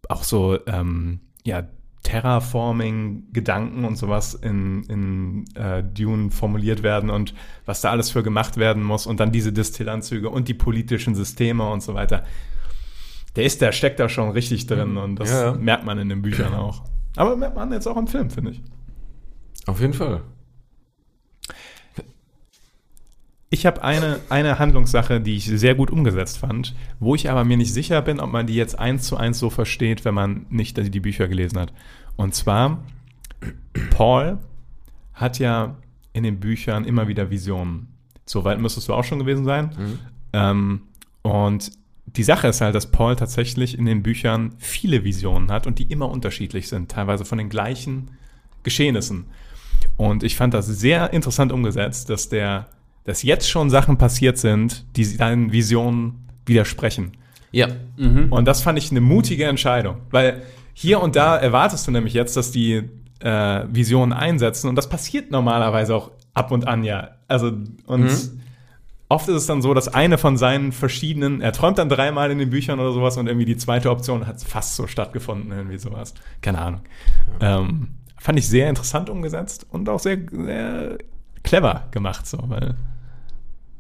auch 0.10 0.23
so, 0.23 0.57
ähm, 0.67 1.19
ja, 1.43 1.67
Terraforming-Gedanken 2.07 3.83
und 3.83 3.97
sowas 3.97 4.33
in, 4.33 4.83
in 4.83 5.45
äh, 5.55 5.83
Dune 5.83 6.31
formuliert 6.31 6.81
werden 6.81 7.09
und 7.09 7.33
was 7.65 7.81
da 7.81 7.91
alles 7.91 8.11
für 8.11 8.23
gemacht 8.23 8.55
werden 8.55 8.81
muss 8.81 9.05
und 9.05 9.19
dann 9.19 9.33
diese 9.33 9.51
Distillanzüge 9.51 10.29
und 10.29 10.47
die 10.47 10.53
politischen 10.53 11.15
Systeme 11.15 11.69
und 11.69 11.83
so 11.83 11.95
weiter. 11.95 12.23
Der 13.35 13.43
ist, 13.43 13.61
der 13.61 13.73
steckt 13.73 13.99
da 13.99 14.07
schon 14.07 14.29
richtig 14.31 14.67
drin 14.67 14.95
und 14.95 15.17
das 15.17 15.29
Ja, 15.29 15.45
ja. 15.47 15.53
merkt 15.53 15.85
man 15.85 15.99
in 15.99 16.07
den 16.07 16.21
Büchern 16.21 16.53
auch. 16.53 16.85
Aber 17.17 17.35
merkt 17.35 17.55
man 17.55 17.71
jetzt 17.73 17.87
auch 17.87 17.97
im 17.97 18.07
Film, 18.07 18.29
finde 18.29 18.51
ich. 18.51 18.61
Auf 19.65 19.81
jeden 19.81 19.93
Fall. 19.93 20.21
Ich 23.49 23.65
habe 23.65 23.81
eine, 23.81 24.19
eine 24.29 24.60
Handlungssache, 24.60 25.21
die 25.21 25.38
ich 25.38 25.45
sehr 25.45 25.73
gut 25.75 25.89
umgesetzt 25.89 26.38
fand, 26.38 26.75
wo 26.99 27.15
ich 27.15 27.29
aber 27.29 27.45
mir 27.45 27.55
nicht 27.55 27.73
sicher 27.73 28.01
bin, 28.01 28.19
ob 28.19 28.31
man 28.31 28.45
die 28.45 28.55
jetzt 28.55 28.77
eins 28.77 29.03
zu 29.03 29.15
eins 29.15 29.39
so 29.39 29.49
versteht, 29.49 30.03
wenn 30.03 30.13
man 30.13 30.45
nicht 30.49 30.77
die 30.77 30.99
Bücher 30.99 31.29
gelesen 31.29 31.57
hat. 31.60 31.71
Und 32.17 32.36
zwar, 32.36 32.83
Paul 33.91 34.39
hat 35.13 35.39
ja 35.39 35.75
in 36.12 36.23
den 36.23 36.39
Büchern 36.39 36.83
immer 36.83 37.07
wieder 37.07 37.29
Visionen. 37.29 37.88
Soweit 38.25 38.60
müsstest 38.60 38.89
du 38.89 38.93
auch 38.93 39.03
schon 39.03 39.19
gewesen 39.19 39.45
sein. 39.45 39.69
Ähm, 40.33 40.81
und 41.21 41.71
die 42.05 42.23
Sache 42.23 42.47
ist 42.47 42.62
halt, 42.62 42.75
dass 42.75 42.91
Paul 42.91 43.15
tatsächlich 43.15 43.77
in 43.77 43.86
den 43.86 44.03
Büchern 44.03 44.55
viele 44.57 45.03
Visionen 45.03 45.51
hat 45.51 45.67
und 45.67 45.79
die 45.79 45.83
immer 45.83 46.10
unterschiedlich 46.10 46.67
sind, 46.67 46.89
teilweise 46.91 47.25
von 47.25 47.38
den 47.38 47.49
gleichen 47.49 48.12
Geschehnissen. 48.63 49.25
Und 49.97 50.23
ich 50.23 50.36
fand 50.36 50.53
das 50.53 50.67
sehr 50.67 51.13
interessant 51.13 51.51
umgesetzt, 51.51 52.10
dass 52.10 52.29
der, 52.29 52.67
dass 53.07 53.23
jetzt 53.23 53.49
schon 53.49 53.69
Sachen 53.69 53.97
passiert 53.97 54.37
sind, 54.37 54.85
die 54.97 55.05
seinen 55.05 55.53
Visionen 55.53 56.27
widersprechen. 56.45 57.13
Ja. 57.51 57.69
Und 58.29 58.45
das 58.45 58.61
fand 58.61 58.77
ich 58.77 58.91
eine 58.91 58.99
mutige 58.99 59.45
Entscheidung, 59.45 60.01
weil 60.11 60.43
hier 60.73 61.01
und 61.01 61.15
da 61.15 61.37
erwartest 61.37 61.87
du 61.87 61.91
nämlich 61.91 62.13
jetzt, 62.13 62.35
dass 62.35 62.51
die 62.51 62.83
äh, 63.19 63.63
Visionen 63.71 64.11
einsetzen 64.11 64.67
und 64.67 64.75
das 64.75 64.89
passiert 64.89 65.31
normalerweise 65.31 65.95
auch 65.95 66.11
ab 66.33 66.51
und 66.51 66.67
an 66.67 66.83
ja. 66.83 67.11
Also 67.29 67.53
und 67.85 68.11
oft 69.07 69.29
ist 69.29 69.35
es 69.35 69.45
dann 69.45 69.61
so, 69.61 69.73
dass 69.73 69.87
eine 69.87 70.17
von 70.17 70.35
seinen 70.35 70.73
verschiedenen, 70.73 71.39
er 71.39 71.53
träumt 71.53 71.77
dann 71.77 71.87
dreimal 71.87 72.29
in 72.29 72.39
den 72.39 72.49
Büchern 72.49 72.77
oder 72.77 72.91
sowas 72.91 73.15
und 73.15 73.27
irgendwie 73.27 73.45
die 73.45 73.57
zweite 73.57 73.89
Option 73.89 74.27
hat 74.27 74.43
fast 74.43 74.75
so 74.75 74.85
stattgefunden, 74.85 75.49
irgendwie 75.49 75.77
sowas. 75.77 76.13
Keine 76.41 76.59
Ahnung. 76.59 76.81
Ähm, 77.39 77.87
fand 78.17 78.37
ich 78.37 78.49
sehr 78.49 78.67
interessant 78.67 79.09
umgesetzt 79.09 79.65
und 79.71 79.87
auch 79.87 79.99
sehr, 79.99 80.17
sehr 80.29 80.97
clever 81.43 81.87
gemacht, 81.91 82.27
so, 82.27 82.37
weil 82.47 82.75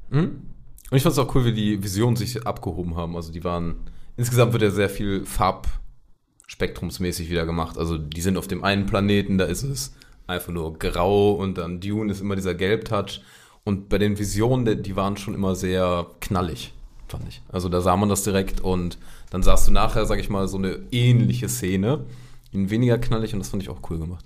Mhm. 0.09 0.41
Und 0.89 0.97
ich 0.97 1.03
fand 1.03 1.13
es 1.13 1.19
auch 1.19 1.33
cool, 1.35 1.45
wie 1.45 1.53
die 1.53 1.83
Visionen 1.83 2.15
sich 2.15 2.47
abgehoben 2.47 2.95
haben. 2.95 3.15
Also 3.15 3.31
die 3.31 3.43
waren, 3.43 3.75
insgesamt 4.15 4.53
wird 4.53 4.63
ja 4.63 4.71
sehr 4.71 4.89
viel 4.89 5.25
farbspektrumsmäßig 5.25 7.29
wieder 7.29 7.45
gemacht. 7.45 7.77
Also 7.77 7.97
die 7.97 8.21
sind 8.21 8.37
auf 8.37 8.47
dem 8.47 8.63
einen 8.63 8.85
Planeten, 8.85 9.37
da 9.37 9.45
ist 9.45 9.63
es 9.63 9.93
einfach 10.27 10.53
nur 10.53 10.77
grau 10.79 11.33
und 11.33 11.57
dann 11.57 11.79
Dune 11.81 12.11
ist 12.11 12.21
immer 12.21 12.35
dieser 12.35 12.55
Gelbtouch. 12.55 13.21
Und 13.63 13.89
bei 13.89 13.97
den 13.97 14.17
Visionen, 14.17 14.81
die- 14.81 14.95
waren 14.95 15.17
schon 15.17 15.33
immer 15.33 15.55
sehr 15.55 16.07
knallig, 16.21 16.73
fand 17.09 17.27
ich. 17.27 17.41
Also 17.49 17.67
da 17.67 17.81
sah 17.81 17.97
man 17.97 18.07
das 18.07 18.23
direkt 18.23 18.61
und 18.61 18.97
dann 19.29 19.43
sahst 19.43 19.67
du 19.67 19.73
nachher, 19.73 20.05
sag 20.05 20.19
ich 20.19 20.29
mal, 20.29 20.47
so 20.47 20.57
eine 20.57 20.79
ähnliche 20.91 21.49
Szene. 21.49 22.05
In 22.53 22.69
weniger 22.69 22.97
knallig 22.97 23.33
und 23.33 23.39
das 23.39 23.49
fand 23.49 23.61
ich 23.61 23.67
auch 23.69 23.81
cool 23.89 23.99
gemacht. 23.99 24.23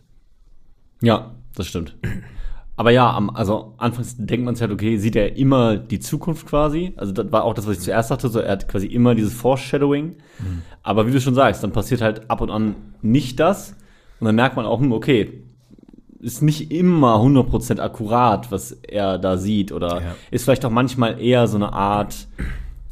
Ja, 1.01 1.31
das 1.55 1.65
stimmt. 1.67 1.95
Aber 2.81 2.89
ja, 2.89 3.15
am, 3.15 3.29
also 3.29 3.75
anfangs 3.77 4.15
denkt 4.17 4.43
man 4.43 4.55
sich 4.55 4.63
halt, 4.63 4.71
okay, 4.71 4.97
sieht 4.97 5.15
er 5.15 5.37
immer 5.37 5.77
die 5.77 5.99
Zukunft 5.99 6.47
quasi. 6.47 6.93
Also 6.97 7.11
das 7.11 7.31
war 7.31 7.43
auch 7.43 7.53
das, 7.53 7.67
was 7.67 7.77
ich 7.77 7.83
zuerst 7.83 8.09
dachte, 8.09 8.27
so 8.27 8.39
er 8.39 8.53
hat 8.53 8.67
quasi 8.67 8.87
immer 8.87 9.13
dieses 9.13 9.35
Foreshadowing. 9.35 10.15
Aber 10.81 11.05
wie 11.05 11.11
du 11.11 11.21
schon 11.21 11.35
sagst, 11.35 11.63
dann 11.63 11.73
passiert 11.73 12.01
halt 12.01 12.31
ab 12.31 12.41
und 12.41 12.49
an 12.49 12.73
nicht 13.03 13.39
das. 13.39 13.75
Und 14.19 14.25
dann 14.25 14.33
merkt 14.33 14.55
man 14.55 14.65
auch, 14.65 14.79
hm, 14.79 14.93
okay, 14.93 15.43
ist 16.21 16.41
nicht 16.41 16.71
immer 16.71 17.17
100% 17.17 17.79
akkurat, 17.79 18.51
was 18.51 18.71
er 18.71 19.19
da 19.19 19.37
sieht. 19.37 19.71
Oder 19.71 19.97
Ja. 20.01 20.15
ist 20.31 20.45
vielleicht 20.45 20.65
auch 20.65 20.71
manchmal 20.71 21.21
eher 21.21 21.47
so 21.47 21.57
eine 21.57 21.73
Art 21.73 22.27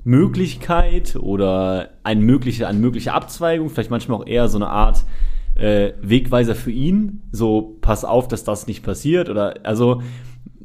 Möglichkeit 0.04 1.16
oder 1.16 1.90
ein 2.04 2.22
mögliche, 2.22 2.68
eine 2.68 2.78
mögliche 2.78 3.14
Abzweigung. 3.14 3.72
Vielleicht 3.72 3.90
manchmal 3.90 4.20
auch 4.20 4.28
eher 4.28 4.50
so 4.50 4.60
eine 4.60 4.68
Art 4.68 5.04
äh, 5.60 5.94
Wegweiser 6.02 6.56
für 6.56 6.72
ihn. 6.72 7.22
So, 7.32 7.78
pass 7.82 8.06
auf, 8.06 8.28
dass 8.28 8.44
das 8.44 8.68
nicht 8.68 8.84
passiert. 8.84 9.30
Oder 9.30 9.56
also 9.64 10.02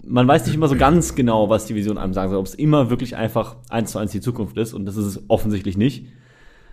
man 0.07 0.28
weiß 0.28 0.46
nicht 0.46 0.54
immer 0.54 0.68
so 0.68 0.76
ganz 0.76 1.14
genau, 1.14 1.48
was 1.48 1.66
die 1.66 1.74
Vision 1.74 1.98
einem 1.98 2.14
sagen 2.14 2.30
soll. 2.30 2.38
Ob 2.38 2.46
es 2.46 2.54
immer 2.54 2.90
wirklich 2.90 3.16
einfach 3.16 3.57
eins 3.68 3.92
zu 3.92 3.98
eins 3.98 4.12
die 4.12 4.20
Zukunft 4.20 4.57
ist. 4.57 4.72
Und 4.72 4.87
das 4.87 4.96
ist 4.96 5.07
es 5.07 5.22
offensichtlich 5.28 5.76
nicht. 5.76 6.07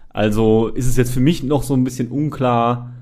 Also 0.09 0.67
ist 0.67 0.87
es 0.87 0.97
jetzt 0.97 1.13
für 1.13 1.21
mich 1.21 1.43
noch 1.43 1.63
so 1.63 1.73
ein 1.73 1.83
bisschen 1.83 2.09
unklar, 2.09 2.93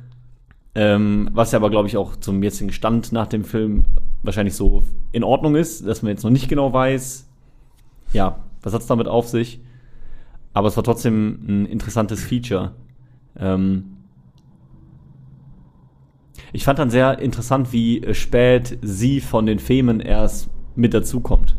ähm, 0.75 1.29
was 1.33 1.51
ja 1.51 1.57
aber, 1.57 1.71
glaube 1.71 1.87
ich, 1.87 1.97
auch 1.97 2.15
zum 2.15 2.43
jetzigen 2.43 2.71
Stand 2.71 3.11
nach 3.11 3.27
dem 3.27 3.43
Film 3.43 3.85
wahrscheinlich 4.21 4.53
so 4.53 4.83
in 5.11 5.23
Ordnung 5.23 5.55
ist, 5.55 5.87
dass 5.87 6.03
man 6.03 6.11
jetzt 6.11 6.23
noch 6.23 6.29
nicht 6.29 6.47
genau 6.47 6.71
weiß, 6.71 7.27
ja, 8.13 8.39
was 8.61 8.73
hat's 8.73 8.85
damit 8.85 9.07
auf 9.07 9.27
sich. 9.27 9.59
Aber 10.53 10.67
es 10.67 10.75
war 10.75 10.83
trotzdem 10.83 11.39
ein 11.47 11.65
interessantes 11.65 12.23
Feature. 12.23 12.73
Ähm 13.37 13.98
ich 16.53 16.63
fand 16.63 16.79
dann 16.79 16.89
sehr 16.89 17.19
interessant, 17.19 17.71
wie 17.71 18.03
äh, 18.03 18.13
spät 18.13 18.77
sie 18.81 19.21
von 19.21 19.45
den 19.45 19.59
Femen 19.59 19.99
erst 19.99 20.49
mit 20.75 20.93
dazukommt. 20.93 21.55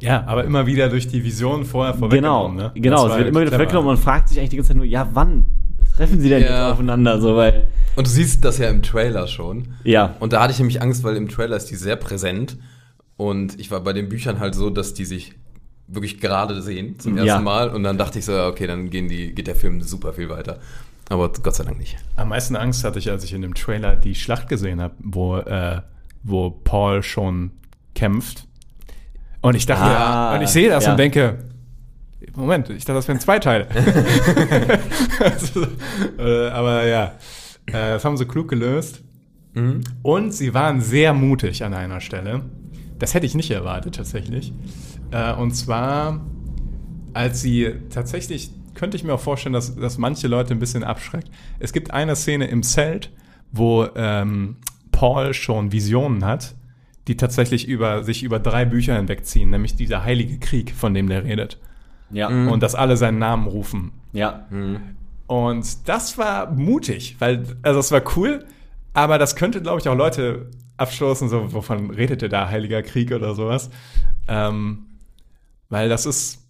ja, 0.00 0.24
aber 0.26 0.44
immer 0.44 0.66
wieder 0.66 0.88
durch 0.88 1.06
die 1.08 1.22
Vision 1.24 1.64
vorher 1.64 1.92
Genau, 1.92 2.00
vorweggenommen. 2.06 2.56
ne? 2.56 2.72
genau, 2.74 3.06
es 3.08 3.16
wird 3.18 3.28
immer 3.28 3.40
wieder 3.40 3.50
vorweggenommen 3.52 3.88
und 3.90 3.94
man 3.96 4.02
fragt 4.02 4.28
sich 4.28 4.38
eigentlich 4.38 4.50
die 4.50 4.56
ganze 4.56 4.68
Zeit 4.68 4.76
nur, 4.76 4.86
ja, 4.86 5.08
wann 5.12 5.44
treffen 5.96 6.20
sie 6.20 6.28
denn 6.28 6.42
Ja. 6.42 6.48
jetzt 6.66 6.72
aufeinander? 6.72 7.20
So, 7.20 7.36
weil, 7.36 7.68
Und 7.96 8.06
du 8.06 8.10
siehst 8.10 8.44
das 8.44 8.58
ja 8.58 8.68
im 8.68 8.82
Trailer 8.82 9.26
schon. 9.28 9.74
ja, 9.84 10.16
Und 10.18 10.32
da 10.32 10.42
hatte 10.42 10.52
ich 10.52 10.58
nämlich 10.58 10.80
Angst, 10.82 11.04
weil 11.04 11.16
im 11.16 11.28
Trailer 11.28 11.56
ist 11.56 11.66
die 11.66 11.76
sehr 11.76 11.96
präsent. 11.96 12.56
Und 13.16 13.60
ich 13.60 13.70
war 13.70 13.80
bei 13.80 13.92
den 13.92 14.08
Büchern 14.08 14.40
halt 14.40 14.54
so, 14.54 14.70
dass 14.70 14.94
die 14.94 15.04
sich 15.04 15.34
wirklich 15.86 16.20
gerade 16.20 16.62
sehen 16.62 16.98
zum 16.98 17.16
Ja. 17.18 17.24
ersten 17.24 17.44
Mal. 17.44 17.68
Und 17.68 17.82
dann 17.84 17.98
dachte 17.98 18.18
ich 18.18 18.24
so, 18.24 18.32
ja, 18.32 18.48
okay, 18.48 18.66
dann 18.66 18.90
gehen 18.90 19.08
die, 19.08 19.34
geht 19.34 19.46
der 19.46 19.54
Film 19.56 19.82
super 19.82 20.12
viel 20.14 20.28
weiter. 20.28 20.58
Aber 21.08 21.30
Gott 21.30 21.54
sei 21.54 21.64
Dank 21.64 21.78
nicht. 21.78 21.96
Am 22.16 22.28
meisten 22.28 22.56
Angst 22.56 22.84
hatte 22.84 22.98
ich, 22.98 23.10
als 23.10 23.24
ich 23.24 23.32
in 23.32 23.42
dem 23.42 23.54
Trailer 23.54 23.96
die 23.96 24.14
Schlacht 24.14 24.48
gesehen 24.48 24.80
habe, 24.80 24.94
wo, 25.00 25.36
äh, 25.38 25.80
wo 26.22 26.50
Paul 26.50 27.02
schon 27.02 27.50
kämpft. 27.94 28.46
Und 29.40 29.56
ich 29.56 29.66
dachte, 29.66 29.84
Ah, 29.84 30.34
und 30.36 30.42
ich 30.42 30.50
sehe 30.50 30.68
das 30.68 30.84
ja. 30.84 30.92
und 30.92 30.96
denke, 30.98 31.38
Moment, 32.34 32.70
ich 32.70 32.84
dachte, 32.84 32.94
das 32.98 33.08
wären 33.08 33.20
zwei 33.20 33.38
Teile. 33.38 33.66
also, 35.20 35.66
äh, 36.18 36.48
aber 36.48 36.86
ja, 36.86 37.04
äh, 37.66 37.72
das 37.72 38.04
haben 38.04 38.16
sie 38.16 38.24
klug 38.24 38.48
gelöst. 38.48 39.02
Und 40.02 40.32
sie 40.32 40.54
waren 40.54 40.80
sehr 40.80 41.12
mutig 41.12 41.62
an 41.62 41.74
einer 41.74 42.00
Stelle. 42.00 42.42
Das 42.98 43.12
hätte 43.12 43.26
ich 43.26 43.34
nicht 43.34 43.50
erwartet 43.50 43.96
tatsächlich. 43.96 44.54
Äh, 45.10 45.34
und 45.34 45.52
zwar, 45.52 46.24
als 47.12 47.42
sie 47.42 47.70
tatsächlich, 47.90 48.50
könnte 48.74 48.96
ich 48.96 49.04
mir 49.04 49.14
auch 49.14 49.20
vorstellen, 49.20 49.52
dass, 49.52 49.74
dass 49.76 49.98
manche 49.98 50.28
Leute 50.28 50.54
ein 50.54 50.58
bisschen 50.58 50.84
abschreckt. 50.84 51.30
Es 51.58 51.72
gibt 51.72 51.90
eine 51.92 52.16
Szene 52.16 52.46
im 52.46 52.62
Zelt, 52.62 53.10
wo 53.50 53.86
ähm, 53.94 54.56
Paul 54.90 55.34
schon 55.34 55.72
Visionen 55.72 56.24
hat, 56.24 56.54
die 57.08 57.16
tatsächlich 57.16 57.66
über, 57.66 58.04
sich 58.04 58.22
über 58.22 58.38
drei 58.38 58.64
Bücher 58.64 58.96
hinwegziehen, 58.96 59.50
nämlich 59.50 59.74
dieser 59.74 60.04
heilige 60.04 60.38
Krieg, 60.38 60.72
von 60.72 60.94
dem 60.94 61.08
der 61.08 61.24
redet. 61.24 61.58
Ja. 62.10 62.28
Und 62.28 62.62
dass 62.62 62.74
alle 62.74 62.96
seinen 62.96 63.18
Namen 63.18 63.46
rufen. 63.46 63.92
Ja. 64.12 64.46
Und 65.26 65.88
das 65.88 66.18
war 66.18 66.52
mutig, 66.52 67.16
weil, 67.18 67.44
also 67.62 67.78
das 67.78 67.90
war 67.90 68.02
cool, 68.16 68.44
aber 68.92 69.18
das 69.18 69.34
könnte, 69.34 69.62
glaube 69.62 69.80
ich, 69.80 69.88
auch 69.88 69.96
Leute 69.96 70.50
abstoßen, 70.76 71.28
so, 71.28 71.52
wovon 71.52 71.90
redet 71.90 72.22
ihr 72.22 72.28
da, 72.28 72.48
Heiliger 72.48 72.82
Krieg 72.82 73.12
oder 73.12 73.34
sowas. 73.34 73.70
Ähm, 74.28 74.86
weil 75.68 75.88
das 75.88 76.04
ist, 76.04 76.41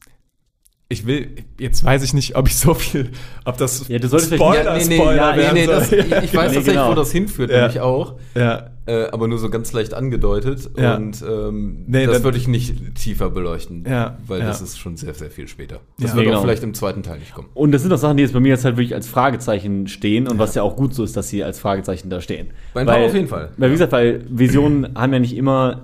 ich 0.93 1.07
will, 1.07 1.29
jetzt 1.59 1.85
weiß 1.85 2.03
ich 2.05 2.15
nicht, 2.15 2.37
ob 2.37 2.47
ich 2.49 2.57
so 2.57 2.75
viel, 2.75 3.11
ob 3.45 3.57
das 3.59 3.89
Ja, 3.89 3.99
du 3.99 4.09
solltest 4.09 4.33
vielleicht- 4.33 4.43
Spoiler, 4.45 4.65
Ja, 4.65 4.79
nee, 4.79 4.85
nee, 4.89 4.95
Spoiler 4.97 5.17
ja, 5.17 5.33
nee, 5.33 5.39
werden 5.39 5.55
nee, 5.55 5.67
das, 5.67 5.91
soll. 5.91 5.99
ich, 5.99 6.05
ich 6.07 6.13
weiß 6.13 6.23
Nee, 6.33 6.35
tatsächlich, 6.37 6.67
genau. 6.67 6.91
wo 6.91 6.95
das 6.95 7.11
hinführt, 7.13 7.51
Ja. 7.51 7.59
nämlich 7.63 7.81
auch. 7.81 8.15
ja, 8.35 8.69
Äh, 8.85 9.07
aber 9.13 9.29
nur 9.29 9.39
so 9.39 9.49
ganz 9.49 9.73
leicht 9.73 9.95
angedeutet. 9.95 10.69
Ja. 10.77 10.97
Und 10.97 11.23
ähm, 11.23 11.85
Nee, 11.87 12.05
das 12.05 12.25
würde 12.25 12.37
ich 12.37 12.49
nicht 12.49 12.97
tiefer 12.97 13.31
beleuchten. 13.31 13.85
Ja, 13.89 14.19
Weil 14.27 14.41
ja. 14.41 14.47
das 14.47 14.61
ist 14.61 14.77
schon 14.77 14.97
sehr, 14.97 15.15
sehr 15.15 15.31
viel 15.31 15.47
später. 15.47 15.79
Das 16.01 16.11
Ja. 16.11 16.17
wird 16.17 16.27
Genau. 16.27 16.39
auch 16.39 16.43
vielleicht 16.43 16.65
im 16.65 16.75
zweiten 16.75 17.05
Teil 17.05 17.21
nicht 17.21 17.33
kommen. 17.33 17.47
Und 17.55 17.71
das 17.71 17.83
sind 17.83 17.93
auch 17.93 17.97
Sachen, 17.99 18.17
die 18.17 18.25
jetzt 18.25 18.33
bei 18.33 18.41
mir 18.41 18.49
jetzt 18.49 18.65
halt 18.65 18.77
wirklich 18.77 18.97
als 18.97 19.07
Fragezeichen 19.07 19.87
stehen 19.87 20.27
und 20.27 20.41
was 20.41 20.57
ja 20.57 20.63
auch 20.65 20.75
gut 20.75 20.95
so 20.95 21.05
ist, 21.05 21.17
dass 21.17 21.29
sie 21.29 21.45
als 21.45 21.61
Fragezeichen 21.61 22.11
da 22.11 22.21
stehen. 22.21 22.49
Bei 22.75 22.81
ein 22.81 22.87
paar 22.89 22.99
auf 22.99 23.15
jeden 23.15 23.29
Fall. 23.29 23.51
Weil, 23.57 23.69
wie 23.69 23.75
gesagt, 23.75 23.93
weil 23.93 24.25
Visionen 24.29 24.89
haben 24.97 25.13
ja 25.13 25.21
nicht 25.21 25.37
immer 25.37 25.83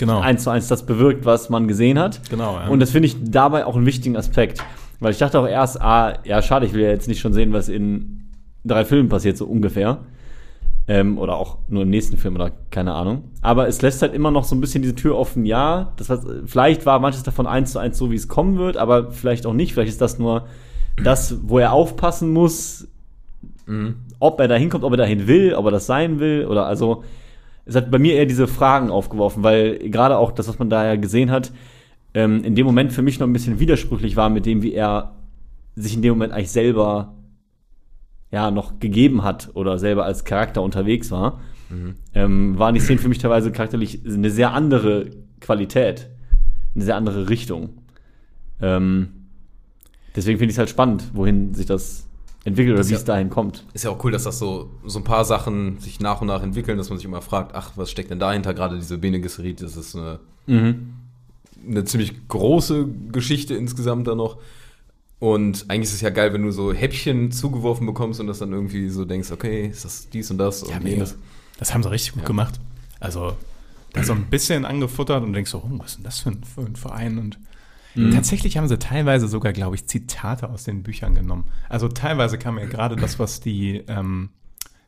genau. 0.00 0.20
eins 0.20 0.42
zu 0.42 0.50
eins 0.50 0.66
das 0.66 0.84
bewirkt, 0.84 1.24
was 1.24 1.50
man 1.50 1.68
gesehen 1.68 1.98
hat. 1.98 2.28
Genau, 2.28 2.54
ja. 2.54 2.66
Und 2.66 2.80
das 2.80 2.90
finde 2.90 3.06
ich 3.06 3.16
dabei 3.22 3.64
auch 3.64 3.76
einen 3.76 3.86
wichtigen 3.86 4.16
Aspekt. 4.16 4.64
Weil 4.98 5.12
ich 5.12 5.18
dachte 5.18 5.38
auch 5.38 5.46
erst, 5.46 5.80
ah, 5.80 6.18
ja, 6.24 6.42
schade, 6.42 6.66
ich 6.66 6.74
will 6.74 6.82
ja 6.82 6.88
jetzt 6.88 7.08
nicht 7.08 7.20
schon 7.20 7.32
sehen, 7.32 7.52
was 7.52 7.68
in 7.68 8.28
drei 8.64 8.84
Filmen 8.84 9.08
passiert, 9.08 9.36
so 9.36 9.46
ungefähr. 9.46 9.98
Ähm, 10.88 11.18
oder 11.18 11.36
auch 11.36 11.58
nur 11.68 11.82
im 11.82 11.90
nächsten 11.90 12.16
Film 12.16 12.34
oder 12.34 12.50
keine 12.70 12.94
Ahnung. 12.94 13.24
Aber 13.42 13.68
es 13.68 13.80
lässt 13.80 14.02
halt 14.02 14.12
immer 14.12 14.30
noch 14.30 14.44
so 14.44 14.56
ein 14.56 14.60
bisschen 14.60 14.82
diese 14.82 14.94
Tür 14.94 15.16
offen, 15.16 15.46
ja. 15.46 15.92
Das 15.96 16.08
was, 16.08 16.26
vielleicht 16.46 16.84
war 16.84 16.98
manches 16.98 17.22
davon 17.22 17.46
eins 17.46 17.72
zu 17.72 17.78
eins 17.78 17.96
so, 17.96 18.10
wie 18.10 18.16
es 18.16 18.28
kommen 18.28 18.58
wird, 18.58 18.76
aber 18.76 19.12
vielleicht 19.12 19.46
auch 19.46 19.52
nicht. 19.52 19.72
Vielleicht 19.72 19.92
ist 19.92 20.00
das 20.00 20.18
nur 20.18 20.46
das, 21.02 21.36
wo 21.42 21.58
er 21.58 21.72
aufpassen 21.72 22.32
muss, 22.32 22.88
ob 24.18 24.40
er 24.40 24.48
da 24.48 24.56
hinkommt, 24.56 24.84
ob 24.84 24.92
er 24.92 24.96
dahin 24.98 25.26
will, 25.26 25.54
ob 25.54 25.64
er 25.66 25.70
das 25.70 25.86
sein 25.86 26.18
will. 26.18 26.46
Oder 26.46 26.66
also, 26.66 27.04
es 27.64 27.74
hat 27.74 27.90
bei 27.90 27.98
mir 27.98 28.14
eher 28.14 28.26
diese 28.26 28.46
Fragen 28.46 28.90
aufgeworfen, 28.90 29.42
weil 29.42 29.78
gerade 29.90 30.16
auch 30.16 30.32
das, 30.32 30.48
was 30.48 30.58
man 30.58 30.70
da 30.70 30.84
ja 30.84 30.96
gesehen 30.96 31.30
hat, 31.30 31.52
ähm, 32.14 32.42
in 32.44 32.54
dem 32.54 32.66
Moment 32.66 32.92
für 32.92 33.02
mich 33.02 33.18
noch 33.18 33.26
ein 33.26 33.32
bisschen 33.32 33.60
widersprüchlich 33.60 34.16
war 34.16 34.30
mit 34.30 34.46
dem, 34.46 34.62
wie 34.62 34.72
er 34.72 35.16
sich 35.76 35.94
in 35.94 36.02
dem 36.02 36.14
Moment 36.14 36.32
eigentlich 36.32 36.50
selber 36.50 37.14
ja 38.30 38.50
noch 38.50 38.80
gegeben 38.80 39.22
hat 39.22 39.50
oder 39.54 39.78
selber 39.78 40.04
als 40.04 40.24
Charakter 40.24 40.62
unterwegs 40.62 41.10
war, 41.10 41.40
ähm, 42.14 42.58
waren 42.58 42.74
die 42.74 42.80
Szenen 42.80 42.98
für 42.98 43.08
mich 43.08 43.18
teilweise 43.18 43.52
charakterlich 43.52 44.00
eine 44.04 44.30
sehr 44.30 44.52
andere 44.52 45.10
Qualität, 45.40 46.10
eine 46.74 46.84
sehr 46.84 46.96
andere 46.96 47.28
Richtung. 47.28 47.70
Ähm, 48.60 49.08
deswegen 50.16 50.38
finde 50.38 50.50
ich 50.50 50.54
es 50.54 50.58
halt 50.58 50.70
spannend, 50.70 51.10
wohin 51.14 51.54
sich 51.54 51.66
das 51.66 52.08
entwickelt 52.44 52.76
oder 52.78 52.86
wie 52.86 52.92
ja- 52.92 52.98
es 52.98 53.04
dahin 53.04 53.30
kommt. 53.30 53.64
Ist 53.74 53.84
ja 53.84 53.90
auch 53.90 54.02
cool, 54.04 54.12
dass 54.12 54.24
das 54.24 54.38
so, 54.38 54.70
so 54.86 54.98
ein 54.98 55.04
paar 55.04 55.24
Sachen 55.24 55.78
sich 55.78 56.00
nach 56.00 56.20
und 56.20 56.26
nach 56.28 56.42
entwickeln, 56.42 56.78
dass 56.78 56.88
man 56.88 56.98
sich 56.98 57.04
immer 57.04 57.22
fragt, 57.22 57.54
ach, 57.54 57.72
was 57.76 57.90
steckt 57.90 58.10
denn 58.10 58.18
dahinter? 58.18 58.54
Gerade 58.54 58.76
diese 58.76 58.98
Bene 58.98 59.20
Gesserit, 59.20 59.60
das 59.62 59.76
ist 59.76 59.94
eine, 59.96 60.20
eine 61.66 61.84
ziemlich 61.84 62.28
große 62.28 62.86
Geschichte 63.12 63.54
insgesamt 63.54 64.06
da 64.06 64.14
noch. 64.14 64.38
Und 65.18 65.66
eigentlich 65.68 65.90
ist 65.90 65.94
es 65.96 66.00
ja 66.00 66.08
geil, 66.08 66.32
wenn 66.32 66.42
du 66.42 66.50
so 66.50 66.72
Häppchen 66.72 67.30
zugeworfen 67.30 67.86
bekommst 67.86 68.20
und 68.20 68.26
das 68.26 68.38
dann 68.38 68.52
irgendwie 68.52 68.88
so 68.88 69.04
denkst, 69.04 69.30
okay, 69.32 69.66
ist 69.66 69.84
das 69.84 70.08
dies 70.08 70.30
und 70.30 70.38
das 70.38 70.62
und 70.62 70.74
mega. 70.82 70.88
jenes. 70.96 71.16
Das 71.58 71.74
haben 71.74 71.82
sie 71.82 71.90
richtig 71.90 72.14
gut 72.14 72.24
gemacht. 72.24 72.58
Also, 73.00 73.34
da 73.92 74.02
so 74.02 74.14
ein 74.14 74.26
bisschen 74.30 74.64
angefuttert 74.64 75.22
und 75.22 75.34
denkst 75.34 75.50
so, 75.50 75.58
oh, 75.58 75.70
was 75.78 75.90
ist 75.90 75.96
denn 75.98 76.04
das 76.04 76.20
für 76.20 76.30
ein, 76.30 76.42
für 76.42 76.62
ein 76.62 76.76
Verein? 76.76 77.18
Und 77.18 77.38
tatsächlich 78.12 78.56
haben 78.56 78.68
sie 78.68 78.78
teilweise 78.78 79.26
sogar, 79.28 79.52
glaube 79.52 79.74
ich, 79.76 79.86
Zitate 79.86 80.48
aus 80.48 80.64
den 80.64 80.82
Büchern 80.82 81.14
genommen. 81.14 81.44
Also 81.68 81.88
teilweise 81.88 82.38
kam 82.38 82.58
ja 82.58 82.66
gerade 82.66 82.96
das, 82.96 83.18
was 83.18 83.40
die, 83.40 83.82
ähm, 83.88 84.30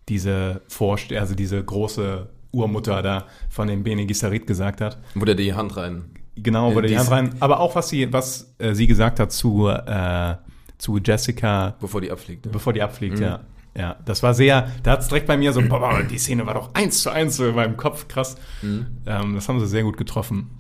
diese 0.09 0.63
Vorste 0.69 1.19
also 1.21 1.35
diese 1.35 1.63
große 1.63 2.29
Urmutter 2.53 3.03
da 3.03 3.27
von 3.49 3.69
dem 3.69 3.83
Bene 3.83 4.05
Gesserit 4.07 4.47
gesagt 4.47 4.81
hat. 4.81 4.99
Wo 5.15 5.25
der 5.25 5.35
die 5.35 5.55
Hand 5.55 5.77
rein. 5.77 6.05
Genau, 6.37 6.69
In 6.71 6.75
wurde 6.75 6.89
die 6.89 6.95
dies- 6.95 7.01
Hand 7.03 7.11
rein. 7.11 7.35
Aber 7.41 7.61
auch 7.61 7.75
was 7.75 7.89
sie, 7.89 8.13
was 8.13 8.55
äh, 8.59 8.75
sie 8.75 8.87
gesagt 8.87 9.21
hat 9.21 9.33
zu, 9.33 9.69
äh, 9.69 10.37
zu 10.79 10.99
Jessica, 10.99 11.77
Bevor 11.81 12.01
die 12.01 12.11
abfliegt. 12.11 12.47
ne? 12.47 12.53
bevor 12.53 12.73
die 12.73 12.83
abfliegt, 12.83 13.19
ja. 13.21 13.41
Ja, 13.75 13.97
das 14.05 14.23
war 14.23 14.35
sehr, 14.35 14.71
da 14.83 14.91
hat 14.93 15.01
es 15.01 15.09
direkt 15.09 15.27
bei 15.27 15.39
mir 15.39 15.53
so, 15.55 15.63
boah, 15.63 16.03
die 16.03 16.19
Szene 16.19 16.45
war 16.45 16.53
doch 16.55 16.75
eins 16.75 17.01
zu 17.03 17.09
eins 17.11 17.37
so 17.37 17.47
in 17.49 17.55
meinem 17.55 17.79
Kopf, 17.79 18.07
krass. 18.07 18.37
Ähm, 18.63 19.35
das 19.35 19.49
haben 19.49 19.61
sie 19.61 19.67
sehr 19.67 19.83
gut 19.83 19.97
getroffen. 19.97 20.51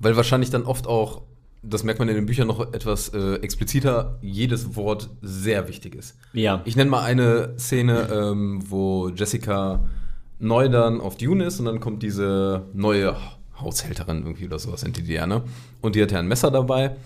Weil 0.00 0.16
wahrscheinlich 0.16 0.50
dann 0.50 0.64
oft 0.64 0.86
auch, 0.88 1.22
das 1.62 1.84
merkt 1.84 1.98
man 1.98 2.08
in 2.08 2.14
den 2.14 2.26
Büchern 2.26 2.46
noch 2.46 2.72
etwas 2.72 3.10
äh, 3.10 3.34
expliziter, 3.36 4.18
jedes 4.22 4.76
Wort 4.76 5.10
sehr 5.20 5.68
wichtig 5.68 5.94
ist. 5.94 6.16
Ja. 6.32 6.62
Ich 6.64 6.76
nenne 6.76 6.90
mal 6.90 7.02
eine 7.02 7.54
Szene, 7.58 8.08
ähm, 8.12 8.62
wo 8.66 9.10
Jessica 9.10 9.84
neu 10.38 10.68
dann 10.68 11.00
auf 11.00 11.16
Dune 11.16 11.44
ist 11.44 11.60
und 11.60 11.66
dann 11.66 11.80
kommt 11.80 12.02
diese 12.02 12.64
neue 12.72 13.14
Haushälterin 13.60 14.22
irgendwie 14.22 14.46
oder 14.46 14.58
sowas 14.58 14.82
in 14.82 14.92
die 14.94 15.02
ne? 15.02 15.42
Und 15.82 15.94
die 15.94 16.02
hat 16.02 16.12
ja 16.12 16.18
ein 16.18 16.28
Messer 16.28 16.50
dabei. 16.50 16.96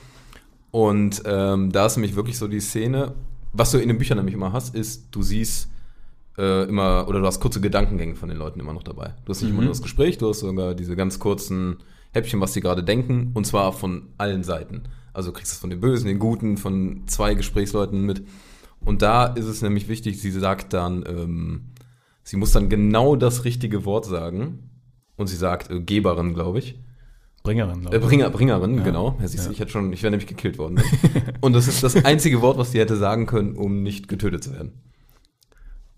Und 0.70 1.22
ähm, 1.24 1.72
da 1.72 1.86
ist 1.86 1.96
nämlich 1.96 2.14
wirklich 2.14 2.38
so 2.38 2.48
die 2.48 2.60
Szene, 2.60 3.14
was 3.52 3.72
du 3.72 3.78
in 3.78 3.88
den 3.88 3.98
Büchern 3.98 4.18
nämlich 4.18 4.34
immer 4.34 4.52
hast, 4.52 4.74
ist, 4.74 5.08
du 5.10 5.22
siehst 5.22 5.68
äh, 6.38 6.64
immer, 6.64 7.06
oder 7.08 7.20
du 7.20 7.26
hast 7.26 7.40
kurze 7.40 7.60
Gedankengänge 7.60 8.14
von 8.14 8.28
den 8.28 8.38
Leuten 8.38 8.60
immer 8.60 8.72
noch 8.72 8.82
dabei. 8.82 9.14
Du 9.24 9.30
hast 9.30 9.42
nicht 9.42 9.50
immer 9.50 9.62
nur 9.62 9.70
das 9.70 9.82
Gespräch, 9.82 10.18
du 10.18 10.28
hast 10.28 10.40
sogar 10.40 10.74
diese 10.74 10.96
ganz 10.96 11.18
kurzen 11.18 11.76
Häppchen, 12.14 12.40
was 12.40 12.52
die 12.52 12.60
gerade 12.60 12.82
denken, 12.82 13.32
und 13.34 13.46
zwar 13.46 13.72
von 13.72 14.08
allen 14.18 14.42
Seiten. 14.44 14.84
Also 15.12 15.30
du 15.30 15.36
kriegst 15.36 15.52
es 15.52 15.58
von 15.58 15.70
den 15.70 15.80
Bösen, 15.80 16.06
den 16.06 16.18
Guten, 16.18 16.56
von 16.56 17.02
zwei 17.06 17.34
Gesprächsleuten 17.34 18.02
mit. 18.02 18.24
Und 18.84 19.02
da 19.02 19.26
ist 19.26 19.46
es 19.46 19.62
nämlich 19.62 19.88
wichtig, 19.88 20.20
sie 20.20 20.30
sagt 20.30 20.72
dann, 20.72 21.04
ähm, 21.08 21.70
sie 22.22 22.36
muss 22.36 22.52
dann 22.52 22.68
genau 22.68 23.16
das 23.16 23.44
richtige 23.44 23.84
Wort 23.84 24.06
sagen. 24.06 24.70
Und 25.16 25.28
sie 25.28 25.36
sagt 25.36 25.70
äh, 25.70 25.80
Geberin, 25.80 26.34
glaube 26.34 26.58
ich. 26.58 26.78
Bringerin, 27.44 27.80
glaube 27.82 27.96
Äh, 27.96 28.00
ich. 28.00 28.04
Bringer, 28.06 28.30
Bringerin, 28.30 28.82
genau. 28.84 29.16
Ja, 29.20 29.28
siehst 29.28 29.46
du, 29.46 29.52
Ich 29.52 29.60
hätte 29.60 29.70
schon, 29.70 29.92
ich 29.92 30.02
wäre 30.02 30.10
nämlich 30.10 30.26
gekillt 30.26 30.58
worden. 30.58 30.80
Und 31.40 31.52
das 31.52 31.68
ist 31.68 31.82
das 31.82 31.94
einzige 32.04 32.40
Wort, 32.42 32.58
was 32.58 32.72
sie 32.72 32.80
hätte 32.80 32.96
sagen 32.96 33.26
können, 33.26 33.54
um 33.56 33.82
nicht 33.82 34.08
getötet 34.08 34.42
zu 34.42 34.52
werden. 34.52 34.72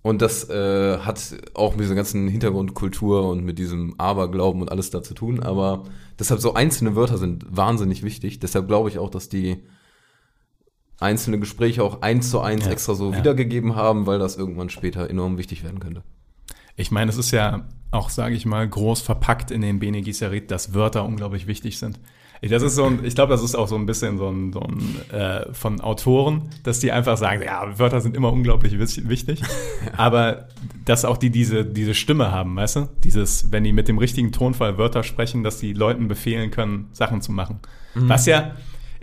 Und 0.07 0.23
das 0.23 0.49
äh, 0.49 0.99
hat 0.99 1.35
auch 1.55 1.73
mit 1.73 1.81
dieser 1.81 1.97
ganzen 1.97 2.29
Hintergrundkultur 2.29 3.29
und 3.29 3.45
mit 3.45 3.59
diesem 3.59 3.99
Aberglauben 3.99 4.63
und 4.63 4.71
alles 4.71 4.91
da 4.91 5.03
zu 5.03 5.15
tun. 5.15 5.43
Aber 5.43 5.83
deshalb 6.17 6.39
so 6.39 6.55
einzelne 6.55 6.95
Wörter 6.95 7.19
sind 7.19 7.45
wahnsinnig 7.51 8.05
wichtig. 8.05 8.39
Deshalb 8.39 8.69
glaube 8.69 8.89
ich 8.89 9.01
auch, 9.01 9.11
dass 9.11 9.29
die 9.29 9.65
einzelne 11.01 11.41
Gespräche 11.41 11.83
auch 11.83 12.03
eins 12.03 12.31
zu 12.31 12.39
eins 12.39 12.67
Ja, 12.67 12.71
extra 12.71 12.95
so 12.95 13.11
ja. 13.11 13.19
wiedergegeben 13.19 13.75
haben, 13.75 14.07
weil 14.07 14.21
das 14.21 14.37
irgendwann 14.37 14.71
später 14.71 15.11
enorm 15.11 15.39
wichtig 15.39 15.65
werden 15.65 15.81
könnte. 15.81 16.05
Ich 16.77 16.93
meine, 16.93 17.11
es 17.11 17.17
ist 17.17 17.33
ja 17.33 17.67
auch, 17.91 18.09
sage 18.09 18.37
ich 18.37 18.47
mal, 18.47 18.69
groß 18.69 19.01
verpackt 19.01 19.51
in 19.51 19.61
den 19.61 19.81
Bene 19.81 20.03
Gesserit, 20.03 20.53
dass 20.53 20.73
Wörter 20.73 21.05
unglaublich 21.05 21.49
wichtig 21.49 21.81
sind. 21.81 21.99
Ich- 22.41 22.51
Das 22.51 22.63
ist 22.63 22.75
so 22.75 22.85
ein, 22.85 23.05
ich 23.05 23.15
glaube, 23.15 23.33
das 23.33 23.43
ist 23.43 23.55
auch 23.55 23.69
so 23.69 23.77
ein 23.77 23.87
bisschen 23.87 24.19
so 24.19 24.29
ein, 24.29 24.53
so 24.53 24.61
ein 24.61 25.01
äh, 25.19 25.53
von 25.53 25.81
Autoren, 25.81 26.43
dass 26.63 26.81
die 26.81 26.93
einfach 26.93 27.17
sagen, 27.17 27.43
ja, 27.45 27.79
Wörter 27.79 28.01
sind 28.01 28.17
immer 28.17 28.33
unglaublich 28.33 28.79
wichtig, 28.79 29.43
aber 29.97 30.49
dass 30.85 31.05
auch 31.05 31.17
die 31.17 31.31
diese, 31.31 31.65
diese 31.65 31.95
Stimme 31.95 32.31
haben, 32.33 32.57
weißt 32.57 32.77
du? 32.77 32.89
Dieses, 33.05 33.51
wenn 33.53 33.65
die 33.65 33.73
mit 33.73 33.89
dem 33.89 33.99
richtigen 33.99 34.33
Tonfall 34.33 34.79
Wörter 34.79 35.03
sprechen, 35.03 35.43
dass 35.45 35.59
die 35.59 35.73
Leuten 35.73 36.09
befehlen 36.09 36.51
können, 36.51 36.89
Sachen 36.93 37.21
zu 37.23 37.33
machen. 37.33 37.61
Was 37.95 38.27
ja, 38.27 38.55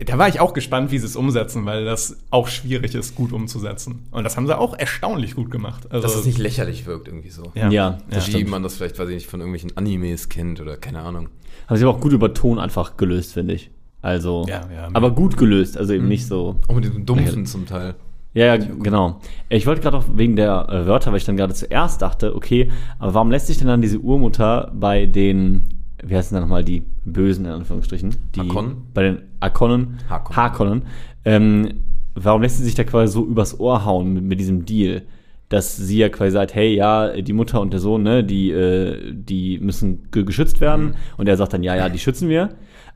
da 0.06 0.18
war 0.18 0.28
ich 0.28 0.40
auch 0.40 0.54
gespannt, 0.54 0.92
wie 0.92 1.00
sie 1.00 1.06
es 1.06 1.16
umsetzen, 1.16 1.66
weil 1.66 1.84
das 1.86 2.18
auch 2.30 2.48
schwierig 2.48 2.94
ist, 2.94 3.16
gut 3.16 3.32
umzusetzen. 3.32 4.04
Und 4.12 4.24
das 4.24 4.38
haben 4.38 4.46
sie 4.48 4.58
auch 4.58 4.78
erstaunlich 4.78 5.36
gut 5.36 5.50
gemacht. 5.50 5.88
Also, 5.92 6.06
Dass 6.08 6.16
es 6.16 6.26
nicht 6.26 6.38
lächerlich 6.38 6.86
wirkt 6.86 7.08
irgendwie 7.08 7.30
so. 7.30 7.52
Ja, 7.56 7.70
ja, 7.70 7.98
das 8.10 8.28
Wie 8.28 8.32
stimmt. 8.32 8.50
man 8.50 8.62
das 8.64 8.76
vielleicht, 8.76 9.00
weiß 9.00 9.10
ich 9.10 9.16
nicht, 9.16 9.28
von 9.28 9.40
irgendwelchen 9.40 9.76
Animes 9.78 10.30
kennt 10.30 10.62
oder 10.62 10.78
keine 10.78 11.00
Ahnung. 11.02 11.30
Haben 11.68 11.78
sie 11.78 11.84
aber 11.84 11.96
auch 11.96 12.02
gut 12.02 12.14
über 12.14 12.34
Ton 12.34 12.60
einfach 12.60 12.98
gelöst, 12.98 13.34
finde 13.34 13.54
ich. 13.54 13.72
Also, 14.02 14.46
Ja, 14.48 14.62
ja. 14.74 14.90
aber 14.94 15.12
gut 15.12 15.38
gelöst, 15.38 15.78
also 15.78 15.94
eben 15.94 16.08
nicht 16.08 16.28
so. 16.28 16.58
Auch 16.68 16.76
mit 16.76 16.84
diesem 16.84 17.06
Dumpfen 17.06 17.46
zum 17.46 17.66
Teil. 17.66 17.96
Ja, 18.34 18.56
ja, 18.56 18.58
genau. 18.58 19.22
Ich 19.50 19.68
wollte 19.68 19.82
gerade 19.82 19.98
auch 19.98 20.06
wegen 20.16 20.36
der 20.36 20.68
äh, 20.68 20.88
Wörter, 20.88 21.12
weil 21.12 21.18
ich 21.18 21.26
dann 21.26 21.38
gerade 21.38 21.54
zuerst 21.54 22.02
dachte, 22.02 22.36
okay, 22.36 22.72
aber 22.98 23.14
warum 23.14 23.30
lässt 23.32 23.48
sich 23.48 23.60
denn 23.60 23.68
dann 23.68 23.82
diese 23.82 24.00
Urmutter 24.00 24.72
bei 24.74 25.06
den, 25.06 25.62
wie 26.04 26.16
heißen 26.16 26.34
da 26.34 26.42
nochmal, 26.42 26.64
die 26.64 26.84
Bösen 27.06 27.46
in 27.46 27.52
Anführungsstrichen? 27.52 28.16
Die, 28.36 28.40
Hakonnen? 28.42 28.78
Bei 28.94 29.04
den 29.04 29.20
Akonnen, 29.40 30.00
Hakonnen. 30.10 30.36
Hakonnen, 30.36 30.82
ähm, 31.26 31.74
warum 32.16 32.42
lässt 32.42 32.58
sie 32.58 32.64
sich 32.64 32.76
da 32.76 32.84
quasi 32.84 33.14
so 33.14 33.24
übers 33.26 33.60
Ohr 33.60 33.86
hauen 33.86 34.14
mit, 34.14 34.24
mit 34.24 34.40
diesem 34.40 34.66
Deal? 34.66 35.04
Dass 35.50 35.78
sie 35.78 36.00
ja 36.00 36.10
quasi 36.10 36.32
sagt, 36.32 36.56
hey, 36.56 36.74
ja, 36.74 37.22
die 37.22 37.34
Mutter 37.34 37.62
und 37.62 37.72
der 37.72 37.80
Sohn, 37.80 38.04
ne, 38.04 38.24
die, 38.24 38.52
äh, 38.52 39.14
die 39.14 39.60
müssen 39.60 40.10
ge 40.12 40.24
geschützt 40.24 40.62
werden. 40.62 40.96
Und 41.18 41.28
er 41.28 41.38
sagt 41.38 41.54
dann, 41.54 41.64
ja, 41.64 41.76
ja, 41.76 41.90
die 41.90 42.00
schützen 42.00 42.30
wir. 42.30 42.50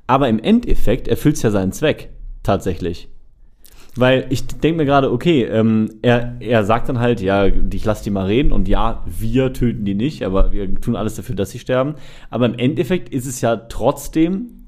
Aber 0.08 0.30
im 0.30 0.40
Endeffekt 0.40 1.08
erfüllt 1.08 1.36
es 1.36 1.44
ja 1.44 1.52
seinen 1.52 1.72
Zweck, 1.72 2.10
tatsächlich. 2.44 3.10
Weil 3.98 4.28
ich 4.30 4.46
denke 4.46 4.78
mir 4.78 4.86
gerade, 4.86 5.12
okay, 5.12 5.44
ähm, 5.44 5.90
er, 6.04 6.38
er 6.40 6.64
sagt 6.64 6.88
dann 6.88 7.00
halt, 7.00 7.20
ja, 7.20 7.48
ich 7.48 7.84
lasse 7.84 8.04
die 8.04 8.12
mal 8.12 8.28
reden 8.28 8.52
und 8.52 8.68
ja, 8.68 9.04
wir 9.08 9.54
töten 9.54 9.86
die 9.86 9.96
nicht, 9.96 10.24
aber 10.24 10.52
wir 10.52 10.74
tun 10.76 10.96
alles 10.96 11.16
dafür, 11.16 11.36
dass 11.36 11.50
sie 11.50 11.60
sterben. 11.60 11.96
Aber 12.30 12.46
im 12.46 12.54
Endeffekt 12.54 13.10
ist 13.10 13.26
es 13.26 13.42
ja 13.42 13.56
trotzdem 13.56 14.66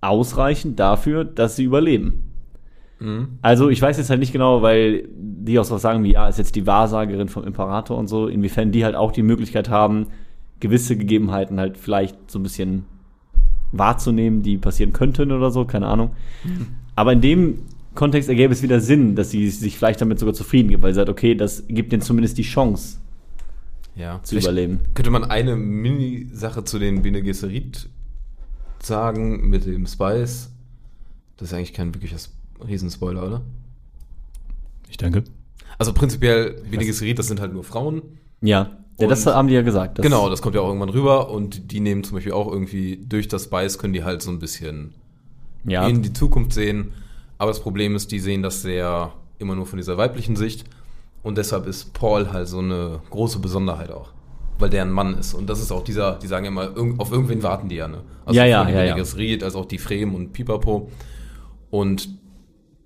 ausreichend 0.00 0.80
dafür, 0.80 1.24
dass 1.24 1.54
sie 1.54 1.64
überleben. 1.64 2.24
Also 3.40 3.68
ich 3.68 3.80
weiß 3.80 3.98
jetzt 3.98 4.10
halt 4.10 4.20
nicht 4.20 4.32
genau, 4.32 4.62
weil 4.62 5.08
die 5.44 5.58
auch 5.58 5.64
so 5.64 5.76
sagen 5.78 6.04
wie, 6.04 6.12
ja, 6.12 6.28
ist 6.28 6.38
jetzt 6.38 6.54
die 6.54 6.66
Wahrsagerin 6.66 7.28
vom 7.28 7.44
Imperator 7.44 7.98
und 7.98 8.08
so, 8.08 8.28
inwiefern 8.28 8.72
die 8.72 8.84
halt 8.84 8.94
auch 8.94 9.12
die 9.12 9.22
Möglichkeit 9.22 9.68
haben, 9.68 10.06
gewisse 10.60 10.96
Gegebenheiten 10.96 11.58
halt 11.58 11.76
vielleicht 11.76 12.30
so 12.30 12.38
ein 12.38 12.42
bisschen 12.44 12.84
wahrzunehmen, 13.72 14.42
die 14.42 14.58
passieren 14.58 14.92
könnten 14.92 15.32
oder 15.32 15.50
so, 15.50 15.64
keine 15.64 15.86
Ahnung. 15.88 16.12
Aber 16.94 17.12
in 17.12 17.20
dem 17.20 17.58
Kontext 17.94 18.28
ergäbe 18.28 18.52
es 18.52 18.62
wieder 18.62 18.80
Sinn, 18.80 19.16
dass 19.16 19.30
sie 19.30 19.48
sich 19.50 19.76
vielleicht 19.76 20.00
damit 20.00 20.18
sogar 20.18 20.34
zufrieden 20.34 20.68
gibt, 20.70 20.82
weil 20.82 20.92
sie 20.92 20.96
sagt, 20.96 21.08
okay, 21.08 21.34
das 21.34 21.64
gibt 21.68 21.92
denen 21.92 22.02
zumindest 22.02 22.38
die 22.38 22.42
Chance 22.42 22.98
Ja. 23.96 24.20
zu 24.22 24.30
Vielleicht 24.30 24.46
überleben. 24.46 24.80
Könnte 24.94 25.10
man 25.10 25.24
eine 25.24 25.56
Mini-Sache 25.56 26.64
zu 26.64 26.78
den 26.78 27.02
Bene 27.02 27.22
Gesserit 27.22 27.88
sagen 28.82 29.48
mit 29.48 29.66
dem 29.66 29.86
Spice? 29.86 30.50
Das 31.36 31.48
ist 31.48 31.54
eigentlich 31.54 31.72
kein 31.72 31.94
wirklicher 31.94 32.16
Sp- 32.20 32.36
Riesenspoiler, 32.66 33.26
oder? 33.26 33.42
Ich 34.92 34.98
denke. 34.98 35.24
Also 35.78 35.94
prinzipiell, 35.94 36.62
Bene 36.70 36.84
Gesserit, 36.84 37.18
das 37.18 37.26
sind 37.26 37.40
halt 37.40 37.52
nur 37.54 37.64
Frauen. 37.64 38.02
Ja, 38.42 38.76
ja 39.00 39.08
das 39.08 39.24
haben 39.24 39.48
die 39.48 39.54
ja 39.54 39.62
gesagt. 39.62 39.98
Das, 39.98 40.04
genau, 40.04 40.28
das 40.28 40.42
kommt 40.42 40.54
ja 40.54 40.60
auch 40.60 40.68
irgendwann 40.68 40.90
rüber 40.90 41.30
und 41.30 41.72
die 41.72 41.80
nehmen 41.80 42.04
zum 42.04 42.16
Beispiel 42.16 42.32
auch 42.32 42.52
irgendwie 42.52 42.98
durch 43.08 43.26
das 43.26 43.44
Spice 43.44 43.78
können 43.78 43.94
die 43.94 44.04
halt 44.04 44.20
so 44.20 44.30
ein 44.30 44.38
bisschen 44.38 44.92
ja. 45.64 45.88
in 45.88 46.02
die 46.02 46.12
Zukunft 46.12 46.52
sehen. 46.52 46.92
Aber 47.38 47.50
das 47.50 47.60
Problem 47.60 47.96
ist, 47.96 48.12
die 48.12 48.18
sehen 48.20 48.42
das 48.42 48.60
sehr 48.60 49.14
immer 49.38 49.54
nur 49.56 49.64
von 49.64 49.78
dieser 49.78 49.96
weiblichen 49.96 50.36
Sicht. 50.36 50.64
Und 51.22 51.38
deshalb 51.38 51.66
ist 51.66 51.94
Paul 51.94 52.30
halt 52.32 52.48
so 52.48 52.58
eine 52.58 53.00
große 53.08 53.38
Besonderheit 53.38 53.90
auch. 53.90 54.10
Weil 54.58 54.68
der 54.68 54.82
ein 54.82 54.92
Mann 54.92 55.16
ist. 55.18 55.32
Und 55.32 55.48
das 55.48 55.60
ist 55.60 55.72
auch 55.72 55.82
dieser, 55.84 56.18
die 56.18 56.26
sagen 56.26 56.44
ja 56.44 56.50
irg- 56.50 57.00
auf 57.00 57.10
irgendwen 57.10 57.42
warten 57.42 57.70
die 57.70 57.76
ja, 57.76 57.88
ne? 57.88 58.02
Also 58.26 58.38
Ja, 58.38 58.44
ja, 58.44 58.58
ja, 58.58 58.64
Bene 58.66 58.88
ja. 58.88 58.94
Gesserit 58.94 59.42
als 59.42 59.54
auch 59.54 59.64
die 59.64 59.78
Fremen 59.78 60.14
und 60.14 60.32
Pipapo. 60.34 60.90
Und 61.70 62.21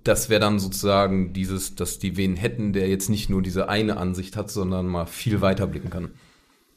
das 0.07 0.29
wäre 0.29 0.39
dann 0.39 0.59
sozusagen 0.59 1.33
dieses, 1.33 1.75
dass 1.75 1.99
die 1.99 2.17
wen 2.17 2.35
hätten, 2.35 2.73
der 2.73 2.87
jetzt 2.87 3.09
nicht 3.09 3.29
nur 3.29 3.41
diese 3.41 3.69
eine 3.69 3.97
Ansicht 3.97 4.37
hat, 4.37 4.49
sondern 4.49 4.87
mal 4.87 5.05
viel 5.05 5.41
weiter 5.41 5.67
blicken 5.67 5.89
kann. 5.89 6.11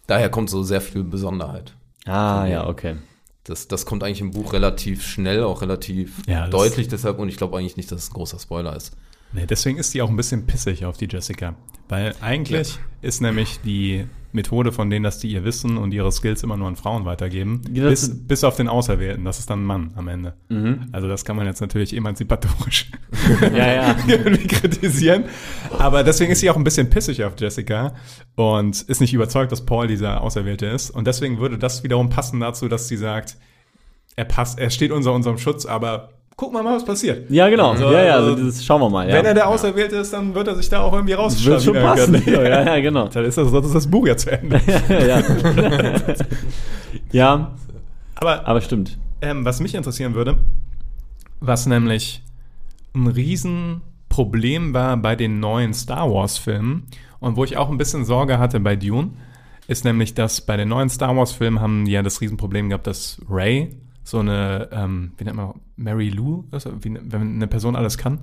Daher 0.07 0.29
kommt 0.29 0.51
so 0.51 0.63
sehr 0.63 0.81
viel 0.81 1.05
Besonderheit. 1.05 1.75
Ah, 2.07 2.47
ja, 2.47 2.67
okay. 2.67 2.97
Das, 3.45 3.69
das 3.69 3.87
kommt 3.87 4.03
eigentlich 4.03 4.21
im 4.21 4.33
Buch 4.33 4.53
relativ 4.53 5.05
schnell, 5.05 5.45
auch 5.45 5.63
relativ 5.63 6.23
Ja, 6.27 6.49
deutlich 6.49 6.89
deshalb 6.89 7.19
und 7.19 7.29
ich 7.29 7.37
glaube 7.37 7.57
eigentlich 7.57 7.77
nicht, 7.77 7.91
dass 7.91 8.03
es 8.03 8.11
ein 8.11 8.15
großer 8.15 8.39
Spoiler 8.39 8.75
ist. 8.75 8.97
Nee, 9.33 9.47
deswegen 9.47 9.79
ist 9.79 9.95
die 9.95 10.03
auch 10.03 10.11
ein 10.11 10.17
bisschen 10.17 10.47
pissig 10.47 10.85
auf 10.85 10.97
die 10.97 11.09
Jessica. 11.09 11.55
Weil 11.91 12.15
eigentlich 12.21 12.79
ist 13.03 13.21
nämlich 13.21 13.61
die 13.65 14.07
Methode 14.33 14.71
von 14.71 14.89
denen, 14.91 15.03
dass 15.03 15.19
die 15.19 15.29
ihr 15.33 15.43
Wissen 15.45 15.77
und 15.77 15.93
ihre 15.93 16.13
Skills 16.13 16.45
immer 16.45 16.57
nur 16.57 16.69
an 16.69 16.77
Frauen 16.77 17.05
weitergeben, 17.05 17.63
Ja, 17.73 17.89
bis, 17.89 18.27
bis 18.29 18.45
auf 18.45 18.55
den 18.57 18.69
Auserwählten. 18.69 19.25
Das 19.25 19.41
ist 19.41 19.51
dann 19.51 19.63
ein 19.63 19.67
Mann 19.67 19.93
am 19.97 20.07
Ende. 20.07 20.35
Also 20.93 21.09
das 21.09 21.25
kann 21.25 21.35
man 21.35 21.47
jetzt 21.47 21.61
natürlich 21.61 21.97
emanzipatorisch 21.97 22.93
Ja, 23.41 23.73
ja. 23.73 23.97
irgendwie 24.07 24.47
kritisieren. 24.47 25.25
Aber 25.79 26.05
deswegen 26.05 26.31
ist 26.31 26.41
sie 26.41 26.51
auch 26.51 26.57
ein 26.57 26.63
bisschen 26.63 26.91
pissig 26.91 27.25
auf 27.25 27.33
Jessica 27.39 27.95
und 28.37 28.83
ist 28.83 29.01
nicht 29.01 29.13
überzeugt, 29.13 29.51
dass 29.51 29.67
Paul 29.67 29.89
dieser 29.89 30.21
Auserwählte 30.21 30.67
ist. 30.67 30.91
Und 30.91 31.09
deswegen 31.09 31.39
würde 31.39 31.59
das 31.59 31.83
wiederum 31.83 32.09
passen 32.09 32.39
dazu, 32.39 32.69
dass 32.69 32.87
sie 32.87 32.97
sagt, 32.97 33.37
er 34.15 34.27
passt, 34.27 34.61
er 34.61 34.71
steht 34.71 34.93
unter 34.93 35.13
unserem 35.13 35.39
Schutz, 35.39 35.67
aber 35.67 36.11
guck 36.41 36.55
mal 36.55 36.63
mal, 36.63 36.75
was 36.75 36.87
passiert. 36.87 37.31
Ja, 37.31 37.51
genau. 37.51 37.73
Also, 37.73 37.93
ja, 37.93 38.03
ja, 38.03 38.15
also, 38.15 38.35
das 38.35 38.65
schauen 38.65 38.81
wir 38.81 38.89
mal. 38.89 39.07
Ja. 39.07 39.15
Wenn 39.15 39.27
er 39.27 39.35
der 39.35 39.47
Auserwählte 39.47 39.97
ist, 39.97 40.15
dann 40.15 40.35
wird 40.35 40.49
er 40.49 40.57
sich 40.57 40.71
da 40.71 40.81
auch 40.81 40.95
irgendwie 40.95 41.13
wird 41.13 41.63
schon 41.63 41.75
passen. 41.75 42.25
können. 42.25 42.35
ja, 42.47 42.65
ja, 42.65 42.81
genau. 42.81 43.09
Dann 43.09 43.27
ist 43.27 43.37
das, 43.37 43.51
sonst 43.51 43.67
ist 43.67 43.75
das 43.75 43.87
Buch 43.87 44.07
ja 44.07 44.17
zu 44.17 44.33
Ende. 44.33 44.59
ja. 44.89 45.23
ja, 47.13 47.51
Aber 48.15 48.49
aber 48.49 48.63
stimmt. 48.63 48.97
ähm, 49.21 49.45
was 49.45 49.61
mich 49.61 49.75
interessieren 49.75 50.15
würde, 50.15 50.39
was 51.41 51.67
nämlich 51.67 52.23
ein 52.95 53.07
Riesenproblem 53.07 54.73
war 54.73 54.97
bei 54.97 55.17
den 55.17 55.41
neuen 55.41 55.75
Star 55.75 56.11
Wars-Filmen 56.11 56.87
und 57.19 57.37
wo 57.37 57.45
ich 57.45 57.59
auch 57.59 57.69
ein 57.69 57.77
bisschen 57.77 58.07
Sorge 58.07 58.39
hatte 58.39 58.61
bei 58.61 58.77
Dune, 58.77 59.11
ist 59.69 59.85
nämlich, 59.85 60.15
dass 60.15 60.41
bei 60.41 60.57
den 60.57 60.71
neuen 60.71 60.89
Star 60.89 61.15
Wars-Filmen 61.15 61.61
haben 61.61 61.85
die 61.85 61.93
ja 61.93 62.03
das 62.03 62.23
Riesenproblem 62.23 62.71
gehabt, 62.71 62.87
dass 62.87 63.21
Ray 63.29 63.77
so 64.03 64.19
eine, 64.19 64.69
ähm, 64.73 65.13
wie 65.17 65.25
nennt 65.25 65.37
man, 65.37 65.55
Mary 65.77 66.09
Lou, 66.09 66.45
das? 66.51 66.67
wie, 66.67 66.99
wenn 67.03 67.35
eine 67.35 67.47
Person 67.47 67.77
alles 67.77 67.99
kann, 67.99 68.21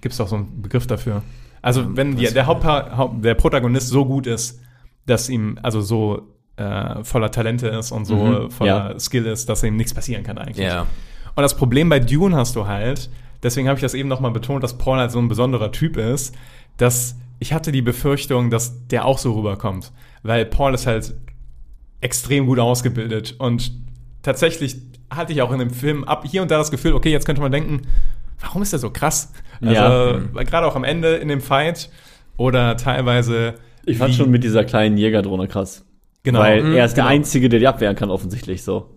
gibt 0.00 0.12
es 0.12 0.18
doch 0.18 0.28
so 0.28 0.36
einen 0.36 0.62
Begriff 0.62 0.86
dafür. 0.86 1.22
Also 1.62 1.96
wenn 1.96 2.16
die, 2.16 2.26
der 2.26 2.46
Hauptpa 2.46 2.96
Haupt, 2.96 3.24
der 3.24 3.34
Protagonist 3.34 3.88
so 3.88 4.04
gut 4.04 4.26
ist, 4.26 4.60
dass 5.06 5.28
ihm, 5.28 5.58
also 5.62 5.80
so 5.80 6.28
äh, 6.56 7.02
voller 7.04 7.30
Talente 7.30 7.68
ist 7.68 7.92
und 7.92 8.04
so 8.04 8.16
Mhm, 8.16 8.50
voller 8.50 8.92
ja. 8.92 8.98
Skill 8.98 9.26
ist, 9.26 9.48
dass 9.48 9.62
ihm 9.62 9.76
nichts 9.76 9.94
passieren 9.94 10.24
kann 10.24 10.38
eigentlich. 10.38 10.66
Ja. 10.66 10.86
Und 11.34 11.42
das 11.42 11.56
Problem 11.56 11.88
bei 11.88 12.00
Dune 12.00 12.36
hast 12.36 12.56
du 12.56 12.66
halt, 12.66 13.10
deswegen 13.42 13.68
habe 13.68 13.78
ich 13.78 13.82
das 13.82 13.94
eben 13.94 14.08
nochmal 14.08 14.32
betont, 14.32 14.62
dass 14.62 14.76
Paul 14.76 14.98
halt 14.98 15.10
so 15.10 15.18
ein 15.18 15.28
besonderer 15.28 15.72
Typ 15.72 15.96
ist, 15.96 16.34
dass 16.76 17.16
ich 17.38 17.52
hatte 17.52 17.72
die 17.72 17.82
Befürchtung, 17.82 18.50
dass 18.50 18.86
der 18.88 19.04
auch 19.04 19.18
so 19.18 19.32
rüberkommt. 19.32 19.92
Weil 20.22 20.44
Paul 20.46 20.74
ist 20.74 20.86
halt 20.86 21.14
extrem 22.00 22.46
gut 22.46 22.58
ausgebildet 22.58 23.36
und 23.38 23.72
tatsächlich 24.22 24.76
hatte 25.10 25.32
ich 25.32 25.42
auch 25.42 25.52
in 25.52 25.58
dem 25.58 25.70
Film 25.70 26.04
ab 26.04 26.24
hier 26.26 26.42
und 26.42 26.50
da 26.50 26.58
das 26.58 26.70
Gefühl, 26.70 26.92
okay, 26.94 27.10
jetzt 27.10 27.26
könnte 27.26 27.42
man 27.42 27.52
denken, 27.52 27.82
warum 28.40 28.62
ist 28.62 28.72
er 28.72 28.78
so 28.78 28.90
krass? 28.90 29.32
Also 29.60 29.74
Ja. 29.74 30.20
weil 30.32 30.44
gerade 30.44 30.66
auch 30.66 30.74
am 30.76 30.84
Ende 30.84 31.14
in 31.16 31.28
dem 31.28 31.40
Fight 31.40 31.90
oder 32.36 32.76
teilweise 32.76 33.54
Ich 33.84 33.98
fand 33.98 34.14
schon 34.14 34.30
mit 34.30 34.42
dieser 34.44 34.64
kleinen 34.64 34.96
Jägerdrohne 34.96 35.48
krass. 35.48 35.84
Genau. 36.22 36.38
Weil 36.40 36.62
Mhm, 36.62 36.74
er 36.74 36.84
ist 36.86 36.94
der 36.96 37.04
genau. 37.04 37.14
Einzige, 37.14 37.48
der 37.48 37.58
die 37.60 37.66
abwehren 37.66 37.96
kann, 37.96 38.10
offensichtlich 38.10 38.62
so. 38.62 38.90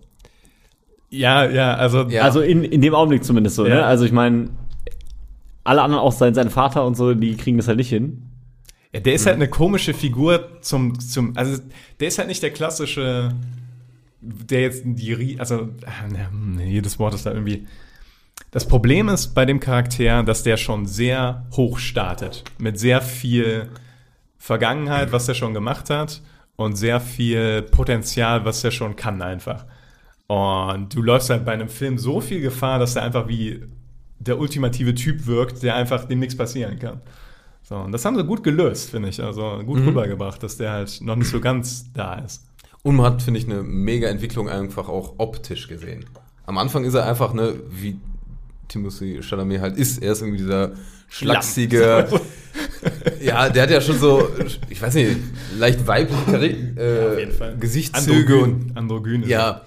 ja, 1.10 1.44
ja, 1.48 1.74
also 1.74 2.02
Ja. 2.08 2.22
Also 2.22 2.40
in, 2.40 2.64
in 2.64 2.80
dem 2.80 2.94
Augenblick 2.94 3.24
zumindest 3.24 3.56
so, 3.56 3.66
Ja. 3.66 3.74
ne? 3.76 3.84
Also 3.84 4.04
ich 4.04 4.12
meine, 4.12 4.50
alle 5.64 5.82
anderen, 5.82 6.02
auch 6.02 6.12
sein, 6.12 6.34
sein 6.34 6.50
Vater 6.50 6.84
und 6.86 6.96
so, 6.96 7.14
die 7.14 7.36
kriegen 7.36 7.56
das 7.56 7.68
halt 7.68 7.78
nicht 7.78 7.88
hin. 7.88 8.22
Ja, 8.92 9.00
der 9.00 9.14
ist 9.14 9.26
halt 9.26 9.36
eine 9.36 9.48
komische 9.48 9.92
Figur 9.94 10.48
zum, 10.62 10.98
zum, 11.00 11.36
also 11.36 11.60
der 12.00 12.08
ist 12.08 12.18
halt 12.18 12.28
nicht 12.28 12.42
der 12.42 12.50
klassische, 12.50 13.32
der 14.50 14.62
jetzt 14.62 14.82
die, 14.84 15.12
Rie- 15.12 15.38
also 15.38 15.68
hm, 16.30 16.60
jedes 16.60 16.98
Wort 16.98 17.14
ist 17.14 17.26
da 17.26 17.32
irgendwie. 17.32 17.66
Das 18.50 18.66
Problem 18.66 19.08
ist 19.08 19.28
bei 19.28 19.44
dem 19.44 19.60
Charakter, 19.60 20.22
dass 20.22 20.42
der 20.42 20.56
schon 20.56 20.86
sehr 20.86 21.46
hoch 21.52 21.78
startet, 21.78 22.44
mit 22.58 22.78
sehr 22.78 23.00
viel 23.02 23.68
Vergangenheit, 24.38 25.12
was 25.12 25.28
er 25.28 25.34
schon 25.34 25.54
gemacht 25.54 25.90
hat 25.90 26.22
und 26.56 26.76
sehr 26.76 27.00
viel 27.00 27.62
Potenzial, 27.62 28.44
was 28.44 28.62
er 28.64 28.70
schon 28.70 28.96
kann 28.96 29.22
einfach. 29.22 29.64
Und 30.26 30.94
du 30.94 31.02
läufst 31.02 31.30
halt 31.30 31.44
bei 31.44 31.52
einem 31.52 31.68
Film 31.68 31.98
so 31.98 32.20
viel 32.20 32.40
Gefahr, 32.40 32.78
dass 32.78 32.96
er 32.96 33.02
einfach 33.02 33.28
wie 33.28 33.62
der 34.18 34.38
ultimative 34.38 34.94
Typ 34.94 35.26
wirkt, 35.26 35.62
der 35.62 35.74
einfach 35.76 36.04
dem 36.04 36.18
nichts 36.18 36.36
passieren 36.36 36.78
kann. 36.78 37.00
So, 37.62 37.76
und 37.76 37.92
das 37.92 38.04
haben 38.04 38.16
sie 38.16 38.24
gut 38.24 38.42
gelöst, 38.44 38.90
finde 38.90 39.08
ich. 39.08 39.22
Also 39.22 39.60
gut 39.64 39.80
rübergebracht, 39.86 40.42
dass 40.42 40.56
der 40.56 40.70
halt 40.72 41.00
noch 41.00 41.16
nicht 41.16 41.28
so 41.28 41.40
ganz 41.40 41.92
da 41.92 42.14
ist. 42.14 42.45
Und 42.86 42.94
man 42.94 43.06
hat, 43.06 43.20
finde 43.20 43.40
ich, 43.40 43.46
eine 43.46 43.64
mega 43.64 44.06
Entwicklung 44.06 44.48
einfach 44.48 44.88
auch 44.88 45.14
optisch 45.18 45.66
gesehen. 45.66 46.04
Am 46.44 46.56
Anfang 46.56 46.84
ist 46.84 46.94
er 46.94 47.04
einfach, 47.04 47.34
ne, 47.34 47.54
wie 47.68 47.98
Timothy 48.68 49.22
Chalamet 49.22 49.60
halt 49.60 49.76
ist. 49.76 50.00
Er 50.00 50.12
ist 50.12 50.20
irgendwie 50.20 50.38
dieser 50.38 50.74
schlachsige, 51.08 52.06
ja, 53.20 53.48
der 53.48 53.64
hat 53.64 53.70
ja 53.70 53.80
schon 53.80 53.98
so, 53.98 54.28
ich 54.68 54.80
weiß 54.80 54.94
nicht, 54.94 55.16
leicht 55.58 55.84
weibliche 55.88 56.36
äh, 56.36 57.56
Gesichtszüge 57.58 58.38
und 58.38 58.76
Androgyn 58.76 59.24
ist 59.24 59.30
Ja, 59.30 59.62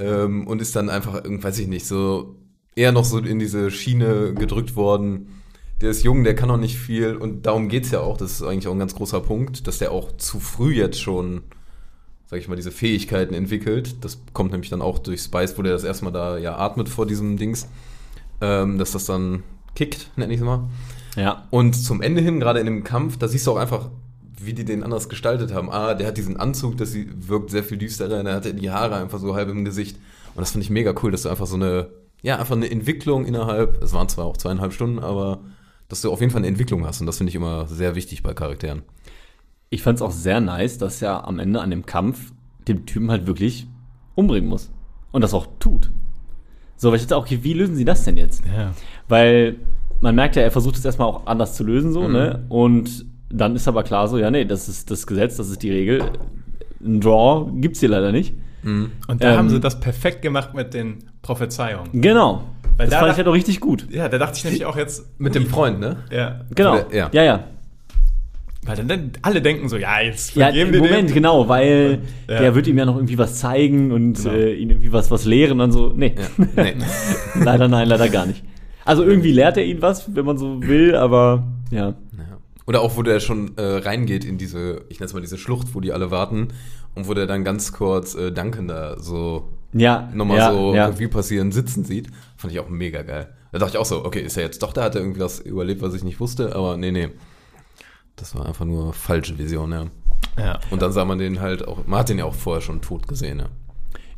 ähm, 0.00 0.48
und 0.48 0.60
ist 0.60 0.74
dann 0.74 0.90
einfach, 0.90 1.22
weiß 1.24 1.60
ich 1.60 1.68
nicht, 1.68 1.86
so 1.86 2.34
eher 2.74 2.90
noch 2.90 3.04
so 3.04 3.18
in 3.18 3.38
diese 3.38 3.70
Schiene 3.70 4.34
gedrückt 4.34 4.74
worden. 4.74 5.40
Der 5.80 5.90
ist 5.90 6.02
jung, 6.02 6.24
der 6.24 6.34
kann 6.34 6.48
noch 6.48 6.58
nicht 6.58 6.78
viel 6.78 7.14
und 7.14 7.46
darum 7.46 7.68
geht's 7.68 7.92
ja 7.92 8.00
auch. 8.00 8.16
Das 8.16 8.32
ist 8.32 8.42
eigentlich 8.42 8.66
auch 8.66 8.72
ein 8.72 8.80
ganz 8.80 8.96
großer 8.96 9.20
Punkt, 9.20 9.68
dass 9.68 9.78
der 9.78 9.92
auch 9.92 10.16
zu 10.16 10.40
früh 10.40 10.74
jetzt 10.74 11.00
schon 11.00 11.42
sag 12.26 12.40
ich 12.40 12.48
mal, 12.48 12.56
diese 12.56 12.72
Fähigkeiten 12.72 13.34
entwickelt. 13.34 14.04
Das 14.04 14.18
kommt 14.32 14.52
nämlich 14.52 14.70
dann 14.70 14.82
auch 14.82 14.98
durch 14.98 15.20
Spice, 15.20 15.56
wo 15.56 15.62
der 15.62 15.72
das 15.72 15.84
erstmal 15.84 16.12
da 16.12 16.38
ja 16.38 16.56
atmet 16.58 16.88
vor 16.88 17.06
diesem 17.06 17.36
Dings, 17.36 17.68
ähm, 18.40 18.78
dass 18.78 18.92
das 18.92 19.06
dann 19.06 19.42
kickt, 19.74 20.10
nenne 20.16 20.34
ich 20.34 20.40
es 20.40 20.46
mal. 20.46 20.68
Ja. 21.16 21.46
Und 21.50 21.74
zum 21.74 22.02
Ende 22.02 22.20
hin, 22.20 22.40
gerade 22.40 22.60
in 22.60 22.66
dem 22.66 22.84
Kampf, 22.84 23.16
da 23.16 23.28
siehst 23.28 23.46
du 23.46 23.52
auch 23.52 23.56
einfach, 23.56 23.88
wie 24.38 24.52
die 24.52 24.64
den 24.64 24.82
anders 24.82 25.08
gestaltet 25.08 25.52
haben. 25.52 25.70
Ah, 25.70 25.94
der 25.94 26.08
hat 26.08 26.16
diesen 26.16 26.36
Anzug, 26.36 26.76
das 26.76 26.94
wirkt 26.94 27.50
sehr 27.50 27.64
viel 27.64 27.78
düsterer, 27.78 28.20
und 28.20 28.26
er 28.26 28.34
hatte 28.34 28.52
die 28.52 28.70
Haare 28.70 28.96
einfach 28.96 29.18
so 29.18 29.34
halb 29.34 29.48
im 29.48 29.64
Gesicht. 29.64 29.96
Und 30.34 30.40
das 30.40 30.50
finde 30.50 30.64
ich 30.64 30.70
mega 30.70 30.94
cool, 31.02 31.10
dass 31.10 31.22
du 31.22 31.30
einfach 31.30 31.46
so 31.46 31.56
eine, 31.56 31.88
ja, 32.22 32.38
einfach 32.38 32.56
eine 32.56 32.70
Entwicklung 32.70 33.24
innerhalb, 33.24 33.82
es 33.82 33.92
waren 33.94 34.08
zwar 34.08 34.26
auch 34.26 34.36
zweieinhalb 34.36 34.72
Stunden, 34.72 34.98
aber 34.98 35.40
dass 35.88 36.02
du 36.02 36.12
auf 36.12 36.20
jeden 36.20 36.32
Fall 36.32 36.40
eine 36.40 36.48
Entwicklung 36.48 36.84
hast. 36.84 37.00
Und 37.00 37.06
das 37.06 37.18
finde 37.18 37.30
ich 37.30 37.36
immer 37.36 37.66
sehr 37.66 37.94
wichtig 37.94 38.22
bei 38.22 38.34
Charakteren. 38.34 38.82
Ich 39.70 39.82
fand 39.82 39.96
es 39.98 40.02
auch 40.02 40.10
sehr 40.12 40.40
nice, 40.40 40.78
dass 40.78 41.02
er 41.02 41.26
am 41.26 41.38
Ende 41.38 41.60
an 41.60 41.70
dem 41.70 41.86
Kampf 41.86 42.32
den 42.68 42.86
Typen 42.86 43.10
halt 43.10 43.26
wirklich 43.26 43.66
umbringen 44.14 44.48
muss. 44.48 44.70
Und 45.12 45.22
das 45.22 45.34
auch 45.34 45.46
tut. 45.58 45.90
So, 46.76 46.88
weil 46.90 46.96
ich 46.96 47.02
jetzt 47.02 47.12
auch, 47.12 47.22
okay, 47.22 47.38
wie 47.42 47.54
lösen 47.54 47.74
sie 47.74 47.84
das 47.84 48.04
denn 48.04 48.16
jetzt? 48.16 48.42
Ja. 48.46 48.72
Weil 49.08 49.56
man 50.00 50.14
merkt 50.14 50.36
ja, 50.36 50.42
er 50.42 50.50
versucht 50.50 50.76
es 50.76 50.84
erstmal 50.84 51.08
auch 51.08 51.26
anders 51.26 51.54
zu 51.54 51.64
lösen, 51.64 51.88
Mhm. 51.90 51.94
so, 51.94 52.08
ne? 52.08 52.44
Und 52.48 53.06
dann 53.30 53.56
ist 53.56 53.66
aber 53.66 53.82
klar 53.82 54.08
so, 54.08 54.18
ja, 54.18 54.30
nee, 54.30 54.44
das 54.44 54.68
ist 54.68 54.90
das 54.90 55.06
Gesetz, 55.06 55.36
das 55.36 55.48
ist 55.50 55.62
die 55.62 55.70
Regel. 55.70 56.02
Ein 56.84 57.00
Draw 57.00 57.50
gibt's 57.60 57.80
hier 57.80 57.88
leider 57.88 58.12
nicht. 58.12 58.34
Und 58.62 58.90
da 59.20 59.30
Ähm, 59.32 59.38
haben 59.38 59.48
sie 59.48 59.60
das 59.60 59.78
perfekt 59.80 60.22
gemacht 60.22 60.52
mit 60.54 60.74
den 60.74 60.98
Prophezeiungen. 61.22 62.00
Genau. 62.00 62.42
Weil 62.76 62.86
das 62.86 62.90
da 62.90 62.98
fand 62.98 63.10
ich 63.10 63.10
dacht- 63.12 63.16
halt 63.18 63.28
auch 63.28 63.34
richtig 63.34 63.60
gut. 63.60 63.86
Ja, 63.90 64.08
da 64.08 64.18
dachte 64.18 64.36
ich 64.38 64.44
nämlich 64.44 64.64
auch 64.66 64.76
jetzt. 64.76 65.18
Mit 65.20 65.34
dem 65.36 65.46
Freund, 65.46 65.78
ne? 65.80 65.98
Ja. 66.10 66.40
Genau. 66.54 66.76
Ja. 66.92 67.08
ja. 67.12 67.22
ja. 67.22 67.44
Weil 68.66 68.76
dann, 68.76 68.88
dann 68.88 69.12
alle 69.22 69.40
denken 69.40 69.68
so, 69.68 69.76
ja, 69.76 70.00
jetzt 70.00 70.34
Ja, 70.34 70.52
wir 70.52 70.66
Moment, 70.66 71.10
dem. 71.10 71.14
genau, 71.14 71.48
weil 71.48 72.00
Ja. 72.28 72.40
der 72.40 72.54
wird 72.54 72.66
ihm 72.66 72.76
ja 72.78 72.84
noch 72.84 72.96
irgendwie 72.96 73.16
was 73.18 73.38
zeigen 73.38 73.92
und 73.92 74.14
Genau. 74.14 74.30
äh, 74.34 74.54
ihn 74.54 74.70
irgendwie 74.70 74.92
was, 74.92 75.10
was 75.10 75.24
lehren 75.24 75.52
und 75.52 75.58
dann 75.58 75.72
so. 75.72 75.92
Nee. 75.94 76.14
Ja. 76.18 76.44
Nee. 76.64 76.74
leider 77.44 77.68
nein, 77.68 77.88
leider 77.88 78.08
gar 78.08 78.26
nicht. 78.26 78.42
Also 78.84 79.02
irgendwie 79.04 79.32
lehrt 79.32 79.56
er 79.56 79.64
ihn 79.64 79.82
was, 79.82 80.14
wenn 80.14 80.24
man 80.24 80.36
so 80.38 80.60
will, 80.62 80.94
aber 80.96 81.44
ja. 81.70 81.88
Ja. 81.88 81.94
Oder 82.66 82.80
auch, 82.82 82.96
wo 82.96 83.02
der 83.02 83.20
schon 83.20 83.56
äh, 83.56 83.62
reingeht 83.62 84.24
in 84.24 84.38
diese, 84.38 84.82
ich 84.88 84.98
nenne 84.98 85.06
es 85.06 85.14
mal 85.14 85.20
diese 85.20 85.38
Schlucht, 85.38 85.74
wo 85.74 85.80
die 85.80 85.92
alle 85.92 86.10
warten 86.10 86.48
und 86.94 87.08
wo 87.08 87.14
der 87.14 87.26
dann 87.26 87.44
ganz 87.44 87.72
kurz 87.72 88.14
äh, 88.16 88.32
Duncan 88.32 88.66
da 88.68 88.98
so 89.00 89.48
Ja, 89.72 90.08
nochmal 90.14 90.38
ja, 90.38 90.52
so 90.52 90.74
ja. 90.74 90.86
Revue 90.86 91.08
passieren 91.08 91.52
sitzen 91.52 91.84
sieht, 91.84 92.08
fand 92.36 92.52
ich 92.52 92.58
auch 92.60 92.68
mega 92.68 93.02
geil. 93.02 93.28
Da 93.52 93.58
dachte 93.60 93.72
ich 93.74 93.78
auch 93.78 93.84
so, 93.86 94.04
okay, 94.04 94.20
ist 94.20 94.36
er 94.36 94.42
jetzt 94.44 94.62
doch 94.62 94.72
da, 94.72 94.84
hat 94.84 94.94
er 94.96 95.00
irgendwie 95.02 95.20
was 95.20 95.38
überlebt, 95.40 95.82
was 95.82 95.94
ich 95.94 96.02
nicht 96.04 96.18
wusste, 96.20 96.54
aber 96.56 96.76
nee, 96.76 96.90
nee. 96.90 97.08
Das 98.16 98.34
war 98.34 98.46
einfach 98.46 98.64
nur 98.64 98.92
falsche 98.92 99.38
Vision, 99.38 99.72
ja. 99.72 99.84
Ja. 100.38 100.58
Und 100.70 100.82
dann 100.82 100.92
sah 100.92 101.04
man 101.04 101.18
den 101.18 101.40
halt 101.40 101.66
auch, 101.66 101.86
man 101.86 102.00
hat 102.00 102.08
den 102.08 102.18
ja 102.18 102.24
auch 102.24 102.34
vorher 102.34 102.62
schon 102.62 102.80
tot 102.80 103.06
gesehen, 103.08 103.38
ja. 103.38 103.46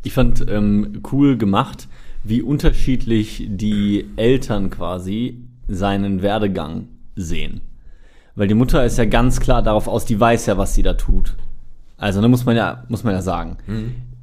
Ich 0.05 0.13
fand 0.13 0.49
ähm, 0.49 1.03
cool 1.13 1.37
gemacht, 1.37 1.89
wie 2.23 2.43
unterschiedlich 2.43 3.47
die 3.49 4.09
Eltern 4.17 4.71
quasi 4.71 5.43
seinen 5.67 6.23
Werdegang 6.23 6.89
sehen. 7.17 7.61
Weil 8.37 8.47
die 8.47 8.55
Mutter 8.55 8.85
ist 8.85 8.99
ja 8.99 9.05
ganz 9.05 9.41
klar 9.41 9.63
darauf 9.63 9.89
aus, 9.89 10.05
die 10.05 10.19
weiß 10.19 10.47
ja, 10.47 10.57
was 10.57 10.75
sie 10.75 10.85
da 10.85 10.95
tut. 10.95 11.37
Also, 11.97 12.21
ne, 12.21 12.29
muss 12.29 12.45
man 12.45 12.57
ja, 12.57 12.85
muss 12.89 13.03
man 13.03 13.13
ja 13.13 13.23
sagen. 13.23 13.57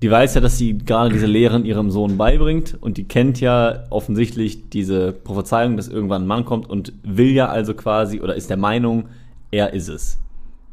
Die 0.01 0.09
weiß 0.09 0.35
ja, 0.35 0.41
dass 0.41 0.57
sie 0.57 0.77
gerade 0.77 1.11
diese 1.11 1.25
Lehren 1.25 1.65
ihrem 1.65 1.91
Sohn 1.91 2.17
beibringt 2.17 2.77
und 2.79 2.95
die 2.95 3.05
kennt 3.05 3.41
ja 3.41 3.83
offensichtlich 3.89 4.69
diese 4.69 5.11
Prophezeiung, 5.11 5.75
dass 5.75 5.89
irgendwann 5.89 6.23
ein 6.23 6.27
Mann 6.27 6.45
kommt 6.45 6.69
und 6.69 6.93
will 7.03 7.31
ja 7.31 7.49
also 7.49 7.73
quasi 7.73 8.21
oder 8.21 8.35
ist 8.35 8.49
der 8.49 8.57
Meinung, 8.57 9.09
er 9.51 9.73
ist 9.73 9.87
es. 9.87 10.19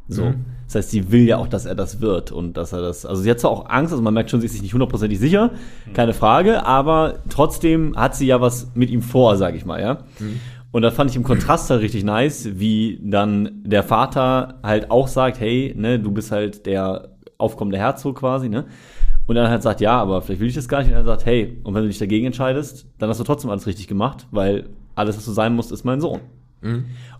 So. 0.07 0.33
Das 0.65 0.75
heißt, 0.75 0.91
sie 0.91 1.11
will 1.11 1.21
ja 1.21 1.37
auch, 1.37 1.47
dass 1.47 1.65
er 1.65 1.75
das 1.75 2.01
wird 2.01 2.31
und 2.31 2.57
dass 2.57 2.73
er 2.73 2.81
das. 2.81 3.05
Also 3.05 3.21
sie 3.21 3.31
hat 3.31 3.39
zwar 3.39 3.51
auch 3.51 3.69
Angst, 3.69 3.93
also 3.93 4.03
man 4.03 4.13
merkt 4.13 4.29
schon, 4.29 4.41
sie 4.41 4.47
ist 4.47 4.53
sich 4.53 4.61
nicht 4.61 4.73
hundertprozentig 4.73 5.17
sicher, 5.17 5.51
keine 5.93 6.13
Frage, 6.13 6.65
aber 6.65 7.19
trotzdem 7.29 7.95
hat 7.95 8.15
sie 8.15 8.27
ja 8.27 8.41
was 8.41 8.71
mit 8.75 8.89
ihm 8.89 9.01
vor, 9.01 9.37
sag 9.37 9.55
ich 9.55 9.65
mal, 9.65 9.81
ja. 9.81 9.99
Und 10.71 10.81
da 10.81 10.91
fand 10.91 11.11
ich 11.11 11.15
im 11.15 11.23
Kontrast 11.23 11.69
halt 11.69 11.81
richtig 11.81 12.03
nice, 12.03 12.49
wie 12.53 12.99
dann 13.01 13.61
der 13.63 13.83
Vater 13.83 14.59
halt 14.63 14.89
auch 14.91 15.07
sagt, 15.07 15.39
hey, 15.39 15.73
ne, 15.77 15.99
du 15.99 16.11
bist 16.11 16.31
halt 16.31 16.65
der 16.65 17.09
aufkommende 17.37 17.77
Herzog 17.77 18.19
quasi, 18.19 18.49
ne? 18.49 18.65
Und 19.25 19.35
dann 19.35 19.49
halt 19.49 19.63
sagt, 19.63 19.79
ja, 19.79 20.01
aber 20.01 20.21
vielleicht 20.21 20.41
will 20.41 20.49
ich 20.49 20.55
das 20.55 20.67
gar 20.67 20.79
nicht. 20.79 20.89
Und 20.89 20.95
er 20.95 21.05
sagt, 21.05 21.25
hey, 21.25 21.61
und 21.63 21.75
wenn 21.75 21.83
du 21.83 21.87
dich 21.87 21.99
dagegen 21.99 22.25
entscheidest, 22.25 22.87
dann 22.97 23.09
hast 23.09 23.19
du 23.19 23.23
trotzdem 23.23 23.51
alles 23.51 23.67
richtig 23.67 23.87
gemacht, 23.87 24.27
weil 24.31 24.65
alles, 24.95 25.15
was 25.15 25.25
du 25.25 25.31
sein 25.31 25.55
musst, 25.55 25.71
ist 25.71 25.85
mein 25.85 26.01
Sohn. 26.01 26.19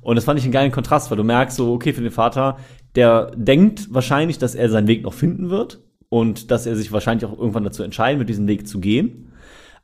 Und 0.01 0.15
das 0.15 0.25
fand 0.25 0.39
ich 0.39 0.45
einen 0.45 0.53
geilen 0.53 0.71
Kontrast, 0.71 1.09
weil 1.11 1.17
du 1.17 1.23
merkst 1.23 1.57
so, 1.57 1.73
okay, 1.73 1.93
für 1.93 2.01
den 2.01 2.11
Vater, 2.11 2.57
der 2.95 3.31
denkt 3.35 3.93
wahrscheinlich, 3.93 4.37
dass 4.37 4.55
er 4.55 4.69
seinen 4.69 4.87
Weg 4.87 5.03
noch 5.03 5.13
finden 5.13 5.49
wird 5.49 5.79
und 6.09 6.51
dass 6.51 6.65
er 6.65 6.75
sich 6.75 6.91
wahrscheinlich 6.91 7.25
auch 7.29 7.37
irgendwann 7.37 7.63
dazu 7.63 7.83
entscheiden 7.83 8.19
wird, 8.19 8.29
diesen 8.29 8.47
Weg 8.47 8.67
zu 8.67 8.79
gehen. 8.79 9.29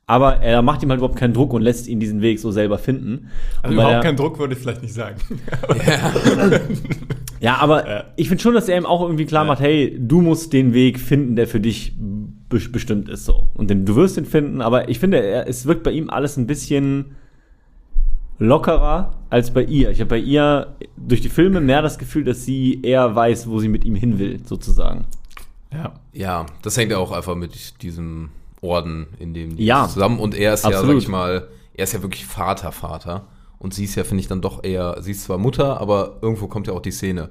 Aber 0.06 0.38
er 0.42 0.60
macht 0.62 0.82
ihm 0.82 0.90
halt 0.90 0.98
überhaupt 0.98 1.18
keinen 1.18 1.34
Druck 1.34 1.52
und 1.52 1.62
lässt 1.62 1.86
ihn 1.86 2.00
diesen 2.00 2.20
Weg 2.20 2.40
so 2.40 2.50
selber 2.50 2.78
finden. 2.78 3.28
Also 3.62 3.74
überhaupt 3.74 3.94
er- 3.94 4.00
keinen 4.00 4.16
Druck 4.16 4.38
würde 4.40 4.54
ich 4.54 4.60
vielleicht 4.60 4.82
nicht 4.82 4.94
sagen. 4.94 5.16
Ja, 7.40 7.56
aber 7.56 7.88
Ja. 7.88 8.04
ich 8.16 8.28
finde 8.28 8.42
schon, 8.42 8.52
dass 8.54 8.68
er 8.68 8.76
ihm 8.76 8.84
auch 8.84 9.00
irgendwie 9.00 9.24
klar 9.24 9.44
macht, 9.46 9.60
hey, 9.60 9.96
du 9.98 10.20
musst 10.20 10.52
den 10.52 10.74
Weg 10.74 11.00
finden, 11.00 11.36
der 11.36 11.46
für 11.46 11.58
dich 11.60 11.96
be 11.98 12.58
bestimmt 12.70 13.08
ist 13.08 13.24
so. 13.24 13.48
Und 13.54 13.70
den, 13.70 13.86
du 13.86 13.96
wirst 13.96 14.18
ihn 14.18 14.26
finden, 14.26 14.60
aber 14.60 14.88
ich 14.90 14.98
finde, 14.98 15.22
er, 15.22 15.48
es 15.48 15.64
wirkt 15.66 15.82
bei 15.84 15.90
ihm 15.92 16.10
alles 16.10 16.36
ein 16.36 16.46
bisschen 16.46 17.12
lockerer 18.40 19.12
als 19.30 19.52
bei 19.52 19.62
ihr. 19.62 19.90
Ich 19.90 20.00
habe 20.00 20.08
bei 20.10 20.18
ihr 20.18 20.74
durch 20.96 21.20
die 21.20 21.28
Filme 21.28 21.60
mehr 21.60 21.82
das 21.82 21.98
Gefühl, 21.98 22.24
dass 22.24 22.44
sie 22.44 22.80
eher 22.82 23.14
weiß, 23.14 23.48
wo 23.48 23.60
sie 23.60 23.68
mit 23.68 23.84
ihm 23.84 23.94
hin 23.94 24.18
will, 24.18 24.40
sozusagen. 24.44 25.04
Ja. 25.72 25.92
Ja, 26.12 26.46
das 26.62 26.76
hängt 26.76 26.90
ja 26.90 26.98
auch 26.98 27.12
einfach 27.12 27.36
mit 27.36 27.82
diesem 27.82 28.30
Orden, 28.60 29.06
in 29.20 29.32
dem 29.34 29.56
die 29.56 29.64
Ja. 29.64 29.86
zusammen 29.88 30.18
und 30.18 30.34
er 30.34 30.54
ist 30.54 30.64
ja, 30.64 30.70
sag 30.70 30.78
Absolut. 30.80 31.02
ich 31.02 31.08
mal, 31.08 31.46
er 31.74 31.84
ist 31.84 31.92
ja 31.92 32.02
wirklich 32.02 32.26
Vater, 32.26 32.72
Vater. 32.72 33.26
Und 33.58 33.74
sie 33.74 33.84
ist 33.84 33.94
ja, 33.94 34.04
finde 34.04 34.22
ich, 34.22 34.26
dann 34.28 34.40
doch 34.40 34.64
eher, 34.64 34.96
sie 35.00 35.12
ist 35.12 35.24
zwar 35.24 35.36
Mutter, 35.38 35.80
aber 35.80 36.18
irgendwo 36.22 36.46
kommt 36.48 36.66
ja 36.66 36.72
auch 36.72 36.80
die 36.80 36.90
Szene. 36.90 37.28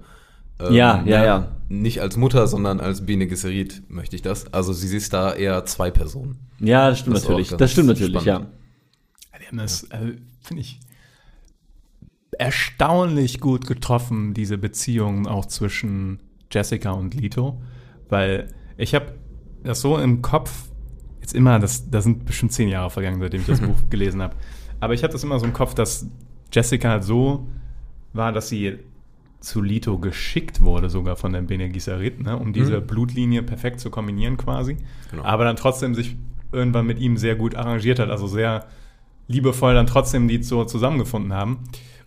Ähm, 0.59 0.73
Ja, 0.73 0.97
ja, 1.05 1.19
ne, 1.19 1.25
ja. 1.25 1.47
Nicht 1.69 2.01
als 2.01 2.17
Mutter, 2.17 2.47
sondern 2.47 2.79
als 2.79 3.05
Bene 3.05 3.25
Gesserit 3.27 3.81
möchte 3.89 4.15
ich 4.15 4.21
das. 4.21 4.51
Also 4.53 4.71
sie 4.73 4.95
ist 4.95 5.11
da 5.11 5.33
eher 5.33 5.65
zwei 5.65 5.89
Personen. 5.91 6.37
Ja, 6.59 6.89
das 6.89 6.99
stimmt 6.99 7.15
Das 7.15 7.23
natürlich. 7.23 7.49
Das 7.49 7.71
stimmt 7.71 7.87
natürlich, 7.87 8.11
spannend. 8.21 8.27
ja. 8.27 9.39
Die 9.41 9.47
haben 9.47 9.57
das, 9.57 9.83
äh, 9.85 10.13
finde 10.41 10.61
ich, 10.61 10.79
erstaunlich 12.39 13.41
gut 13.41 13.67
getroffen, 13.67 14.33
diese 14.33 14.57
Beziehung 14.57 15.27
auch 15.27 15.45
zwischen 15.45 16.19
Jessica 16.51 16.91
und 16.91 17.13
Lito. 17.13 17.61
Weil 18.07 18.47
ich 18.77 18.95
habe 18.95 19.13
das 19.63 19.81
so 19.81 19.97
im 19.97 20.21
Kopf, 20.21 20.69
jetzt 21.19 21.35
immer, 21.35 21.59
das, 21.59 21.89
da 21.89 22.01
sind 22.01 22.25
bestimmt 22.25 22.53
zehn 22.53 22.69
Jahre 22.69 22.89
vergangen, 22.89 23.19
seitdem 23.19 23.41
ich 23.41 23.47
das 23.47 23.59
Buch 23.67 23.75
gelesen 23.89 24.21
habe. 24.21 24.35
Aber 24.79 24.93
ich 24.93 25.03
habe 25.03 25.11
das 25.11 25.23
immer 25.23 25.37
so 25.37 25.45
im 25.45 25.53
Kopf, 25.53 25.73
dass 25.73 26.07
Jessica 26.51 26.89
halt 26.89 27.03
so 27.03 27.47
war, 28.13 28.31
dass 28.31 28.47
sie 28.47 28.79
zu 29.41 29.61
Lito 29.61 29.97
geschickt 29.97 30.61
wurde, 30.61 30.89
sogar 30.89 31.17
von 31.17 31.33
der 31.33 31.41
Bene 31.41 31.69
Gesserit, 31.69 32.21
ne, 32.21 32.37
um 32.37 32.53
diese 32.53 32.81
Blutlinie 32.81 33.43
perfekt 33.43 33.79
zu 33.79 33.89
kombinieren 33.89 34.37
quasi. 34.37 34.77
Genau. 35.11 35.23
Aber 35.23 35.43
dann 35.43 35.55
trotzdem 35.57 35.93
sich 35.93 36.15
irgendwann 36.51 36.87
mit 36.87 36.99
ihm 36.99 37.17
sehr 37.17 37.35
gut 37.35 37.55
arrangiert 37.55 37.99
hat, 37.99 38.09
also 38.09 38.27
sehr 38.27 38.65
liebevoll 39.27 39.73
dann 39.75 39.87
trotzdem 39.87 40.27
die 40.27 40.41
so 40.41 40.65
zusammengefunden 40.65 41.33
haben. 41.33 41.59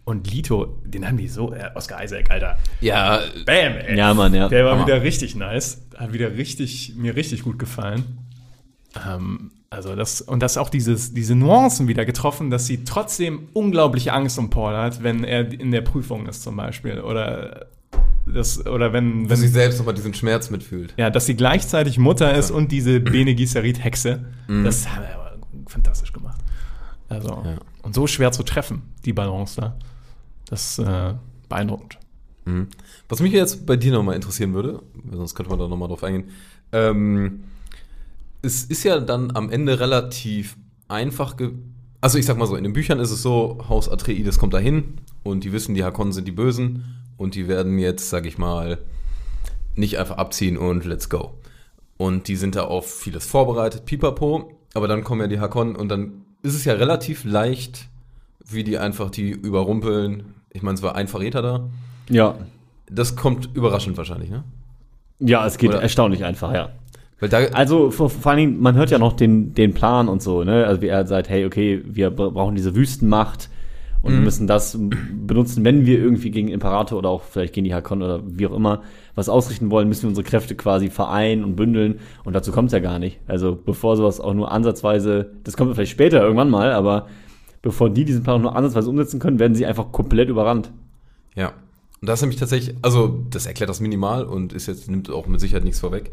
Und 0.05 0.29
Lito, 0.31 0.81
den 0.85 1.07
haben 1.07 1.17
die 1.17 1.29
so, 1.29 1.53
äh, 1.53 1.71
Oscar 1.77 2.03
Isaac, 2.03 2.31
Alter. 2.31 2.59
Ja, 2.81 3.21
Bam, 3.47 3.75
ey. 3.75 3.97
Ja, 3.97 4.13
Mann, 4.15 4.35
ja. 4.35 4.49
Der 4.49 4.65
war 4.65 4.73
Hammer. 4.73 4.87
wieder 4.87 5.03
richtig 5.03 5.37
nice. 5.37 5.81
Hat 5.97 6.13
wieder 6.13 6.33
richtig, 6.37 6.95
mir 6.97 7.15
richtig 7.15 7.43
gut 7.45 7.59
gefallen. 7.59 8.19
Ähm, 9.07 9.53
also 9.71 9.95
das, 9.97 10.21
und 10.21 10.43
das 10.43 10.59
auch 10.59 10.69
dieses, 10.69 11.15
diese 11.15 11.35
Nuancen 11.35 11.87
wieder 11.89 12.05
getroffen, 12.05 12.51
dass 12.51 12.67
sie 12.67 12.85
trotzdem 12.85 13.49
unglaubliche 13.53 14.13
Angst 14.13 14.39
um 14.39 14.51
Paul 14.51 14.77
hat, 14.77 15.03
wenn 15.03 15.25
er 15.25 15.51
in 15.53 15.71
der 15.71 15.81
Prüfung 15.83 16.27
ist 16.27 16.43
zum 16.43 16.57
Beispiel. 16.57 17.01
Oder 17.01 17.67
das, 18.27 18.67
oder 18.67 18.93
wenn, 18.93 19.31
wenn 19.31 19.37
sie 19.37 19.49
selbst 19.49 19.79
nochmal 19.79 19.95
diesen 19.95 20.15
Schmerz 20.15 20.51
mitfühlt. 20.51 20.95
ja, 20.97 21.11
dass 21.11 21.27
sie 21.27 21.37
gleichzeitig 21.37 21.99
Mutter 21.99 22.35
ist 22.35 22.51
und 22.51 22.71
diese 22.73 23.01
Bene 23.01 23.35
Gesserit 23.35 23.83
Hexe. 23.83 24.25
Das 24.49 24.89
haben 24.89 25.03
wir 25.03 25.15
aber 25.15 25.37
fantastisch 25.69 26.13
gemacht. 26.13 26.41
Also, 27.09 27.29
Ja. 27.45 27.57
und 27.83 27.95
so 27.95 28.07
schwer 28.07 28.33
zu 28.33 28.43
treffen, 28.43 28.83
die 29.05 29.13
Balance 29.13 29.61
da. 29.61 29.77
Das 30.53 30.79
ist 30.79 30.87
äh, 30.87 31.15
beeindruckend. 31.49 31.99
Mhm. 32.45 32.69
Was 33.09 33.21
mich 33.21 33.33
jetzt 33.33 33.65
bei 33.65 33.77
dir 33.77 33.91
nochmal 33.91 34.17
interessieren 34.17 34.53
würde, 34.53 34.83
sonst 35.11 35.35
könnte 35.35 35.49
man 35.49 35.59
da 35.59 35.67
nochmal 35.67 35.89
drauf 35.89 36.05
eingehen, 36.05 36.29
ähm, 36.73 37.45
es 38.43 38.65
ist 38.65 38.85
ja 38.85 39.01
dann 39.01 39.35
am 39.35 39.49
Ende 39.49 39.81
relativ 39.81 40.59
einfach, 40.89 41.37
also 42.03 42.19
ich 42.19 42.27
sag 42.27 42.37
mal 42.37 42.45
so, 42.45 42.57
in 42.57 42.65
den 42.65 42.75
Büchern 42.75 43.01
ist 43.01 43.13
es 43.13 43.23
so, 43.23 43.65
Haus 43.67 43.89
Atreides 43.89 44.39
kommt 44.39 44.53
dahin 44.53 44.99
und 45.23 45.43
die 45.43 45.53
wissen, 45.53 45.75
die 45.75 45.85
Hakonnen 45.85 46.13
sind 46.13 46.29
die 46.29 46.33
Bösen 46.33 46.85
und 47.17 47.35
die 47.35 47.49
werden 47.49 47.79
jetzt, 47.79 48.11
sag 48.11 48.27
ich 48.27 48.37
mal, 48.37 48.77
nicht 49.75 49.99
einfach 49.99 50.19
abziehen 50.19 50.59
und 50.59 50.85
let's 50.85 51.09
go. 51.09 51.33
Und 51.97 52.29
die 52.29 52.37
sind 52.37 52.57
da 52.57 52.65
auf 52.65 52.95
vieles 52.95 53.25
vorbereitet, 53.25 53.87
pipapo, 53.87 54.53
aber 54.75 54.87
dann 54.87 55.03
kommen 55.03 55.23
ja 55.23 55.29
die 55.29 55.41
Hakonnen 55.41 55.77
und 55.77 55.89
dann 55.89 56.27
ist 56.43 56.55
es 56.55 56.67
ja 56.67 56.75
relativ 56.75 57.25
leicht, 57.25 57.89
wie 58.45 58.65
die 58.65 58.79
einfach 58.79 59.11
die 59.11 59.31
überrumpeln. 59.31 60.35
Ich 60.53 60.63
meine, 60.63 60.75
es 60.75 60.83
war 60.83 60.95
ein 60.95 61.09
Verräter 61.09 61.43
da. 61.43 61.61
Ja. 62.11 62.37
Das 62.91 63.17
kommt 63.17 63.49
überraschend 63.55 63.97
wahrscheinlich, 63.97 64.31
ne? 64.31 64.45
Ja, 65.19 65.47
es 65.47 65.57
geht 65.59 65.71
Oder- 65.71 65.83
erstaunlich 65.83 66.25
einfach, 66.25 66.53
ja. 66.53 66.71
Weil 67.21 67.29
da, 67.29 67.39
Also 67.53 67.91
vor, 67.91 68.11
vor 68.11 68.31
allen 68.33 68.39
Dingen, 68.39 68.61
man 68.61 68.75
hört 68.75 68.91
ja 68.91 68.99
noch 68.99 69.13
den, 69.13 69.55
den 69.55 69.73
Plan 69.75 70.09
und 70.09 70.21
so, 70.23 70.43
ne? 70.45 70.67
Also 70.67 70.83
wie 70.83 70.89
er 70.89 71.07
sagt, 71.07 71.29
hey, 71.29 71.47
okay, 71.47 71.81
wir 71.87 72.11
bra- 72.11 72.31
brauchen 72.31 72.55
diese 72.57 72.75
Wüstenmacht 72.75 73.49
und 74.03 74.13
wir 74.15 74.19
müssen 74.21 74.49
das 74.49 74.77
benutzen, 75.27 75.65
wenn 75.65 75.87
wir 75.87 75.97
irgendwie 76.01 76.33
gegen 76.33 76.49
Imperator 76.49 76.99
oder 76.99 77.09
auch 77.09 77.23
vielleicht 77.23 77.55
gegen 77.55 77.65
die 77.65 77.73
Hakon 77.73 78.03
oder 78.03 78.21
wie 78.27 78.49
auch 78.49 78.53
immer 78.53 78.83
was 79.15 79.29
ausrichten 79.29 79.71
wollen, 79.71 79.87
müssen 79.87 80.03
wir 80.03 80.09
unsere 80.09 80.27
Kräfte 80.27 80.57
quasi 80.57 80.91
vereinen 80.91 81.45
und 81.45 81.55
bündeln 81.55 82.01
und 82.25 82.33
dazu 82.35 82.51
kommt 82.51 82.67
es 82.67 82.73
ja 82.73 82.81
gar 82.81 82.99
nicht. 82.99 83.21
Also 83.29 83.57
bevor 83.65 83.97
sowas 83.97 84.19
auch 84.21 84.35
nur 84.35 84.51
ansatzweise, 84.51 85.31
das 85.45 85.57
kommt 85.57 85.73
vielleicht 85.77 85.93
später 85.93 86.21
irgendwann 86.21 86.51
mal, 86.51 86.73
aber 86.73 87.07
bevor 87.63 87.91
die 87.91 88.05
diesen 88.05 88.23
Plan 88.23 88.37
auch 88.37 88.43
nur 88.43 88.57
ansatzweise 88.57 88.91
umsetzen 88.91 89.21
können, 89.21 89.39
werden 89.39 89.55
sie 89.55 89.67
einfach 89.67 89.93
komplett 89.93 90.29
überrannt. 90.29 90.71
Ja. 91.35 91.53
Und 92.01 92.09
das 92.09 92.19
ist 92.19 92.23
nämlich 92.23 92.41
tatsächlich, 92.41 92.77
also 92.83 93.25
das 93.31 93.47
erklärt 93.47 93.71
das 93.71 93.81
minimal 93.81 94.25
und 94.25 94.53
ist 94.53 94.67
jetzt, 94.67 94.91
nimmt 94.91 95.09
auch 95.09 95.29
mit 95.29 95.41
Sicherheit 95.41 95.65
nichts 95.65 95.81
vorweg. 95.81 96.11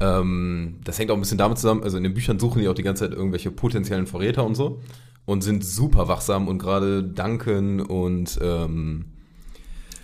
Ähm, 0.00 0.76
das 0.84 0.98
hängt 0.98 1.10
auch 1.10 1.14
ein 1.14 1.20
bisschen 1.20 1.38
damit 1.38 1.58
zusammen, 1.58 1.82
also 1.82 1.98
in 1.98 2.02
den 2.02 2.14
Büchern 2.14 2.38
suchen 2.38 2.60
die 2.60 2.68
auch 2.68 2.74
die 2.74 2.82
ganze 2.82 3.04
Zeit 3.06 3.16
irgendwelche 3.16 3.50
potenziellen 3.50 4.06
Verräter 4.06 4.44
und 4.44 4.54
so 4.54 4.80
und 5.26 5.42
sind 5.42 5.64
super 5.64 6.08
wachsam 6.08 6.48
und 6.48 6.58
gerade 6.58 7.02
Duncan 7.02 7.80
und 7.80 8.38
ähm, 8.42 9.06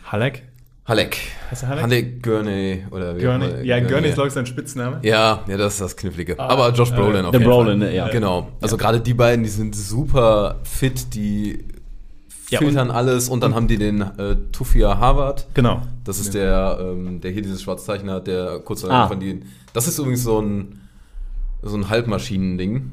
Halleck? 0.04 0.46
Halleck. 0.84 1.16
Heißt 1.50 1.62
er 1.62 1.68
Halleck? 1.68 1.82
Halleck 1.84 2.22
Gurney 2.22 2.84
oder 2.90 3.16
wie 3.16 3.20
auch 3.20 3.30
Gurney. 3.38 3.46
immer. 3.46 3.62
Ja, 3.62 3.80
Gurney 3.80 4.08
ist, 4.08 4.14
glaube 4.14 4.28
ich, 4.28 4.34
sein 4.34 4.46
Spitzname. 4.46 4.98
Ja, 5.02 5.44
ja, 5.46 5.56
das 5.56 5.74
ist 5.74 5.80
das 5.80 5.96
Knifflige. 5.96 6.38
Aber 6.40 6.70
Josh 6.72 6.90
Brolin 6.90 7.24
auf 7.24 7.30
Der 7.30 7.40
jeden 7.40 7.50
Brolin, 7.52 7.80
Fall. 7.80 7.94
ja. 7.94 8.08
Genau. 8.08 8.48
Also 8.60 8.76
gerade 8.76 9.00
die 9.00 9.14
beiden, 9.14 9.44
die 9.44 9.50
sind 9.50 9.76
super 9.76 10.56
fit, 10.64 11.14
die 11.14 11.64
Ja, 12.50 12.58
filtern 12.58 12.90
alles 12.90 13.28
und 13.28 13.42
dann 13.42 13.54
haben 13.54 13.68
die 13.68 13.78
den 13.78 14.00
äh, 14.02 14.36
Tufia 14.50 14.98
Harvard. 14.98 15.46
Genau. 15.54 15.82
Das 16.04 16.18
ist 16.18 16.34
der, 16.34 16.78
ähm, 16.80 17.20
der 17.20 17.30
hier 17.30 17.42
dieses 17.42 17.62
schwarze 17.62 17.84
Zeichen 17.86 18.10
hat, 18.10 18.26
der 18.26 18.58
kurz 18.64 18.84
Ah. 18.84 19.06
von 19.06 19.20
denen. 19.20 19.44
Das 19.72 19.86
ist 19.86 19.98
übrigens 20.00 20.24
so 20.24 20.40
ein, 20.40 20.80
so 21.62 21.76
ein 21.76 21.88
Halbmaschinen-Ding. 21.90 22.90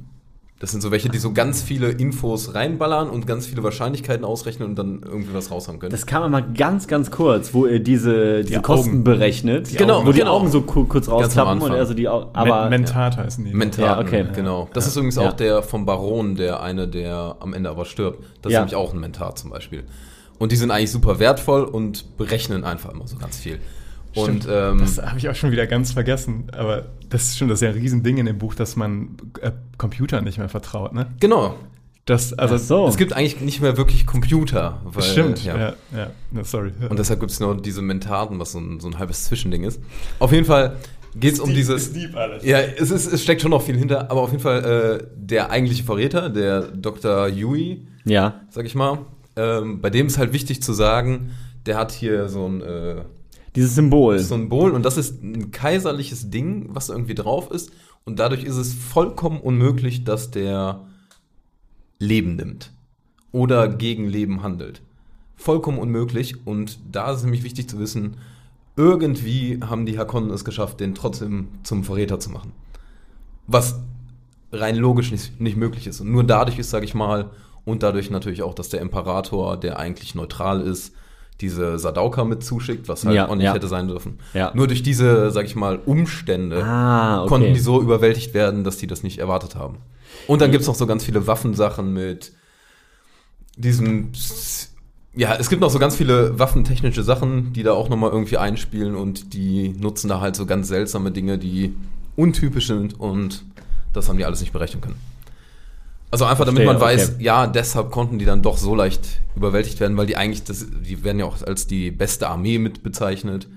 Das 0.62 0.72
sind 0.72 0.82
so 0.82 0.92
welche, 0.92 1.08
die 1.08 1.20
so 1.20 1.32
ganz 1.32 1.62
viele 1.62 1.88
Infos 1.90 2.54
reinballern 2.54 3.10
und 3.10 3.26
ganz 3.26 3.48
viele 3.48 3.64
Wahrscheinlichkeiten 3.64 4.26
ausrechnen 4.26 4.68
und 4.68 4.76
dann 4.78 5.02
irgendwie 5.06 5.34
was 5.34 5.52
raushauen 5.52 5.80
können. 5.80 5.92
Das 5.92 6.06
kam 6.06 6.24
immer 6.26 6.42
ganz, 6.42 6.88
ganz 6.90 7.12
kurz, 7.12 7.54
wo 7.54 7.66
er 7.66 7.80
diese, 7.80 8.42
diese 8.44 8.56
Die 8.58 8.62
Kosten 8.62 8.90
Augen. 8.90 9.04
berechnet, 9.06 9.78
Genau, 9.78 10.06
wo 10.06 10.12
die 10.12 10.20
genau. 10.20 10.34
Augen 10.36 10.52
so 10.52 10.62
ku- 10.62 10.84
kurz 10.84 11.08
rausklappen 11.08 11.60
und 11.60 11.64
Anfang. 11.64 11.78
er 11.78 11.86
so 11.86 11.94
die 11.94 12.10
Augen, 12.10 12.30
aber 12.34 12.64
Men 12.70 12.82
Mentat 12.82 13.16
heißen 13.16 13.46
die. 13.46 13.54
Mental. 13.54 13.86
Ja, 13.86 14.00
okay. 14.02 14.26
Genau. 14.36 14.68
Das 14.74 14.86
ist 14.86 14.98
übrigens 14.98 15.16
Ja. 15.16 15.30
auch 15.30 15.34
der 15.34 15.64
vom 15.64 15.86
Baron, 15.86 16.36
der 16.36 16.62
eine, 16.62 16.90
der 16.90 17.38
am 17.40 17.54
Ende 17.54 17.70
aber 17.70 17.86
stirbt. 17.86 18.22
Das 18.42 18.52
Ja. 18.52 18.60
ist 18.60 18.64
nämlich 18.66 18.76
auch 18.76 18.94
ein 18.94 19.00
Mentat 19.00 19.40
zum 19.40 19.52
Beispiel. 19.52 19.86
Und 20.40 20.52
die 20.52 20.58
sind 20.58 20.72
eigentlich 20.72 20.92
super 20.92 21.20
wertvoll 21.20 21.64
und 21.64 22.18
berechnen 22.18 22.66
einfach 22.66 22.92
immer 22.94 23.08
so 23.08 23.16
ganz 23.16 23.38
viel. 23.38 23.60
Und 24.16 24.48
ähm, 24.50 24.80
Das 24.80 24.98
habe 24.98 25.18
ich 25.18 25.30
auch 25.30 25.36
schon 25.36 25.52
wieder 25.52 25.68
ganz 25.68 25.92
vergessen. 25.92 26.48
Aber 26.52 26.86
das 27.10 27.24
ist 27.24 27.38
schon 27.38 27.48
das 27.48 27.62
ja 27.62 27.70
ein 27.70 27.76
Riesending 27.76 28.18
in 28.18 28.26
dem 28.26 28.38
Buch, 28.38 28.56
dass 28.56 28.76
man 28.76 29.18
äh, 29.42 29.52
Computern 29.78 30.24
nicht 30.24 30.38
mehr 30.38 30.50
vertraut, 30.50 30.94
ne? 30.94 31.08
genau. 31.20 31.56
Das, 32.06 32.34
also, 32.34 32.58
so. 32.58 32.88
Es 32.88 32.98
gibt 32.98 33.14
eigentlich 33.14 33.40
nicht 33.40 33.62
mehr 33.62 33.78
wirklich 33.78 34.08
Computer. 34.08 34.82
Weil, 34.84 35.04
Stimmt, 35.04 35.44
Ja. 35.46 35.56
ja. 35.56 35.74
ja, 35.96 36.12
ja. 36.32 36.44
Sorry. 36.44 36.72
Und 36.90 36.98
deshalb 36.98 37.20
gibt 37.20 37.32
es 37.32 37.40
nur 37.40 37.56
diese 37.62 37.84
Mentaten, 37.84 38.40
was 38.40 38.54
so 38.54 38.60
ein, 38.60 38.80
so 38.80 38.88
ein 38.88 38.98
halbes 38.98 39.26
Zwischending 39.26 39.64
ist. 39.64 39.80
Auf 40.18 40.32
jeden 40.32 40.46
Fall 40.46 40.78
geht 41.16 41.34
es 41.34 41.40
um 41.40 41.54
dieses. 41.54 41.94
deep 41.94 42.16
alles. 42.16 42.44
Ja, 42.44 42.60
es, 42.60 42.90
ist, 42.90 43.12
es 43.12 43.22
steckt 43.22 43.42
schon 43.42 43.52
noch 43.52 43.62
viel 43.62 43.78
hinter, 43.78 44.10
aber 44.10 44.22
auf 44.22 44.32
jeden 44.32 44.42
Fall 44.42 45.00
äh, 45.02 45.08
der 45.16 45.52
eigentliche 45.52 45.84
Verräter, 45.84 46.30
der 46.30 46.62
Dr. 46.62 47.28
Yui, 47.28 47.86
ja, 48.06 48.42
sag 48.50 48.66
ich 48.66 48.74
mal, 48.74 49.06
ähm, 49.36 49.80
bei 49.80 49.92
dem 49.92 50.08
ist 50.08 50.18
halt 50.18 50.34
wichtig 50.34 50.64
zu 50.64 50.74
sagen, 50.74 51.32
der 51.68 51.78
hat 51.78 51.92
hier 51.92 52.28
so 52.28 52.48
ein 52.48 52.62
äh, 52.62 53.04
dieses 53.56 53.76
Symbol. 53.76 54.20
Symbol 54.20 54.72
und 54.72 54.84
das 54.84 54.98
ist 54.98 55.24
ein 55.24 55.52
kaiserliches 55.52 56.30
Ding, 56.30 56.70
was 56.70 56.90
irgendwie 56.90 57.16
drauf 57.16 57.52
ist 57.52 57.72
und 58.06 58.20
dadurch 58.20 58.44
ist 58.44 58.58
es 58.58 58.74
vollkommen 58.74 59.40
unmöglich, 59.40 60.04
dass 60.04 60.32
der 60.32 60.86
Leben 62.00 62.36
nimmt 62.36 62.72
oder 63.32 63.68
gegen 63.68 64.08
Leben 64.08 64.44
handelt. 64.44 64.82
Vollkommen 65.36 65.80
unmöglich 65.80 66.46
und 66.46 66.80
da 66.92 67.12
ist 67.12 67.18
es 67.18 67.24
nämlich 67.24 67.44
wichtig 67.44 67.70
zu 67.70 67.80
wissen, 67.80 68.18
irgendwie 68.76 69.60
haben 69.62 69.86
die 69.86 69.98
Hakonnen 69.98 70.30
es 70.32 70.46
geschafft, 70.46 70.80
den 70.80 70.96
trotzdem 70.96 71.50
zum 71.64 71.84
Verräter 71.84 72.20
zu 72.20 72.30
machen. 72.30 72.54
Was 73.46 73.80
rein 74.52 74.76
logisch 74.76 75.12
nicht, 75.12 75.40
nicht 75.40 75.58
möglich 75.58 75.88
ist. 75.88 76.02
Und 76.02 76.12
nur 76.12 76.24
dadurch 76.24 76.60
ist, 76.60 76.70
sage 76.70 76.86
ich 76.86 76.94
mal, 76.94 77.32
und 77.66 77.84
dadurch 77.84 78.10
natürlich 78.10 78.42
auch, 78.42 78.54
dass 78.54 78.70
der 78.70 78.82
Imperator, 78.82 79.58
der 79.58 79.78
eigentlich 79.80 80.16
neutral 80.16 80.62
ist, 80.62 80.94
diese 81.42 81.80
Sadauka 81.80 82.24
mit 82.26 82.44
zuschickt, 82.44 82.88
was 82.90 83.06
halt 83.06 83.16
Ja, 83.16 83.28
auch 83.30 83.36
nicht 83.36 83.46
ja. 83.46 83.54
hätte 83.54 83.68
sein 83.68 83.88
dürfen. 83.88 84.20
Ja. 84.34 84.52
Nur 84.54 84.68
durch 84.68 84.84
diese, 84.84 85.32
sag 85.32 85.46
ich 85.46 85.56
mal, 85.56 85.80
Umstände 85.86 86.64
Ah, 86.64 87.22
okay. 87.22 87.30
konnten 87.30 87.54
die 87.54 87.60
so 87.60 87.82
überwältigt 87.82 88.34
werden, 88.34 88.64
dass 88.64 88.78
die 88.78 88.88
das 88.88 89.04
nicht 89.04 89.20
erwartet 89.20 89.56
haben. 89.56 89.78
Und 90.28 90.42
dann 90.42 90.52
gibt's 90.52 90.68
noch 90.68 90.76
so 90.76 90.86
ganz 90.88 91.04
viele 91.04 91.28
Waffensachen 91.28 91.94
mit 91.94 92.34
diesem 93.56 94.12
ja, 95.16 95.36
es 95.36 95.50
gibt 95.50 95.62
noch 95.62 95.72
so 95.72 95.80
ganz 95.80 95.96
viele 95.96 96.38
waffentechnische 96.38 97.04
Sachen, 97.04 97.52
die 97.52 97.64
da 97.64 97.74
auch 97.74 97.90
nochmal 97.90 98.12
irgendwie 98.12 98.38
einspielen 98.38 98.96
und 98.96 99.34
die 99.34 99.70
nutzen 99.70 100.08
da 100.08 100.22
halt 100.22 100.36
so 100.36 100.46
ganz 100.46 100.68
seltsame 100.68 101.12
Dinge, 101.12 101.38
die 101.40 101.76
untypisch 102.16 102.68
sind 102.68 103.00
und 103.00 103.44
das 103.92 104.08
haben 104.08 104.18
die 104.18 104.26
alles 104.26 104.40
nicht 104.40 104.54
berechnen 104.54 104.82
können. 104.82 104.98
Also 106.12 106.26
einfach 106.26 106.46
damit 106.46 106.66
man 106.66 106.80
weiß, 106.80 107.16
okay. 107.16 107.24
ja, 107.24 107.46
deshalb 107.46 107.92
konnten 107.92 108.18
die 108.18 108.26
dann 108.26 108.42
doch 108.42 108.58
so 108.58 108.74
leicht 108.74 109.20
überwältigt 109.36 109.80
werden, 109.80 109.96
weil 109.96 110.08
die 110.08 110.18
eigentlich, 110.18 110.44
das, 110.44 110.66
die 110.70 111.04
werden 111.04 111.20
ja 111.20 111.26
auch 111.26 111.42
als 111.44 111.68
die 111.68 111.92
beste 111.92 112.28
Armee 112.28 112.58
mit 112.58 112.82
bezeichnet 112.82 113.48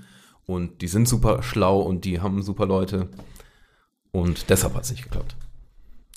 und 0.45 0.83
die 0.83 0.89
sind 0.89 1.09
super 1.09 1.43
schlau 1.43 1.81
und 1.81 2.05
die 2.05 2.21
haben 2.21 2.43
super 2.43 2.67
Leute 2.67 3.09
und 4.11 4.51
deshalb 4.51 4.75
hat 4.75 4.85
es 4.85 4.91
nicht 4.91 5.05
geklappt. 5.05 5.35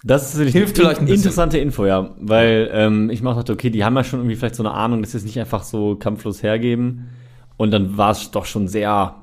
Das 0.04 0.24
ist 0.24 0.34
natürlich 0.34 0.54
Hilft 0.54 0.78
vielleicht 0.78 1.00
ein 1.00 1.06
bisschen. 1.06 1.22
interessante 1.22 1.58
Info, 1.58 1.86
ja. 1.86 2.14
Weil 2.20 2.70
ähm, 2.72 3.10
ich 3.10 3.24
mache 3.24 3.38
dachte, 3.38 3.54
okay, 3.54 3.72
die 3.72 3.84
haben 3.84 3.96
ja 3.96 4.04
schon 4.04 4.20
irgendwie 4.20 4.36
vielleicht 4.36 4.56
so 4.56 4.62
eine 4.62 4.72
Ahnung, 4.72 5.02
dass 5.02 5.12
sie 5.12 5.18
es 5.18 5.24
nicht 5.24 5.40
einfach 5.40 5.64
so 5.64 5.96
kampflos 5.96 6.44
hergeben. 6.44 7.10
Und 7.58 7.72
dann 7.72 7.98
war 7.98 8.12
es 8.12 8.30
doch 8.30 8.46
schon 8.46 8.68
sehr 8.68 9.16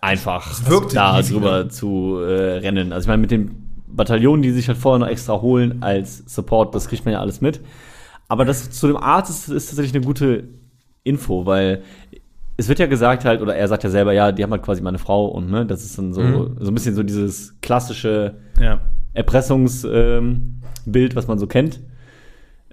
einfach, 0.00 0.68
wirkte 0.68 0.96
da 0.96 1.18
easy, 1.18 1.34
drüber 1.34 1.64
ne? 1.64 1.68
zu 1.68 2.18
äh, 2.20 2.58
rennen. 2.58 2.92
Also 2.92 3.04
ich 3.04 3.08
meine, 3.08 3.20
mit 3.20 3.30
den 3.30 3.67
Bataillonen, 3.90 4.42
die 4.42 4.50
sich 4.50 4.68
halt 4.68 4.78
vorher 4.78 4.98
noch 4.98 5.08
extra 5.08 5.40
holen 5.40 5.82
als 5.82 6.18
Support, 6.26 6.74
das 6.74 6.88
kriegt 6.88 7.04
man 7.04 7.12
ja 7.14 7.20
alles 7.20 7.40
mit. 7.40 7.60
Aber 8.28 8.44
das 8.44 8.70
zu 8.70 8.86
dem 8.86 8.96
Arzt 8.96 9.30
ist, 9.30 9.48
ist 9.48 9.66
tatsächlich 9.68 9.94
eine 9.94 10.04
gute 10.04 10.44
Info, 11.04 11.46
weil 11.46 11.82
es 12.58 12.68
wird 12.68 12.78
ja 12.78 12.86
gesagt 12.86 13.24
halt, 13.24 13.40
oder 13.40 13.54
er 13.56 13.68
sagt 13.68 13.84
ja 13.84 13.90
selber, 13.90 14.12
ja, 14.12 14.32
die 14.32 14.42
haben 14.42 14.50
halt 14.50 14.62
quasi 14.62 14.82
meine 14.82 14.98
Frau 14.98 15.26
und 15.26 15.50
ne, 15.50 15.64
das 15.64 15.84
ist 15.84 15.96
dann 15.96 16.12
so, 16.12 16.20
Mhm. 16.20 16.56
so 16.60 16.70
ein 16.70 16.74
bisschen 16.74 16.94
so 16.94 17.02
dieses 17.02 17.58
klassische 17.62 18.34
Ja. 18.60 18.80
Erpressungsbild, 19.14 21.12
ähm, 21.12 21.16
was 21.16 21.26
man 21.28 21.38
so 21.38 21.46
kennt, 21.46 21.80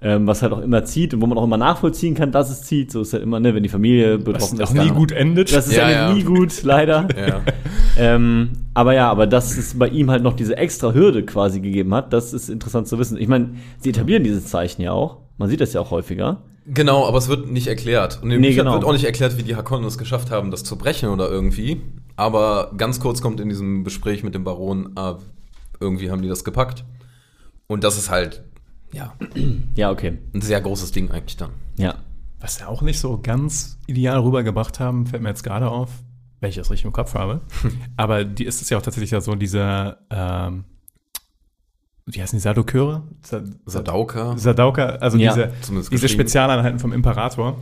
ähm, 0.02 0.26
was 0.26 0.42
halt 0.42 0.52
auch 0.52 0.60
immer 0.60 0.84
zieht 0.84 1.14
und 1.14 1.22
wo 1.22 1.26
man 1.26 1.38
auch 1.38 1.44
immer 1.44 1.56
nachvollziehen 1.56 2.14
kann, 2.14 2.30
dass 2.32 2.50
es 2.50 2.62
zieht. 2.62 2.92
So 2.92 3.00
ist 3.00 3.12
halt 3.14 3.22
immer, 3.22 3.40
ne, 3.40 3.54
wenn 3.54 3.62
die 3.62 3.68
Familie 3.70 4.18
Was 4.18 4.24
betroffen 4.24 4.58
auch 4.60 4.64
ist. 4.64 4.72
nie 4.74 4.78
dann- 4.88 4.94
gut 4.94 5.12
endet. 5.12 5.54
Das 5.54 5.66
ist 5.68 5.76
Ja, 5.76 5.90
ja, 5.90 6.12
nie 6.12 6.22
gut, 6.22 6.62
leider. 6.62 7.08
Ja. 7.16 7.40
ähm, 7.96 8.50
aber 8.74 8.92
ja, 8.94 9.10
aber 9.10 9.26
dass 9.26 9.56
es 9.56 9.78
bei 9.78 9.88
ihm 9.88 10.10
halt 10.10 10.22
noch 10.22 10.34
diese 10.34 10.56
extra 10.56 10.92
Hürde 10.92 11.24
quasi 11.24 11.60
gegeben 11.60 11.94
hat, 11.94 12.12
das 12.12 12.32
ist 12.34 12.50
interessant 12.50 12.88
zu 12.88 12.98
wissen. 12.98 13.16
Ich 13.18 13.28
meine, 13.28 13.50
sie 13.78 13.90
etablieren 13.90 14.22
dieses 14.22 14.46
Zeichen 14.46 14.82
ja 14.82 14.92
auch. 14.92 15.18
Man 15.38 15.48
sieht 15.48 15.60
das 15.60 15.72
ja 15.72 15.80
auch 15.80 15.90
häufiger. 15.90 16.42
Genau, 16.66 17.06
aber 17.06 17.18
es 17.18 17.28
wird 17.28 17.48
nicht 17.50 17.68
erklärt. 17.68 18.20
Und 18.22 18.30
im 18.32 18.40
Nee, 18.40 18.52
genau. 18.54 18.74
wird 18.74 18.84
auch 18.84 18.92
nicht 18.92 19.04
erklärt, 19.04 19.38
wie 19.38 19.44
die 19.44 19.54
Hakonnen 19.56 19.86
es 19.86 19.98
geschafft 19.98 20.30
haben, 20.30 20.50
das 20.50 20.64
zu 20.64 20.76
brechen 20.76 21.08
oder 21.10 21.30
irgendwie. 21.30 21.80
Aber 22.16 22.72
ganz 22.76 22.98
kurz 23.00 23.22
kommt 23.22 23.40
in 23.40 23.48
diesem 23.48 23.84
Gespräch 23.84 24.24
mit 24.24 24.34
dem 24.34 24.42
Baron, 24.44 24.90
ah, 24.96 25.16
irgendwie 25.80 26.10
haben 26.10 26.22
die 26.22 26.28
das 26.28 26.42
gepackt. 26.44 26.84
Und 27.68 27.84
das 27.84 27.96
ist 27.98 28.10
halt, 28.10 28.42
ja, 28.96 29.14
Ja, 29.76 29.90
okay. 29.90 30.18
ein 30.34 30.40
sehr 30.40 30.60
großes 30.60 30.92
Ding 30.92 31.10
eigentlich 31.10 31.36
dann. 31.36 31.50
Ja. 31.76 31.96
Was 32.40 32.56
sie 32.56 32.66
auch 32.68 32.82
nicht 32.82 32.98
so 32.98 33.18
ganz 33.22 33.78
ideal 33.86 34.18
rübergebracht 34.20 34.78
haben, 34.80 35.06
fällt 35.06 35.22
mir 35.22 35.28
jetzt 35.30 35.42
gerade 35.42 35.68
auf, 35.70 35.90
wenn 36.40 36.50
ich 36.50 36.56
das 36.56 36.70
richtig 36.70 36.84
im 36.86 36.92
Kopf 36.92 37.14
habe. 37.14 37.40
Aber 37.96 38.24
die 38.24 38.44
ist 38.44 38.60
es 38.62 38.70
ja 38.70 38.78
auch 38.78 38.82
tatsächlich 38.82 39.10
ja 39.10 39.20
so, 39.20 39.34
dieser, 39.34 39.98
ähm, 40.10 40.64
wie 42.06 42.20
heißen 42.22 42.36
die, 42.38 42.42
Sadoköre? 42.42 43.02
Sa- 43.22 43.42
Sadauka. 43.64 44.36
Sadauka, 44.38 44.86
also 44.96 45.18
Ja, 45.18 45.34
diese, 45.34 45.88
diese. 45.90 46.08
Spezialeinheiten 46.08 46.78
vom 46.78 46.92
Imperator. 46.92 47.56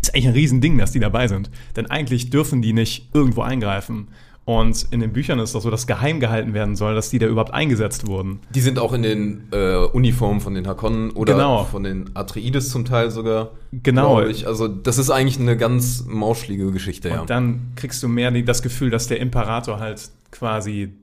Ist 0.00 0.14
eigentlich 0.14 0.28
ein 0.28 0.32
Riesending, 0.32 0.78
dass 0.78 0.92
die 0.92 1.00
dabei 1.00 1.28
sind. 1.28 1.50
Denn 1.76 1.86
eigentlich 1.90 2.30
dürfen 2.30 2.62
die 2.62 2.72
nicht 2.72 3.14
irgendwo 3.14 3.42
eingreifen. 3.42 4.08
Und 4.46 4.86
in 4.90 5.00
den 5.00 5.12
Büchern 5.12 5.38
ist 5.38 5.54
doch 5.54 5.60
so, 5.60 5.70
dass 5.70 5.86
geheim 5.86 6.18
gehalten 6.18 6.54
werden 6.54 6.74
soll, 6.74 6.94
dass 6.94 7.10
die 7.10 7.18
da 7.18 7.26
überhaupt 7.26 7.54
eingesetzt 7.54 8.06
wurden. 8.06 8.40
Die 8.54 8.60
sind 8.60 8.78
auch 8.78 8.92
in 8.92 9.02
den 9.02 9.44
äh, 9.52 9.76
Uniformen 9.76 10.40
von 10.40 10.54
den 10.54 10.66
Hakonnen 10.66 11.10
oder 11.10 11.34
Genau. 11.34 11.64
von 11.64 11.84
den 11.84 12.10
Atreides 12.14 12.70
zum 12.70 12.84
Teil 12.84 13.10
sogar. 13.10 13.52
Genau. 13.70 14.22
Ich. 14.22 14.46
Also 14.46 14.66
das 14.66 14.98
ist 14.98 15.10
eigentlich 15.10 15.38
eine 15.38 15.56
ganz 15.56 16.04
mauschlige 16.08 16.72
Geschichte, 16.72 17.10
ja. 17.10 17.20
Und 17.20 17.30
dann 17.30 17.72
kriegst 17.76 18.02
du 18.02 18.08
mehr 18.08 18.30
das 18.42 18.62
Gefühl, 18.62 18.90
dass 18.90 19.06
der 19.06 19.20
Imperator 19.20 19.78
halt 19.78 20.10
quasi 20.32 20.94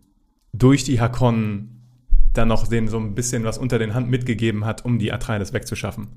durch 0.52 0.84
die 0.84 1.00
Hakonnen 1.00 1.82
dann 2.34 2.48
noch 2.50 2.68
denen 2.68 2.88
so 2.88 2.98
ein 2.98 3.16
bisschen 3.16 3.44
was 3.44 3.58
unter 3.58 3.80
den 3.80 3.94
Hand 3.94 4.10
mitgegeben 4.10 4.66
hat, 4.66 4.84
um 4.84 5.00
die 5.00 5.14
Atreides 5.14 5.54
wegzuschaffen. 5.54 6.08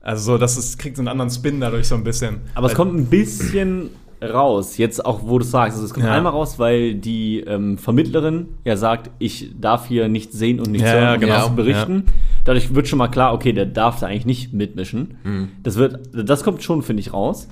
Also 0.00 0.32
so, 0.32 0.38
dass 0.38 0.56
es 0.56 0.76
kriegt 0.76 0.96
so 0.96 1.00
einen 1.00 1.08
anderen 1.08 1.30
Spin 1.30 1.60
dadurch 1.60 1.88
so 1.88 1.94
ein 1.94 2.04
bisschen. 2.04 2.42
Aber 2.54 2.66
es 2.66 2.74
kommt 2.74 2.94
ein 2.94 3.06
bisschen 3.06 3.90
raus. 4.30 4.76
Jetzt 4.78 5.04
auch, 5.04 5.20
wo 5.24 5.38
du 5.38 5.44
sagst, 5.44 5.74
also 5.76 5.84
es 5.86 5.94
kommt 5.94 6.06
Ja. 6.06 6.12
einmal 6.12 6.32
raus, 6.32 6.58
weil 6.58 6.94
die 6.94 7.40
ähm, 7.40 7.78
Vermittlerin 7.78 8.48
ja 8.64 8.76
sagt, 8.76 9.10
ich 9.18 9.50
darf 9.60 9.86
hier 9.86 10.08
nicht 10.08 10.32
sehen 10.32 10.60
und 10.60 10.70
nicht 10.70 10.82
Ja, 10.84 10.92
hören 10.92 11.02
ja, 11.04 11.14
und 11.14 11.20
genau. 11.20 11.34
nichts 11.34 11.56
berichten. 11.56 12.04
Dadurch 12.44 12.74
wird 12.74 12.88
schon 12.88 12.98
mal 12.98 13.08
klar, 13.08 13.32
okay, 13.34 13.52
der 13.52 13.66
darf 13.66 14.00
da 14.00 14.06
eigentlich 14.06 14.26
nicht 14.26 14.52
mitmischen. 14.52 15.16
Mhm. 15.24 15.48
Das 15.62 15.76
wird, 15.76 15.98
das 16.12 16.44
kommt 16.44 16.62
schon, 16.62 16.82
finde 16.82 17.00
ich, 17.00 17.12
raus. 17.12 17.48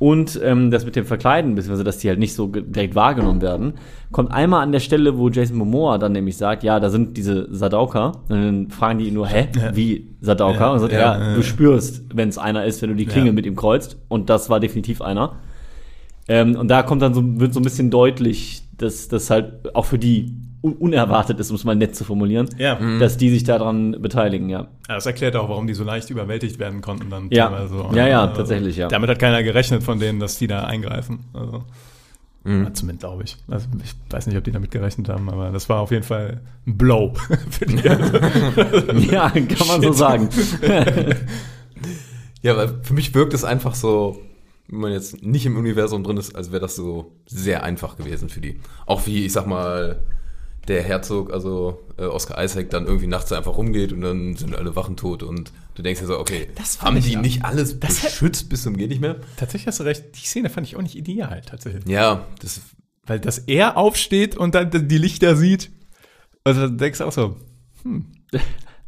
Und 0.00 0.38
ähm, 0.44 0.70
das 0.70 0.84
mit 0.84 0.94
dem 0.94 1.04
Verkleiden, 1.04 1.56
beziehungsweise 1.56 1.82
dass 1.82 1.98
die 1.98 2.08
halt 2.08 2.20
nicht 2.20 2.32
so 2.32 2.46
direkt 2.46 2.94
wahrgenommen 2.94 3.42
werden, 3.42 3.72
kommt 4.12 4.30
einmal 4.30 4.62
an 4.62 4.70
der 4.70 4.78
Stelle, 4.78 5.18
wo 5.18 5.28
Jason 5.28 5.56
Momoa 5.58 5.98
dann 5.98 6.12
nämlich 6.12 6.36
sagt, 6.36 6.62
ja, 6.62 6.78
da 6.78 6.88
sind 6.88 7.16
diese 7.16 7.52
Sadauker. 7.52 8.12
Und 8.28 8.30
dann 8.30 8.70
fragen 8.70 9.00
die 9.00 9.08
ihn 9.08 9.14
nur, 9.14 9.26
hä, 9.26 9.48
wie 9.74 10.06
Sadauker? 10.20 10.60
Ja, 10.60 10.70
und 10.70 10.78
sagt, 10.78 10.92
ja, 10.92 11.00
ja, 11.00 11.18
ja, 11.18 11.30
du 11.32 11.40
ja. 11.40 11.42
spürst, 11.42 12.04
wenn 12.14 12.28
es 12.28 12.38
einer 12.38 12.64
ist, 12.64 12.80
wenn 12.80 12.90
du 12.90 12.94
die 12.94 13.06
Klinge 13.06 13.26
Ja. 13.26 13.32
mit 13.32 13.44
ihm 13.44 13.56
kreuzt. 13.56 13.98
Und 14.06 14.30
das 14.30 14.48
war 14.48 14.60
definitiv 14.60 15.02
einer. 15.02 15.32
Ähm, 16.28 16.56
und 16.56 16.68
da 16.68 16.82
kommt 16.82 17.02
dann 17.02 17.14
so, 17.14 17.22
wird 17.40 17.54
so 17.54 17.60
ein 17.60 17.64
bisschen 17.64 17.90
deutlich, 17.90 18.62
dass 18.76 19.08
das 19.08 19.30
halt 19.30 19.74
auch 19.74 19.84
für 19.86 19.98
die 19.98 20.34
un 20.60 20.72
unerwartet 20.74 21.38
ist, 21.38 21.50
um 21.50 21.56
es 21.56 21.62
mal 21.64 21.76
nett 21.76 21.94
zu 21.94 22.02
formulieren, 22.04 22.48
Ja. 22.58 22.78
dass 22.98 23.16
die 23.16 23.30
sich 23.30 23.44
daran 23.44 23.92
beteiligen, 24.02 24.48
ja. 24.50 24.62
Ja, 24.88 24.94
Das 24.96 25.06
erklärt 25.06 25.36
auch, 25.36 25.48
warum 25.48 25.66
die 25.68 25.74
so 25.74 25.84
leicht 25.84 26.10
überwältigt 26.10 26.58
werden 26.58 26.80
konnten 26.80 27.10
dann. 27.10 27.28
Ja. 27.30 27.48
teilweise. 27.48 27.76
Ja, 27.94 28.08
ja, 28.08 28.22
Also, 28.22 28.34
tatsächlich, 28.36 28.76
ja. 28.76 28.88
Damit 28.88 29.08
hat 29.08 29.18
keiner 29.20 29.42
gerechnet 29.44 29.82
von 29.84 30.00
denen, 30.00 30.18
dass 30.18 30.36
die 30.36 30.48
da 30.48 30.64
eingreifen. 30.64 31.20
Also, 31.32 31.62
Mhm. 32.44 32.64
ja, 32.64 32.72
zumindest 32.74 33.00
glaube 33.00 33.22
ich. 33.24 33.36
Also, 33.48 33.68
ich 33.84 33.94
weiß 34.10 34.26
nicht, 34.26 34.36
ob 34.36 34.42
die 34.44 34.50
damit 34.52 34.70
gerechnet 34.72 35.08
haben, 35.08 35.28
aber 35.30 35.50
das 35.50 35.68
war 35.68 35.78
auf 35.80 35.90
jeden 35.92 36.02
Fall 36.04 36.40
ein 36.66 36.76
Blow 36.76 37.12
für 37.50 37.66
die. 37.66 37.76
Ja, 39.12 39.28
kann 39.30 39.66
man 39.68 39.80
so 39.80 39.88
Shit. 39.88 39.94
sagen. 39.94 40.28
Ja, 42.42 42.56
weil 42.56 42.68
für 42.82 42.94
mich 42.94 43.14
wirkt 43.14 43.34
es 43.34 43.44
einfach 43.44 43.74
so, 43.74 44.18
wenn 44.68 44.80
man 44.80 44.92
jetzt 44.92 45.22
nicht 45.22 45.46
im 45.46 45.56
Universum 45.56 46.04
drin 46.04 46.18
ist, 46.18 46.36
als 46.36 46.52
wäre 46.52 46.60
das 46.60 46.76
so 46.76 47.16
sehr 47.26 47.62
einfach 47.62 47.96
gewesen 47.96 48.28
für 48.28 48.40
die. 48.40 48.60
Auch 48.86 49.06
wie, 49.06 49.24
ich 49.24 49.32
sag 49.32 49.46
mal, 49.46 50.02
der 50.68 50.82
Herzog, 50.82 51.32
also 51.32 51.80
äh, 51.96 52.04
Oscar 52.04 52.42
Isaac, 52.42 52.68
dann 52.70 52.86
irgendwie 52.86 53.06
nachts 53.06 53.32
einfach 53.32 53.56
rumgeht 53.56 53.92
und 53.92 54.02
dann 54.02 54.36
sind 54.36 54.54
alle 54.54 54.76
Wachen 54.76 54.96
tot 54.96 55.22
und 55.22 55.52
du 55.74 55.82
denkst 55.82 56.00
dir 56.00 56.06
so, 56.06 56.18
okay, 56.18 56.48
haben 56.80 57.00
die 57.00 57.12
ja. 57.12 57.20
nicht 57.20 57.44
alles 57.44 57.80
Das 57.80 58.00
beschützt 58.00 58.50
bis 58.50 58.62
zum 58.64 58.76
geht 58.76 58.90
nicht 58.90 59.00
mehr? 59.00 59.16
Tatsächlich 59.38 59.66
hast 59.66 59.80
du 59.80 59.84
recht, 59.84 60.04
die 60.14 60.26
Szene 60.26 60.50
fand 60.50 60.66
ich 60.66 60.76
auch 60.76 60.82
nicht 60.82 60.96
ideal, 60.96 61.40
tatsächlich. 61.40 61.86
Ja, 61.86 62.26
das 62.40 62.60
Weil 63.06 63.20
dass 63.20 63.38
er 63.38 63.78
aufsteht 63.78 64.36
und 64.36 64.54
dann 64.54 64.70
die 64.70 64.98
Lichter 64.98 65.36
sieht, 65.36 65.70
also 66.44 66.68
denkst 66.68 66.98
du 66.98 67.04
auch 67.04 67.12
so, 67.12 67.36
hm, 67.82 68.12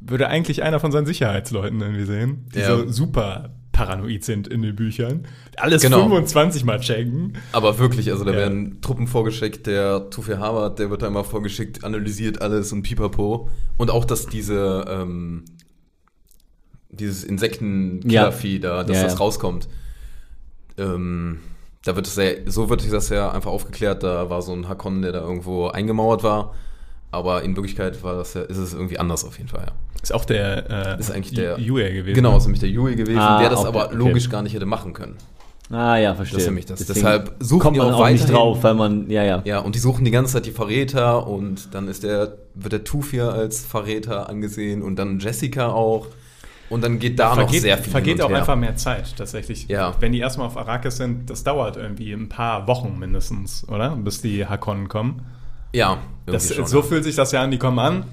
würde 0.01 0.28
eigentlich 0.28 0.62
einer 0.62 0.81
von 0.81 0.93
seinen 0.93 1.07
Sicherheitsleuten 1.07 1.81
irgendwie 1.81 2.05
sehen, 2.05 2.47
die 2.55 2.61
Ja. 2.61 2.76
so 2.76 2.91
super 2.91 3.55
paranoid 3.87 4.22
sind 4.24 4.47
in 4.49 4.61
den 4.62 4.76
Büchern. 4.76 5.26
Alles 5.57 5.81
Genau. 5.83 6.01
25 6.03 6.64
Mal 6.64 6.81
checken. 6.81 7.39
Aber 7.53 7.78
wirklich, 7.78 8.11
also 8.11 8.24
da 8.24 8.33
Ja. 8.33 8.37
werden 8.37 8.81
Truppen 8.83 9.07
vorgeschickt, 9.07 9.66
der 9.66 10.11
Tufi 10.11 10.33
Harvard, 10.33 10.78
der 10.78 10.91
wird 10.91 11.01
da 11.03 11.07
immer 11.07 11.24
vorgeschickt, 11.24 11.83
analysiert 11.85 12.43
alles 12.43 12.72
und 12.72 12.83
pipapo. 12.83 13.49
Und 13.78 13.91
auch, 13.91 14.05
dass 14.05 14.26
diese, 14.26 14.85
ähm, 14.89 15.45
dieses 16.91 17.24
Insektenkillervieh 17.24 18.61
da, 18.61 18.85
dass 18.85 18.97
Ja, 18.99 19.03
das 19.05 19.12
ja. 19.14 19.18
rauskommt. 19.18 19.68
Ähm, 20.76 21.41
da 21.85 21.97
wird 21.97 22.07
es 22.07 22.14
sehr, 22.14 22.51
so 22.51 22.68
wird 22.68 22.93
das 22.93 23.09
ja 23.09 23.31
einfach 23.31 23.51
aufgeklärt, 23.51 24.03
da 24.03 24.28
war 24.28 24.43
so 24.43 24.53
ein 24.53 24.68
Hakon, 24.68 25.01
der 25.03 25.12
da 25.12 25.20
irgendwo 25.20 25.68
eingemauert 25.68 26.22
war. 26.22 26.55
Aber 27.13 27.43
in 27.43 27.57
Wirklichkeit 27.57 28.03
war 28.05 28.15
das 28.17 28.35
ja, 28.35 28.43
ist 28.43 28.57
es 28.57 28.73
irgendwie 28.73 28.99
anders 28.99 29.25
auf 29.25 29.37
jeden 29.39 29.49
Fall, 29.49 29.65
ja. 29.67 29.73
Ist 30.03 30.15
auch 30.15 30.25
der, 30.25 30.97
äh, 30.97 31.01
Ist 31.01 31.11
eigentlich 31.11 31.35
der- 31.35 31.59
Yue 31.59 31.93
gewesen. 31.93 32.15
Genau, 32.15 32.37
ist 32.37 32.45
nämlich 32.45 32.61
der 32.61 32.71
Yui 32.71 32.95
gewesen, 32.97 33.19
Ah, 33.19 33.41
der 33.41 33.51
das 33.51 33.59
okay, 33.61 33.69
aber 33.69 33.87
okay. 33.87 33.97
logisch 33.97 34.31
gar 34.31 34.43
nicht 34.43 34.55
hätte 34.55 34.65
machen 34.67 34.93
können. 34.93 35.17
Ah 35.73 35.97
ja, 35.99 36.15
verstehe. 36.15 36.37
Das 36.37 36.43
ist 36.43 36.49
nämlich 36.49 36.67
das. 36.67 36.79
Deswegen 36.81 36.95
Deshalb 37.07 37.35
suchen 37.39 37.61
kommt 37.63 37.77
die 37.77 37.81
man 37.81 37.93
auch 37.95 38.01
auch 38.01 38.09
nicht 38.09 38.29
drauf, 38.33 38.63
weil 38.63 38.75
man, 38.75 39.09
ja, 39.11 39.23
ja. 39.23 39.43
Ja, 39.45 39.59
und 39.61 39.75
die 39.75 39.79
suchen 39.79 40.05
die 40.05 40.11
ganze 40.11 40.33
Zeit 40.33 40.47
die 40.47 40.51
Verräter 40.51 41.27
und 41.29 41.75
dann 41.75 41.87
ist 41.87 42.03
der, 42.03 42.39
wird 42.55 42.73
der 42.73 42.83
Tufir 42.85 43.33
als 43.33 43.65
Verräter 43.65 44.29
angesehen 44.29 44.83
und 44.83 44.97
dann 44.97 45.21
Jessica 45.21 45.69
auch. 45.69 46.07
Und 46.71 46.83
dann 46.85 46.99
geht 47.01 47.19
da 47.19 47.31
noch 47.31 47.43
Vergeht, 47.43 47.63
sehr 47.63 47.79
viel 47.79 47.91
vergeht 47.91 48.15
hin 48.15 48.21
und 48.21 48.27
auch 48.27 48.31
her. 48.31 48.39
einfach 48.39 48.57
mehr 48.57 48.77
Zeit, 48.77 49.17
tatsächlich. 49.17 49.67
Ja. 49.69 49.95
Wenn 50.01 50.13
die 50.13 50.21
erstmal 50.21 50.47
auf 50.47 50.57
Arrakis 50.57 50.97
sind, 50.97 51.29
das 51.29 51.43
dauert 51.45 51.77
irgendwie 51.77 52.13
ein 52.13 52.29
paar 52.29 52.67
Wochen 52.69 52.97
mindestens, 52.99 53.69
oder? 53.69 53.97
Bis 53.97 54.21
die 54.23 54.47
Hakonnen 54.47 54.89
kommen. 54.89 55.23
Ja, 55.73 55.99
Das, 56.27 56.55
schon, 56.55 56.66
so 56.66 56.79
ja. 56.79 56.83
fühlt 56.83 57.05
sich 57.05 57.14
das 57.16 57.33
ja 57.33 57.43
an, 57.43 57.51
die 57.51 57.59
kommen 57.59 57.79
an. 57.79 58.05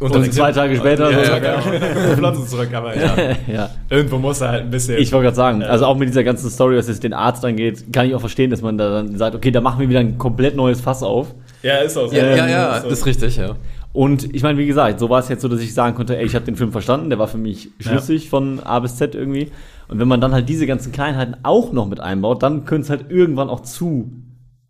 Und 0.00 0.14
dann 0.14 0.30
zwei 0.30 0.52
Tage 0.52 0.76
später 0.76 1.10
Ja, 1.10 1.24
so- 1.24 1.32
ja, 1.32 1.38
genau. 1.38 2.14
Flotzen 2.16 2.46
zurück, 2.46 2.68
aber 2.72 2.96
ja. 2.96 3.16
ja. 3.52 3.70
Irgendwo 3.90 4.18
muss 4.18 4.40
er 4.40 4.48
halt 4.50 4.62
ein 4.62 4.70
bisschen. 4.70 4.96
Ich 4.98 5.10
wollte 5.12 5.24
gerade 5.24 5.36
sagen, 5.36 5.60
Ja. 5.60 5.66
also 5.68 5.86
auch 5.86 5.96
mit 5.96 6.08
dieser 6.08 6.22
ganzen 6.22 6.48
Story, 6.50 6.76
was 6.76 6.86
jetzt 6.86 7.02
den 7.02 7.12
Arzt 7.14 7.44
angeht, 7.44 7.92
kann 7.92 8.06
ich 8.06 8.14
auch 8.14 8.20
verstehen, 8.20 8.50
dass 8.50 8.62
man 8.62 8.78
da 8.78 8.90
dann 8.90 9.16
sagt, 9.18 9.34
okay, 9.34 9.50
da 9.50 9.60
machen 9.60 9.80
wir 9.80 9.88
wieder 9.88 9.98
ein 9.98 10.16
komplett 10.16 10.54
neues 10.54 10.80
Fass 10.80 11.02
auf. 11.02 11.34
ja, 11.62 11.78
ist 11.78 11.96
auch 11.96 12.08
so. 12.08 12.14
Ja, 12.14 12.26
ja, 12.36 12.44
Ähm, 12.44 12.50
ja, 12.50 12.80
so. 12.82 12.88
ist 12.88 13.06
richtig, 13.06 13.36
ja. 13.38 13.56
Und 13.92 14.32
ich 14.36 14.44
meine, 14.44 14.56
wie 14.58 14.66
gesagt, 14.66 15.00
so 15.00 15.10
war 15.10 15.18
es 15.18 15.28
jetzt 15.28 15.42
so, 15.42 15.48
dass 15.48 15.60
ich 15.60 15.74
sagen 15.74 15.96
konnte, 15.96 16.16
ey, 16.16 16.24
ich 16.24 16.36
habe 16.36 16.44
den 16.44 16.54
Film 16.54 16.70
verstanden, 16.70 17.08
der 17.10 17.18
war 17.18 17.26
für 17.26 17.38
mich 17.38 17.70
schlüssig 17.80 18.30
von 18.30 18.60
A 18.60 18.78
bis 18.78 18.96
Z 18.96 19.16
irgendwie. 19.16 19.50
Und 19.88 19.98
wenn 19.98 20.06
man 20.06 20.20
dann 20.20 20.32
halt 20.32 20.48
diese 20.48 20.66
ganzen 20.68 20.92
Kleinheiten 20.92 21.36
auch 21.42 21.72
noch 21.72 21.86
mit 21.88 21.98
einbaut, 21.98 22.44
dann 22.44 22.66
könnte 22.66 22.84
es 22.84 22.90
halt 22.90 23.10
irgendwann 23.10 23.48
auch 23.48 23.60
zu 23.60 24.12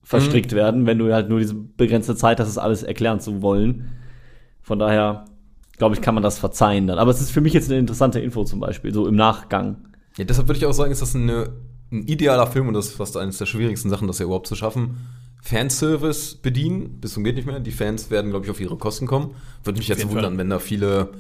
verstrickt 0.09 0.53
werden, 0.53 0.87
wenn 0.87 0.99
du 0.99 1.13
halt 1.13 1.29
nur 1.29 1.39
diese 1.39 1.55
begrenzte 1.55 2.17
Zeit 2.17 2.41
hast, 2.41 2.49
das 2.49 2.57
alles 2.57 2.83
erklären 2.83 3.21
zu 3.21 3.43
wollen. 3.43 3.91
Von 4.63 4.79
daher, 4.79 5.27
glaube 5.77 5.95
ich, 5.95 6.01
kann 6.01 6.15
man 6.15 6.23
das 6.23 6.39
verzeihen 6.39 6.87
dann. 6.87 6.99
Aber 6.99 7.11
es 7.11 7.21
ist 7.21 7.31
für 7.31 7.43
mich 7.43 7.53
jetzt 7.53 7.69
eine 7.71 7.79
interessante 7.79 8.19
Info 8.19 8.45
zum 8.45 8.59
Beispiel, 8.59 8.95
so 8.95 9.07
im 9.07 9.17
Nachgang. 9.17 9.77
ja. 10.17 10.25
Deshalb 10.25 10.49
würde 10.49 10.57
ich 10.57 10.65
auch 10.65 10.73
sagen, 10.73 10.93
ist 10.93 11.03
das 11.03 11.15
eine, 11.15 11.51
ein 11.93 12.05
idealer 12.05 12.47
Film 12.47 12.69
und 12.69 12.75
das 12.75 12.87
ist 12.87 12.97
fast 12.97 13.19
eines 13.19 13.37
der 13.37 13.45
schwierigsten 13.45 13.91
Sachen, 13.91 14.09
das 14.09 14.19
ja 14.19 14.25
überhaupt 14.25 14.47
zu 14.47 14.55
schaffen. 14.55 14.97
Fanservice 15.43 16.37
bedienen, 16.37 17.03
bis 17.03 17.13
zum 17.13 17.23
geht 17.23 17.37
nicht 17.37 17.47
mehr. 17.47 17.61
Die 17.61 17.71
Fans 17.71 18.11
werden, 18.11 18.31
glaube 18.31 18.47
ich, 18.47 18.51
auf 18.51 18.61
ihre 18.63 18.79
Kosten 18.79 19.07
kommen. 19.07 19.35
Würde 19.63 19.79
mich 19.79 19.89
jetzt 19.89 19.99
jeden 19.99 20.11
wundern, 20.11 20.33
Fall. 20.33 20.39
wenn 20.39 20.49
da 20.49 20.59
viele 20.59 21.11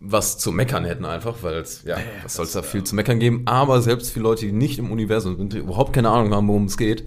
was 0.00 0.38
zu 0.38 0.52
meckern 0.52 0.84
hätten 0.84 1.04
einfach, 1.04 1.42
weil 1.42 1.56
es, 1.56 1.82
ja, 1.84 1.96
was 2.22 2.34
soll 2.34 2.46
es 2.46 2.52
da 2.52 2.62
viel 2.62 2.84
zu 2.84 2.94
meckern 2.94 3.18
geben. 3.18 3.42
Aber 3.46 3.82
selbst 3.82 4.12
für 4.12 4.20
Leute, 4.20 4.46
die 4.46 4.52
nicht 4.52 4.78
im 4.78 4.92
Universum 4.92 5.36
sind, 5.36 5.52
die 5.52 5.58
überhaupt 5.58 5.92
keine 5.92 6.08
Ahnung 6.10 6.32
haben, 6.32 6.46
worum 6.48 6.64
es 6.64 6.76
geht, 6.76 7.04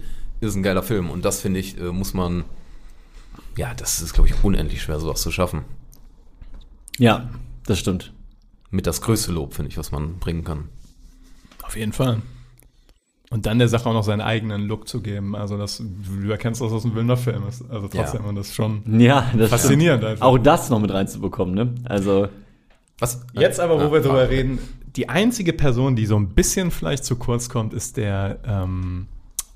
ist 0.48 0.54
ein 0.56 0.62
geiler 0.62 0.82
Film. 0.82 1.10
Und 1.10 1.24
das, 1.24 1.40
finde 1.40 1.60
ich, 1.60 1.78
äh, 1.78 1.92
muss 1.92 2.14
man, 2.14 2.44
ja, 3.56 3.74
das 3.74 4.00
ist, 4.02 4.12
glaube 4.12 4.28
ich, 4.28 4.44
unendlich 4.44 4.82
schwer, 4.82 4.98
sowas 5.00 5.22
zu 5.22 5.30
schaffen. 5.30 5.64
Ja, 6.98 7.30
das 7.66 7.78
stimmt. 7.78 8.12
Mit 8.70 8.86
das 8.86 9.00
größte 9.02 9.32
Lob, 9.32 9.54
finde 9.54 9.70
ich, 9.70 9.78
was 9.78 9.92
man 9.92 10.18
bringen 10.18 10.44
kann. 10.44 10.68
Auf 11.62 11.76
jeden 11.76 11.92
Fall. 11.92 12.22
Und 13.30 13.46
dann 13.46 13.58
der 13.58 13.68
Sache 13.68 13.88
auch 13.88 13.94
noch 13.94 14.04
seinen 14.04 14.20
eigenen 14.20 14.62
Look 14.62 14.86
zu 14.88 15.00
geben. 15.00 15.34
Also, 15.34 15.56
das, 15.56 15.78
du 15.82 16.30
erkennst 16.30 16.60
das 16.60 16.70
aus 16.72 16.82
dem 16.82 16.94
Wilder-Film. 16.94 17.46
ist. 17.48 17.64
Also, 17.70 17.88
trotzdem, 17.88 18.22
Ja. 18.26 18.32
das 18.32 18.48
ist 18.48 18.54
schon 18.54 19.00
Ja, 19.00 19.30
das 19.36 19.48
faszinierend 19.50 20.04
einfach. 20.04 20.26
Auch 20.26 20.36
das 20.38 20.68
noch 20.68 20.80
mit 20.80 20.90
reinzubekommen, 20.92 21.54
ne? 21.54 21.74
Also, 21.84 22.28
Was? 22.98 23.24
Jetzt 23.32 23.58
aber, 23.58 23.76
wo 23.80 23.84
Ah, 23.88 23.92
wir 23.92 24.00
drüber 24.00 24.20
ah, 24.22 24.24
reden, 24.24 24.58
die 24.96 25.08
einzige 25.08 25.54
Person, 25.54 25.96
die 25.96 26.04
so 26.04 26.16
ein 26.16 26.28
bisschen 26.34 26.70
vielleicht 26.70 27.04
zu 27.06 27.16
kurz 27.16 27.48
kommt, 27.48 27.72
ist 27.72 27.96
der, 27.96 28.38
ähm, 28.44 29.06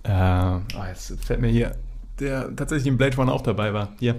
äh, 0.07 0.77
oh, 0.79 0.85
jetzt 0.89 1.13
fällt 1.25 1.41
mir 1.41 1.49
hier, 1.49 1.73
der 2.21 2.55
tatsächlich 2.55 2.87
in 2.89 2.97
Blade 2.97 3.17
Runner 3.17 3.33
auch 3.33 3.43
dabei 3.43 3.73
war. 3.75 3.91
Hier, 3.99 4.15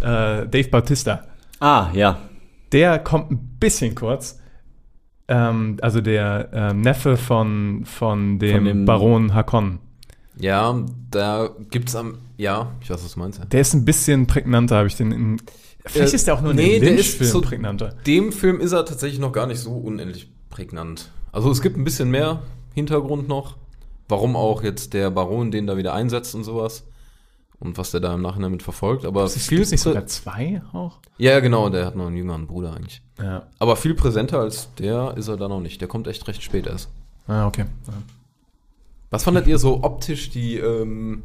äh, 0.00 0.46
Dave 0.46 0.68
Bautista. 0.70 1.24
ah, 1.60 1.88
ja. 1.92 2.18
Der 2.72 2.98
kommt 3.00 3.30
ein 3.32 3.56
bisschen 3.58 3.94
kurz. 3.96 4.38
Ähm, 5.28 5.76
also 5.82 6.00
der 6.00 6.50
ähm, 6.52 6.80
Neffe 6.82 7.16
von, 7.16 7.84
von, 7.84 8.38
dem 8.38 8.56
Von 8.56 8.64
dem- 8.64 8.84
Baron 8.84 9.34
Hakon. 9.34 9.78
Ja, 10.38 10.74
da 11.10 11.50
gibt's 11.70 11.94
am, 11.96 12.18
ja, 12.36 12.72
ich 12.80 12.88
weiß, 12.90 13.04
was 13.04 13.12
du 13.14 13.20
meinst. 13.20 13.40
Der 13.52 13.60
ist 13.60 13.74
ein 13.74 13.84
bisschen 13.84 14.26
prägnanter, 14.26 14.76
habe 14.76 14.86
ich 14.88 14.96
den 14.96 15.12
in, 15.12 15.42
Vielleicht 15.84 16.12
Äh, 16.12 16.16
ist 16.16 16.26
der 16.26 16.34
auch 16.34 16.40
nur 16.42 16.50
in 16.52 16.56
nee, 16.58 16.78
der 16.78 16.90
ist 16.92 16.96
Lynch-Film 17.18 17.30
so- 17.30 17.40
prägnanter. 17.40 17.94
Dem 18.06 18.32
Film 18.32 18.60
ist 18.60 18.72
er 18.72 18.84
tatsächlich 18.84 19.18
noch 19.20 19.32
gar 19.32 19.46
nicht 19.46 19.58
so 19.58 19.72
unendlich 19.72 20.30
prägnant. 20.50 21.10
Also 21.32 21.50
es 21.50 21.60
gibt 21.62 21.76
ein 21.76 21.84
bisschen 21.84 22.10
mehr 22.10 22.42
Hintergrund 22.74 23.28
noch, 23.28 23.56
warum 24.10 24.36
auch 24.36 24.62
jetzt 24.62 24.92
der 24.94 25.10
Baron 25.10 25.50
den 25.50 25.66
da 25.66 25.76
wieder 25.76 25.94
einsetzt 25.94 26.34
und 26.34 26.44
sowas. 26.44 26.84
Und 27.58 27.76
was 27.76 27.90
der 27.90 28.00
da 28.00 28.14
im 28.14 28.22
Nachhinein 28.22 28.52
mit 28.52 28.62
verfolgt. 28.62 29.04
Aber 29.04 29.24
Ist 29.24 29.46
viel 29.46 29.58
nicht 29.58 29.78
sogar 29.78 30.06
zwei 30.06 30.62
auch? 30.72 30.98
Ja, 31.18 31.40
genau, 31.40 31.68
der 31.68 31.84
hat 31.84 31.94
noch 31.94 32.06
einen 32.06 32.16
jüngeren 32.16 32.46
Bruder 32.46 32.74
eigentlich. 32.74 33.02
Ja. 33.18 33.48
Aber 33.58 33.76
viel 33.76 33.94
präsenter 33.94 34.40
als 34.40 34.74
der 34.76 35.14
ist 35.18 35.28
er 35.28 35.36
da 35.36 35.46
noch 35.46 35.60
nicht. 35.60 35.80
Der 35.80 35.88
kommt 35.88 36.06
echt 36.06 36.26
recht 36.26 36.42
spät 36.42 36.66
erst. 36.66 36.88
Ah, 37.26 37.46
okay. 37.46 37.66
Ja. 37.86 37.92
Was 39.10 39.24
fandet 39.24 39.46
ihr 39.46 39.58
so 39.58 39.82
optisch 39.82 40.30
die 40.30 40.56
ähm, 40.56 41.22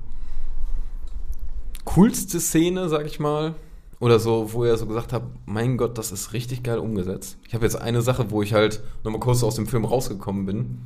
coolste 1.85 2.41
Szene, 2.41 2.89
sag 2.89 3.05
ich 3.05 3.19
mal? 3.19 3.55
Oder 4.01 4.19
so, 4.19 4.51
wo 4.51 4.65
ihr 4.65 4.75
so 4.75 4.87
gesagt 4.87 5.13
habt, 5.13 5.27
mein 5.45 5.77
Gott, 5.77 5.97
das 5.97 6.11
ist 6.11 6.33
richtig 6.33 6.63
geil 6.63 6.79
umgesetzt. 6.79 7.37
Ich 7.47 7.53
habe 7.53 7.63
jetzt 7.63 7.77
eine 7.77 8.01
Sache, 8.01 8.29
wo 8.29 8.41
ich 8.41 8.53
halt 8.53 8.81
nochmal 9.05 9.21
kurz 9.21 9.41
aus 9.41 9.55
dem 9.55 9.67
Film 9.67 9.85
rausgekommen 9.85 10.45
bin 10.45 10.85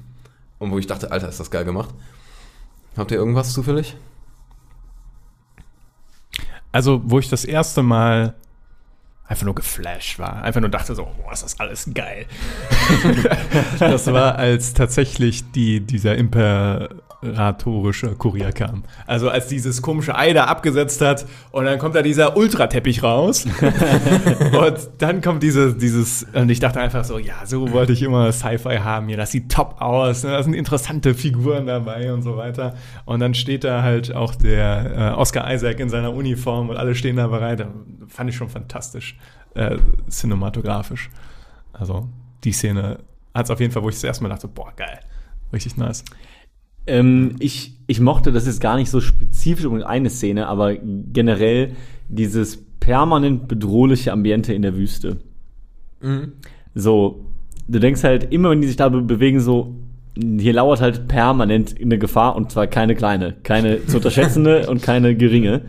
und 0.59 0.71
wo 0.71 0.77
ich 0.77 0.87
dachte, 0.87 1.11
Alter, 1.11 1.29
ist 1.29 1.39
das 1.39 1.51
geil 1.51 1.65
gemacht. 1.65 1.89
Habt 2.97 3.11
ihr 3.11 3.17
irgendwas 3.17 3.53
zufällig? 3.53 3.95
Also, 6.71 7.01
wo 7.03 7.17
ich 7.17 7.29
das 7.29 7.45
erste 7.45 7.81
Mal, 7.81 8.35
einfach 9.25 9.45
nur 9.45 9.55
geflasht 9.55 10.19
war. 10.19 10.43
Einfach 10.43 10.59
nur 10.59 10.69
dachte 10.69 10.95
so, 10.95 11.07
boah, 11.23 11.31
ist 11.31 11.43
das 11.43 11.59
alles 11.59 11.89
geil. 11.93 12.25
das 13.79 14.07
war, 14.07 14.35
als 14.35 14.73
tatsächlich 14.73 15.51
die, 15.51 15.81
dieser 15.81 16.15
imperatorische 17.21 18.15
Kurier 18.15 18.51
kam. 18.51 18.83
Also 19.05 19.29
als 19.29 19.47
dieses 19.47 19.81
komische 19.81 20.15
Ei 20.15 20.33
da 20.33 20.45
abgesetzt 20.45 21.01
hat 21.01 21.25
und 21.51 21.65
dann 21.65 21.77
kommt 21.77 21.95
da 21.95 22.01
dieser 22.01 22.37
Ultrateppich 22.37 23.03
raus. 23.03 23.45
und 24.53 24.89
dann 24.97 25.21
kommt 25.21 25.43
diese, 25.43 25.73
dieses, 25.73 26.25
und 26.33 26.49
ich 26.49 26.59
dachte 26.59 26.79
einfach 26.79 27.03
so, 27.03 27.17
ja, 27.17 27.45
so 27.45 27.71
wollte 27.71 27.93
ich 27.93 28.01
immer 28.01 28.31
Sci-Fi 28.31 28.77
haben 28.77 29.07
hier. 29.07 29.17
Das 29.17 29.31
sieht 29.31 29.51
top 29.51 29.81
aus, 29.81 30.23
ne? 30.23 30.31
da 30.31 30.43
sind 30.43 30.53
interessante 30.53 31.13
Figuren 31.13 31.65
dabei 31.65 32.13
und 32.13 32.21
so 32.21 32.37
weiter. 32.37 32.75
Und 33.05 33.19
dann 33.19 33.33
steht 33.33 33.63
da 33.63 33.83
halt 33.83 34.15
auch 34.15 34.35
der 34.35 35.13
äh, 35.13 35.19
Oscar 35.19 35.51
Isaac 35.53 35.79
in 35.79 35.89
seiner 35.89 36.13
Uniform 36.13 36.69
und 36.69 36.77
alle 36.77 36.95
stehen 36.95 37.17
da 37.17 37.27
bereit. 37.27 37.65
Fand 38.07 38.29
ich 38.29 38.35
schon 38.35 38.49
fantastisch, 38.49 39.17
äh, 39.55 39.77
cinematografisch. 40.09 41.09
Also 41.73 42.07
die 42.43 42.53
Szene 42.53 42.99
hat 43.33 43.45
es 43.45 43.51
auf 43.51 43.59
jeden 43.59 43.73
Fall, 43.73 43.83
wo 43.83 43.89
ich 43.89 43.95
das 43.95 44.03
erste 44.03 44.23
Mal 44.23 44.29
dachte, 44.29 44.47
boah, 44.47 44.71
geil. 44.75 44.99
Richtig 45.51 45.77
nice. 45.77 46.03
Ähm, 46.89 47.35
ich, 47.39 47.73
ich 47.87 47.99
mochte 47.99 48.31
das 48.31 48.45
jetzt 48.45 48.61
gar 48.61 48.75
nicht 48.75 48.89
so 48.89 48.99
spezifisch 48.99 49.65
um 49.65 49.81
eine 49.81 50.09
Szene, 50.09 50.47
aber 50.47 50.75
generell 50.75 51.71
dieses 52.09 52.57
permanent 52.79 53.47
bedrohliche 53.47 54.11
Ambiente 54.11 54.53
in 54.53 54.61
der 54.61 54.75
Wüste. 54.75 55.17
So, 56.75 57.25
du 57.67 57.79
denkst 57.79 58.03
halt 58.03 58.31
immer, 58.31 58.49
wenn 58.49 58.61
die 58.61 58.67
sich 58.67 58.77
da 58.77 58.89
be 58.89 59.01
bewegen, 59.01 59.39
so, 59.39 59.75
hier 60.15 60.53
lauert 60.53 60.81
halt 60.81 61.07
permanent 61.07 61.75
eine 61.79 61.97
Gefahr 61.97 62.35
und 62.35 62.51
zwar 62.51 62.67
keine 62.67 62.95
kleine, 62.95 63.35
keine 63.43 63.85
zu 63.85 63.97
unterschätzende 63.97 64.67
und 64.69 64.81
keine 64.81 65.15
geringe. 65.15 65.61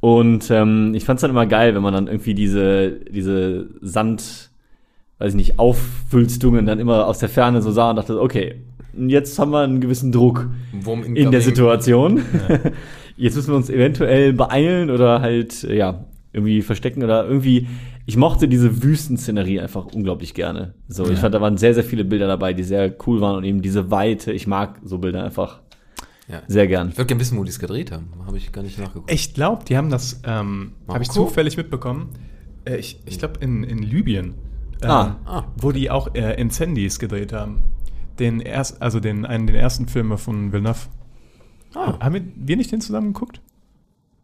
Und 0.00 0.50
ähm, 0.50 0.94
ich 0.94 1.04
fand's 1.04 1.22
dann 1.22 1.30
immer 1.30 1.46
geil, 1.46 1.74
wenn 1.74 1.82
man 1.82 1.92
dann 1.92 2.06
irgendwie 2.06 2.34
diese, 2.34 2.92
diese 3.10 3.68
Sand, 3.82 4.50
weiß 5.18 5.32
ich 5.32 5.36
nicht, 5.36 5.58
Auffüllstungen 5.58 6.66
dann 6.66 6.78
immer 6.78 7.06
aus 7.06 7.18
der 7.18 7.28
Ferne 7.28 7.62
so 7.62 7.72
sah 7.72 7.90
und 7.90 7.96
dachte, 7.96 8.20
okay, 8.20 8.62
jetzt 8.96 9.38
haben 9.38 9.50
wir 9.52 9.60
einen 9.60 9.80
gewissen 9.80 10.12
Druck 10.12 10.48
Wurm 10.72 11.04
in 11.04 11.30
der. 11.30 11.40
Situation. 11.40 12.22
Jetzt 13.16 13.34
müssen 13.34 13.48
wir 13.50 13.56
uns 13.56 13.68
eventuell 13.68 14.32
beeilen 14.32 14.90
oder 14.90 15.20
halt, 15.20 15.64
ja, 15.64 16.04
irgendwie 16.32 16.62
verstecken 16.62 17.02
oder 17.02 17.26
irgendwie. 17.26 17.66
Ich 18.06 18.16
mochte 18.16 18.46
diese 18.46 18.82
Wüstenszenerie 18.84 19.58
einfach 19.60 19.86
unglaublich 19.86 20.34
gerne. 20.34 20.74
So, 20.86 21.10
ich 21.10 21.18
fand, 21.18 21.34
da 21.34 21.40
waren 21.40 21.56
sehr, 21.58 21.74
sehr 21.74 21.82
viele 21.82 22.04
Bilder 22.04 22.28
dabei, 22.28 22.52
die 22.52 22.62
sehr 22.62 22.94
cool 23.06 23.20
waren 23.20 23.34
und 23.36 23.42
eben 23.44 23.60
diese 23.60 23.90
Weite. 23.90 24.32
Ich 24.32 24.46
mag 24.46 24.78
so 24.84 24.98
Bilder 24.98 25.24
einfach 25.24 25.60
Ja. 26.28 26.42
sehr 26.46 26.68
gern. 26.68 26.90
Ich 26.90 26.96
würde 26.96 27.06
gerne 27.06 27.20
wissen, 27.20 27.36
wo 27.38 27.42
die 27.42 27.50
es 27.50 27.58
gedreht 27.58 27.90
haben. 27.90 28.06
Habe 28.24 28.36
ich 28.36 28.52
gar 28.52 28.62
nicht 28.62 28.78
nachgeguckt. 28.78 29.12
Ich 29.12 29.34
glaube, 29.34 29.64
die 29.64 29.76
haben 29.76 29.90
das, 29.90 30.20
ähm, 30.24 30.72
habe 30.86 31.02
ich 31.02 31.10
zufällig 31.10 31.56
mitbekommen. 31.56 32.10
Äh, 32.66 32.76
ich 32.76 33.00
ich 33.04 33.18
glaube, 33.18 33.40
in, 33.40 33.64
in 33.64 33.82
Libyen. 33.82 34.34
Ähm, 34.80 34.90
Ah. 34.90 35.16
Ah. 35.26 35.44
Wo 35.60 35.72
die 35.72 35.90
auch 35.90 36.14
äh, 36.14 36.40
Incendies 36.40 37.00
gedreht 37.00 37.32
haben. 37.32 37.64
Den 38.18 38.40
erst, 38.40 38.82
also 38.82 39.00
den, 39.00 39.24
einen, 39.26 39.46
den 39.46 39.56
ersten 39.56 39.86
Film 39.88 40.16
von 40.18 40.52
Villeneuve. 40.52 40.88
Ah. 41.74 41.98
Haben 42.00 42.14
wir, 42.14 42.22
wir 42.36 42.56
nicht 42.56 42.72
den 42.72 42.80
zusammen 42.80 43.12
geguckt? 43.12 43.40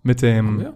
Mit 0.03 0.23
dem, 0.23 0.67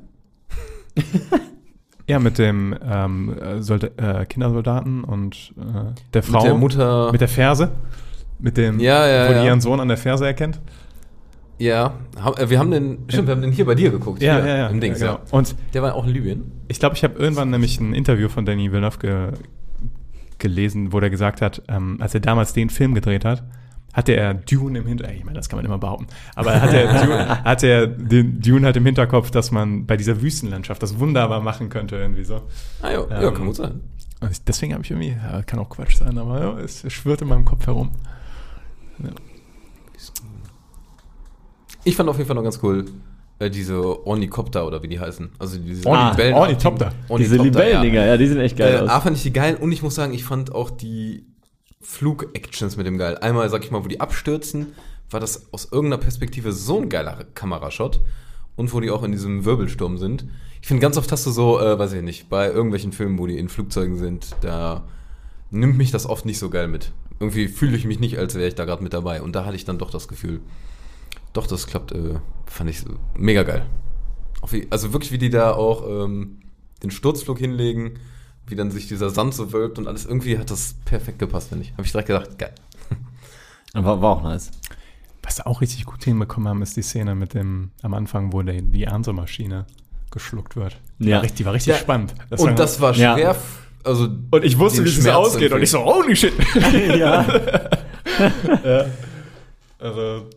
Ja. 2.06 2.18
mit 2.18 2.38
dem 2.38 2.74
ähm, 2.82 3.38
äh, 3.38 3.60
Solda 3.62 3.88
äh, 4.20 4.24
Kindersoldaten 4.24 5.04
und 5.04 5.52
äh, 5.58 5.92
der 6.14 6.22
Frau. 6.22 6.38
Mit 6.38 6.46
der 6.46 6.54
Mutter. 6.54 7.12
Mit 7.12 7.20
der 7.20 7.28
Ferse. 7.28 7.70
Mit 8.38 8.56
dem, 8.56 8.80
Ja, 8.80 9.06
ja, 9.06 9.24
wo 9.28 9.32
die 9.32 9.38
ja. 9.40 9.44
ihren 9.46 9.60
Sohn 9.60 9.78
an 9.80 9.88
der 9.88 9.96
Ferse 9.98 10.24
erkennt. 10.26 10.60
ja. 11.58 11.92
Äh, 12.38 12.48
Wir 12.48 12.58
haben 12.58 12.70
den. 12.70 12.98
Stimmt, 13.08 13.28
wir 13.28 13.34
haben 13.34 13.42
den 13.42 13.52
hier 13.52 13.66
bei 13.66 13.74
dir 13.74 13.90
geguckt. 13.90 14.22
Ja, 14.22 14.36
hier, 14.36 14.46
ja, 14.46 14.56
ja. 14.56 14.66
Im 14.68 14.80
Dings, 14.80 15.00
ja. 15.00 15.14
genau. 15.16 15.20
Und 15.36 15.54
Der 15.74 15.82
war 15.82 15.94
auch 15.94 16.06
in 16.06 16.12
Libyen. 16.14 16.52
Ich 16.68 16.78
glaube, 16.78 16.94
ich 16.96 17.04
habe 17.04 17.18
irgendwann 17.18 17.50
nämlich 17.50 17.78
ein 17.80 17.92
Interview 17.92 18.28
von 18.28 18.46
Danny 18.46 18.70
Villeneuve 18.72 18.98
ge 18.98 19.28
gelesen, 20.39 20.93
wo 20.93 21.01
der 21.01 21.11
gesagt 21.11 21.43
hat, 21.43 21.62
ähm, 21.68 21.99
als 22.01 22.14
er 22.14 22.20
damals 22.20 22.53
den 22.53 22.70
Film 22.70 22.95
gedreht 22.95 23.24
hat, 23.24 23.45
hatte 23.93 24.12
er 24.12 24.34
Dune 24.34 24.78
im 24.78 24.86
Hinterkopf, 24.86 25.16
ich 25.16 25.24
meine, 25.24 25.36
das 25.36 25.49
kann 25.49 25.57
man 25.57 25.64
immer 25.64 25.78
behaupten, 25.78 26.07
aber 26.34 26.61
hatte 26.61 26.76
er, 26.76 27.05
Dune, 27.05 27.45
hatte 27.45 27.66
er 27.66 27.86
den 27.86 28.41
Dune 28.41 28.64
halt 28.64 28.76
im 28.76 28.86
Hinterkopf, 28.86 29.30
dass 29.30 29.51
man 29.51 29.86
bei 29.86 29.97
dieser 29.97 30.20
Wüstenlandschaft 30.22 30.82
das 30.82 30.99
wunderbar 30.99 31.41
machen 31.41 31.68
könnte, 31.68 31.97
irgendwie 31.97 32.24
so. 32.24 32.43
Ah, 32.82 32.91
ja, 32.91 33.07
ja 33.11 33.20
Ähm, 33.22 33.30
kann 33.32 33.47
gut 33.47 33.57
sein. 33.57 33.80
Und 34.20 34.30
ich, 34.30 34.43
deswegen 34.45 34.72
habe 34.74 34.84
ich 34.84 34.91
irgendwie, 34.91 35.16
ja, 35.20 35.43
kann 35.43 35.59
auch 35.59 35.68
Quatsch 35.68 35.97
sein, 35.97 36.18
aber 36.18 36.41
ja, 36.41 36.59
es 36.59 36.84
schwirrt 36.93 37.22
in 37.22 37.28
meinem 37.28 37.45
Kopf 37.45 37.66
herum. 37.66 37.91
Ich 41.84 41.97
fand 41.97 42.09
auf 42.09 42.16
jeden 42.16 42.26
Fall 42.26 42.36
noch 42.36 42.43
ganz 42.43 42.61
cool, 42.62 42.84
äh, 43.39 43.51
diese 43.51 44.07
Ornikopter 44.07 44.66
oder 44.66 44.82
wie 44.82 44.89
die 44.89 44.99
heißen. 45.01 45.30
Also 45.39 45.59
diese 45.59 45.82
Orni- 45.89 46.11
Libellen- 46.12 46.34
Ornithopter. 46.34 46.93
Diese 47.18 47.36
Libellendinger, 47.36 48.05
ja. 48.07 48.16
die 48.16 48.26
sehen 48.26 48.41
echt 48.41 48.57
geil 48.57 48.74
Äh, 48.74 48.78
aus. 48.80 48.91
A 48.91 49.01
fand 49.01 49.16
ich 49.16 49.22
die 49.22 49.32
geil 49.32 49.57
und 49.61 49.72
ich 49.72 49.82
muss 49.82 49.95
sagen, 49.95 50.12
ich 50.14 50.24
fand 50.24 50.55
auch 50.55 50.70
die 50.70 51.24
Flug-Actions 51.80 52.76
mit 52.76 52.86
dem 52.86 52.99
geil. 52.99 53.16
Einmal, 53.18 53.49
sag 53.51 53.64
ich 53.64 53.70
mal, 53.70 53.84
wo 53.84 53.89
die 53.89 54.01
abstürzen, 54.01 54.72
war 55.11 55.20
das 55.20 55.53
aus 55.53 55.66
irgendeiner 55.70 56.03
Perspektive 56.03 56.53
so 56.53 56.80
ein 56.80 56.89
geiler 56.89 57.24
Kamerashot. 57.34 58.01
Und 58.57 58.72
wo 58.74 58.80
die 58.80 58.91
auch 58.91 59.05
in 59.05 59.12
diesem 59.12 59.45
Wirbelsturm 59.45 59.99
sind. 59.99 60.24
Ich 60.61 60.66
finde, 60.66 60.80
ganz 60.80 60.97
oft 60.97 61.12
hast 61.12 61.24
du 61.24 61.30
so, 61.30 61.61
äh, 61.61 61.78
weiß 61.78 61.93
ich 61.93 62.03
nicht, 62.03 62.28
bei 62.28 62.49
irgendwelchen 62.51 62.91
Filmen, 62.91 63.16
wo 63.16 63.28
die 63.28 63.39
in 63.39 63.49
Flugzeugen 63.49 63.97
sind, 63.97 64.34
da 64.41 64.82
nimmt 65.53 65.78
mich 65.78 65.93
das 65.93 66.07
oft 66.07 66.26
nicht 66.26 66.41
so 66.41 66.51
geil 66.51 66.66
mit. 66.66 66.91
Irgendwie 67.20 67.47
fühle 67.47 67.76
ich 67.76 67.84
mich 67.84 68.01
nicht, 68.01 68.18
als 68.18 68.34
wäre 68.34 68.49
ich 68.49 68.57
da 68.57 68.64
gerade 68.64 68.82
mit 68.82 68.93
dabei. 68.93 69.22
Und 69.22 69.36
da 69.36 69.45
hatte 69.45 69.55
ich 69.55 69.64
dann 69.64 69.78
doch 69.78 69.93
das 69.93 70.09
Gefühl, 70.09 70.41
doch, 71.39 71.47
das 71.47 71.66
klappt, 71.66 71.93
äh, 71.93 72.14
fand 72.47 72.68
ich 72.70 72.84
mega 73.16 73.43
geil. 73.45 73.64
Auch 74.41 74.53
wie, 74.53 74.66
also 74.70 74.93
wirklich, 74.93 75.12
wie 75.12 75.18
die 75.18 75.30
da 75.30 75.53
auch 75.53 75.86
ähm, 75.89 76.41
den 76.82 76.91
Sturzflug 76.91 77.39
hinlegen, 77.39 77.99
wie 78.47 78.57
dann 78.57 78.70
sich 78.70 78.89
dieser 78.89 79.11
Sand 79.11 79.34
so 79.34 79.53
wölbt 79.53 79.78
und 79.78 79.86
alles. 79.86 80.05
Irgendwie 80.05 80.39
hat 80.39 80.51
das 80.51 80.74
perfekt 80.84 81.18
gepasst, 81.18 81.51
finde 81.51 81.64
ich. 81.64 81.72
Habe 81.72 81.82
ich 81.84 81.93
direkt 81.93 82.09
gedacht, 82.09 82.39
geil. 82.39 82.55
War, 83.74 84.01
war 84.01 84.11
auch 84.16 84.22
nice. 84.22 84.51
Was 85.22 85.36
sie 85.36 85.47
auch 85.47 85.61
richtig 85.61 85.84
gut 85.84 86.03
hinbekommen 86.05 86.49
haben, 86.49 86.62
ist 86.62 86.76
die 86.76 86.82
Szene 86.82 87.14
mit 87.14 87.34
dem, 87.34 87.70
am 87.82 87.93
Anfang, 87.95 88.32
wo 88.32 88.43
der, 88.43 88.62
die 88.62 88.84
Ernte-Maschine 88.84 89.66
geschluckt 90.11 90.57
wird. 90.57 90.80
Die 90.99 91.09
Ja. 91.09 91.16
war 91.16 91.22
richtig, 91.22 91.36
die 91.39 91.45
war 91.45 91.53
richtig 91.53 91.74
Ja. 91.74 91.78
spannend. 91.78 92.14
und 92.30 92.59
das 92.59 92.80
war 92.80 92.95
Ja. 92.95 93.14
schwer, 93.14 93.36
also 93.84 94.09
und 94.30 94.45
ich 94.45 94.59
wusste, 94.59 94.84
wie 94.84 94.89
es 94.89 95.07
ausgeht. 95.07 95.53
Und 95.53 95.62
ich 95.62 95.70
so, 95.70 95.84
holy 95.84 96.16
shit. 96.16 96.32
ja. 96.99 97.24
Also. 99.80 100.28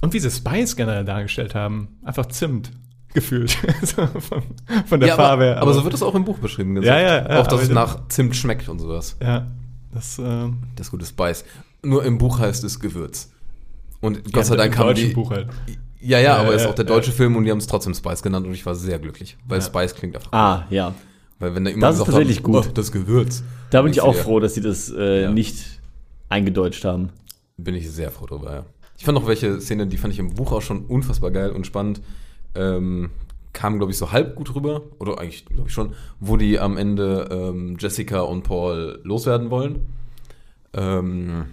Und 0.00 0.12
wie 0.12 0.18
sie 0.18 0.30
Spice 0.30 0.76
generell 0.76 1.04
dargestellt 1.04 1.54
haben. 1.54 1.98
Einfach 2.04 2.26
Zimt 2.26 2.70
gefühlt. 3.12 3.50
so 3.82 4.06
von, 4.06 4.42
von 4.86 5.00
der 5.00 5.10
ja, 5.10 5.16
Farbe 5.16 5.52
aber, 5.52 5.62
aber 5.62 5.74
so 5.74 5.84
wird 5.84 5.94
es 5.94 6.02
auch 6.02 6.14
im 6.14 6.24
Buch 6.24 6.38
beschrieben. 6.38 6.80
Ja, 6.82 6.98
ja, 6.98 7.28
ja, 7.28 7.40
Auch, 7.40 7.46
dass 7.46 7.62
es 7.62 7.68
nach 7.68 8.08
Zimt 8.08 8.36
schmeckt 8.36 8.68
und 8.68 8.78
sowas. 8.78 9.16
Ja. 9.22 9.46
Das, 9.92 10.18
ähm, 10.18 10.58
Das 10.76 10.90
gute 10.90 11.04
Spice. 11.04 11.44
Nur 11.82 12.04
im 12.04 12.18
Buch 12.18 12.38
heißt 12.38 12.62
es 12.64 12.78
Gewürz. 12.78 13.30
Und 14.00 14.24
Gott 14.24 14.36
ja, 14.36 14.44
sei 14.44 14.56
Dank 14.56 14.74
im 14.74 14.78
haben 14.78 14.94
die. 14.94 15.06
Buch 15.08 15.30
halt. 15.30 15.48
Ja, 16.00 16.18
ja, 16.18 16.36
aber 16.36 16.54
es 16.54 16.62
ist 16.62 16.68
auch 16.68 16.74
der 16.74 16.86
ja. 16.86 16.94
deutsche 16.94 17.12
Film 17.12 17.36
und 17.36 17.44
die 17.44 17.50
haben 17.50 17.58
es 17.58 17.66
trotzdem 17.66 17.92
Spice 17.92 18.22
genannt 18.22 18.46
und 18.46 18.54
ich 18.54 18.64
war 18.64 18.74
sehr 18.74 18.98
glücklich. 18.98 19.36
Weil 19.46 19.58
Ja. 19.58 19.66
Spice 19.66 19.94
klingt 19.94 20.16
einfach. 20.16 20.32
Ah, 20.32 20.64
ja. 20.70 20.94
Weil 21.38 21.54
wenn 21.54 21.64
da 21.64 21.70
immer 21.70 21.88
Das 21.88 21.98
ist 21.98 22.04
tatsächlich 22.04 22.42
gut. 22.42 22.66
oh, 22.68 22.70
das 22.72 22.92
Gewürz. 22.92 23.42
Da 23.70 23.82
bin 23.82 23.92
ich 23.92 24.00
auch 24.00 24.14
dir, 24.14 24.22
froh, 24.22 24.40
dass 24.40 24.54
sie 24.54 24.60
das 24.62 24.90
äh, 24.90 25.22
Ja. 25.24 25.30
nicht 25.30 25.80
eingedeutscht 26.28 26.84
haben. 26.84 27.10
Bin 27.56 27.74
ich 27.74 27.90
sehr 27.90 28.10
froh 28.10 28.26
drüber, 28.26 28.52
ja. 28.54 28.64
Ich 29.00 29.06
fand 29.06 29.16
noch 29.16 29.26
welche 29.26 29.62
Szenen, 29.62 29.88
die 29.88 29.96
fand 29.96 30.12
ich 30.12 30.20
im 30.20 30.34
Buch 30.34 30.52
auch 30.52 30.60
schon 30.60 30.84
unfassbar 30.84 31.30
geil 31.30 31.52
und 31.52 31.66
spannend. 31.66 32.02
Ähm, 32.54 33.08
kamen, 33.54 33.78
glaube 33.78 33.92
ich, 33.92 33.96
so 33.96 34.12
halb 34.12 34.36
gut 34.36 34.54
rüber. 34.54 34.82
Oder 34.98 35.18
eigentlich, 35.18 35.46
glaube 35.46 35.68
ich 35.68 35.72
schon, 35.72 35.94
wo 36.20 36.36
die 36.36 36.58
am 36.58 36.76
Ende 36.76 37.26
ähm, 37.30 37.78
Jessica 37.80 38.20
und 38.20 38.42
Paul 38.42 39.00
loswerden 39.02 39.48
wollen. 39.48 39.86
Ähm, 40.74 41.46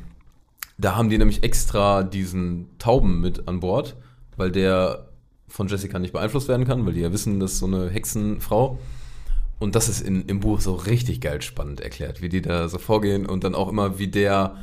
da 0.77 0.97
haben 0.97 1.07
die 1.07 1.17
nämlich 1.17 1.41
extra 1.41 2.03
diesen 2.03 2.67
Tauben 2.79 3.21
mit 3.21 3.47
an 3.47 3.61
Bord, 3.61 3.95
weil 4.35 4.51
der 4.51 5.07
von 5.47 5.69
Jessica 5.69 5.99
nicht 5.99 6.11
beeinflusst 6.11 6.49
werden 6.49 6.67
kann, 6.67 6.85
weil 6.85 6.95
die 6.95 6.99
ja 6.99 7.13
wissen, 7.13 7.39
das 7.39 7.53
ist 7.53 7.59
so 7.59 7.67
eine 7.67 7.89
Hexenfrau. 7.89 8.77
Und 9.57 9.75
das 9.75 9.87
ist 9.87 10.01
in, 10.01 10.25
im 10.25 10.41
Buch 10.41 10.59
so 10.59 10.75
richtig 10.75 11.21
geil 11.21 11.41
spannend 11.41 11.79
erklärt, 11.79 12.21
wie 12.21 12.27
die 12.27 12.41
da 12.41 12.67
so 12.67 12.77
vorgehen 12.77 13.25
und 13.25 13.45
dann 13.45 13.55
auch 13.55 13.69
immer, 13.69 13.99
wie 13.99 14.09
der, 14.09 14.57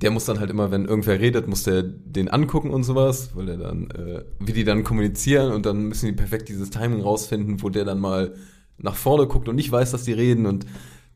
der 0.00 0.10
muss 0.10 0.24
dann 0.26 0.38
halt 0.38 0.50
immer, 0.50 0.70
wenn 0.70 0.84
irgendwer 0.84 1.18
redet, 1.18 1.48
muss 1.48 1.64
der 1.64 1.82
den 1.82 2.28
angucken 2.28 2.70
und 2.70 2.84
sowas, 2.84 3.30
weil 3.34 3.48
er 3.48 3.56
dann, 3.56 3.90
äh, 3.90 4.24
wie 4.38 4.52
die 4.52 4.64
dann 4.64 4.84
kommunizieren 4.84 5.52
und 5.52 5.66
dann 5.66 5.88
müssen 5.88 6.06
die 6.06 6.12
perfekt 6.12 6.48
dieses 6.48 6.70
Timing 6.70 7.00
rausfinden, 7.00 7.62
wo 7.62 7.68
der 7.68 7.84
dann 7.84 7.98
mal 7.98 8.34
nach 8.78 8.94
vorne 8.94 9.26
guckt 9.26 9.48
und 9.48 9.56
nicht 9.56 9.72
weiß, 9.72 9.90
dass 9.90 10.04
die 10.04 10.12
reden 10.12 10.46
und 10.46 10.66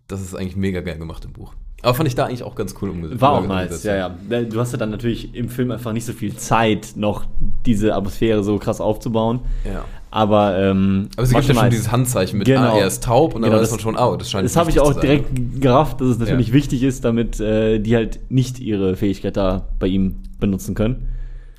das 0.09 0.21
ist 0.21 0.35
eigentlich 0.35 0.57
mega 0.57 0.81
geil 0.81 0.99
gemacht 0.99 1.25
im 1.25 1.33
Buch. 1.33 1.55
Aber 1.83 1.95
fand 1.95 2.09
ich 2.09 2.15
da 2.15 2.27
eigentlich 2.27 2.45
auch 2.45 2.55
ganz 2.55 2.75
cool 2.81 2.91
umgesetzt. 2.91 3.21
War 3.21 3.33
auch 3.33 3.47
nice, 3.47 3.83
ja, 3.83 3.97
ja. 3.97 4.09
Du 4.45 4.61
hast 4.61 4.71
ja 4.73 4.79
dann 4.79 4.91
natürlich 4.91 5.35
im 5.35 5.49
Film 5.49 5.73
einfach 5.73 5.93
nicht 5.93 6.05
so 6.07 6.13
viel 6.13 6.37
Zeit, 6.37 6.93
noch 6.95 7.25
diese 7.67 7.95
Atmosphäre 7.97 8.45
so 8.45 8.57
krass 8.59 8.81
aufzubauen. 8.81 9.41
Ja. 9.65 9.85
Aber, 10.13 10.59
ähm, 10.59 11.09
Aber 11.17 11.27
sie 11.27 11.35
gibt 11.35 11.49
ja 11.49 11.55
schon 11.55 11.71
dieses 11.71 11.91
Handzeichen 11.91 12.39
mit, 12.39 12.47
Genau. 12.47 12.75
ah, 12.75 12.79
er 12.79 12.87
ist 12.87 13.03
taub 13.03 13.35
und 13.35 13.43
dann 13.43 13.51
Genau, 13.51 13.61
weiß 13.63 13.71
das- 13.71 13.85
man 13.85 13.95
schon, 13.95 13.97
oh, 13.97 14.17
das 14.17 14.31
scheint 14.31 14.45
Das 14.45 14.57
habe 14.57 14.71
ich 14.71 14.79
auch 14.79 14.93
direkt 15.01 15.61
gerafft, 15.61 16.01
dass 16.01 16.09
es 16.09 16.19
natürlich 16.19 16.49
Ja. 16.49 16.55
wichtig 16.55 16.83
ist, 16.85 17.05
damit 17.05 17.41
äh, 17.41 17.79
die 17.81 17.97
halt 17.97 18.21
nicht 18.31 18.61
ihre 18.61 18.95
Fähigkeit 18.95 19.37
da 19.37 19.67
bei 19.81 19.87
ihm 19.89 20.23
benutzen 20.39 20.75
können. 20.75 21.09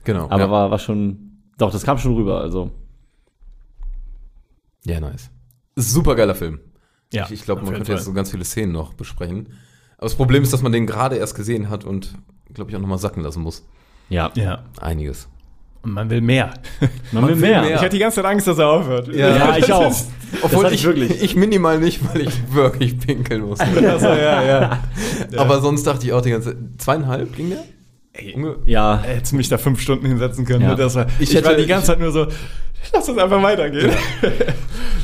Genau. 0.05 0.26
Aber 0.30 0.39
ja. 0.43 0.51
war, 0.51 0.71
war 0.71 0.80
schon, 0.80 1.39
doch, 1.57 1.71
das 1.71 1.84
kam 1.84 1.97
schon 1.97 2.13
rüber, 2.15 2.39
also. 2.41 2.71
Ja, 4.86 4.99
nice. 4.99 5.30
Super 5.76 6.15
geiler 6.15 6.36
Film. 6.36 6.59
Ja, 7.11 7.26
ich 7.26 7.32
ich 7.32 7.43
glaube, 7.45 7.61
man 7.63 7.74
könnte 7.74 7.91
jetzt 7.91 8.01
Fall. 8.01 8.05
so 8.05 8.13
ganz 8.13 8.32
viele 8.32 8.43
Szenen 8.45 8.71
noch 8.71 8.93
besprechen. 8.93 9.47
Aber 9.97 10.05
das 10.07 10.15
Problem 10.15 10.43
ist, 10.43 10.51
dass 10.53 10.61
man 10.61 10.71
den 10.71 10.85
gerade 10.87 11.15
erst 11.17 11.35
gesehen 11.35 11.69
hat 11.69 11.83
und, 11.85 12.13
glaube 12.53 12.71
ich, 12.71 12.77
auch 12.77 12.81
nochmal 12.81 12.97
sacken 12.99 13.23
lassen 13.23 13.41
muss. 13.41 13.65
Ja. 14.09 14.31
Ja. 14.35 14.63
Einiges. 14.81 15.27
Und 15.81 15.91
man 15.93 16.09
will 16.09 16.21
mehr. 16.21 16.53
Man 17.11 17.23
will 17.27 17.35
will 17.35 17.41
mehr. 17.49 17.61
mehr. 17.61 17.75
Ich 17.75 17.81
hatte 17.81 17.89
die 17.89 17.99
ganze 17.99 18.15
Zeit 18.21 18.25
Angst, 18.25 18.47
dass 18.47 18.57
er 18.57 18.69
aufhört. 18.69 19.07
Ja, 19.13 19.57
ich 19.57 19.65
Das 19.67 19.71
auch. 19.71 19.91
ist- 19.91 20.09
Obwohl 20.41 20.65
ich, 20.67 20.73
ich 20.75 20.83
wirklich. 20.85 21.21
ich 21.21 21.35
minimal 21.35 21.79
nicht, 21.79 21.99
weil 22.13 22.21
ich 22.21 22.33
wirklich 22.53 22.97
pinkeln 22.99 23.41
musste. 23.43 23.65
Also, 23.89 24.07
ja, 24.07 24.43
ja. 24.43 24.79
Aber 25.37 25.59
sonst 25.61 25.85
dachte 25.85 26.05
ich 26.05 26.13
auch 26.13 26.21
die 26.21 26.31
ganze 26.31 26.49
Zeit, 26.51 26.57
zweieinhalb 26.77 27.35
ging 27.35 27.49
der? 27.49 27.63
Ey, 28.13 28.33
Unge- 28.35 28.57
Ja. 28.65 29.01
hättest 29.03 29.31
du 29.33 29.35
mich 29.37 29.49
da 29.49 29.57
fünf 29.57 29.81
Stunden 29.81 30.05
hinsetzen 30.05 30.45
können. 30.45 30.63
Ja. 30.63 30.75
Das 30.75 30.95
war, 30.95 31.07
ich, 31.19 31.29
Ich 31.31 31.35
hätte- 31.35 31.47
war 31.49 31.55
die 31.55 31.65
ganze 31.65 31.87
Zeit 31.87 31.99
nur 31.99 32.11
so, 32.11 32.27
lass 32.91 33.07
uns 33.07 33.17
einfach 33.17 33.41
weitergehen. 33.41 33.91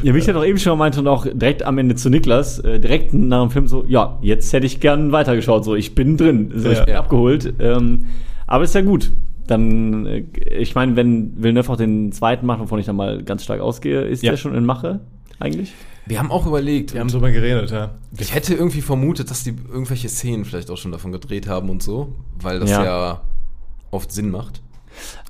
Ja, 0.04 0.14
wie 0.14 0.18
ich 0.20 0.26
ja 0.26 0.34
doch 0.34 0.44
eben 0.46 0.58
schon 0.60 0.72
mal 0.78 0.86
meinte 0.86 1.00
und 1.00 1.08
auch 1.08 1.26
direkt 1.32 1.64
am 1.64 1.78
Ende 1.78 1.96
zu 1.96 2.10
Niklas, 2.10 2.60
äh, 2.60 2.80
direkt 2.80 3.14
nach 3.14 3.42
dem 3.44 3.52
Film 3.52 3.68
so, 3.68 3.86
ja, 3.88 4.18
jetzt 4.22 4.52
hätte 4.54 4.66
ich 4.66 4.80
gern 4.80 5.12
weitergeschaut, 5.12 5.64
so, 5.66 5.76
ich 5.76 5.96
bin 5.96 6.18
drin, 6.18 6.52
so, 6.56 6.70
ich 6.70 6.78
Ja. 6.80 6.86
bin 6.86 6.94
Ja. 6.96 7.00
abgeholt. 7.00 7.54
Ähm, 7.60 8.06
aber 8.48 8.64
ist 8.64 8.76
ja 8.76 8.82
gut. 8.82 9.12
Dann, 9.48 10.06
äh, 10.06 10.24
ich 10.60 10.76
meine, 10.76 10.96
wenn 10.96 11.42
Villeneuve 11.42 11.72
auch 11.72 11.78
den 11.78 12.12
zweiten 12.12 12.46
macht, 12.46 12.60
wovon 12.60 12.80
ich 12.80 12.86
dann 12.86 12.96
mal 12.96 13.24
ganz 13.24 13.44
stark 13.44 13.62
ausgehe, 13.62 14.02
ist 14.02 14.22
Ja. 14.24 14.32
der 14.32 14.38
schon 14.38 14.54
in 14.56 14.66
Mache 14.66 15.00
eigentlich? 15.40 15.74
Wir 16.06 16.18
haben 16.20 16.32
auch 16.32 16.46
überlegt, 16.48 16.94
Wir 16.94 17.02
haben 17.02 17.08
drüber 17.10 17.30
geredet, 17.32 17.70
ja. 17.72 17.92
ich 18.18 18.34
hätte 18.34 18.54
irgendwie 18.56 18.82
vermutet, 18.82 19.30
dass 19.30 19.44
die 19.44 19.54
irgendwelche 19.72 20.10
Szenen 20.10 20.44
vielleicht 20.44 20.70
auch 20.72 20.78
schon 20.78 20.92
davon 20.92 21.12
gedreht 21.12 21.48
haben 21.48 21.70
und 21.70 21.84
so, 21.84 22.14
weil 22.42 22.60
das 22.60 22.70
Ja. 22.72 22.84
ja, 22.84 23.22
oft 23.92 24.12
Sinn 24.12 24.32
macht. 24.32 24.62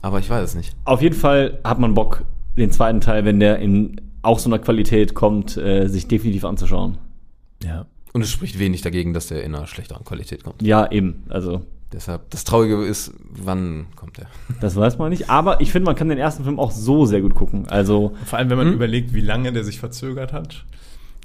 Aber 0.01 0.19
ich 0.19 0.29
weiß 0.29 0.43
es 0.43 0.55
nicht. 0.55 0.73
Auf 0.85 1.01
jeden 1.01 1.15
Fall 1.15 1.59
hat 1.65 1.79
man 1.79 1.93
Bock, 1.93 2.23
den 2.57 2.71
zweiten 2.71 3.01
Teil, 3.01 3.25
wenn 3.25 3.39
der 3.39 3.59
in 3.59 4.01
auch 4.21 4.39
so 4.39 4.49
einer 4.49 4.59
Qualität 4.59 5.13
kommt, 5.13 5.55
äh, 5.57 5.87
sich 5.87 6.07
definitiv 6.07 6.43
anzuschauen. 6.45 6.97
Ja. 7.63 7.85
Und 8.11 8.21
es 8.21 8.31
spricht 8.31 8.57
wenig 8.59 8.81
dagegen, 8.81 9.13
dass 9.13 9.27
der 9.27 9.43
in 9.43 9.53
einer 9.55 9.67
schlechteren 9.67 10.03
Qualität 10.03 10.43
kommt. 10.43 10.61
Ja, 10.61 10.91
eben. 10.91 11.23
Also, 11.29 11.61
Deshalb, 11.91 12.29
das 12.29 12.43
Traurige 12.43 12.83
ist, 12.85 13.11
wann 13.31 13.87
kommt 13.95 14.17
der? 14.17 14.27
das 14.61 14.75
weiß 14.75 14.99
man 14.99 15.09
nicht. 15.09 15.29
Aber 15.31 15.59
ich 15.61 15.71
finde, 15.71 15.87
man 15.87 15.95
kann 15.95 16.09
den 16.09 16.19
ersten 16.19 16.43
Film 16.43 16.59
auch 16.59 16.69
so 16.71 17.05
sehr 17.07 17.21
gut 17.21 17.33
gucken. 17.33 17.67
Also, 17.67 18.13
Vor 18.25 18.37
allem, 18.37 18.49
wenn 18.51 18.57
man 18.57 18.67
Hm? 18.67 18.73
überlegt, 18.73 19.13
wie 19.13 19.21
lange 19.21 19.51
der 19.53 19.63
sich 19.63 19.79
verzögert 19.79 20.31
hat. 20.33 20.65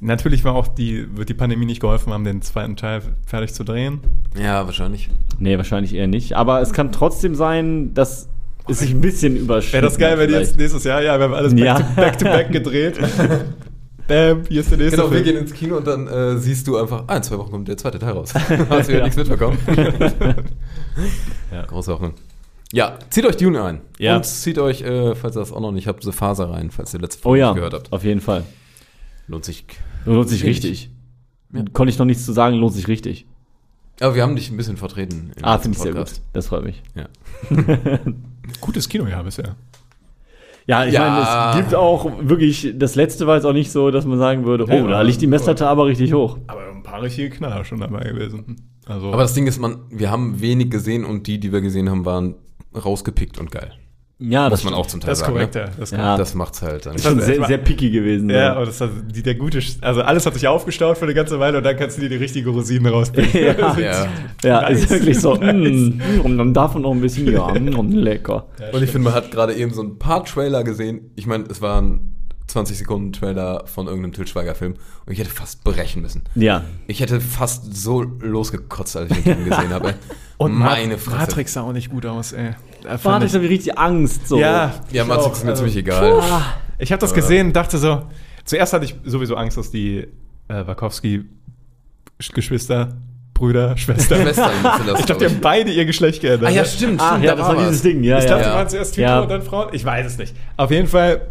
Natürlich 0.01 0.43
war 0.45 0.55
auch 0.55 0.67
die, 0.69 1.07
wird 1.17 1.29
die 1.29 1.35
Pandemie 1.35 1.67
nicht 1.67 1.81
geholfen 1.81 2.13
haben, 2.13 2.25
den 2.25 2.43
zweiten 2.43 2.77
Teil 2.77 3.03
fertig 3.27 3.53
zu 3.55 3.63
drehen. 3.65 4.01
Ja, 4.41 4.65
wahrscheinlich. 4.67 5.09
nee, 5.39 5.57
wahrscheinlich 5.57 5.95
eher 5.95 6.07
nicht. 6.09 6.35
Aber 6.35 6.61
es 6.63 6.73
kann 6.73 6.93
trotzdem 6.93 7.35
sein, 7.35 7.93
dass 7.95 8.29
es 8.69 8.79
sich 8.81 8.91
ein 8.93 9.01
bisschen 9.01 9.37
überschreitet. 9.37 9.73
Wäre 9.75 9.83
das 9.87 9.99
geil, 9.99 10.19
wenn 10.19 10.29
die 10.29 10.35
jetzt 10.35 10.57
nächstes 10.59 10.85
Jahr, 10.85 11.03
ja, 11.03 11.19
wir 11.19 11.25
haben 11.25 11.35
alles 11.35 11.55
back, 11.55 11.65
Ja. 11.65 11.79
to, 11.79 11.85
back 11.97 12.19
to 12.19 12.25
back 12.25 12.53
gedreht. 12.53 12.99
Bam, 14.07 14.43
hier 14.49 14.61
ist 14.61 14.71
der 14.71 14.77
nächste 14.77 14.97
Genau, 14.99 15.11
wir 15.11 15.23
Film. 15.23 15.25
gehen 15.25 15.37
ins 15.39 15.53
Kino 15.55 15.77
und 15.79 15.87
dann 15.87 16.07
äh, 16.09 16.37
siehst 16.37 16.67
du 16.67 16.77
einfach, 16.77 17.05
ah, 17.07 17.17
in 17.17 17.23
zwei 17.23 17.39
Wochen 17.39 17.51
kommt 17.51 17.69
der 17.69 17.79
zweite 17.79 17.99
Teil 17.99 18.13
raus. 18.13 18.35
Hast 18.69 18.89
wieder 18.89 18.99
Ja. 18.99 19.05
nichts 19.05 19.17
mitbekommen. 19.17 19.57
Ja. 21.53 21.63
Große 21.67 21.93
Hoffnung. 21.93 22.15
Ja, 22.73 22.99
zieht 23.11 23.25
euch 23.27 23.37
Dune 23.37 23.63
ein. 23.63 23.81
Ja. 23.99 24.17
Und 24.17 24.27
zieht 24.27 24.59
euch, 24.59 24.83
äh, 24.83 25.15
falls 25.15 25.37
ihr 25.37 25.41
das 25.41 25.53
auch 25.53 25.61
noch 25.61 25.73
nicht 25.73 25.87
habt, 25.87 26.03
The 26.03 26.13
Faser 26.13 26.51
rein, 26.51 26.71
falls 26.71 26.93
ihr 26.95 27.01
letzte 27.01 27.21
Oh 27.21 27.23
Folge 27.31 27.41
ja, 27.41 27.47
nicht 27.49 27.57
gehört 27.57 27.75
habt. 27.75 27.93
auf 27.93 28.05
jeden 28.05 28.21
Fall. 28.21 28.43
Lohnt 29.29 29.45
sich. 29.45 29.65
Lohnt 30.05 30.29
sich 30.29 30.41
ich. 30.43 30.47
richtig. 30.49 30.91
Ja. 31.53 31.63
Konnte 31.73 31.91
ich 31.93 31.99
noch 31.99 32.07
nichts 32.07 32.25
zu 32.27 32.33
sagen, 32.33 32.57
lohnt 32.57 32.75
sich 32.75 32.89
richtig. 32.89 33.27
Aber 34.01 34.15
wir 34.15 34.23
haben 34.23 34.35
dich 34.37 34.51
ein 34.51 34.57
bisschen 34.57 34.77
vertreten. 34.77 35.31
im 35.37 35.45
Ah, 35.45 35.59
finde 35.59 35.77
ich 35.77 35.83
sehr 35.83 35.93
gut. 35.95 36.21
Das 36.33 36.49
freut 36.49 36.65
mich. 36.65 36.83
Ja. 36.95 37.07
Gutes 38.61 38.89
Kinojahr 38.89 39.23
bisher. 39.25 39.57
Ja, 40.67 40.85
ich 40.85 40.95
Ja. 40.95 41.01
meine, 41.11 41.51
es 41.51 41.57
gibt 41.63 41.75
auch 41.75 42.11
wirklich, 42.23 42.73
das 42.77 42.95
letzte 42.95 43.27
war 43.27 43.37
jetzt 43.37 43.45
auch 43.45 43.53
nicht 43.53 43.71
so, 43.71 43.91
dass 43.91 44.05
man 44.07 44.19
sagen 44.19 44.45
würde, 44.45 44.65
oh, 44.67 44.73
Ja, 44.73 44.87
da 44.87 45.03
liegt 45.03 45.21
die 45.21 45.27
Messlatte 45.27 45.67
aber 45.69 45.87
richtig 45.87 46.13
hoch. 46.13 46.39
Aber 46.47 46.71
ein 46.71 46.83
paar 46.83 47.03
richtige 47.03 47.31
Knaller 47.31 47.65
schon 47.65 47.81
dabei 47.81 48.05
gewesen. 48.05 48.57
Also, 48.87 49.09
Aber 49.13 49.23
das 49.23 49.35
Ding 49.35 49.47
ist, 49.47 49.59
man, 49.59 49.79
wir 49.91 50.11
haben 50.11 50.41
wenig 50.41 50.71
gesehen 50.71 51.05
und 51.05 51.27
die, 51.27 51.39
die 51.39 51.53
wir 51.53 51.61
gesehen 51.61 51.89
haben, 51.91 52.05
waren 52.05 52.35
rausgepickt 52.75 53.39
und 53.39 53.51
geil. 53.51 53.73
Ja, 54.21 54.45
Muss 54.49 54.61
das 54.61 54.65
man 54.65 54.75
auch 54.75 54.87
zum 54.87 55.01
Teil 55.01 55.11
das 55.11 55.19
ist 55.19 55.25
sagen. 55.25 55.33
korrekt, 55.35 55.55
ne? 55.57 55.61
ja. 55.63 55.67
Das 55.67 55.79
ist 55.79 55.91
Ja. 55.91 55.99
korrekt. 55.99 56.21
Das 56.21 56.35
macht's 56.35 56.63
halt 56.63 56.87
dann. 56.87 56.95
ist 56.95 57.03
schon 57.05 57.17
Das- 57.17 57.27
sehr, 57.27 57.39
das- 57.39 57.49
sehr 57.49 57.59
picky 57.59 57.91
gewesen. 57.91 58.31
Ja, 58.31 58.53
aber 58.55 58.67
das 58.67 58.81
hat 58.81 58.91
die, 59.13 59.23
der 59.23 59.35
gute, 59.35 59.61
also 59.81 60.03
alles 60.03 60.25
hat 60.25 60.35
sich 60.35 60.47
aufgestaut 60.47 60.97
für 60.99 61.05
eine 61.05 61.15
ganze 61.15 61.41
Weile 61.41 61.59
und 61.59 61.65
dann 61.65 61.77
kannst 61.77 61.97
du 61.97 62.03
dir 62.03 62.09
die 62.11 62.17
richtige 62.17 62.51
Rosine 62.51 62.91
rauspicken. 62.91 63.41
Ja. 63.45 63.53
Das 63.55 63.77
ist- 63.77 63.83
Ja. 63.83 64.07
ja 64.45 64.67
ist 64.69 64.89
wirklich 64.89 65.19
so, 65.21 65.35
Nice. 65.43 65.95
mm, 65.95 66.21
und 66.23 66.39
dann 66.39 66.55
davon 66.55 66.83
noch 66.83 66.93
ein 66.93 67.01
bisschen, 67.01 67.31
ja, 67.31 67.49
mm, 67.53 67.91
lecker. 67.93 68.47
Und 68.73 68.83
ich 68.85 68.91
finde, 68.91 69.07
man 69.07 69.15
hat 69.15 69.31
gerade 69.33 69.53
eben 69.55 69.75
so 69.75 69.83
ein 69.83 69.99
paar 69.99 70.25
Trailer 70.25 70.63
gesehen. 70.63 71.11
Ich 71.17 71.27
meine, 71.27 71.45
es 71.51 71.61
waren 71.61 72.15
20 72.47 72.79
Sekunden 72.79 73.13
Trailer 73.13 73.65
von 73.67 73.87
irgendeinem 73.89 74.13
Til 74.13 74.27
Schweiger-Film 74.29 74.75
und 75.07 75.13
ich 75.13 75.19
hätte 75.19 75.31
fast 75.31 75.65
brechen 75.65 76.03
müssen. 76.03 76.23
Ja, 76.37 76.63
Ich 76.87 77.01
hätte 77.01 77.21
fast 77.21 77.75
so 77.75 78.03
losgekotzt, 78.03 78.97
als 78.97 79.11
ich 79.11 79.25
den 79.25 79.35
Film 79.35 79.45
gesehen 79.49 79.71
habe. 79.73 79.95
Und 80.37 80.53
meine 80.53 80.99
Fresse. 80.99 81.17
Matrix 81.17 81.53
sah 81.55 81.63
auch 81.63 81.73
nicht 81.73 81.91
gut 81.91 82.07
aus, 82.07 82.33
ey. 82.33 82.51
Warte, 82.85 83.25
ich 83.27 83.33
ich- 83.33 83.37
habe 83.39 83.49
richtig 83.49 83.79
Angst. 83.79 84.29
So. 84.29 84.39
Ja, 84.39 84.73
Ja, 84.93 85.05
Matrix 85.05 85.27
auch. 85.27 85.33
ist 85.33 85.45
mir 85.45 85.51
Also, 85.51 85.63
ziemlich 85.65 85.77
egal. 85.79 86.23
Ich 86.79 86.93
habe 86.93 87.01
das 87.01 87.15
gesehen 87.15 87.49
und 87.49 87.57
dachte 87.57 87.79
so, 87.79 88.03
zuerst 88.45 88.73
hatte 88.73 88.85
ich 88.85 88.95
sowieso 89.05 89.37
Angst, 89.37 89.57
dass 89.57 89.71
die 89.71 90.07
äh, 90.49 90.67
Wachowski-Geschwister, 90.67 92.95
Brüder, 93.33 93.75
sind 93.77 93.99
das, 93.99 94.09
ich 95.01 95.07
glaube, 95.07 95.19
die 95.21 95.27
haben 95.27 95.41
beide 95.41 95.71
ihr 95.73 95.85
Geschlecht 95.87 96.21
geändert. 96.21 96.51
Ah 96.51 96.53
ja, 96.53 96.65
stimmt, 96.65 97.01
Ah, 97.01 97.11
stimmt. 97.13 97.25
ja, 97.25 97.31
da 97.33 97.37
das 97.39 97.49
war 97.49 97.57
was. 97.57 97.67
dieses 97.69 97.83
Ding, 97.83 98.05
ja, 98.05 98.19
Ich 98.19 98.25
ja. 98.25 98.31
dachte, 98.31 98.45
ja. 98.45 98.51
die 98.51 98.57
waren 98.59 98.69
zuerst 98.69 98.95
Typen 98.95 99.09
Ja. 99.09 99.21
und 99.21 99.31
dann 99.31 99.43
Frauen. 99.43 99.69
Ich 99.73 99.85
weiß 99.85 100.07
es 100.07 100.19
nicht. 100.19 100.37
Auf 100.57 100.71
jeden 100.71 100.87
Fall 100.87 101.23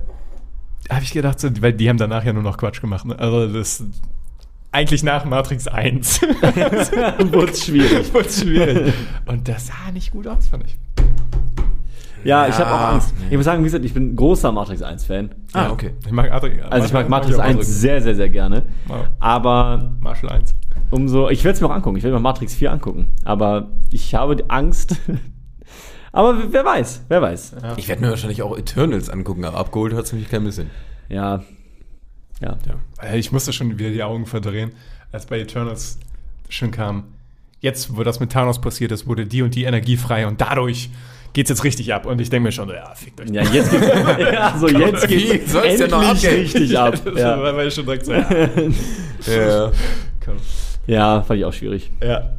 habe 0.89 1.03
ich 1.03 1.13
gedacht, 1.13 1.39
so, 1.39 1.49
weil 1.61 1.71
die 1.73 1.87
haben 1.87 1.97
danach 1.97 2.25
ja 2.25 2.33
nur 2.33 2.43
noch 2.43 2.57
Quatsch 2.57 2.81
gemacht. 2.81 3.05
Ne? 3.05 3.17
Also 3.17 3.47
das 3.47 3.83
eigentlich 4.73 5.03
nach 5.03 5.23
Matrix 5.23 5.67
1 5.67 6.21
Wurde 6.23 7.51
es 7.51 7.65
schwierig. 7.65 8.13
wurde 8.13 8.29
schwierig. 8.29 8.93
Und 9.25 9.47
das 9.47 9.67
sah 9.67 9.91
nicht 9.93 10.11
gut 10.11 10.27
aus, 10.27 10.47
fand 10.49 10.65
ich. 10.65 10.75
Ja, 12.23 12.47
ich 12.47 12.55
habe 12.55 12.69
Ja, 12.69 12.75
auch 12.89 12.93
Angst. 12.93 13.13
Ich 13.29 13.35
muss 13.35 13.45
sagen, 13.45 13.61
wie 13.61 13.65
gesagt, 13.65 13.83
ich 13.85 13.93
bin 13.93 14.15
großer 14.15 14.51
Matrix 14.51 14.81
1-Fan. 14.81 15.29
Ah, 15.53 15.69
okay. 15.71 15.91
Ich 16.05 16.11
mag 16.11 16.29
Matrix, 16.29 16.63
Also 16.69 16.87
ich 16.87 16.93
mag 16.93 17.09
Matrix 17.09 17.37
auch 17.37 17.43
1 17.43 17.55
drücken. 17.57 17.71
sehr, 17.71 18.01
sehr, 18.01 18.15
sehr 18.15 18.29
gerne. 18.29 18.63
Aber 19.19 19.91
Marshall 19.99 20.29
1. 20.31 20.55
umso, 20.91 21.29
ich 21.29 21.43
werde 21.43 21.55
es 21.55 21.61
mir 21.61 21.67
auch 21.67 21.73
angucken. 21.75 21.97
Ich 21.97 22.03
werde 22.03 22.15
mir 22.15 22.21
Matrix 22.21 22.53
4 22.55 22.71
angucken. 22.71 23.07
Aber 23.23 23.67
ich 23.91 24.15
habe 24.15 24.43
Angst. 24.47 24.95
aber 26.11 26.51
wer 26.51 26.63
weiß, 26.65 27.03
wer 27.07 27.21
weiß. 27.21 27.55
Ich 27.77 27.87
werde 27.87 28.01
mir 28.01 28.09
wahrscheinlich 28.09 28.41
auch 28.41 28.57
Eternals 28.57 29.09
angucken, 29.09 29.45
aber 29.45 29.57
abgeholt 29.57 29.93
hat 29.93 30.05
es 30.05 30.13
mich 30.13 30.29
kein 30.29 30.43
bisschen. 30.43 30.69
Ja. 31.09 31.41
Ja. 32.41 32.57
Äh, 33.01 33.17
Ich 33.19 33.31
musste 33.31 33.53
schon 33.53 33.77
wieder 33.77 33.89
die 33.89 34.03
Augen 34.03 34.25
verdrehen, 34.25 34.71
als 35.11 35.25
bei 35.25 35.39
Eternals 35.39 35.97
schon 36.49 36.71
kam. 36.71 37.05
Jetzt, 37.61 37.95
wo 37.95 38.03
das 38.03 38.19
mit 38.19 38.31
Thanos 38.31 38.59
passiert 38.59 38.91
ist, 38.91 39.07
wurde 39.07 39.25
die 39.25 39.41
und 39.41 39.55
die 39.55 39.63
Energie 39.63 39.95
frei 39.95 40.27
und 40.27 40.41
dadurch 40.41 40.89
geht's 41.33 41.49
jetzt 41.49 41.63
richtig 41.63 41.93
ab. 41.93 42.05
Und 42.05 42.21
ich 42.21 42.29
denke 42.29 42.45
mir 42.45 42.51
schon, 42.51 42.69
ja, 42.69 42.93
fickt 42.95 43.19
euch. 43.21 43.29
Ja, 43.29 43.41
jetzt 43.43 43.71
geht's, 43.71 43.87
ja, 44.33 44.55
so 44.57 44.67
jetzt 44.67 45.07
geht's 45.07 45.51
soll's 45.51 45.77
denn 45.77 45.89
noch 45.89 46.01
endlich 46.03 46.25
abgehen? 46.27 46.41
richtig 46.43 46.77
ab. 46.79 46.95
Ja. 47.15 47.41
weil 47.55 47.67
ich 47.67 47.73
schon 47.73 47.85
direkt 47.85 48.05
so, 48.05 48.13
ja, 48.13 48.29
Ja. 49.27 49.71
komm. 50.23 50.35
ja, 50.87 51.21
fand 51.21 51.39
ich 51.39 51.45
auch 51.45 51.53
schwierig. 51.53 51.91
ja. 52.01 52.29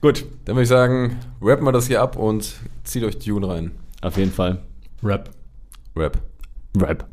Gut. 0.00 0.24
Dann 0.46 0.56
würde 0.56 0.62
ich 0.64 0.68
sagen, 0.68 1.16
rappen 1.40 1.64
wir 1.64 1.70
das 1.70 1.86
hier 1.86 2.02
ab 2.02 2.16
und 2.16 2.54
zieht 2.82 3.04
euch 3.04 3.20
Dune 3.20 3.46
rein. 3.46 3.70
Auf 4.00 4.16
jeden 4.16 4.32
Fall. 4.32 4.58
Rap. 5.04 5.30
Rap. 5.96 6.18
Rap. 6.76 7.04